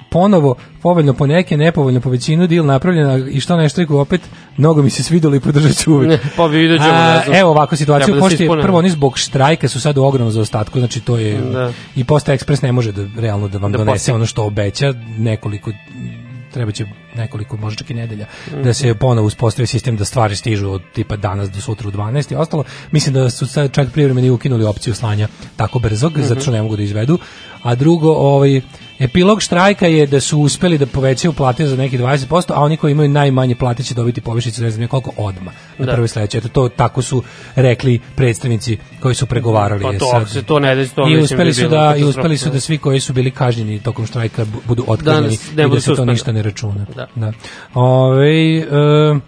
[0.09, 4.21] ponovo povoljno po neke, nepovoljno po većinu dil napravljena i što nešto reku opet
[4.57, 6.21] mnogo mi se svidelo i podržat ću uvijek.
[6.37, 7.35] Pa vidjet ćemo, ne znam.
[7.35, 10.31] Evo ovako situaciju, Treba da pošto je prvo oni zbog štrajka su sad u ogromnom
[10.31, 11.71] zaostatku, znači to je Da.
[11.95, 14.15] i Posta Ekspres ne može da realno da vam Da donese postigne.
[14.15, 15.71] ono što obeća nekoliko
[16.51, 18.61] treba će nekoliko, možda čak i nedelja, Mhm.
[18.61, 22.31] da se ponovo uspostavi sistem da stvari stižu od tipa danas do sutra u 12
[22.31, 22.63] i ostalo.
[22.91, 26.21] Mislim da su sad čak privremeni ukinuli opciju slanja tako brzog, Mhm.
[26.23, 27.19] zato što ne mogu da izvedu.
[27.63, 28.61] A drugo, ovaj,
[28.99, 32.91] Epilog štrajka je da su uspeli da povećaju plate za neki 20%, a oni koji
[32.91, 35.91] imaju najmanje plate će dobiti povišice, ne znam koliko odma na Da.
[35.91, 36.37] prvoj sledeće.
[36.37, 37.23] Eto, to tako su
[37.55, 39.83] rekli predstavnici koji su pregovarali.
[39.83, 42.03] Pa E to, sad- se to ne desi, to I uspeli bi su da i
[42.03, 45.65] uspeli su da svi koji su bili kažnjeni tokom štrajka bu- budu otkazani Danas ne
[45.65, 46.85] i da se to ništa ne računa.
[46.95, 47.07] Da.
[47.15, 47.31] Da.
[47.73, 48.65] Ovaj, e,
[49.09, 49.21] Mm,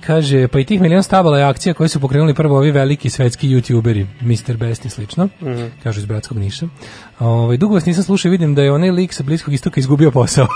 [0.00, 3.48] kaže, pa i tih milion stabala je akcija koje su pokrenuli prvo ovi veliki svetski
[3.48, 4.56] youtuberi, Mr.
[4.56, 5.64] Best i slično, Mhm.
[5.82, 6.66] kažu iz Bratskog Niša.
[7.18, 10.10] Ovaj dugo vas nisam slušao i vidim da je onaj lik sa Bliskog istoka izgubio
[10.10, 10.46] posao.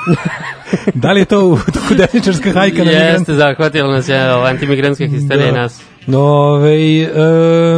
[0.94, 2.90] da li je to u toku desničarska hajka na?
[2.90, 5.60] Jeste, zahvatilo nas je ovo, antimigrantska histerija Da.
[5.60, 5.82] nas.
[6.06, 6.60] No,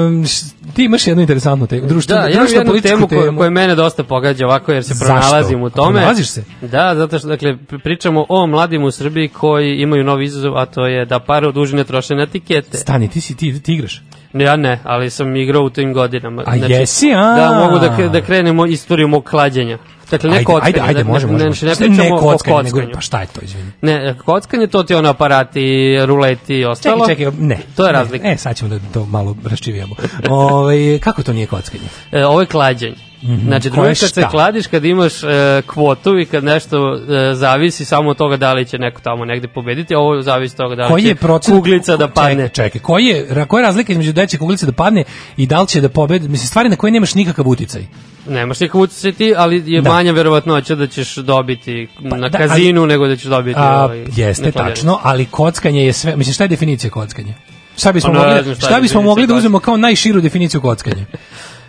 [0.06, 0.44] em, š-
[0.74, 3.74] ti imaš jednu interesantnu temu, društvenu, Da, ja imam društveno jednu temu koja, koja mene
[3.74, 5.04] dosta pogađa ovako jer se Zašto?
[5.06, 5.92] pronalazim u A tome.
[5.92, 6.44] pronalaziš se?
[6.62, 10.66] Da, zato što dakle pri- pričamo o mladim u Srbiji koji imaju novi izazov, a
[10.66, 12.76] to je da pare od užine troše na etikete.
[12.78, 14.02] Stani, ti si ti, ti igraš.
[14.32, 16.42] Ne, ja ne, ali sam igrao u tim godinama.
[16.42, 17.34] Znači, A jesi, a?
[17.34, 19.78] Da, mogu da, da krenemo istoriju mog klađenja.
[20.10, 20.74] Dakle, ne ajde, kockanje.
[20.76, 21.44] ajde, ajde, može, ne, može.
[21.44, 22.62] Ne, ne, Šta pričamo ne o kockanju.
[22.62, 23.70] nego, pa šta je to, izvini?
[23.82, 27.06] Ne, kockanje to ti je ono aparati, ruleti i ostalo.
[27.06, 27.58] Čekaj, čekaj, ne.
[27.76, 28.28] To je Ne, razlika.
[28.28, 29.94] E, sad ćemo da to malo raščivijamo.
[30.28, 31.84] Ovaj kako to nije kockanje?
[32.12, 32.96] E, ovo je klađenje.
[33.26, 33.46] Mhm.
[33.46, 38.10] Znači, drugo kad se kladiš, kad imaš e, kvotu i kad nešto e, zavisi samo
[38.10, 40.82] od toga da li će neko tamo negde pobediti, a ovo zavisi od toga da
[40.82, 42.48] li Koji će je procent kuglica da padne.
[42.48, 45.04] Čekaj, čekaj, koji je koja je razlika između da će kuglica da padne
[45.36, 46.28] i da li će da pobedi?
[46.28, 47.86] Mislim stvari na koje nemaš nikakav uticaj.
[48.28, 49.92] Nemaš nikakav utjecaj ti, ali je Da.
[49.92, 54.52] manja verovatnoća da ćeš dobiti na da, kazinu nego da ćeš dobiti A, ovaj, jeste
[54.52, 57.34] tačno, ali kockanje je sve, mislim šta je definicija kockanja?
[57.76, 61.04] Šta bismo Pa ne mogli, šta bismo mogli da uzmemo kao najširu definiciju kockanja?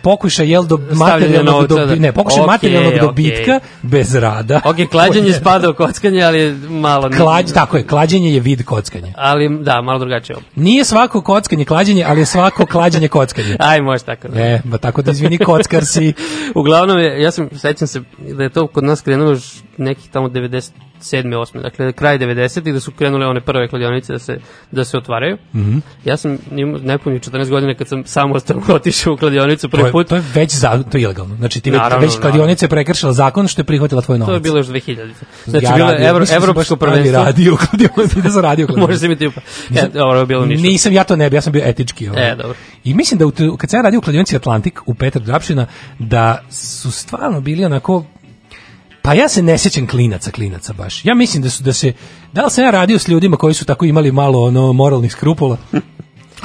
[0.02, 1.74] Pokušaj jel do materijalnog da.
[1.76, 3.00] dobi, ne, pokušaj Okej, materijalnog okej.
[3.00, 4.60] dobitka bez rada.
[4.64, 7.10] Ok, klađenje spada u kockanje, ali je malo...
[7.16, 9.12] Klađ, tako je, klađenje je vid kockanja.
[9.16, 10.36] Ali, da, malo drugačije.
[10.56, 13.56] Nije svako kockanje klađenje, ali je svako klađenje kockanje.
[13.70, 14.28] Aj, može tako.
[14.28, 14.40] Da.
[14.40, 16.12] E, ba tako da izvini kockar si.
[16.54, 19.36] Uglavnom, ja sam, sećam se da je to kod nas krenulo
[19.76, 20.28] nekih tamo
[21.00, 21.36] 97.
[21.36, 21.62] 8.
[21.62, 22.72] Dakle, kraj 90.
[22.72, 24.38] da su krenule one prve kladionice da se,
[24.70, 25.36] da se otvaraju.
[25.54, 25.78] Mhm.
[26.04, 29.92] Ja sam imao nepunih 14 godina kad sam samostalno otišao u kladionicu To prvi je,
[29.92, 30.08] put.
[30.08, 31.36] to je već za, to je ilegalno.
[31.36, 34.30] Znači ti Naravno, već kladionica je prekršila zakon što je prihvatila tvoj novac.
[34.30, 35.08] To je bilo još 2000.
[35.46, 37.24] Znači, Ja bilo je evro, da evropsko prvenstvo.
[37.24, 38.90] Radio u kladionici, da sam radio u kladionici.
[38.90, 39.40] Može se mi ti upa.
[39.70, 40.68] E, dobro, je bilo ništa.
[40.68, 42.08] Nisam ja to ne bi, ja sam bio etički.
[42.08, 42.30] Ovaj.
[42.32, 42.54] E, dobro.
[42.84, 45.66] I mislim da u, kad sam ja radio u kladionici Atlantik u Petar Drapšina,
[45.98, 48.04] da su stvarno bili onako
[49.08, 51.04] Pa ja se ne sjećam klinaca, klinaca baš.
[51.04, 51.92] Ja mislim da su da se
[52.32, 55.56] da li sam ja radio s ljudima koji su tako imali malo ono moralnih skrupula.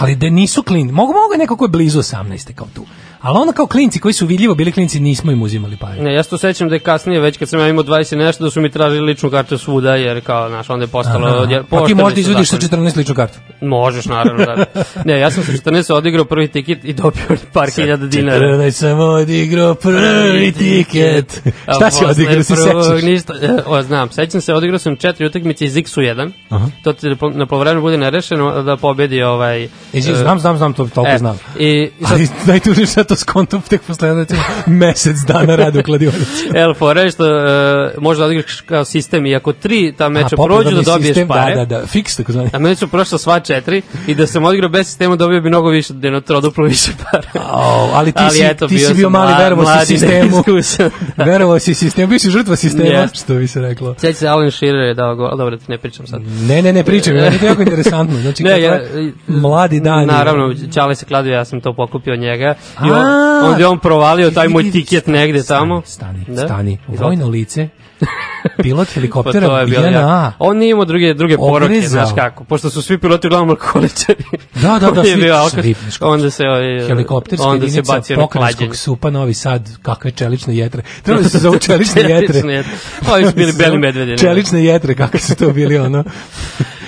[0.01, 2.85] Ali da nisu klin, mogu mogu neko ko je blizu 18 kao tu.
[3.23, 6.01] Ali ono kao klinci koji su vidljivo bili klinci nismo im uzimali pare.
[6.01, 8.17] Ne, ja se to sećam da je kasnije, već kad sam ja imao 20 i
[8.17, 11.27] nešto, da su mi tražili ličnu kartu svuda, jer kao, znaš, onda je postalo...
[11.27, 11.51] Aha.
[11.51, 12.83] jer Pa ti možda izvodiš sa zakoni.
[12.87, 13.39] 14 ličnu kartu.
[13.61, 14.65] Možeš, naravno, da.
[15.05, 18.47] Ne, ja sam sa 14 odigrao prvi tiket i dobio par hiljada dinara.
[18.47, 21.41] 14 sam odigrao prvi tiket.
[21.65, 23.03] A Šta si odigrao, se prvog sećaš?
[23.03, 26.31] Ništa, e, o, znam, sećam se, odigrao sam četiri utakmice iz X-u 1.
[26.49, 26.67] Aha.
[26.83, 29.63] To ti po- na polovremenu bude nerešeno da pobedi ovaj...
[29.63, 31.39] E, znam, znam, znam, to toliko e, znam.
[31.59, 35.83] I, sad, Ali najtužnije što to skontom tek posle jedno, recimo, mesec dana rada u
[35.83, 36.49] kladionici.
[36.55, 40.35] El fora je što e, može da odigraš kao sistem i ako tri ta meča
[40.39, 41.55] A, prođu da dobiješ sistem, pare.
[41.55, 42.49] Da, da, da, fiks tako zvani.
[42.53, 45.69] A meni su prošla sva četiri i da sam odigrao bez sistema dobio bi mnogo
[45.69, 47.45] više, da je troduplo više para.
[47.51, 50.43] Au, ali ti si, eto, ti si bio mali, mla- verovao si sistemu.
[51.17, 51.23] da.
[51.23, 53.17] Verovao si sistemu, bio si žrtva sistema, Jeste.
[53.17, 53.95] što bi se reklo.
[53.97, 56.21] Sjeća se Alan Shearer je dao gol, dobro, ne pričam sad.
[56.47, 58.19] Ne, ne, ne pričam, je to jako interesantno.
[58.19, 58.79] Znači, Ne, ja,
[59.27, 60.07] mladi dan.
[60.07, 62.55] Naravno, Čale se kladio, ja sam to pokupio njega.
[62.87, 63.02] I on,
[63.43, 65.81] onda je on provalio taj moj tiket negde tamo.
[65.85, 66.37] Stani, Da?
[66.37, 66.77] stani.
[66.89, 67.67] Vojno lice,
[68.57, 69.89] pilot Pa helikoptera, bilo JNA.
[69.91, 70.33] ja.
[70.39, 72.43] On nije imao druge, druge poroke, znaš kako.
[72.43, 74.23] Pošto su svi piloti uglavnom alkoholičari.
[74.53, 75.75] Da, da, da, svi- bio alkohol- svi.
[76.01, 78.73] Onda se, ovaj, Helikopterska onda se bacio na klađenje.
[78.73, 80.81] supa Novi Sad, kakve čelične jetre.
[81.03, 82.39] Treba da se zovu čelične jetre.
[82.51, 82.71] Jetre.
[83.09, 84.17] Ovi su bili beli medvedi, ne?
[84.17, 86.03] Čelične jetre, kakve su to bili, ono,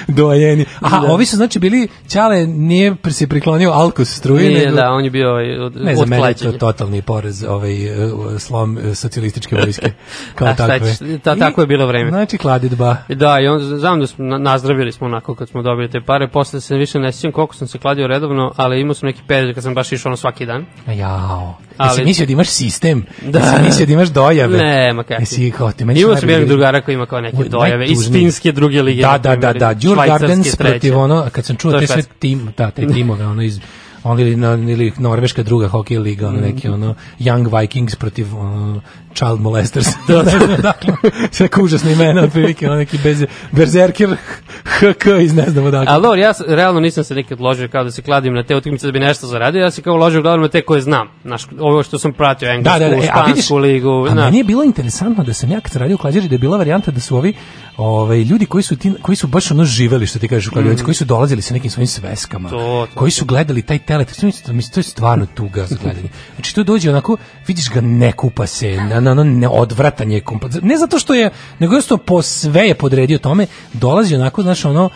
[0.07, 0.65] dojeni.
[0.81, 1.11] Aha, Da.
[1.11, 4.75] ovi su znači bili, Ćale nije se priklonio alkos struje, Nije, nego...
[4.75, 7.73] da, on je bio ovaj, od, Ne, za od mene to totalni porez, ovaj,
[8.05, 9.91] uh, slom uh, socijalističke vojske,
[10.35, 10.89] kao A šta takve.
[10.89, 12.09] ćeš, ta- tako je bilo vreme.
[12.09, 12.95] Znači, kladidba.
[13.09, 16.27] Da, i on, znam da smo, na- nazdravili smo onako kad smo dobili te pare,
[16.27, 19.53] posle se više ne sjećam koliko sam se kladio redovno, ali imao sam neki period
[19.53, 20.65] kad sam baš išao ono svaki dan.
[20.89, 21.57] Jao.
[21.77, 23.05] Ali- Jesi mislio da imaš sistem?
[23.21, 23.39] Da.
[23.39, 24.57] Jesi mislio da imaš dojave?
[24.57, 25.21] Ne, ma kakvi.
[25.21, 28.11] Jesi kao ti meni Imao sam jednog drugara koji ima kao neke Oj, dojave iz
[28.11, 29.01] finske druge lige.
[29.01, 32.53] Da, da, da, da, Djur Gardens protiv ono, kad sam čuo To te sve tim,
[32.57, 33.59] da, te timove, ono iz
[34.03, 34.31] on ili,
[34.71, 38.81] ili norveška druga hokej liga, ono neki ono Young Vikings protiv ono,
[39.15, 39.87] Child Molesters.
[40.07, 40.93] da, da, dakle,
[41.31, 44.15] sve neka užasna imena, otprilike, ono neki bez, Berserker
[44.63, 45.93] HK iz ne znam odakle.
[45.93, 48.85] Ali dobro, ja realno nisam se nikad ložio kao da se kladim na te utakmice
[48.87, 51.07] da bi nešto zaradio, ja se kao ložio uglavnom na te koje znam.
[51.23, 54.25] Znaš, ovo što sam pratio, englesku, Da, da, da, e, a vidiš, ligu, a znaš.
[54.25, 56.57] meni je bilo interesantno da sam ja kad sam radio u klađeri da je bila
[56.57, 57.33] varijanta da su ovi
[57.77, 60.83] ovaj ljudi koji su ti, koji su baš ono živeli što ti kažeš u kladionici,
[60.83, 62.49] koji su dolazili sa nekim svojim sveskama, Mm.
[62.49, 64.31] To, to, koji su gledali taj telet, to,
[64.73, 66.09] to je stvarno tuga za gledanje.
[66.35, 67.17] Znači to dođe onako,
[67.47, 70.53] vidiš ga ne kupa se, na, na ono neodvratan je komplet.
[70.61, 71.29] Ne zato što je,
[71.59, 74.89] nego jednostavno po sve je podredio tome, dolazi onako, znaš, ono,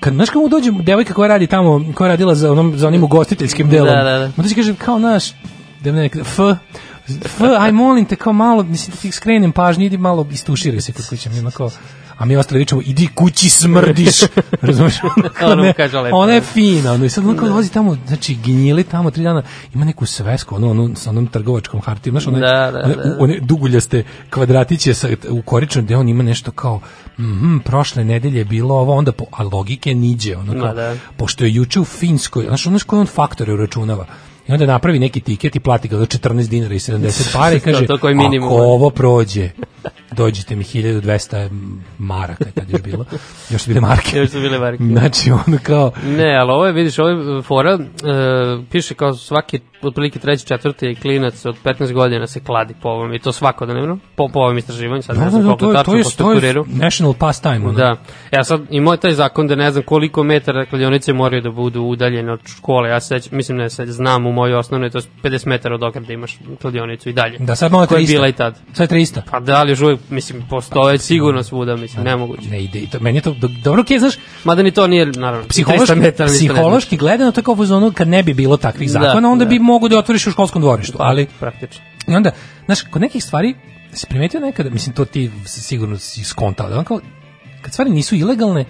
[0.00, 3.04] kad znaš kako mu dođe devojka koja radi tamo, koja radila za onom za onim
[3.04, 3.94] ugostiteljskim delom.
[3.94, 4.32] Da, da, da.
[4.36, 5.32] Dođe kaže kao naš
[5.80, 6.38] da nekada, f,
[7.24, 10.92] f, aj molim te kao malo, mislim da ti skrenem pažnju, idi malo istuširaj se
[10.92, 11.70] kod kuće, mi onako,
[12.18, 14.20] a mi ostali vičemo, idi kući smrdiš,
[14.62, 14.94] razumiješ?
[15.42, 15.54] Ona
[16.00, 16.46] lepo, Ona je da.
[16.46, 19.42] fina, ono, i sad ono kao dolazi tamo, znači, ginjili tamo tri dana,
[19.74, 23.16] ima neku svesku, ono, ono, sa onom trgovačkom hartijom, znaš, one, Da, da, one, da.
[23.20, 26.80] one duguljaste kvadratiće sa, u koričnom gde on ima nešto kao,
[27.18, 30.94] mhm, prošle nedelje je bilo ovo, onda, po, a logike niđe, ono kao, da.
[31.16, 34.06] pošto je juče u Finskoj, znaš, ono koji on faktore uračunava,
[34.48, 37.60] i onda napravi neki tiket i plati ga do 14 dinara i 70 para i
[37.66, 38.08] kaže, To- ako
[38.48, 39.50] ovo prođe,
[40.12, 41.48] dođite mi 1200
[41.98, 43.04] maraka, je tad još bilo,
[43.50, 44.18] još su bile marke.
[44.18, 44.84] Još su bile marke.
[44.84, 47.78] Znači, ono kao, Ne, ali ovo je, vidiš, ovo je fora, e,
[48.70, 53.18] piše kao svaki, otprilike treći, četvrti klinac od 15 godina se kladi po ovom, i
[53.18, 55.74] to svakodnevno, po, po ovom istraživanju, sad da, ne da, znam da, koliko to je,
[55.76, 57.72] tačno to je, to je national pastime, ono.
[57.72, 57.96] Da.
[58.32, 61.82] Ja sad i moj taj zakon da ne znam koliko metara kladionice moraju da budu
[61.82, 62.88] udaljene od škole.
[62.88, 66.14] Ja seć- mislim ne se znam u mojoj osnovnoj to je 50 metara od ograde
[66.14, 67.38] imaš kladionicu i dalje.
[67.38, 68.08] Da, sad malo Koja je 300.
[68.08, 68.58] bila i tad.
[68.72, 69.20] Sad je 300.
[69.30, 72.48] Pa da li još uvijek, mislim, postoje sigurno svuda, mislim, nemoguće.
[72.50, 74.14] Ne ide, to, meni je to, do- dobro, okej, znaš,
[74.44, 78.08] Mada ni to nije, naravno, psihološki, 300 metara ne psihološki gledano tako u zonu kad
[78.08, 79.48] ne bi bilo takvih Da, zakona, onda da.
[79.48, 81.38] bi mogu da otvoriš u školskom dvorištu, ali znači.
[81.40, 81.84] Praktično.
[82.08, 82.30] i onda,
[82.64, 83.54] znaš, kod nekih stvari
[83.92, 87.00] si primetio nekada, mislim to ti sigurno si skontao, da on kao,
[87.62, 88.64] kad stvari nisu ilegalne,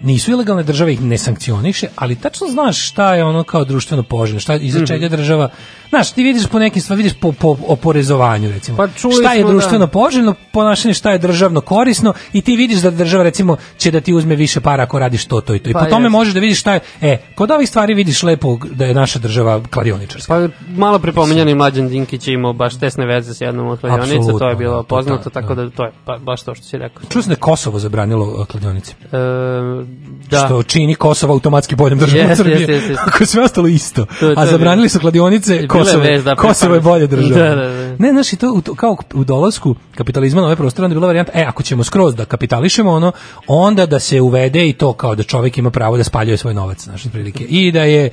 [0.00, 4.40] nisu ilegalne države ih ne sankcioniše, ali tačno znaš šta je ono kao društveno poželjno,
[4.40, 4.66] šta Mhm.
[4.66, 5.48] iza čega država,
[5.88, 8.76] znaš, ti vidiš po nekim stvarima, vidiš po, po oporezovanju recimo.
[8.76, 9.90] Pa šta je smo, društveno da.
[9.90, 14.14] poželjno ponašanje, šta je državno korisno i ti vidiš da država recimo će da ti
[14.14, 15.70] uzme više para ako radiš to, to i to.
[15.70, 16.12] I Pa po tome jest.
[16.12, 19.62] možeš da vidiš šta je, e, kod ovih stvari vidiš lepo da je naša država
[19.70, 20.34] kladioničarska.
[20.34, 24.48] Pa malo prepominjani Mlađan Dinkić je imao baš tesne veze s jednom od kladionica, to
[24.48, 25.64] je bilo da, to poznato, da, tako da.
[25.64, 27.02] da to je pa, baš to što si rekao.
[27.08, 28.92] Čuo sam da je Kosovo zabranilo uh, kladionice.
[28.92, 29.16] E,
[30.30, 30.38] da.
[30.46, 32.58] Što čini Kosovo automatski boljom državom Jeste, Srbije.
[32.58, 33.04] jeste, jeste, jeste.
[33.06, 34.04] Ako je sve ostalo isto.
[34.20, 36.84] To to A zabranili su kladionice, Kosovo, da, Kosovo je pripadnost.
[36.84, 37.48] bolja država.
[37.48, 37.96] Da, da, da.
[37.98, 41.06] Ne, znaš, i to, to- kao u dolasku kapitalizma na ove prostore, onda je bila
[41.06, 43.12] varijanta, e, ako ćemo skroz da kapitališemo ono,
[43.46, 46.84] onda da se uvede i to kao da čovjek ima pravo da spaljuje svoj novac,
[46.84, 47.44] znaš, otprilike.
[47.44, 48.10] I da je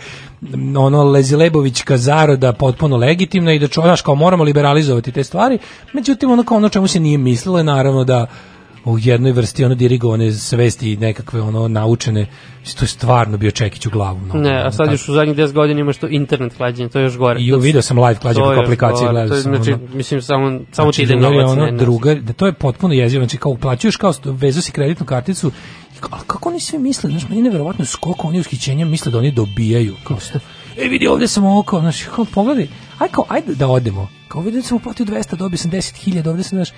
[0.78, 5.60] ono Lezilebovićka zaroda potpuno legitimna i da znaš, kao moramo liberalizovati te stvari,
[5.94, 8.28] međutim, ono kao ono čemu se nije mislilo je naravno da
[8.86, 12.26] u jednoj vrsti ono dirigovane svesti i nekakve ono naučene,
[12.76, 14.20] to je stvarno bio čekić u glavu.
[14.20, 17.04] No, Ne, a sad još u zadnjih 10 godina imaš to internet klađenje, to je
[17.04, 17.42] još gore.
[17.42, 19.42] I video sam live klađe To je preko još aplikacije, gledao to je.
[19.42, 19.88] Znači, ono.
[19.94, 21.58] mislim, samo, samo ti Znači, ide drugar je novac.
[21.58, 25.06] ono, ne, drugar, da to je potpuno jezivo, znači kao uplaćuješ kao vezu si kreditnu
[25.06, 25.52] karticu,
[26.10, 29.32] ali kako oni svi misle, znaš, meni je neverovatno skoliko oni ushićenja misle da oni
[29.32, 30.18] dobijaju, kao
[30.78, 32.68] e vidi ovde sam ovo, kao, znaš, kao, pogledaj,
[33.00, 36.44] aj kao, ajde da odemo, kao vidi da sam uplatio 200, dobio sam 10.000, ovde
[36.44, 36.70] sam, znaš,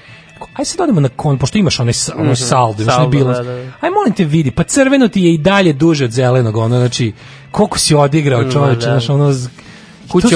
[0.54, 3.44] aj sad odemo na kon, pošto imaš onaj, onaj Mhm, saldo, imaš onaj bilans, da,
[3.46, 3.52] da,
[3.82, 7.14] aj molim te vidi, pa crveno ti je i dalje duže od zelenog, ono, znači,
[7.52, 8.92] koliko si odigrao Ma, čoveče, da.
[8.92, 9.50] znaš, ono, su-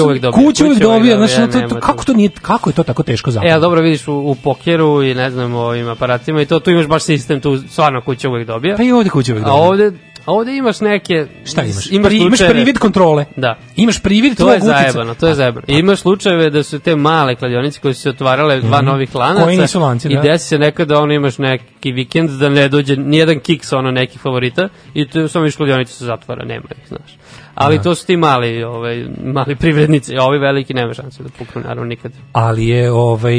[0.00, 2.82] uvek dobija, Kuća uvek dobija, znaš, ono, to- to- kako to nije, kako je to
[2.82, 3.56] tako teško E, zapravo?
[3.56, 6.86] a dobro vidiš u, u pokeru i ne znam, ovim aparatima i to, tu imaš
[6.86, 8.76] baš sistem, tu stvarno kuća uvek dobija.
[8.76, 9.62] Pa i ovde kuća uvek A dobija.
[9.62, 9.92] ovde,
[10.24, 11.26] a ovde imaš neke...
[11.44, 11.86] Šta imaš?
[11.88, 13.24] Imaš, Pri, imaš privid kontrole.
[13.36, 13.58] Da.
[13.76, 15.64] Imaš privid To je zajebano, to je zajebano.
[15.68, 18.86] I imaš slučajeve da su te male kladionice koje su se otvarale dva Mhm.
[18.86, 19.44] novih lanaca.
[19.44, 20.20] Koji nisu lanci, I da.
[20.22, 24.68] desi se nekada ono imaš neki vikend da ne dođe nijedan kiks ono nekih favorita
[24.94, 27.16] i tu samo iš kladionice se zatvara, nema ih, znaš.
[27.54, 27.82] Ali Da.
[27.82, 31.84] to su ti mali, ovaj, mali privrednici, a ovi veliki nema šanse da puknu, naravno
[31.84, 32.12] nikad.
[32.32, 33.36] ali je ovaj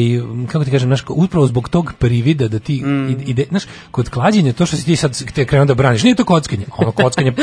[0.47, 3.09] kako ti kažem znaš upravo zbog tog privida da ti Mm.
[3.09, 6.15] ide, ide znaš kod klađenja to što si ti sad te krenuo da braniš nije
[6.15, 7.33] to kockanje ono kockanje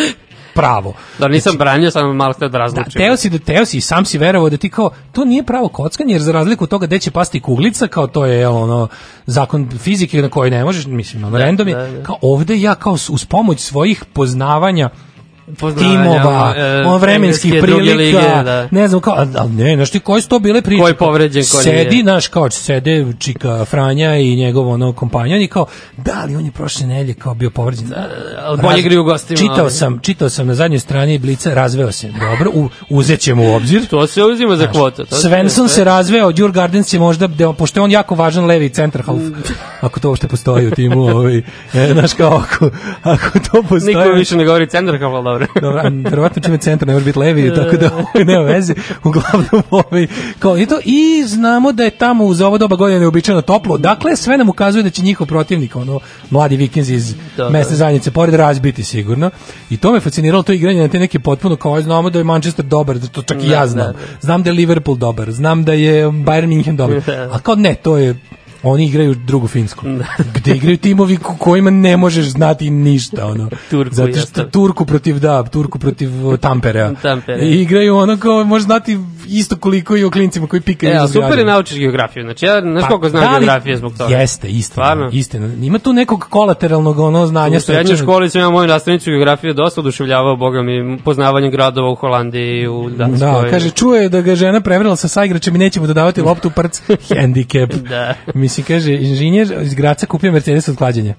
[0.54, 2.92] pravo Da nisam branio, samo malo htio da Da, razlučim.
[2.92, 6.14] teo si da teo si sam si verovao da ti kao to nije pravo kockanje
[6.14, 8.88] jer za razliku od toga gde će pasti kuglica kao to je ono
[9.26, 12.02] zakon fizike na koji ne možeš mislim ono random je da, da.
[12.02, 14.90] kao ovde ja kao uz pomoć svojih Poznavanja,
[15.78, 18.68] timova, e, on vremenskih prilika, lige, da.
[18.70, 20.82] ne znam kao, ali ali ne, znaš ti koji su to bile priče?
[20.82, 21.84] Ko je povređen, ko nije.
[21.84, 25.66] Sedi, naš kao sede Čika Franja i njegov ono kompanjan i kao,
[25.96, 27.88] da li on je prošle nedelje kao bio povređen?
[27.88, 28.08] Da,
[28.42, 31.92] ali bolje igraju u gostima, Čitao ali- sam, čitao sam na zadnjoj strani Blica, razveo
[31.92, 32.08] se.
[32.08, 33.86] Dobro, u, uzet ćemo u obzir.
[33.86, 34.68] To se uzima za
[35.10, 38.68] se- Svensson se razveo, Djur Gardens je možda, da, pošto je on jako važan levi
[38.68, 39.20] centar half,
[39.80, 41.42] ako to uopšte postoji u timu, ovaj, e,
[41.92, 42.70] znaš kao, ako,
[43.02, 43.94] ako to postoji...
[43.96, 45.39] Niko više ne govori centar kao dobro.
[45.62, 48.74] Dobro, a verovatno čime centar ne može biti levi, tako da ovaj, nema veze.
[49.04, 50.06] Uglavnom, ovaj,
[50.38, 53.78] kao i to, i znamo da je tamo uz ovo doba godine neobičajno toplo.
[53.78, 56.00] Dakle, sve nam ukazuje da će njihov protivnik, ono,
[56.30, 57.50] mladi vikinzi iz Da, da.
[57.50, 59.30] mesne zajednice, pored razbiti sigurno.
[59.70, 62.24] I to me fasciniralo, to igranje na te neke potpuno, kao "Aj, znamo da je
[62.24, 63.92] Manchester dobar, da to čak i ja znam.
[64.20, 67.00] Znam da je Liverpool dobar, znam da je Bayern München dobar.
[67.34, 68.14] A kao ne, to je
[68.62, 69.86] oni igraju drugu Finsku.
[70.34, 73.48] Gde igraju timovi ko- kojima ne možeš znati ništa, ono.
[73.70, 74.44] Turku Zato i što.
[74.44, 76.10] Turku protiv da, Turku protiv
[76.40, 76.92] Tamperea.
[76.92, 77.42] Tampere.
[77.42, 80.92] I igraju ono kao može znati isto koliko i o klincima koji pikaju.
[80.92, 82.22] E, ali iza super je naučiš geografiju.
[82.22, 84.16] Znači, ja znaš Pa, koliko znam da li- geografije zbog toga.
[84.16, 84.82] Jeste, istina,
[85.12, 85.48] istina.
[85.56, 89.80] Ima tu nekog kolateralnog ono znanja U srednjoj školi sam ja moju nastavnicu geografije dosta
[89.80, 93.28] oduševljavao, boga mi, poznavanje gradova u Holandiji, u Danskoj.
[93.42, 96.82] Da, kaže, čuje da ga žena prevrela sa saigračem i neće mu dodavati loptu prc,
[97.16, 97.70] handicap.
[97.72, 98.14] Da.
[98.50, 101.14] Mislim, kaže, inženjer iz Graca kupio Mercedes od klađenja.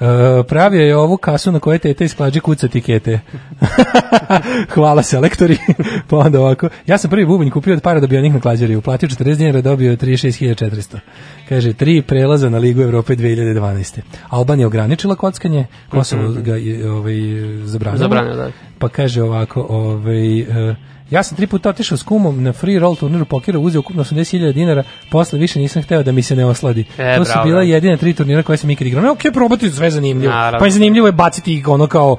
[0.00, 0.06] Uh,
[0.48, 3.20] pravio je ovu kasu na kojoj teta iz klađe kuca tikete.
[4.74, 5.58] Hvala selektori.
[6.08, 6.68] pa onda ovako.
[6.86, 8.76] Ja sam prvi bubanj kupio od para da bi onih na klađari.
[8.76, 10.98] Uplatio 40 dinara, dobio 36.400.
[11.48, 14.00] Kaže, tri prelaza na Ligu Evrope 2012.
[14.28, 17.14] Albanija ograničila kockanje, Kosovo ga je ovaj,
[17.64, 17.98] zabranilo.
[17.98, 18.50] Zabranio, da.
[18.78, 20.74] Pa kaže ovako, ovaj, e,
[21.10, 24.52] ja sam tri puta otišao s kumom na free roll turniru pokera, uzeo ukupno 80.000
[24.52, 26.84] dinara, posle više nisam hteo da mi se ne osladi.
[26.98, 29.02] E, to su bravo, bila jedina tri turnira koje sam ikad igrao.
[29.02, 30.32] Ne, okej, probati sve zanimljivo.
[30.32, 30.58] Naravno.
[30.58, 32.16] Pa je zanimljivo je baciti ih ono kao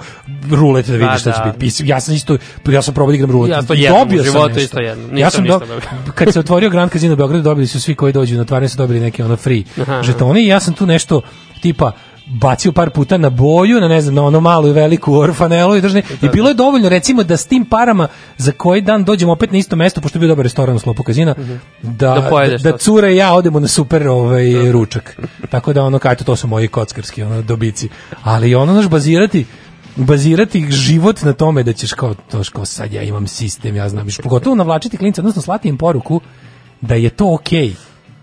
[0.51, 1.53] rulet da vidiš Pa šta će da.
[1.57, 1.83] biti.
[1.87, 2.37] Ja sam isto,
[2.69, 3.51] ja sam probao da igram rulet.
[3.51, 4.61] Ja to u dobio sam životu nešto.
[4.61, 5.17] isto jednom.
[5.17, 5.59] Ja Nisam sam ništa
[6.05, 8.69] do, kad se otvorio Grand Casino u Beogradu, dobili su svi koji dođu na otvaranje
[8.69, 10.03] su dobili neke ono free Aha.
[10.03, 11.21] žetone i ja sam tu nešto
[11.61, 11.91] tipa
[12.25, 15.81] bacio par puta na boju, na ne znam, na ono malu i veliku orfanelu i
[15.81, 16.01] držne.
[16.21, 18.07] I bilo je dovoljno recimo da s tim parama
[18.37, 21.03] za koji dan dođemo opet na isto mesto pošto je bio dobar restoran u sklopu
[21.03, 21.35] kazina,
[21.81, 22.77] da Da da, pojedeš da, to.
[22.77, 25.19] cure i ja odemo na super ovaj ručak.
[25.49, 27.89] Tako da ono kao eto to su moji kockarski ono dobici.
[28.23, 29.45] Ali ono naš bazirati
[29.95, 34.07] bazirati život na tome da ćeš kao to kao sad ja imam sistem, ja znam,
[34.23, 36.21] pogotovo navlačiti klinca, odnosno slati im poruku
[36.81, 37.73] da je to okej.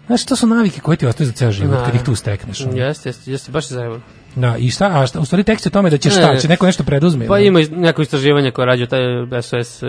[0.09, 2.61] Znaš, to su navike koje ti ostaju za ceo život, kad ih tu stekneš.
[2.61, 4.03] Jeste, jeste, jeste, baš je zajebano.
[4.41, 6.41] Da, i šta, a šta, u stvari tekst je tome da će šta, Ne.
[6.41, 7.27] će neko nešto preduzme.
[7.27, 7.41] Pa da?
[7.41, 9.01] ima neko istraživanje koje rađe taj
[9.43, 9.89] SOS uh,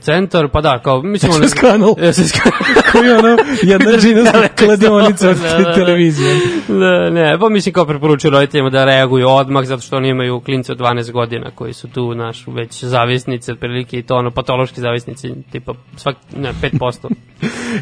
[0.00, 1.32] centar, pa da, kao, mislim...
[1.42, 1.94] SOS kanal.
[2.12, 2.58] SOS kanal.
[2.92, 5.74] koji je ono jedna džinovska kladionica od Da, da, da.
[5.74, 6.36] televizije.
[6.68, 10.72] Da, ne, pa mislim kao preporučuju roditeljima da reaguju odmah zato što oni imaju klince
[10.72, 15.32] od 12 godina koji su tu naš već zavisnici otprilike i to ono patološki zavisnici
[15.52, 17.08] tipa svak ne 5%.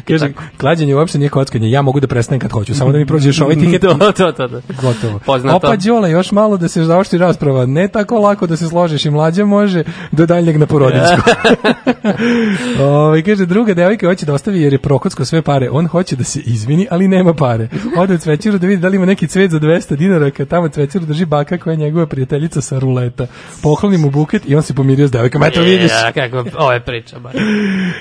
[0.07, 3.41] Kaže, klađenje uopšte nije kockanje, ja mogu da prestanem kad hoću, samo da mi prođeš
[3.41, 3.81] ovaj tiket.
[3.81, 4.61] to, to, to, da.
[4.81, 5.19] Gotovo.
[5.25, 5.57] Poznato.
[5.57, 7.65] Opa Đole, još malo da se zaoštri rasprava.
[7.65, 11.29] Ne tako lako da se složiš i mlađa može do daljnjeg na porodičku.
[12.83, 15.69] Ovaj kaže, druga devojka hoće da ostavi jer je prokocko sve pare.
[15.71, 17.69] On hoće da se izvini, ali nema pare.
[17.97, 20.69] Ode u cvećiru da vidi da li ima neki cvet za 200 dinara, kad tamo
[20.69, 23.27] cvećiru drži baka koja je njegova prijateljica sa ruleta.
[23.63, 25.43] Pokloni mu buket i on se pomirio s devojkom.
[25.43, 25.91] Eto vidiš.
[25.91, 27.33] Ja, kako, ovo je priča, baš.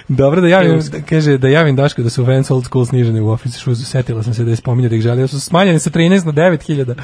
[0.08, 3.30] Dobro da javim, da, kaže da javim Daško da su Vans Old School snižene u
[3.30, 3.78] Office Shoes.
[3.78, 5.28] Setila sam se da je spominjao da ih želio.
[5.28, 6.94] Su smanjene sa 13 na 9000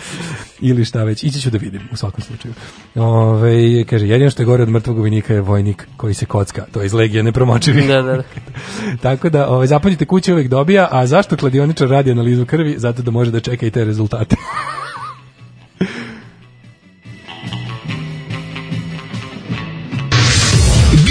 [0.61, 1.25] ili šta već.
[1.25, 2.55] Ići ću da vidim u svakom slučaju.
[2.95, 6.67] Ove, kaže, jedino što je gore od mrtvog vojnika je vojnik koji se kocka.
[6.73, 7.87] To je iz Legije nepromočivi.
[7.87, 8.23] Da, da, da.
[9.03, 12.75] Tako da, ovaj, zapamćite kuće uvijek dobija, a zašto kladioničar radi analizu krvi?
[12.79, 14.37] Zato da može da čeka i te rezultate.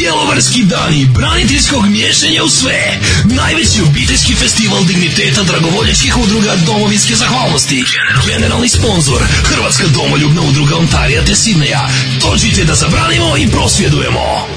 [0.04, 3.00] Bjelovarski dani braniteljskog miješanja u sve.
[3.24, 7.84] Najveći obiteljski festival digniteta dragovoljačkih udruga domovinske zahvalnosti.
[8.28, 11.90] Generalni sponsor Hrvatska domoljubna udruga Ontarija te Sidneja.
[12.22, 14.48] Dođite da zabranimo i prosvjedujemo.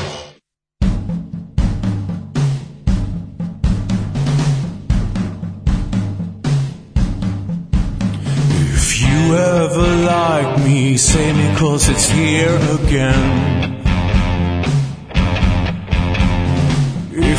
[8.75, 13.66] If you ever like me, say me cause it's here again.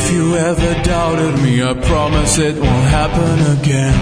[0.09, 3.97] If you ever doubted me, I promise it won't happen again.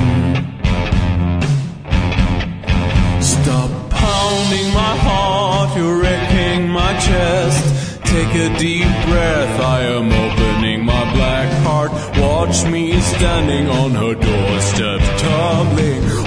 [3.23, 8.05] Stop pounding my heart, you're wrecking my chest.
[8.05, 11.91] Take a deep breath, I am opening my black heart.
[12.19, 16.24] Watch me standing on her doorstep, tumbling.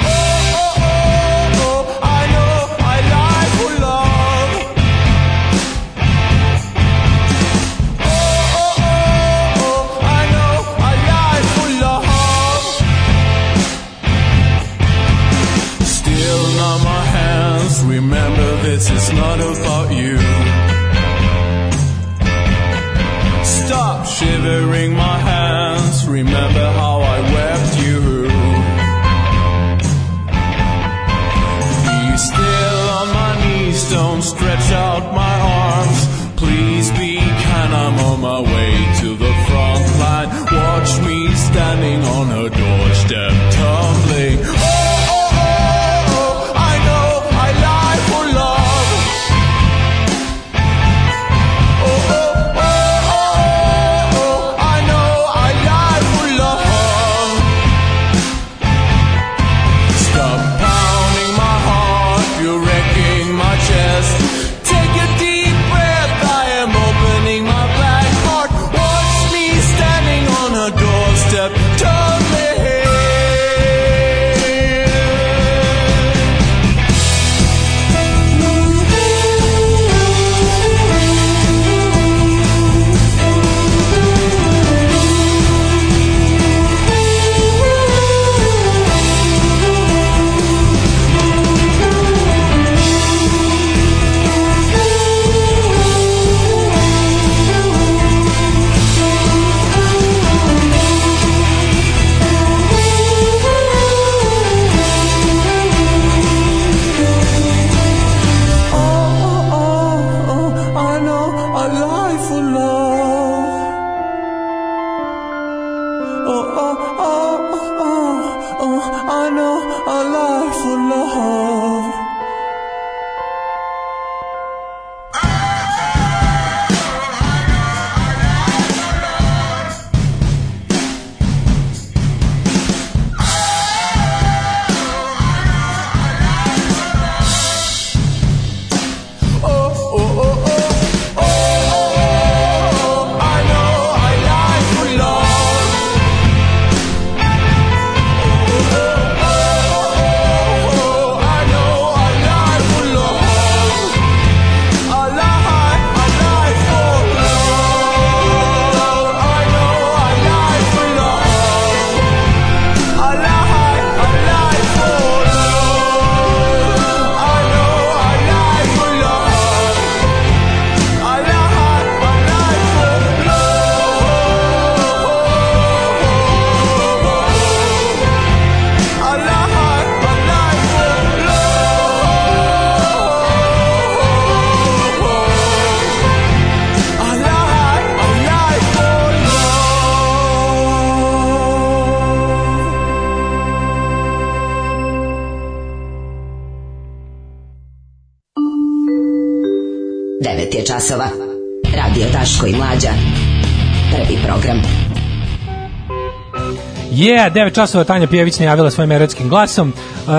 [207.29, 209.73] Yeah, 9 časova Tanja Pjević najavila svojim erotskim glasom.
[209.73, 210.13] E,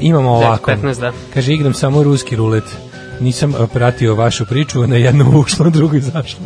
[0.00, 0.70] imamo ovako.
[0.70, 1.12] 15, da.
[1.34, 2.64] Kaže, igram samo ruski rulet.
[3.20, 6.40] Nisam e, pratio vašu priču, na jedno ušlo, na drugo izašlo.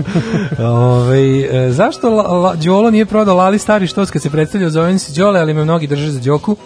[0.59, 4.99] Ove, e, zašto la, la, Đolo nije prodao Lali stari štos kad se predstavljao zovem
[4.99, 6.57] se Đole, ali me mnogi drže za Đoku?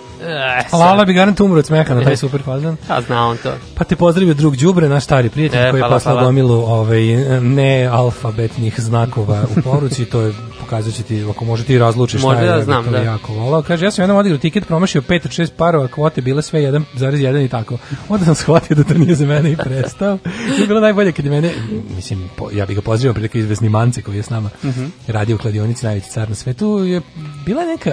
[0.72, 2.76] E, Lala bi garant umro od smeha na taj super fazan.
[2.88, 3.52] A zna on to.
[3.74, 7.02] Pa te pozdravio drug Đubre, naš stari prijatelj E, koji je poslao gomilu ovaj,
[7.40, 10.32] nealfabetnih znakova u poruci, to je
[10.68, 12.98] pokazat će ti, ako može ti razlučiš Možda šta je, bi znam, da.
[12.98, 13.62] jako volao.
[13.62, 17.44] Kaže, ja sam jednom odigrao tiket, promašio 5 od 6 parova, kvote bile sve 1,1
[17.44, 17.78] i tako.
[18.08, 20.18] Onda sam shvatio da to nije za mene i prestao.
[20.58, 21.52] I bilo najbolje kad je mene,
[21.96, 24.84] mislim, po, ja bih ga pozdravio prilike izvesni Mance koji je s nama Mhm.
[25.06, 27.00] radio u kladionici, najveći car na svetu, je
[27.46, 27.92] bila neka,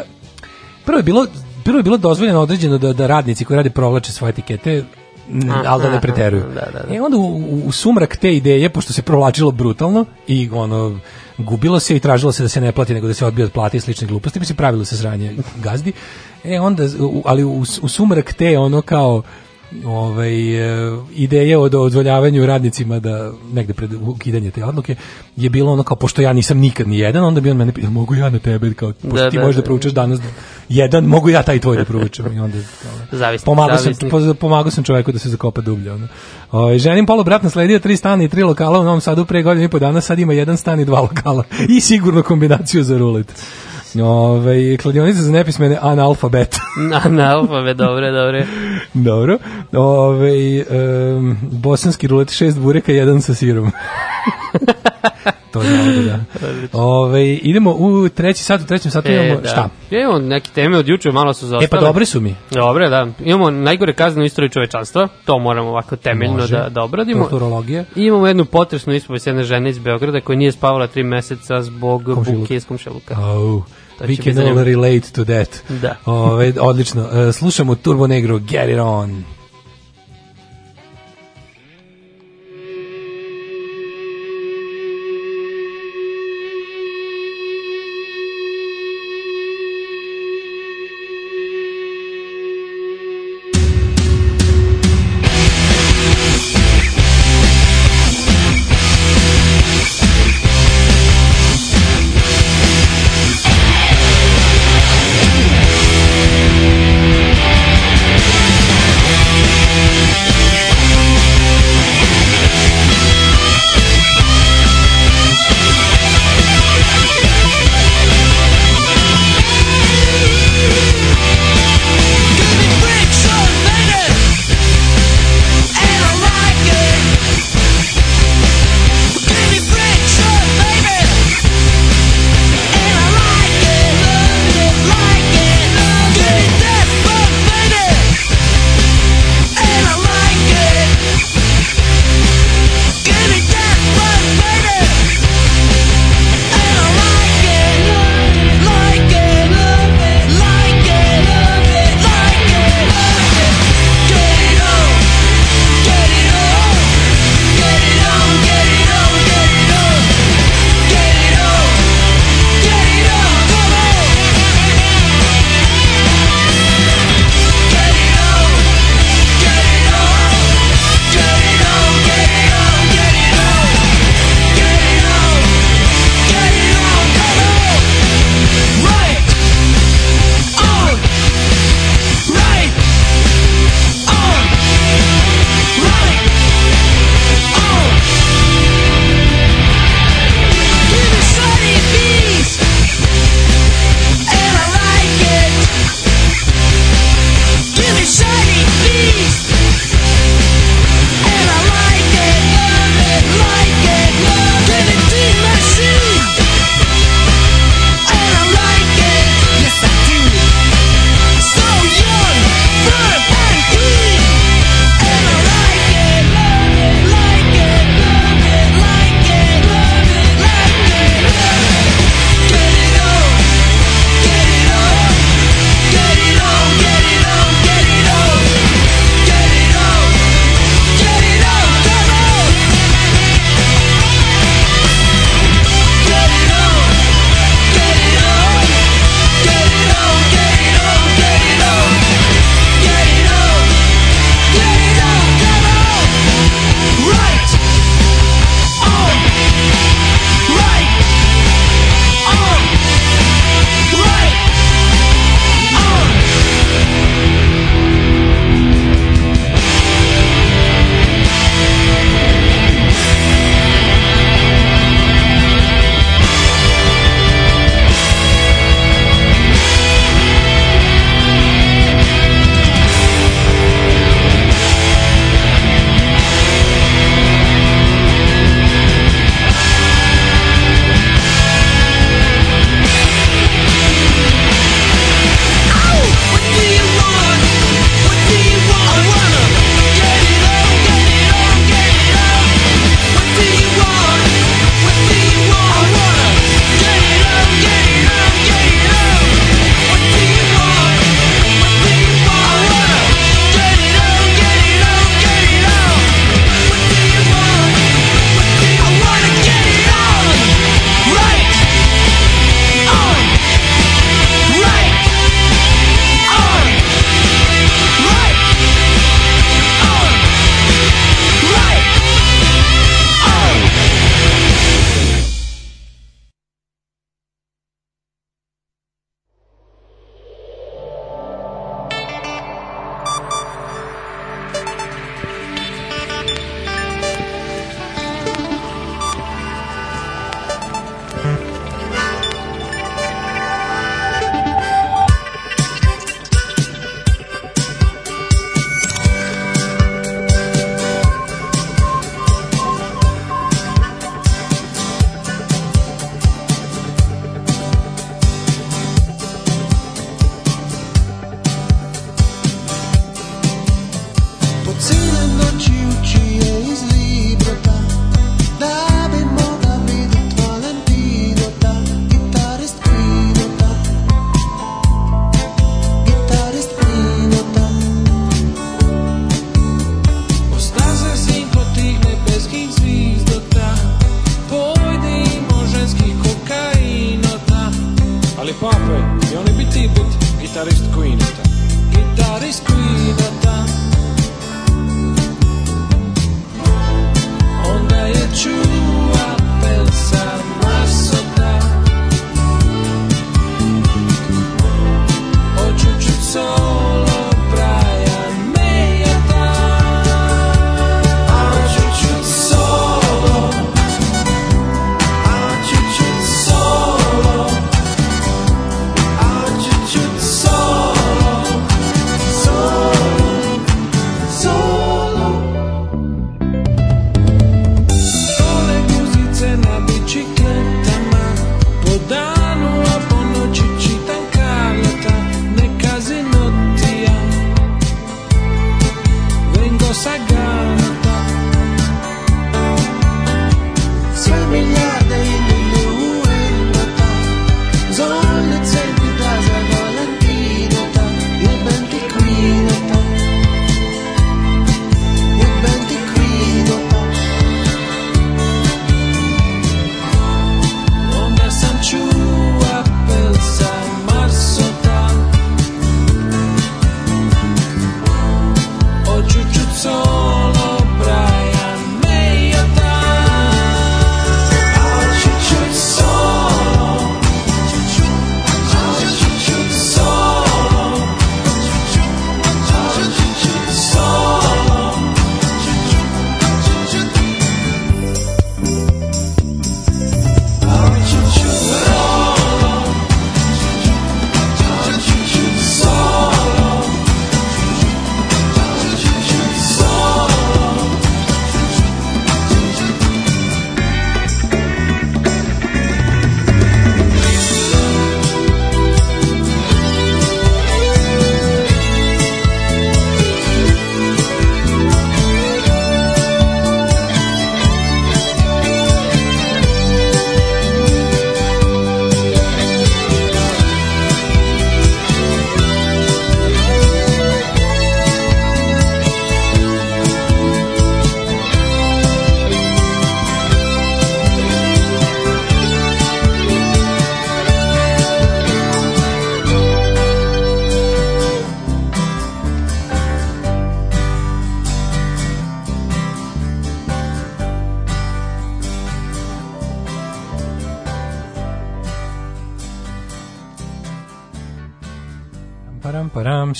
[0.86, 1.28] prvo je bilo
[1.64, 4.34] prvo je bilo dozvoljeno određeno da, da radnici koji rade provlače svoje
[5.50, 6.44] Aha, ali da ne preteruju.
[6.44, 6.96] da, da, da.
[6.96, 11.00] E onda u, u sumrak te ideje, pošto se provlačilo brutalno i ono
[11.38, 13.78] gubilo se i tražilo se da se ne plati nego da se odbije od plate
[13.78, 15.94] i slične gluposti, mislim pravilo se sranje gazdi.
[16.44, 16.84] E onda
[17.26, 19.24] ali u, u sumrak te ono kao
[19.86, 24.96] ovaj e, ideje o dozvoljavanju radnicima da negde pred ukidanje te odluke
[25.36, 27.92] je bilo ono kao pošto ja nisam nikad ni jedan onda bi on mene pitao
[27.92, 29.66] mogu ja na tebe kao pošto Da, ti da, možeš da, da.
[29.66, 30.20] proučaš danas
[30.70, 34.40] jedan mogu ja taj tvoj da proučam i onda kao, Zavisnik, pomagao sam zavisnik.
[34.40, 36.08] pomagao sam čoveku da se zakopa dublje ono.
[36.52, 39.66] Ovaj ženim polu brat nasledio tri stana i tri lokala u Novom Sadu pre godinu
[39.66, 41.44] i po dana sad ima jedan stan i dva lokala
[41.78, 43.34] i sigurno kombinaciju za rulet.
[44.04, 46.58] Ove, kladionica za nepismene analfabet.
[46.92, 48.46] Na, na alfabe, dobre, dobre.
[48.94, 49.38] Dobro.
[49.74, 50.64] Ove,
[51.16, 53.72] um, bosanski rulet, šest bureka, jedan sa sirom.
[55.60, 56.20] To dobro, da.
[56.80, 59.50] Ove, idemo u treći sat, u trećem satu imamo, da.
[59.50, 59.70] šta?
[59.92, 61.66] Ja imamo neke teme od juče, malo su zaostale.
[61.66, 62.36] E pa dobre su mi.
[62.52, 63.08] Dobre, da.
[63.20, 66.58] Imamo najgore kazne u istoriji čovečanstva, to moramo ovako temeljno Može.
[66.58, 67.22] da, da obradimo.
[67.22, 67.84] Kulturologija.
[67.96, 72.04] I imamo jednu potresnu ispovest jedne žene iz Beograda koja nije spavala tri meseca zbog
[72.04, 72.40] Komšiluka.
[72.40, 73.14] buke iz komšiluka.
[73.20, 73.64] Oh,
[74.00, 75.50] we can all relate to that.
[75.82, 75.96] Da.
[76.06, 77.08] Ove, odlično.
[77.14, 79.24] E, slušamo Turbo Negro, Get It On.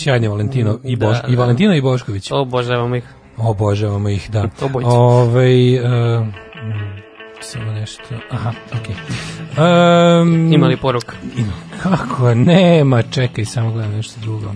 [0.06, 1.42] Sjajni Valentino i, Boš, Da, i da.
[1.42, 2.32] Valentino i Bošković.
[2.32, 3.04] Obožavam ih.
[3.38, 4.50] Obožavamo ih, da.
[4.84, 6.34] Ovaj, mm,
[7.42, 8.52] samo nešto, aha,
[8.82, 8.96] okej.
[10.22, 11.16] Um, Ima li poruka?
[11.84, 14.52] Kako nema, čekaj, samo gledam nešto drugo.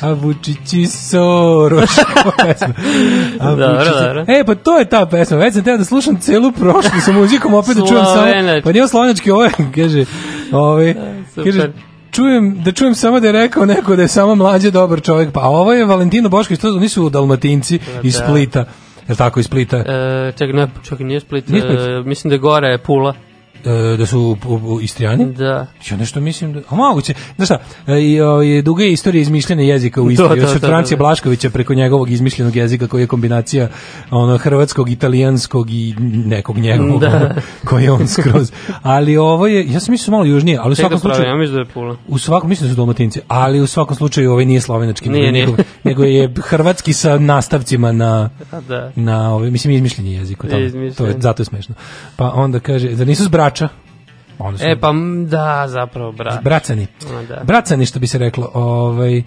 [0.00, 1.90] A Vučići Soroš.
[3.40, 4.24] A Vučići-.
[4.28, 5.36] E, pa to je ta pesma.
[5.36, 8.26] Već sam teo da slušam celu prošlu sa muzikom, opet da čujem samo...
[8.64, 10.04] Pa nije slovenački, ovo je, kaže,
[10.52, 10.94] ovaj,
[11.34, 11.44] super.
[11.44, 11.72] kaže,
[12.14, 15.32] čujem, da čujem samo da je rekao neko da je samo mlađe dobar čovjek.
[15.32, 18.26] Pa ovo je Valentino Bošković, to nisu dalmatinci iz da.
[18.26, 18.58] Splita.
[18.58, 19.76] Je li tako iz Splita?
[19.76, 21.48] E, ček, ne, čak nije Split.
[21.48, 21.80] Nije Split.
[21.80, 23.14] E, mislim da je gore Pula.
[23.64, 24.36] E, da su
[24.82, 25.32] Istrijani?
[25.32, 25.66] Da.
[25.90, 26.60] Ja nešto mislim da...
[26.68, 27.14] A moguće.
[27.36, 27.58] Znaš šta,
[27.98, 30.28] i, o, je duga je istorija izmišljena jezika u Istri.
[30.28, 30.98] Da, Još da, od da, Francija.
[30.98, 33.68] Blaškovića preko njegovog izmišljenog jezika koji je kombinacija
[34.10, 35.94] ono, hrvatskog, italijanskog i
[36.26, 37.34] nekog njegovog Da.
[37.64, 38.52] koji je on skroz.
[38.82, 41.28] Ali ovo je, ja sam mislio malo južnije, ali u svakom slučaju...
[41.28, 41.96] ja mislim da je Pula.
[42.08, 45.52] U svakom, mislim da su dalmatinci, ali u svakom slučaju ovaj nije slovenački, Nije, nego,
[45.52, 45.64] nije.
[45.84, 48.30] nego je hrvatski sa nastavcima na
[48.68, 48.92] da.
[48.96, 50.66] na ovaj mislim izmišljeni jezik o tome.
[50.66, 50.94] Izmišljen.
[50.94, 51.74] To je zato je smešno.
[52.16, 53.68] Pa onda kaže da nisu s brača.
[54.38, 54.92] Onda su E, pa
[55.26, 56.42] da, zapravo, brat.
[56.42, 56.86] bracani.
[57.28, 57.40] Da.
[57.44, 59.22] Bracani što bi se reklo, ovaj e,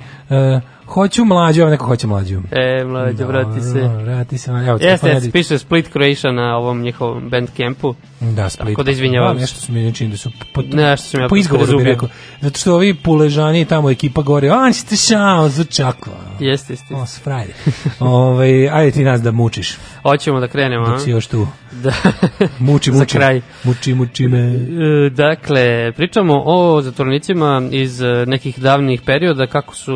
[0.85, 2.41] hoću mlađu, evo neko hoće mlađu.
[2.51, 3.81] E, mlađe, vrati se.
[4.03, 4.51] Vrati se.
[4.51, 7.95] Evo, Jeste, piše Split Croatia na ovom njihovom bandcampu.
[8.21, 8.67] Da, Split.
[8.67, 9.41] Tako da izvinjavam Da, se.
[9.41, 11.93] nešto su mi čini da su po, Nešto sam ja po izgovoru bi prezubio.
[11.93, 12.09] rekao.
[12.41, 16.13] Zato što ovi puležani tamo ekipa gore, a ste šao za čakva.
[16.39, 16.95] Jeste, jeste.
[16.95, 17.53] O, s frajde.
[17.99, 19.77] ovaj, ajde ti nas da mučiš.
[20.03, 20.87] Hoćemo da krenemo?
[20.87, 21.47] Dok si još tu.
[21.73, 21.93] Da.
[22.59, 23.17] Muči, Za muči.
[23.17, 23.41] kraj.
[23.63, 24.39] Muči, muči me.
[24.39, 29.93] E, Dakle, pričamo o zatvornicima iz e, nekih davnih perioda, kako su,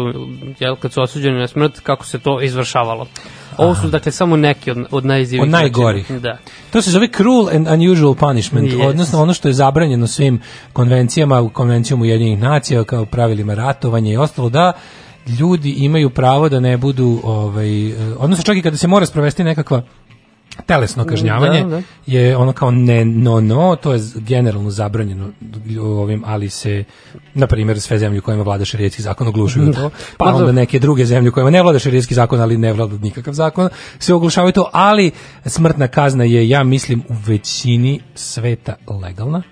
[0.59, 3.07] jel, kad su osuđeni na smrt, kako se to izvršavalo.
[3.65, 6.11] Ovo su, dakle, samo neki od, od najizivih Od najgorih.
[6.11, 6.37] Da.
[6.71, 8.87] To se zove cruel and unusual punishment, Yes.
[8.87, 10.41] odnosno ono što je zabranjeno svim
[10.73, 14.73] konvencijama, konvencijom Ujedinjenih nacija, kao pravilima ratovanja i ostalo, da
[15.39, 19.81] ljudi imaju pravo da ne budu, ovaj, odnosno čak i kada se mora sprovesti nekakva
[20.65, 21.81] telesno kažnjavanje Da, da.
[22.05, 25.29] je ono kao ne no no to je generalno zabranjeno
[25.81, 26.83] ovim ali se
[27.33, 30.51] na primjer sve zemlje u kojima vlada šerijski zakon oglušuju to pa Ma, onda da.
[30.51, 34.13] neke druge zemlje u kojima ne vlada šerijski zakon ali ne vlada nikakav zakon se
[34.13, 35.11] oglušavaju to ali
[35.45, 39.43] smrtna kazna je ja mislim u većini sveta legalna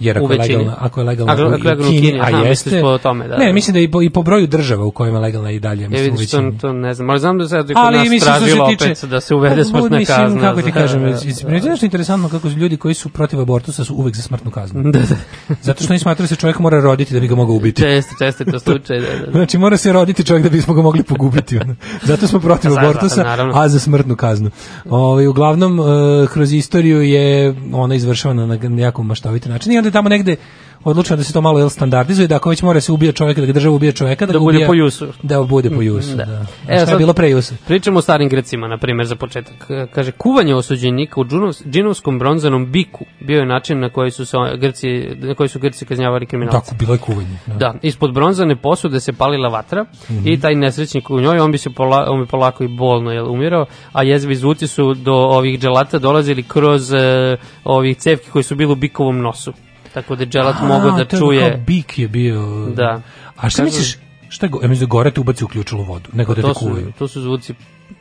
[0.00, 2.22] jer ako je legalna, ako je legalna Ako je u legalna u Kini, Kini, a
[2.22, 3.52] aha, jeste, po tome, da, ne, da.
[3.52, 5.88] mislim da i po, i po broju država u kojima je legalna i dalje, Ja
[5.88, 6.58] mislim u vidiš, to, većini.
[6.58, 9.10] to ne znam, ali znam da se kod Ali nas mislim tražilo se tiče opet
[9.10, 10.40] da se uvede smrtna mislim, kazna.
[10.40, 13.94] kako ti za- kažem, da, da, nešto interesantno kako ljudi koji su protiv abortusa su
[13.94, 14.82] uvek za smrtnu kaznu.
[14.92, 15.16] Da, da.
[15.62, 17.82] Zato što oni smatraju da se čovjek mora roditi da bi ga mogao ubiti.
[17.82, 19.00] Često, često je to slučaj.
[19.00, 19.32] Da, da.
[19.38, 21.58] Znači mora se roditi čovjek da bismo ga mogli pogubiti.
[22.02, 24.50] Zato smo protiv Pa, abortusa, a za smrtnu kaznu.
[24.90, 25.82] Ovaj uglavnom e,
[26.26, 30.36] kroz istoriju je ona izvršavana na jako maštovit način i onda je tamo negde
[30.84, 33.46] odlučeno da se to malo jel standardizuje da ako već mora se ubija čovjeka da
[33.46, 35.06] ga država ubije čovjeka da, Da bude ubija, po jusu.
[35.22, 36.24] da bude po jusu da.
[36.24, 36.32] Da.
[36.32, 39.66] Evo šta je sad- bilo pre jusa Pričamo o starim Grecima, na primjer, za početak.
[39.70, 41.24] E, Kaže, kuvanje osuđenika u
[41.66, 44.86] džinovskom bronzanom biku bio je način na koji su, se Grci,
[45.16, 46.58] na koji su Grci kažnjavali kriminalce.
[46.60, 50.28] tako bilo je kuvanje Da, ispod bronzane posude se palila vatra Mhm.
[50.28, 53.30] i taj nesrećnik u njoj, on bi se pola, on bi polako i bolno jel,
[53.30, 58.54] umirao, a jezvi zvuci su do ovih dželata dolazili kroz e, ovih cevki koji su
[58.54, 59.52] bili u bikovom nosu.
[59.94, 61.50] Tako da je dželat mogao da to je čuje...
[61.50, 63.00] kao bik je bio Da.
[63.36, 63.98] a šta Kažu- misliš
[64.30, 67.08] šta je ja mislim da gore te ubaci uključilo vodu nego da te kuvaju to
[67.08, 67.54] su zvuci...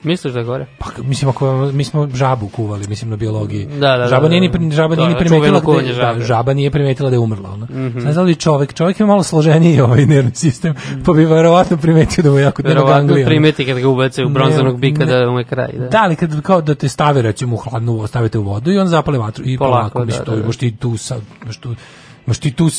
[0.04, 0.66] Misliš da gore?
[0.80, 3.66] Pa mislim ako mi smo žabu kuvali, mislim na biologiji.
[3.66, 4.76] Da, da, žaba da, nije ni da.
[4.76, 7.66] žaba nije je ni primetila da, da, žaba nije primetila da je umrla, ona.
[7.66, 10.74] Mm Znaš da li čovek, čovek je malo složeniji ovaj nervni sistem,
[11.06, 13.26] pa bi verovatno primetio da mu je jako Verovatno ganglija.
[13.26, 15.12] primeti kad ga ubace u bronzanog Ne, bika ne.
[15.12, 15.72] da mu je kraj.
[15.78, 15.88] Da.
[15.88, 18.88] Da, ali kad kao da te stave recimo u hladnu stavite u vodu i on
[18.88, 20.44] zapale vatru i Polako, polako, da, mislim, to da, da.
[20.44, 21.76] imaš ti tu sa, imaš tu,
[22.30, 22.70] imaš ti tu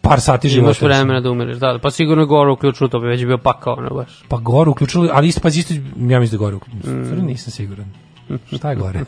[0.00, 0.66] par sati života.
[0.66, 1.78] Imaš vremena da umireš, da, da.
[1.78, 4.22] Pa sigurno je gore uključeno, to bi već bio pakao, ono baš.
[4.28, 5.74] Pa gore uključili, ali isto, pa isto,
[6.08, 6.94] ja mislim da gore uključili.
[6.94, 7.26] Mm.
[7.26, 8.03] Nisam siguran.
[8.56, 9.00] Šta je gore?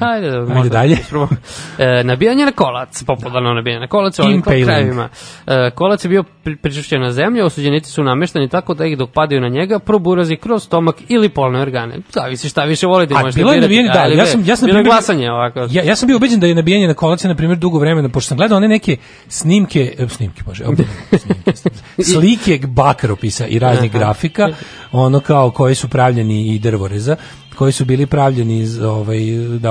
[0.00, 0.92] Ajde, da, Ajde možda dalje.
[0.92, 1.30] isprobamo.
[1.78, 5.08] E, nabijanje na kolac, popularno nabijanje na kolac u ovim krajevima.
[5.46, 9.10] E, kolac je bio pri- pričvršćen na zemlju, osuđenici su namešteni tako da ih dok
[9.10, 11.98] padaju na njega proburazi kroz stomak ili polne organe.
[12.10, 14.78] Zavisi šta više volite, A bilo je nabijanje, da, ali ja sam, ja sam bilo
[14.78, 15.66] je primjer- glasanje ovako.
[15.70, 18.28] Ja, ja sam bio ubeđen da je nabijanje na kolac na primjer dugo vremena, pošto
[18.28, 18.96] sam gledao one neke
[19.28, 20.84] snimke, e, snimke, bože, ob-
[21.18, 24.48] snimke, snimke, slike bakropisa i raznih grafika,
[24.92, 27.16] ono kao koji su pravljeni i drvoreza,
[27.54, 29.18] koji su bili pravljeni iz, ovaj,
[29.58, 29.70] da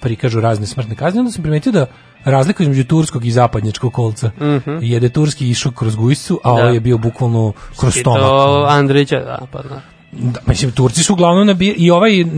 [0.00, 1.86] prikažu razne smrtne kazne, onda sam primetio da
[2.24, 4.78] razlika između turskog i zapadnjačkog kolca Mhm.
[4.82, 6.54] je da turski išao kroz gujscu, a Da.
[6.54, 8.20] ovaj je bio bukvalno kroz stomak.
[8.20, 9.80] to Andrića, da, pa da.
[10.12, 12.28] Da, mislim, Turci su uglavnom nabije, i ovaj, uh,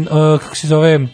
[0.41, 1.07] kako se zove,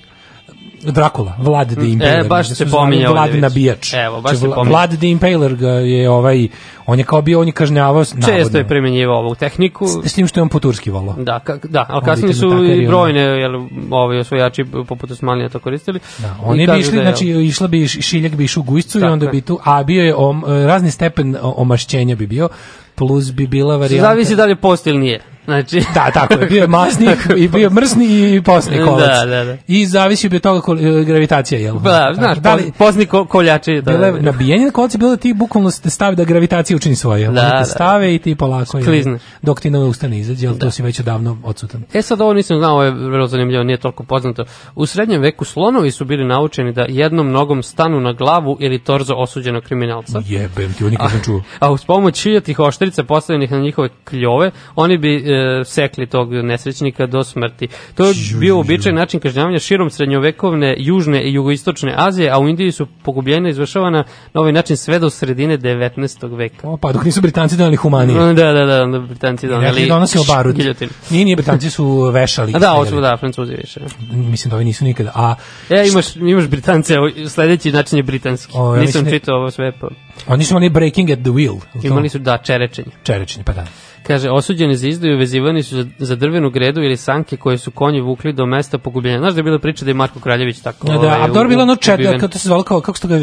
[0.86, 2.18] Drakula, Vlad the Impaler.
[2.18, 3.94] E, baš se ovdje Vlad nabijač.
[3.96, 4.70] Evo, baš Znači, pominje.
[4.70, 6.48] Vlad the Impaler ga je ovaj,
[6.86, 8.58] on je kao bio, on je kažnjavao, Često navodno.
[8.58, 9.86] je primjenjivao ovu tehniku.
[10.04, 11.14] S tim što je on po turski volao.
[11.14, 13.52] Da, kak, da, ali kasnije su i brojne jel,
[13.90, 16.00] ovi osvojači poput Osmanlija to koristili.
[16.18, 19.04] Da, oni bi išli, da je- znači išla bi šiljak bi išao u gujscu i
[19.04, 22.48] onda bi tu, a bio je om, razni stepen omašćenja bi bio,
[22.94, 24.08] plus bi bila varijanta.
[24.08, 25.20] Zavisi da li je post ili nije.
[25.46, 29.00] Znači, Da, tako je, bio je masni i bio je mrsni i posni kolac.
[29.08, 29.56] Da, da, da.
[29.66, 31.74] I zavisi bi od toga kol- gravitacija, jel?
[31.74, 33.74] Tako, znaš, da li, posni ko, koljači.
[33.74, 36.96] Da, Bile, da, nabijanje na kolce bilo da ti bukvalno te stavi da gravitacija učini
[36.96, 37.26] svoje.
[37.26, 37.58] Da, Da, da.
[37.58, 38.78] te stave i ti polako.
[38.78, 39.22] jel, Sklizneš.
[39.42, 41.82] Dok ti ne ustane izađe, ali to si već odavno odsutan.
[41.92, 44.44] E sad ovo nisam znao, ovo je vrlo zanimljivo, nije toliko poznato.
[44.74, 49.14] U srednjem veku slonovi su bili naučeni da jednom nogom stanu na glavu ili torzo
[49.14, 50.20] osuđenog kriminalca.
[50.26, 51.42] Jebem ti, ovo nikad ne čuo.
[51.58, 57.06] A uz pomoć hiljatih oštrica postavljenih na njihove kljove, oni bi e, sekli tog nesrećnika
[57.06, 57.68] do smrti.
[57.94, 62.72] To je bio običaj način kažnjavanja širom srednjovekovne, južne i jugoistočne Azije, a u Indiji
[62.72, 66.36] su pogubljena izvršavana na ovaj način sve do sredine 19.
[66.36, 66.68] veka.
[66.68, 68.18] O, pa dok nisu Britanci donali humanije.
[68.34, 70.56] Da, da, da, onda Britanci Rekli doneli donosimo barut.
[70.56, 70.90] giljotinu.
[71.10, 72.52] Nije, nije, Britanci su vešali.
[72.54, 73.80] A da, ovo su, da, Francuzi više.
[74.12, 75.10] Mislim da ovi nisu nikada.
[75.14, 75.34] A
[75.70, 76.94] E, imaš, imaš Britance,
[77.28, 78.52] sledeći način je britanski.
[78.54, 79.88] O, ja Nisam da- čitao ovo sve, pa
[80.26, 81.60] oni su oni breaking at the wheel.
[81.82, 82.90] imali su, da, čerečenje.
[83.02, 83.66] Čerečni, pa da.
[84.06, 88.00] Kaže, osuđeni za izdaju vezivani su za, za drvenu gredu ili sanke koje su konji
[88.00, 89.18] vukli do mesta pogubljenja.
[89.18, 90.86] Znaš da je bila priča da je Marko Kraljević tako...
[90.86, 93.08] Da, da, ovaj, a dobro bilo ono čet, kako to se zvalo, kao, kako ste
[93.08, 93.20] ga e,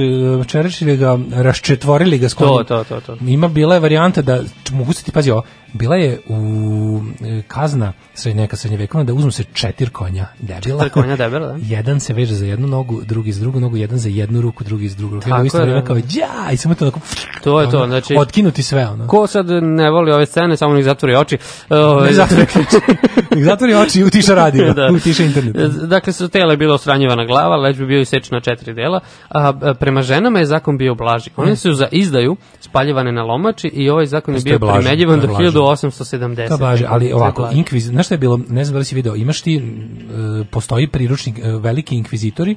[0.47, 3.17] čerečili ga, raščetvorili ga s To, to, to, to.
[3.27, 7.93] Ima bila je varijanta da, mogu se ti pazi ovo, bila je u e, kazna
[8.13, 10.83] sred, neka srednjevekovna da uzmu se četir konja debila.
[10.83, 11.57] Četir konja debela, da.
[11.75, 14.89] Jedan se veže za jednu nogu, drugi za drugu nogu, jedan za jednu ruku, drugi
[14.89, 15.23] za drugu ruku.
[15.23, 15.87] Tako Tako isto je, vreme da.
[15.87, 16.99] kao ja, i samo to onako,
[17.43, 18.15] To je to, ono, znači...
[18.17, 19.07] otkinuti sve ono.
[19.07, 21.37] Ko sad ne voli ove scene, samo nek zatvori oči.
[21.69, 22.45] Ovaj, Ne zatvori,
[23.35, 24.89] nek zatvori oči i utiša radio, Da.
[24.95, 25.55] utiša internet.
[25.87, 29.53] Dakle, sa tela je bila osranjivana glava, leđ bi bio isečen na četiri dela, a
[29.79, 31.29] prema ženama je zakon bio blaži.
[31.35, 35.62] One su za izdaju spaljivane na lomači i ovaj zakon je bio primenjivan to do.
[35.63, 36.49] 1870.
[36.49, 39.15] To blaže, ali ovako, inkviz, znaš šta je bilo, ne znam da li si video,
[39.15, 42.55] imaš ti, e, postoji priručnik, e, veliki inkvizitori,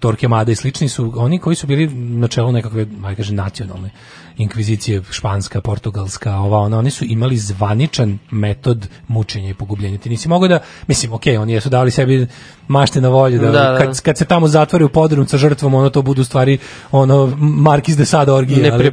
[0.00, 3.90] Torquemada i slični su oni koji su bili na čelu nekakve, aj kaže, nacionalne
[4.38, 9.98] inkvizicije, španska, portugalska, ova, ona, oni su imali zvaničan metod mučenja i pogubljenja.
[9.98, 12.26] Ti nisi mogao da, mislim, okej, oni jesu dali sebi
[12.68, 13.78] mašte na volju, da, Da, da.
[13.78, 16.58] Kad, kad se tamo zatvori u podrum sa žrtvom, ono to budu stvari
[16.92, 18.56] ono Markiz de Sade orgije.
[18.74, 18.84] ali-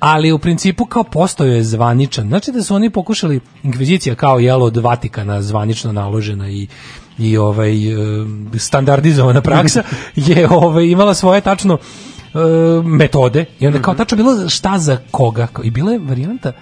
[0.00, 2.28] ali u principu kao postao je zvaničan.
[2.28, 6.66] Znači da su oni pokušali inkvizicija kao jelo od Vatikana zvanično naložena i
[7.18, 7.96] i ovaj e,
[8.58, 9.82] standardizovana praksa
[10.28, 11.78] je ovaj imala svoje tačno
[12.84, 13.44] metode.
[13.60, 15.46] I onda kao tačno bilo šta za koga.
[15.62, 16.52] I bila je varijanta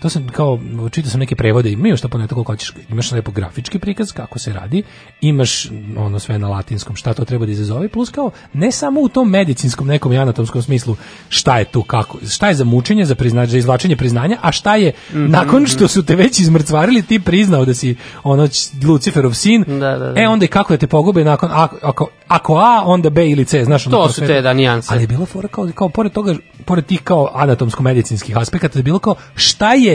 [0.00, 0.58] to sam kao
[0.90, 4.38] čitao sam neke prevode ima što po neto koliko hoćeš imaš lepo grafički prikaz kako
[4.38, 4.82] se radi
[5.20, 9.08] imaš ono sve na latinskom šta to treba da izazove plus kao ne samo u
[9.08, 10.96] tom medicinskom nekom i anatomskom smislu
[11.28, 14.76] šta je tu kako šta je za mučenje za priznanje za izvlačenje priznanja a šta
[14.76, 18.48] je nakon što su te već izmrcvarili ti priznao da si ono
[18.84, 20.20] Luciferov sin Da, da, da.
[20.22, 23.44] e onda i kako da te pogube nakon ako, ako, ako A onda B ili
[23.44, 24.88] C znaš ono To kao su sve- te da nijanse.
[24.90, 28.98] ali je bilo fora kao, kao pored toga, pored tih kao anatomsko-medicinskih aspekata, je bilo
[28.98, 29.89] kao šta je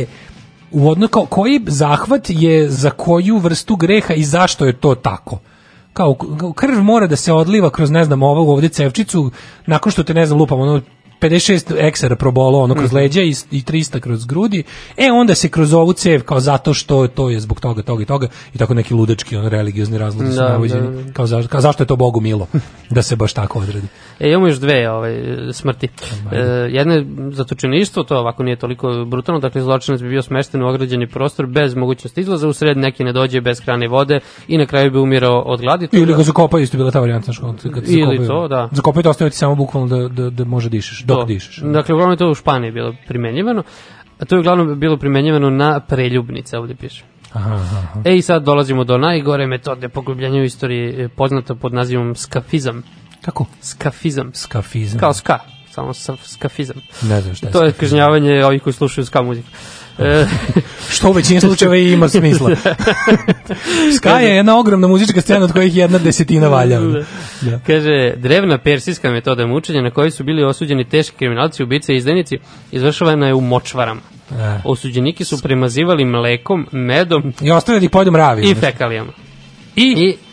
[0.71, 5.39] u odno, kao koji zahvat je za koju vrstu greha i zašto je to tako?
[5.93, 6.15] Kao
[6.55, 9.31] krv mora da se odliva kroz ne znam ovu ovdje cevčicu
[9.65, 10.81] nakon što te ne znam lupam ono
[11.21, 14.63] 56 eksera probolo ono kroz leđa i, i 300 kroz grudi
[14.97, 18.05] e onda se kroz ovu cev kao zato što to je zbog toga toga i
[18.05, 21.13] toga i tako neki ludački on religiozni razlozi su Da, navođeni da, da.
[21.13, 22.47] kao, za, kao zašto je to Bogu milo
[22.89, 23.87] da se baš tako odredi
[24.19, 25.15] E, imamo još dve ovaj,
[25.53, 25.87] smrti.
[26.31, 26.37] E,
[26.69, 31.07] jedna je zatočeništvo, to ovako nije toliko brutalno, dakle zločinac bi bio smešten u ograđeni
[31.07, 34.91] prostor bez mogućnosti izlaza, u sred neki ne dođe bez hrane vode i na kraju
[34.91, 35.87] bi umirao od gladi.
[35.87, 37.31] To Ili da- ga zakopaju, isto je bila ta varijanta.
[37.87, 38.69] Ili to, da.
[38.71, 41.25] Zakopaju te ostaviti samo bukvalno da, da, da može dišeš, dok to.
[41.25, 41.57] dišeš.
[41.57, 43.63] Dakle, uglavnom je to u Španiji bilo primenjivano.
[44.19, 47.03] A to je uglavnom bilo primenjivano na preljubnice, ovdje piše.
[47.33, 48.01] Aha, aha.
[48.05, 52.83] E i sad dolazimo do najgore metode pogubljenja u istoriji, e, poznata pod nazivom skafizam.
[53.21, 53.45] Kako?
[53.61, 54.31] Skafizam.
[54.33, 54.99] Skafizam.
[54.99, 55.39] Kao ska,
[55.71, 56.75] samo sa, skafizam.
[57.01, 57.79] Ne znam šta je To je skafizam.
[57.79, 59.47] kažnjavanje ovih koji slušaju ska muziku.
[59.99, 60.25] E,
[60.95, 62.49] Što u većini slučajeva i ima smisla.
[63.97, 66.79] Ska je jedna ogromna muzička scena od kojih jedna desetina valja.
[67.41, 67.59] Da.
[67.67, 72.37] Kaže, drevna persijska metoda mučenja na kojoj su bili osuđeni teški kriminalci, ubice i izdajnici,
[72.71, 74.01] izvršavana je u močvarama.
[74.31, 74.59] E.
[74.63, 78.41] Osuđeniki su premazivali mlekom, medom I ostavili da ih pojedu mravi.
[78.43, 78.59] i znaš.
[78.59, 79.11] fekalijama.
[79.75, 80.24] I, e,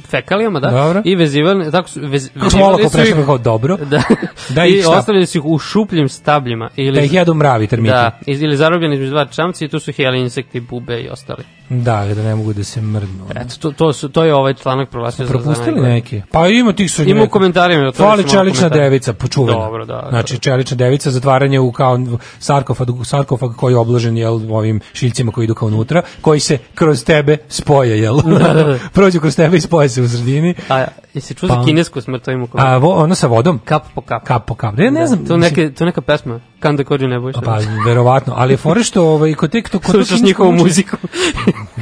[0.00, 0.70] fekalijama, da.
[0.70, 1.02] Dobro.
[1.04, 3.76] I vezivali, tako su, vez, vezivali su prešli ih- kao dobro.
[3.86, 4.02] Da.
[4.48, 4.90] Da I šta?
[4.90, 6.70] ostavljali su ih u šupljim stabljima.
[6.76, 7.92] Ili, Da ih jedu mravi termiti.
[7.92, 11.44] Da, ili zarobljeni između dva čamci i tu su heli insekti, bube i ostali.
[11.68, 13.26] Da, da ne mogu da se mrdnu.
[13.30, 15.92] Eto, to, to, su, to je ovaj članak proglasio za- za Propustili najgore.
[15.92, 16.22] neke.
[16.32, 17.88] Pa ima tih su Ima u komentarima.
[17.88, 19.58] otvorili Fali čelična devica, počuvena.
[19.58, 20.06] Dobro, da.
[20.10, 21.98] Znači čelična devica, zatvaranje u kao
[22.38, 27.04] sarkofag, sarkofag koji je obložen jel, ovim šiljcima koji idu kao unutra, koji se kroz
[27.04, 28.16] tebe spoje, jel?
[28.92, 30.54] Prođu kroz tebe i spoje se u sredini.
[30.68, 33.26] A, jesi čuo Pa za on- kinesku smrt, to ima u A vo, ono sa
[33.26, 33.58] vodom?
[33.60, 34.24] Kap po kap.
[34.24, 34.78] Kap po kap.
[34.78, 35.26] Ja ne znam.
[35.26, 36.40] To, neke, to neka pesma.
[36.60, 37.36] Kan da kođu ne bojiš.
[37.44, 38.34] Pa, verovatno.
[38.36, 39.78] Ali je fore što ovaj, kod tek to...
[39.78, 40.96] Kod Slušaš njihovu muziku.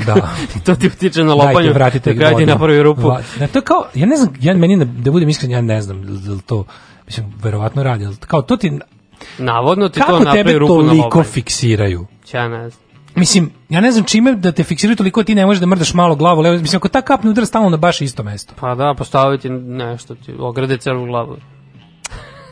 [0.07, 0.15] Da.
[0.65, 1.55] to ti utiče na lopanju.
[1.55, 2.47] Dajte, vratite na ti vodu.
[2.47, 3.03] napravi rupu.
[3.03, 5.83] Va- Da, to kao, ja ne znam, ja, meni, da, da budem iskren, ja ne
[5.83, 6.65] znam da to,
[7.07, 8.79] mislim, verovatno radi, ali kao to ti,
[9.39, 11.25] Navodno ti to kako napravi tebe rupu na toliko lopanju.
[11.25, 12.07] fiksiraju?
[12.33, 12.85] Ja ne znam.
[13.17, 15.95] Mislim, ja ne znam čime da te fiksiraju toliko da ti ne možeš da mrdaš
[15.95, 18.55] malo glavu, levo, mislim, ako ta kap ne udara stalno na baš isto mesto.
[18.61, 21.37] Pa da, postaviti nešto, ti ograde celu glavu.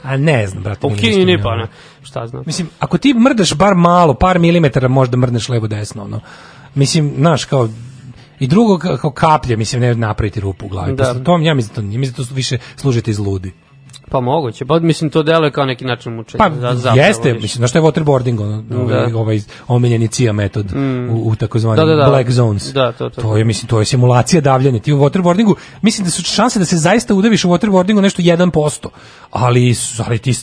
[0.03, 0.87] A ne znam, brate.
[0.87, 1.67] U Kini pa ne.
[2.03, 2.43] Šta znam.
[2.47, 6.21] Mislim, ako ti mrdaš bar malo, par milimetara, možda mrdneš levo desno, ono.
[6.75, 7.69] Mislim, znaš, kao,
[8.41, 10.97] i drugo, ka- kao kaplje, mislim, ne napraviti rupu u glavi.
[10.97, 11.13] Da.
[11.13, 11.25] Da.
[11.25, 13.53] tom, ja mislim, da to, nije, mislim da to više služite iz ludi.
[14.13, 14.65] Pa moguće.
[14.65, 16.39] Pa mislim to deluje kao neki način mučenja.
[16.41, 17.43] Pa za- jeste, vidiš.
[17.43, 19.19] mislim, znaš što je waterboarding, ono, ovaj, Da.
[19.19, 20.67] ovaj omiljeni CIA metod
[21.11, 22.09] u, u takozvanim Da, da, da.
[22.09, 22.73] black zones.
[22.73, 23.21] Da, to, to.
[23.23, 24.79] To je, mislim, to je simulacija davljanja.
[24.79, 28.89] Ti u waterboardingu, mislim da su šanse da se zaista udaviš u waterboardingu nešto 1%,
[29.33, 30.35] ali, ali ti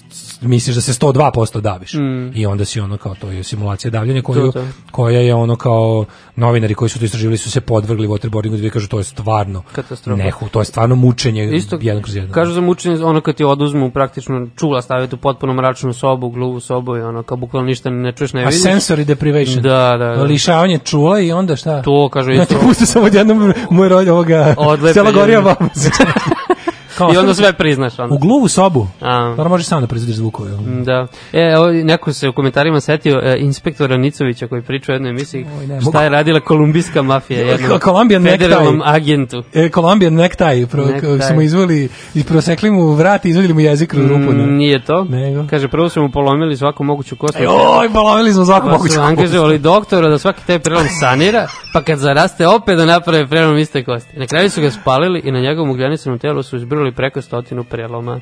[0.41, 1.91] misliš da se 102% daviš.
[2.33, 4.45] I onda si ono kao, to je simulacija davljanja koju, Mm.
[4.45, 4.65] To, to.
[4.91, 8.88] koja je ono kao novinari koji su to istraživali su se podvrgli waterboardingu da kažu
[8.88, 10.23] to je stvarno Katastrofa.
[10.23, 12.31] nehu, to je stvarno mučenje Isto, jedan kroz jedan.
[12.31, 16.59] kažu za mučenje, ono kad ti oduzmu praktično čula staviti u potpuno mračnu sobu, gluvu
[16.59, 18.63] sobu i ono kao bukvalno ništa ne čuješ, ne A vidiš.
[18.63, 19.61] sensory deprivation.
[19.61, 20.23] Da, da, da.
[20.23, 21.81] Lišavanje čula i onda šta?
[21.81, 22.67] To, kažu Ja ti isto.
[22.67, 25.49] pusti samo odjednom moj rolj ovoga Odlepe Sela Gorija ljudi.
[26.99, 27.99] Kao, I onda sve priznaš.
[27.99, 28.15] Onda.
[28.15, 28.87] U gluvu sobu.
[29.01, 29.19] A.
[29.27, 30.51] Dobro, možeš sam da proizvodiš zvukove.
[30.83, 31.07] Da.
[31.33, 31.53] E,
[31.83, 35.85] neko se u komentarima setio e, inspektora Nicovića koji priča u jednoj emisiji ne, šta
[35.85, 38.93] mogu- je radila kolumbijska mafija jednom Colombian federalnom necktie.
[38.95, 39.43] agentu.
[39.55, 41.21] E, Colombian necktie, pro, Necktie.
[41.21, 44.19] smo izvoli i prosekli mu vrat i izvadili mu jezik kroz rupu.
[44.23, 44.47] Mm, Ne.
[44.47, 45.03] nije to.
[45.03, 45.45] Nego.
[45.49, 47.37] Kaže, prvo su mu polomili svaku moguću kostu.
[47.79, 49.09] Oj, polomili smo svaku Pa moguću su kost.
[49.09, 53.83] angažovali doktora da svaki taj prelom sanira, pa kad zaraste opet da naprave prelom iste
[53.83, 54.19] kosti.
[54.19, 56.57] Na kraju su ga spalili i na njegovom ugljenisanom telu su
[56.90, 58.22] izbrali preko stotinu preloma.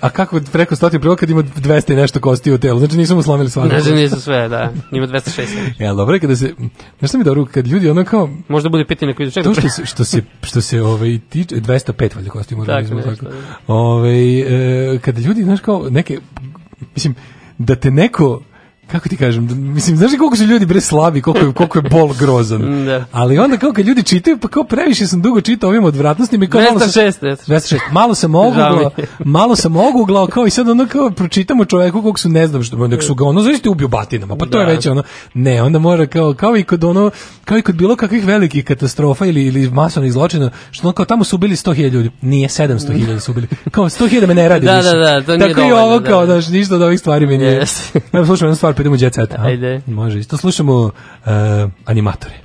[0.00, 2.78] A kako preko stotinu prvo kad ima 200 i nešto kosti u telu?
[2.78, 3.68] Znači nisu mu slomili svaku.
[3.68, 4.72] Znači nisu sve, da.
[4.92, 5.42] Ima 206.
[5.78, 6.54] Ja, dobro je kada se,
[6.98, 9.42] znaš šta mi dobro, kad ljudi ono kao, Možda bude pitanje koji čekaj.
[9.54, 12.96] to što se, što se, što se ovaj, tiče, 205 valjda kosti u Tako organizmu.
[12.96, 13.74] nešto, Tako, da.
[13.74, 14.40] Ovaj,
[14.94, 16.18] e, kada ljudi, znaš kao, neke,
[16.94, 17.14] mislim,
[17.58, 18.40] da te neko,
[18.86, 21.78] kako ti kažem, da- mislim, znaš li koliko su ljudi bre slabi, koliko je, koliko
[21.78, 22.62] je bol grozan.
[22.84, 23.04] Da.
[23.12, 26.48] Ali onda kao kad ljudi čitaju, pa kao previše sam dugo čitao ovim odvratnostima i
[26.48, 27.36] kao malo sam, 206, 206.
[27.48, 27.78] 206.
[27.92, 29.06] Malo sam oguglao, je.
[29.26, 32.86] malo sam oguglao, kao i sad ono kao pročitamo čoveku kog su ne znam što,
[32.88, 34.72] nek su ga ono zaista ubiju batinama, pa to je Da.
[34.72, 35.02] već ono,
[35.34, 37.10] ne, onda mora kao, kao i kod ono,
[37.44, 41.24] kao i kod bilo kakvih velikih katastrofa ili, ili masovnih zločina, što ono kao tamo
[41.24, 44.88] su ubili 100.000 ljudi, nije 700.000 su ubili, kao 100.000 me ne radi Da, više.
[44.88, 46.32] da, da, to nije Tako i dovoljno, ovo da, kao, da.
[46.32, 47.52] znaš, ništa od ovih stvari mi nije.
[47.52, 48.00] Jeste.
[48.12, 49.34] Evo slušamo jednu stvar, pa idemo u jet set.
[49.38, 49.80] Ajde.
[49.86, 50.90] Može, isto slušamo uh,
[51.84, 52.43] animatore.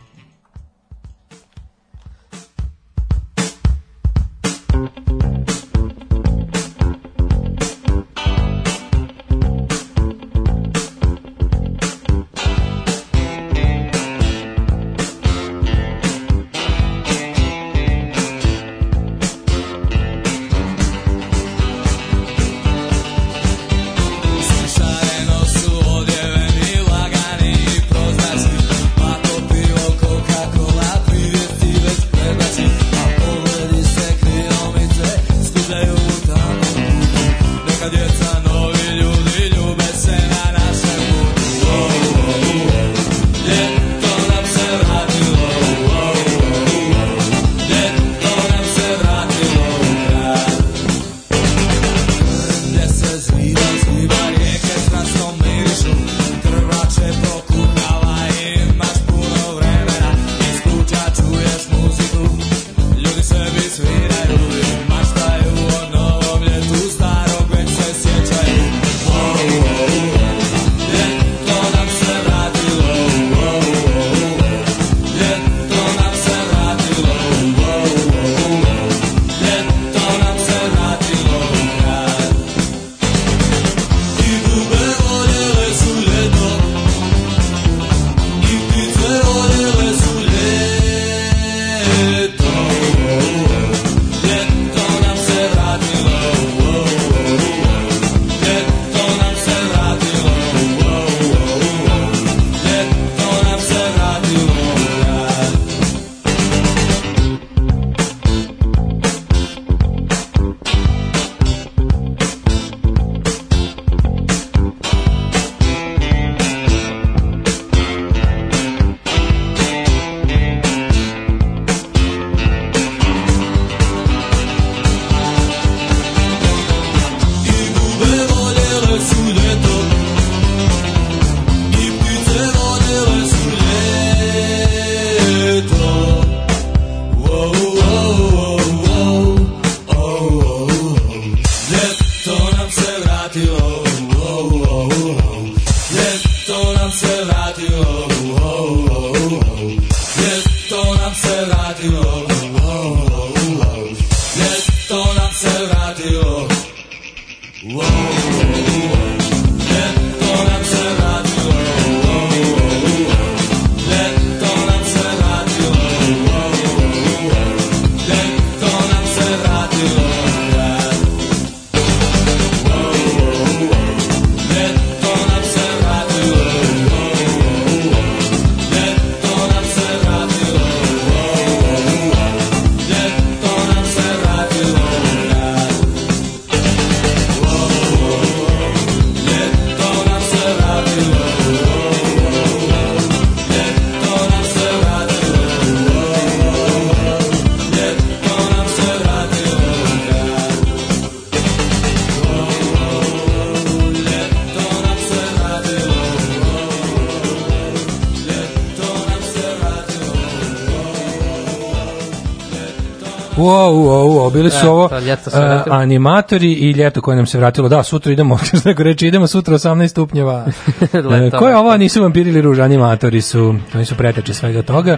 [214.30, 217.69] Bili su E, ovo ljeto se e, animatori i ljeto koje nam se vratilo.
[217.69, 220.45] Da, sutra idemo, neko reći, idemo sutra 18 stupnjeva.
[220.82, 221.59] E, ko je leto.
[221.59, 224.98] ovo, nisu vampiri ili ruž, animatori su, oni su preteče svega toga.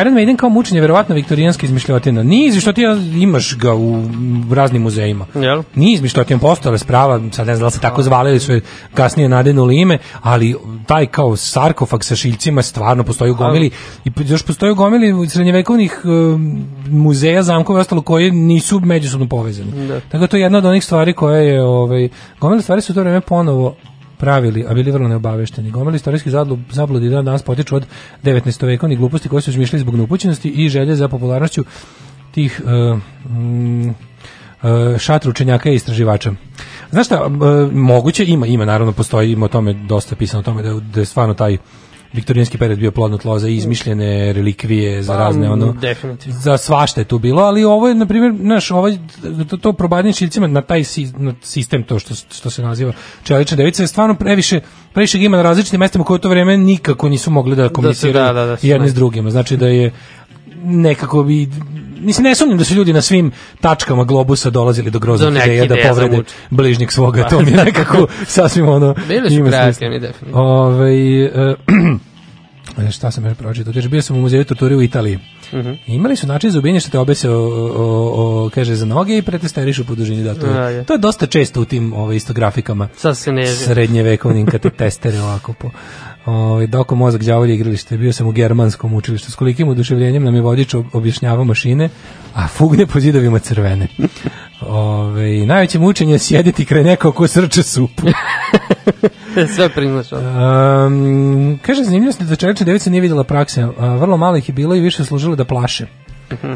[0.00, 2.22] Iron Maiden kao mučenje, verovatno viktorijanska izmišljotina.
[2.22, 4.02] Nije izmišljotina, imaš ga u
[4.54, 5.26] raznim muzejima.
[5.34, 5.62] Jel?
[5.74, 8.60] Nije izmišljotina, postala sprava, sad ne znam da se tako zvali ili su je
[8.94, 13.70] kasnije nadenuli ime, ali taj kao sarkofag sa šiljcima stvarno postoji u gomili
[14.04, 16.00] i još postoji u gomili srednjevekovnih
[16.92, 19.88] muzeja, zamkova i ostalo koje nisu međusobno povezani.
[19.88, 20.00] Da.
[20.00, 22.08] Tako da to je jedna od onih stvari koje je, ovaj,
[22.40, 23.76] gomile stvari su u to vreme ponovo
[24.18, 25.70] pravili, a bili vrlo neobavešteni.
[25.70, 26.30] Gomili istorijski
[26.70, 27.86] zabludi dan danas potiču od
[28.24, 28.66] 19.
[28.66, 31.64] vekovnih gluposti koje su izmišljali zbog neupućenosti i želje za popularnošću
[32.30, 32.98] tih uh,
[33.32, 33.94] mm, uh,
[34.98, 36.32] šatru učenjaka i istraživača.
[36.90, 37.32] Znaš šta, uh,
[37.72, 41.00] moguće ima, ima naravno postoji, ima o tome dosta pisano o tome da, je- da
[41.00, 41.58] je stvarno taj
[42.12, 46.40] viktorijanski period bio plodno tlo za izmišljene relikvije, za Pa, razne ono definitivno.
[46.40, 48.98] za svašta je tu bilo, ali ovo je na primjer, znaš, ovaj
[49.50, 52.92] to, to probadanje šiljcima na taj si, na sistem to što što se naziva
[53.22, 54.60] čelična devica je stvarno previše
[54.92, 58.32] previše ima na različitim mestima koje u to vreme nikako nisu mogli da komuniciraju da,
[58.32, 59.30] da, da, jedni s drugima.
[59.30, 59.92] Znači da je
[60.64, 61.48] nekako bi
[62.00, 65.76] mislim ne sumnjam da su ljudi na svim tačkama globusa dolazili do groznih ideja da
[65.88, 70.08] povrede bližnjeg svoga, to mi je nekako sasvim ono Bili su kreativni, smisla.
[70.08, 70.40] definitivno.
[70.42, 70.94] Ovaj
[72.78, 73.72] E, šta sam još pročitao?
[73.72, 75.18] Kaže, bio sam u muzeju torture u Italiji.
[75.54, 75.72] Mhm.
[75.86, 79.22] Imali su način za ubijenje što te obese o, o, o, kaže, za noge i
[79.22, 80.24] pretesterišu po dužini.
[80.24, 83.46] Da, to, A, je, to je dosta često u tim ovaj, istografikama Sad se ne
[83.46, 85.70] srednjevekovnim kad te testere ovako po
[86.26, 90.40] ovaj doko mozak đavolje igralište bio sam u germanskom učilištu s kolikim oduševljenjem nam je
[90.40, 91.88] vodič ob- objašnjavao mašine
[92.34, 93.88] a fugne po zidovima crvene
[94.66, 98.02] Ove, najveće mučenje je sjediti kraj nekog ko srče supu.
[99.56, 100.12] Sve priznaš.
[100.12, 100.86] ono.
[100.86, 103.66] Um, kaže, zanimljivo je da čelična devica nije vidjela prakse.
[103.78, 105.86] A, vrlo malo ih je bilo i više služilo da plaše.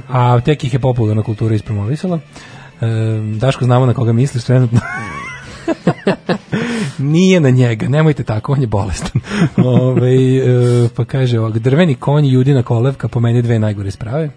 [0.09, 2.19] A tek ih je popularna kultura ispromovisala.
[2.81, 4.81] Um, Daško, znamo na koga misliš trenutno.
[6.99, 9.21] Nije na njega, nemojte tako, on je bolestan.
[9.65, 14.31] Ove, e, pa kaže ovak, drveni konj i judina kolevka po meni dve najgore sprave.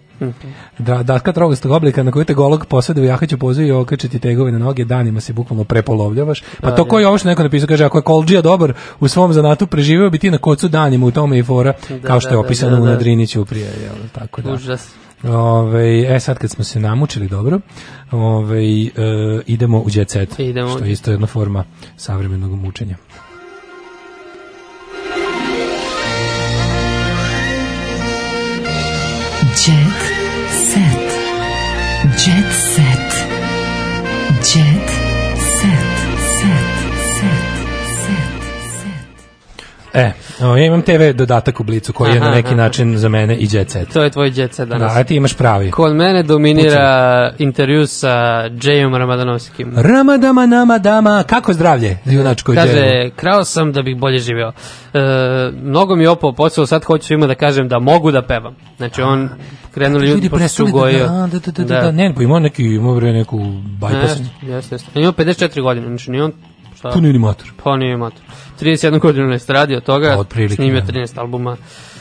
[0.79, 4.51] Da, datka trogastog oblika na koju te golog posade u jahaću pozu i okačiti tegove
[4.51, 6.43] na noge, danima se bukvalno prepolovljavaš.
[6.61, 9.33] Pa to koji je ovo što neko napisao, kaže, ako je Kolđija dobar u svom
[9.33, 12.39] zanatu, preživeo bi ti na kocu danima u tome i fora, kao što je da,
[12.39, 12.91] opisano da, u da.
[12.91, 14.53] Nadriniću prije, jel, tako da.
[14.53, 14.89] Užas.
[15.23, 17.59] Ove, e sad kad smo se namučili dobro,
[18.11, 18.89] ove, e,
[19.47, 20.69] idemo u jet set, Idemo.
[20.69, 21.65] što je isto jedna forma
[21.97, 22.95] savremenog mučenja.
[29.41, 30.01] Jet
[30.51, 31.09] set.
[32.03, 33.18] Jet set.
[39.93, 40.11] E,
[40.41, 42.55] o, ja imam TV dodatak u Blicu koji je na Aha, neki aha.
[42.55, 43.93] način za mene i jet set.
[43.93, 44.93] To je tvoj jet set danas.
[44.93, 45.71] Da, a ti imaš pravi.
[45.71, 48.09] Kod mene dominira intervju sa
[48.49, 49.73] Jayom Ramadanovskim.
[49.75, 52.53] Ramadama nama dama, kako zdravlje, junačko?
[52.53, 54.51] Kaže, krao sam da bih bolje živeo.
[54.93, 54.99] E,
[55.63, 58.55] mnogo mi je opao posao, sad hoću svima da kažem da mogu da pevam.
[58.77, 59.29] Znači on
[59.73, 61.07] krenuli ljudi, Ljudi pošto su da, gojio.
[61.07, 63.37] da, da, da, da, da, ne, pa ima neki, ima neku
[63.81, 64.21] bypass.
[64.41, 66.31] Jeste, jeste, ima 54 godine, znači nije on...
[66.79, 66.91] Šta?
[66.91, 67.51] To nije ni mator.
[67.63, 68.21] Pa nije mator.
[68.61, 70.87] 31 godinu ne radi od toga, Pa, snimio da.
[70.87, 71.57] 13 albuma.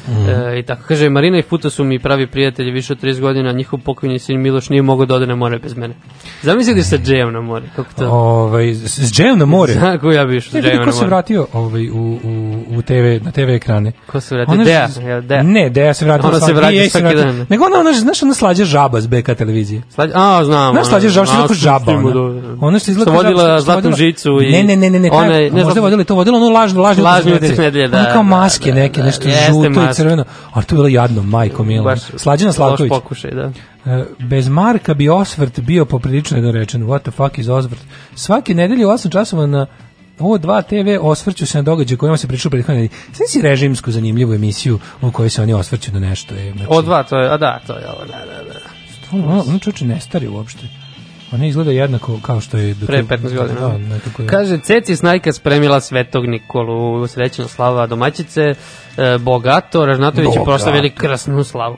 [0.08, 3.52] E, I tako kaže, Marina i Futa su mi pravi prijatelji više od 30 godina,
[3.52, 5.94] njihov pokojni sin Miloš nije mogao da ode na more bez mene.
[6.42, 8.08] Zamisli da sa Jayom na more, kako to?
[8.08, 9.72] Ovaj, s, s dževom na more.
[9.72, 11.08] Zna ko ja bi išao Ne, vidi Jayom ko na se more.
[11.08, 13.92] vratio ovaj, u, u, u TV, na TV ekrane.
[14.06, 14.54] Ko se vratio?
[14.54, 15.42] Ona Deja, s- jel, Deja?
[15.42, 16.28] Ne, Deja se vratila.
[16.28, 17.46] Ona se vraća se svaki dan.
[17.48, 19.82] Nego ona, ona, znaš, ona slađa žaba s BK televizije.
[19.90, 20.74] Slađa, a, znam.
[20.74, 21.84] Znaš, slađa žaba, što je tako s- žaba.
[21.84, 24.52] s Ona, ona što izgleda vodila Zlatnu žicu i...
[24.52, 27.64] Ne, ne, ne, ne, ne, Ona a možda vodila to, vodila ono lažno, lažno utisne
[27.64, 29.97] nedelje, da, Ono kao da, maske da, neke, da, nešto žuto i.
[29.98, 30.24] crveno.
[30.52, 31.96] Ali to je bilo jadno, majko milo.
[31.96, 32.90] Slađana Slavković.
[32.90, 33.50] pokušaj, da.
[33.92, 36.82] E, Bez Marka bi osvrt bio poprilično nedorečen.
[36.82, 37.80] What the fuck is osvrt?
[38.14, 39.66] Svake nedelje u 8 časova na
[40.18, 42.88] O2 TV osvrću se na događaje kojima se pričao prethodne.
[43.12, 46.34] Sve si režimsku zanimljivu emisiju u kojoj se oni osvrću na nešto.
[46.34, 48.58] Je, znači, O dva, to je, a da, to je ovo, da, da, da.
[49.12, 50.77] Ono, ono čoče ne stari uopšte.
[51.32, 52.74] Ona izgleda jednako kao što je...
[52.74, 53.60] dok Pre je- 15 godina.
[53.60, 54.28] Da, nekako je.
[54.28, 58.54] Kaže, Ceci Snajka spremila Svetog Nikolu, srećna slava domaćice, e,
[59.18, 61.76] Bogato, Ražnatović je proslavili krasnu slavu.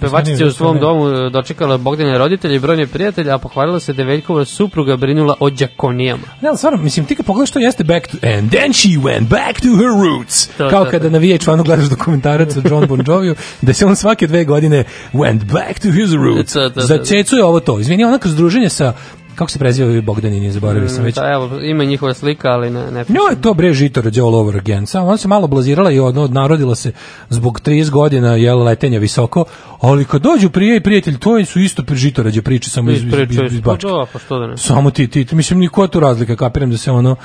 [0.00, 3.92] Pevačica je u svom domu e, dočekala Bogdane roditelje i brojne prijatelje, a pohvalila se
[3.92, 6.22] da je Veljkova supruga brinula o đakonijama.
[6.40, 8.16] Ne, ali stvarno, mislim, ti kad pogledaš to jeste back to...
[8.22, 10.46] And then she went back to her roots.
[10.58, 13.96] To, Kao to, kada na VH1 gledaš dokumentarac o John Bon Joviju, da se on
[13.96, 16.52] svake dve godine went back to his roots.
[16.52, 16.86] To, to, to.
[16.86, 17.80] Za Cecu je ovo to.
[17.80, 18.92] Izvini, ona kroz druženje sa
[19.36, 21.14] kako se preziva ovi Bogdanini, zaboravio sam Mm, već.
[21.14, 23.04] Da, evo, ima njihova slika, ali ne, ne.
[23.08, 24.86] Njoj je to bre žitorođe all over again.
[24.86, 26.92] Samo ona se malo blazirala i od, odnarodila se
[27.28, 29.44] zbog 30 godina jel, letenja visoko,
[29.80, 33.08] ali kad dođu prije i prijatelj, to su isto žitorađe priče samo iz, iz, iz,
[33.08, 33.86] Ispričaju iz se, pa Bačke.
[33.86, 34.56] da, pa što da ne.
[34.56, 37.16] Samo ti, ti, mislim, niko je tu razlika, kapiram da se ono,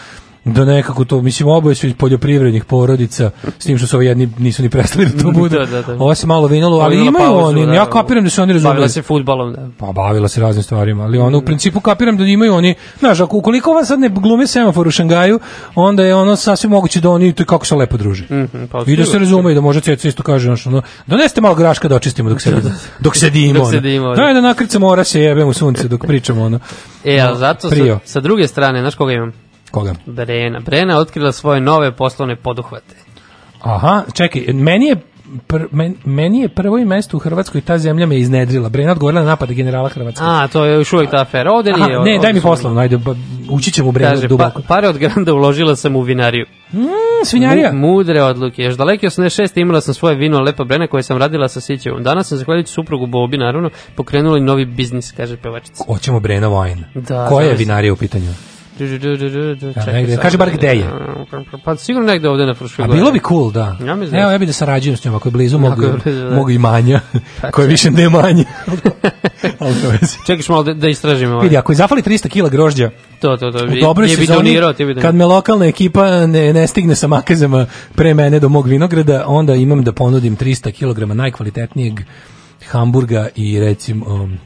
[0.45, 4.29] da nekako to, mislim, oboje su iz poljoprivrednih porodica, s tim što su ovi jedni
[4.37, 5.59] nisu ni prestali da to bude.
[5.59, 5.93] Da, da, da.
[5.93, 7.91] Ovo se malo vinalo, ali imaju pauzu, oni, da, ja da.
[7.91, 8.73] kapiram da su oni razumeli.
[8.73, 9.69] Bavila se futbalom, da.
[9.77, 13.37] Pa bavila se raznim stvarima, ali ono u principu kapiram da imaju oni, znaš, ako
[13.37, 15.39] ukoliko vas sad ne glume semafor u Šangaju,
[15.75, 18.23] onda je ono sasvim moguće da oni to kako se lepo druže.
[18.23, 19.19] Mhm, pa I da se sigurno.
[19.19, 22.41] razume i da može Ceca isto kaže, znaš, ono, donesite malo graška da očistimo dok
[22.41, 22.51] se
[22.99, 23.59] dok sedimo.
[23.59, 24.15] Dok sedimo, da.
[24.15, 26.59] Daj da nakricamo mora se jebem u sunce dok pričamo ono.
[27.03, 29.31] E, a zato sa, sa druge strane, znaš koga imam?
[29.71, 29.93] Koga?
[30.05, 30.59] Brena.
[30.59, 32.95] Brena otkrila svoje nove poslovne poduhvate.
[33.61, 34.95] Aha, čekaj, meni je
[35.47, 38.69] pr, men, meni je prvo i mesto u Hrvatskoj ta zemlja me iznedrila.
[38.69, 40.23] Brena odgovorila na napad generala Hrvatske.
[40.27, 41.51] A, to je još uvijek ta afera.
[41.51, 41.99] Ovde Aha, nije.
[41.99, 43.15] ne, daj mi poslovno, ajde, ba,
[43.51, 44.61] ući ćemo u Brenu Kaže, pa, duboko.
[44.67, 46.45] pare od granda uložila sam u vinariju.
[46.73, 46.79] Mm,
[47.25, 47.71] svinjarija.
[47.73, 48.63] Mu- mudre odluke.
[48.63, 49.61] Još daleke 86.
[49.61, 52.03] imala sam svoje vino Lepa Brena koje sam radila sa Sićevom.
[52.03, 55.83] Danas sam, zahvaljujući suprugu Bobi, naravno, pokrenula i novi biznis, kaže pevačica.
[55.87, 56.83] Hoćemo Brena Wine.
[56.95, 58.29] Da, Koja je vinarija u pitanju?
[59.87, 60.89] Negde, samo kaži bar da- gde je.
[61.63, 62.99] Pa sigurno negde ovde na Fruškoj A gori.
[62.99, 63.77] bilo bi cool, da.
[63.79, 66.35] Ja da Evo, ja bi da sarađujem s njom, ako je blizu mog, blizu, da.
[66.35, 66.99] mog imanja,
[67.41, 67.69] Pa koje će.
[67.69, 68.45] više ne manje.
[70.27, 71.33] Čekaj malo da, da istražimo.
[71.33, 71.43] Ovaj.
[71.43, 73.65] Vidi, ako je zafali 300 kila grožđa, To, to, to.
[73.65, 75.01] u dobroj sezoni, donirao, bi donirao.
[75.01, 79.55] kad me lokalna ekipa ne, ne stigne sa makazama pre mene do mog vinograda, onda
[79.55, 80.71] imam da ponudim 300
[81.07, 81.99] kg najkvalitetnijeg
[82.67, 84.37] hamburga i recimo um,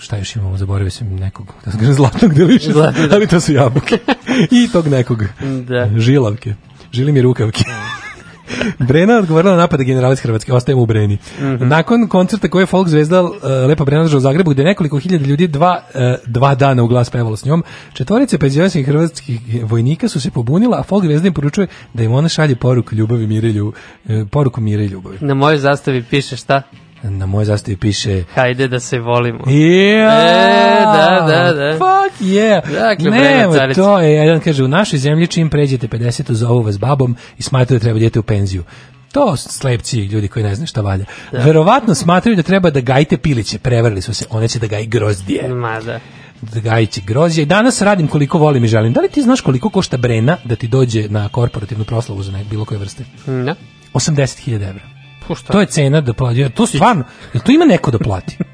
[0.00, 2.92] šta još imamo, zaboravio sam nekog, da zlatnog deliša, da.
[3.12, 3.98] ali to su jabuke.
[4.60, 5.24] I tog nekog,
[5.68, 5.90] Da.
[5.98, 6.54] žilavke,
[6.92, 7.64] žili mi rukavke.
[8.88, 11.18] Brena odgovorila na napade generala iz Hrvatske, ostajemo u Breni.
[11.40, 11.68] Mhm.
[11.68, 13.32] Nakon koncerta koje je folk zvezda uh,
[13.68, 17.10] Lepa Brena držala u Zagrebu, gde nekoliko hiljada ljudi dva, uh, dva dana u glas
[17.10, 21.66] pevalo s njom, četvorice penzionerskih hrvatskih vojnika su se pobunila, a folk zvezda im poručuje
[21.94, 23.72] da im ona šalje poruku ljubavi, mire, i lju,
[24.08, 25.18] e, poruku mire i ljubavi.
[25.20, 26.62] Na mojoj zastavi piše šta?
[27.02, 29.38] Na mojoj zastavi piše Hajde da se volimo.
[29.50, 31.72] Ja, E, da, da, da.
[31.72, 32.72] Fuck yeah.
[32.72, 37.16] Dakle, ne, to je, jedan kaže, u našoj zemlji čim pređete 50 zovu vas babom
[37.38, 38.64] i smatraju da treba idete u penziju.
[39.12, 41.04] To slepci, ljudi koji ne znaju šta valja.
[41.32, 45.48] Verovatno smatraju da treba da gajite piliće, prevarili su se, one će da gaji grozdje.
[45.48, 46.00] Ma da.
[46.42, 47.42] Da gajiće grozdje.
[47.42, 48.92] I danas radim koliko volim i želim.
[48.92, 52.46] Da li ti znaš koliko košta Brena da ti dođe na korporativnu proslavu za nek,
[52.46, 53.04] bilo koje vrste?
[53.26, 53.54] Da.
[53.94, 54.99] 80.000 evra.
[55.30, 55.52] Pa šta?
[55.52, 56.48] To je cena da plati.
[56.50, 58.38] To stvarno, jel to ima neko da plati?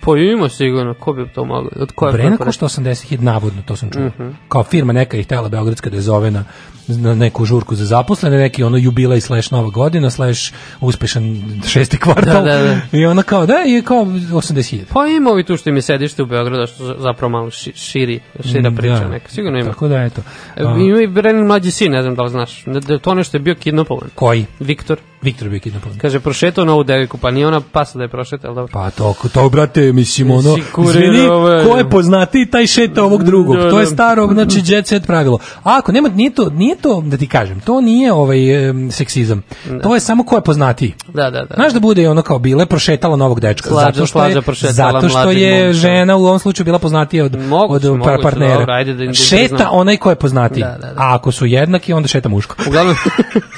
[0.00, 1.70] Pa ima sigurno, ko bi to mogao?
[1.76, 4.02] Od koje Brena košta 80.000 navodno, to sam čuo.
[4.02, 4.28] Mhm.
[4.48, 6.44] Kao firma neka je htjela Beogradska da je zove na,
[6.88, 12.24] na neku žurku za zaposlene, neki ono jubilej slash nova godina, slash uspešan šesti kvartal.
[12.34, 12.80] Da, da, da.
[12.92, 14.84] I ona kao, da, je kao 80.000.
[14.86, 17.72] Pa ima ovi tu što im je sedište u Beogradu, što za- zapravo malo ši-
[17.74, 19.08] širi, šira Mm, priča da.
[19.08, 19.28] neka.
[19.28, 19.68] Sigurno ima.
[19.68, 20.22] Tako da, eto.
[20.56, 22.64] E, A, Ima i Brenin mlađi sin, ne znam da li znaš.
[22.64, 24.08] Da, da to nešto je bio kidnapovan.
[24.14, 24.46] koji?
[24.60, 24.98] Viktor.
[25.26, 25.98] Viktor bio kidnapovan.
[25.98, 28.72] Kaže, prošetao na ovu devojku, pa nije ona pasa da je prošetao, dobro.
[28.72, 30.56] Pa to, to brate, mislim, ono,
[30.88, 31.64] izvini, ovaj.
[31.64, 33.56] ko je poznati, taj šeta ovog drugog.
[33.56, 33.90] Da, To je da.
[33.90, 35.38] staro, znači, jet set pravilo.
[35.62, 39.42] A ako nema, nije to, nije to, da ti kažem, to nije ovaj em, seksizam.
[39.82, 40.94] To je samo ko je poznatiji.
[41.08, 41.54] Da, da, da.
[41.54, 45.08] Znaš da bude i ono kao bile prošetala novog dečka Slađa- zato što je zato
[45.08, 47.36] što je žena u ovom slučaju bila poznatija od
[47.68, 47.82] od
[48.22, 48.54] partnera.
[48.54, 50.62] dobro, ajde da da Šeta onaj ko je poznatiji.
[50.62, 50.94] Da, da, da.
[50.96, 52.56] A ako su jednaki onda šeta muško.
[52.68, 52.96] Uglavnom,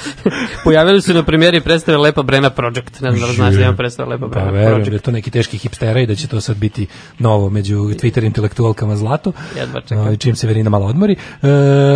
[0.65, 3.01] pojavili su na premijeri predstave Lepa Brena Project.
[3.01, 5.05] Ne znam da li znaš da ima predstava Lepa Pa Brena verujem da je Project.
[5.05, 6.87] to neki teški hipstera i da će to sad biti
[7.19, 9.33] novo među Twitter intelektualkama zlato.
[9.57, 9.99] Jedva čekam.
[9.99, 11.13] Ovaj, čim se Verina malo odmori.
[11.43, 11.49] E,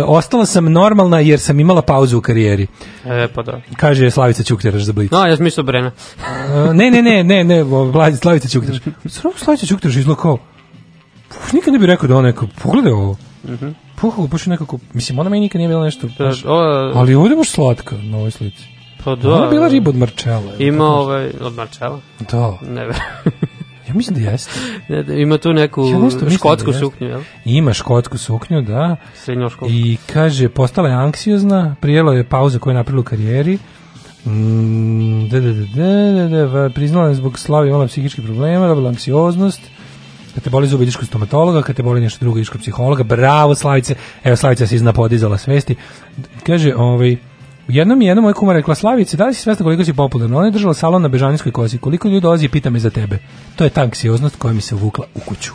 [0.05, 2.67] ostala sam normalna jer sam imala pauzu u karijeri.
[3.05, 3.61] E, pa da.
[3.75, 5.11] Kaže Slavica Ćukteraš za Blic.
[5.11, 5.91] No, ja sam mislio Brena.
[6.69, 8.79] E, ne, ne, ne, ne, ne, Vlad- Slavica Ćukteraš.
[9.35, 10.37] Slavica Ćukteraš izgleda kao
[11.53, 13.17] nikad ne bih rekao da ona neko, pogledaj ovo.
[13.45, 13.67] Mhm.
[13.95, 16.53] Puh, baš nekako, mislim, ona meni nikad nije bila nešto, Da, baš, o,
[16.95, 18.63] ali ovdje je baš slatka na ovoj slici.
[19.03, 19.33] Pa da.
[19.33, 20.53] Ona je bila riba od Marčela.
[20.59, 21.99] Ima ovaj, od Marčela.
[22.31, 22.81] Da, Ne,
[23.87, 24.51] ja mislim da jeste.
[24.89, 27.21] ne, da, ima tu neku Ja škotsku da suknju, jel?
[27.45, 28.95] Ima škotsku suknju, da.
[29.15, 29.75] Srednjoškolsku.
[29.75, 33.57] I kaže, postala je anksiozna, prijela je pauza koju je napravila u karijeri.
[34.25, 35.65] Mm, da, da, da,
[36.11, 39.61] da, da, da, priznala je zbog slavi imala psihičkih problema, dobila anksioznost.
[40.33, 43.03] Kad te boli zub, ideš kod stomatologa, kad te boli nešto drugo, ideš kod psihologa.
[43.03, 43.95] Bravo, Slavice.
[44.23, 45.75] Evo, Slavica se izna podizala svesti.
[46.45, 47.17] Kaže, ovaj,
[47.67, 50.37] jednom i jednom moj kuma rekla, Slavice, da li si svesna koliko si popularna?
[50.37, 51.77] Ona je držala salon na Bežanijskoj kosi.
[51.77, 53.19] Koliko ljudi dolazi i pita me za tebe.
[53.55, 55.53] To je ta anksioznost koja mi se uvukla u kuću.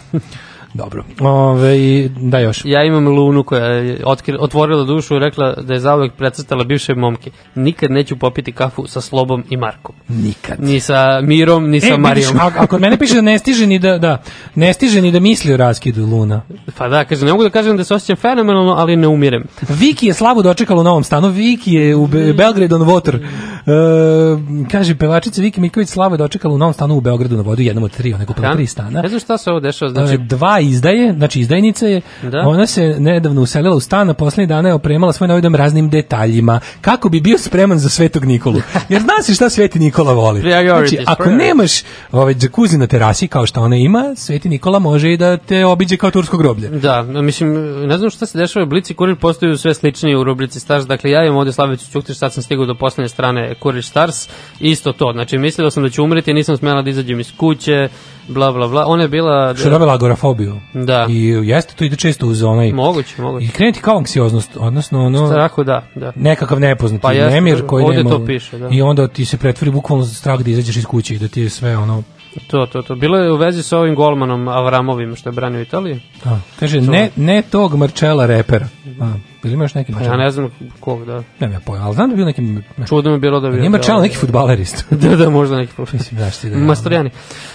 [0.74, 1.04] Dobro.
[1.20, 2.62] Ove, i da još.
[2.64, 6.94] Ja imam Lunu koja je otkri, otvorila dušu i rekla da je zauvek precrtala bivše
[6.94, 7.30] momke.
[7.54, 9.94] Nikad neću popiti kafu sa Slobom i Markom.
[10.08, 10.62] Nikad.
[10.62, 12.36] Ni sa Mirom, ni sa E, vidiš, Marijom.
[12.40, 14.22] a, a kod mene piše da ne stiže ni da, da,
[14.54, 16.42] ne stiže ni da misli o raskidu Luna.
[16.78, 19.44] Pa da, kaže, ne mogu da kažem da se osjećam fenomenalno, ali ne umirem.
[19.68, 21.28] Viki je slavu dočekala u novom stanu.
[21.28, 23.18] Viki je u Be Belgrade on Water.
[23.66, 27.62] E, kaže, pevačica Viki Miković slavu je dočekala u novom stanu u Beogradu na vodu,
[27.62, 29.02] jednom od tri, ona je kupila tri stana.
[29.02, 30.22] Ne znam šta se ovo dešava, Znači, znači,
[30.60, 32.38] izdaje, znači izdajnica je, Da.
[32.46, 35.90] ona se nedavno uselila u stan, a poslednjih dana je opremala svoj novi dom raznim
[35.90, 38.60] detaljima, kako bi bio spreman za Svetog Nikolu.
[38.88, 40.40] Jer zna se šta Sveti Nikola voli.
[40.40, 45.16] Znači, ako nemaš ovaj džakuzi na terasi, kao što ona ima, Sveti Nikola može i
[45.16, 46.68] da te obiđe kao tursko groblje.
[46.68, 47.52] Da, mislim,
[47.86, 51.24] ne znam šta se dešava, Blici Kurir postaju sve sličniji u rubrici Stars, dakle ja
[51.24, 54.28] imam ovde Slavicu Ćuktić, sad sam stigao do poslednje strane Kurir Stars,
[54.60, 57.88] isto to, znači mislila sam da ću umreti, nisam smela da izađem iz kuće,
[58.28, 59.54] bla bla bla, ona je bila...
[59.54, 60.60] Što je dobila agorafobiju.
[60.74, 61.06] Da.
[61.08, 62.72] I jeste, to ide često uz onaj...
[62.72, 63.46] Moguće, moguće.
[63.46, 65.34] I krenuti kao anksioznost, odnosno ono...
[65.34, 66.12] Tako da, da.
[66.16, 68.68] nekakav nepoznati Pa nemir koji ovde nema to piše, da.
[68.70, 71.50] i onda ti se pretvori bukvalno strah da izađeš iz kuće i da ti je
[71.50, 72.02] sve ono
[72.46, 72.94] To, to, to.
[72.94, 76.00] Bilo je u vezi sa ovim golmanom Avramovim što je branio Italiju.
[76.24, 78.68] a, kaže ne, ne tog Marčela repera
[79.00, 79.12] a,
[79.44, 80.50] ili imaš neki Marčela ja ne znam
[80.80, 81.22] kog, da.
[81.40, 82.42] nemam ja pojma, ali znam da je bio neki
[82.88, 83.56] Čudno je bilo da bi...
[83.56, 86.00] nije Marčela neki futbalerist da, da, možda neki profesor.
[86.00, 87.10] mislim znaš ti da Mastorijani.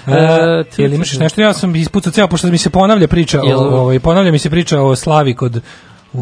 [0.08, 1.42] E, jel imaš nešto?
[1.42, 4.82] Ja sam ispucao ceo, pošto mi se ponavlja priča, o, ovaj, ponavlja mi se priča
[4.82, 5.62] o Slavi kod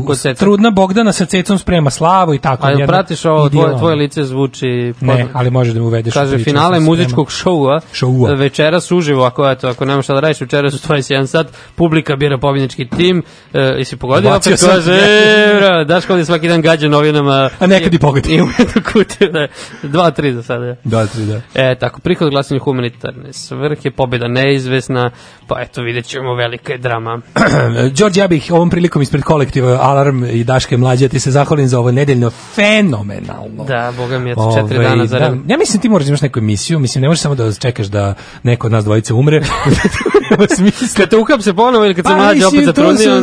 [0.07, 0.17] Kod.
[0.37, 2.67] Trudna Bogdana sa Cecom sprema slavu i tako.
[2.67, 4.93] A jel jedna pratiš ovo, tvoje, tvoje lice zvuči...
[5.01, 8.33] Ne, poznat- ali može da mu uvedeš Kaže, finale muzičkog šoua, Šoua.
[8.33, 12.37] večeras uživo, ako, eto, ako nemaš šta da radiš, večeras u 21 sat, publika bira
[12.37, 14.69] pobjednički tim, e, jesi pogodio, Bacio opet sam.
[14.69, 17.49] kaže, e, bro, Daško ovdje svaki dan gađa novinama.
[17.59, 18.33] A nekad i pogodi.
[18.33, 19.47] Ima jednu kutiju, da,
[19.83, 20.75] dva, tri za sada.
[20.83, 21.41] Da, tri, da.
[21.55, 25.11] E, tako, prihod glasanja humanitarne svrhe, pobjeda neizvesna,
[25.47, 27.21] pa eto, vidjet ćemo, velika je drama.
[27.97, 31.79] Đorđe, ja bih ovom prilikom ispred kolektiva Alarm i Daške mlađe ti se zahvalim za
[31.79, 33.63] ovo nedeljno fenomenalno.
[33.67, 36.09] Da, boga mi je to četiri Ovaj, dana za da, ja mislim ti moraš da
[36.09, 39.41] imaš neku emisiju, mislim ne možeš samo da čekaš da neko od nas dvojice umre.
[40.97, 43.21] Kad te uhapse ponovo ili kad se Pa, mlađe opet zatrudnio,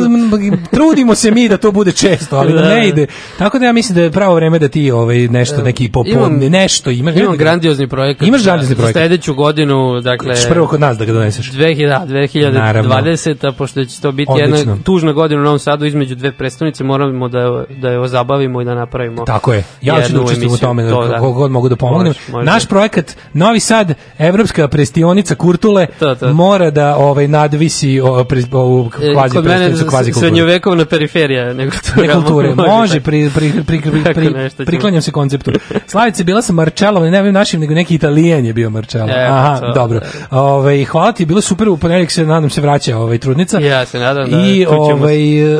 [0.71, 2.69] trudimo se mi da to bude često, ali da, Da.
[2.69, 3.07] ne ide.
[3.37, 6.89] Tako da ja mislim da je pravo vreme da ti ovaj nešto neki popodne nešto
[6.89, 7.15] imaš.
[7.15, 8.27] Imam grandiozni projekat.
[8.27, 8.93] Imaš grandiozni projekat?
[8.93, 10.35] Za sledeću godinu, dakle...
[10.35, 11.51] Ćeš prvo kod nas da ga doneseš.
[11.51, 14.57] 2000, da, 2020, pošto će to biti Odlično.
[14.57, 18.61] jedna tužna godina u Novom Sadu između dve prestonice, moramo da je, da je ozabavimo
[18.61, 19.63] i da napravimo Tako je.
[19.81, 22.07] Ja ću da učestvujem u tome, To, da, kako god mogu da pomognem.
[22.07, 22.45] Može, može.
[22.45, 26.33] Naš projekat Novi Sad, Evropska prestionica Kurtule, To, to.
[26.33, 31.71] mora da ovaj nadvisi ovu E, kvazi Kod mene prestonicu, kvazi srednjovekovna periferija, nego
[32.01, 33.81] Ne kulture, može, pri, pri, pri,
[34.13, 35.51] pri, priklanjam se konceptu.
[35.87, 39.09] Slavice, bila sam Marčelov, ne ovim našim, nego neki italijan je bio Marčelov.
[39.09, 39.99] E, Aha, to, dobro.
[40.31, 43.59] Ove, hvala ti, bilo super, u ponedjeljak se, nadam se, vraća ovaj, trudnica.
[43.59, 45.59] Ja se nadam da I ovaj, uh,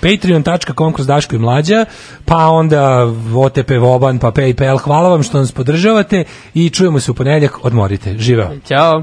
[0.00, 1.84] patreon.com kroz Daško i Mlađa,
[2.24, 4.78] pa onda OTP Voban, pa Paypal.
[4.78, 6.24] Hvala vam što nas podržavate
[6.54, 7.64] i čujemo se u ponedjeljak.
[7.64, 8.18] Odmorite.
[8.18, 8.50] Živeo.
[8.68, 9.02] Ćao.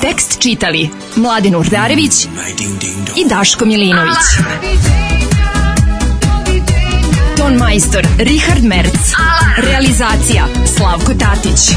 [0.00, 2.24] Tekst čitali Mladin Urdarević
[3.16, 4.16] i Daško Milinović.
[7.36, 9.12] Ton majstor Richard Merc.
[9.62, 10.46] Realizacija
[10.76, 11.76] Slavko Tatić.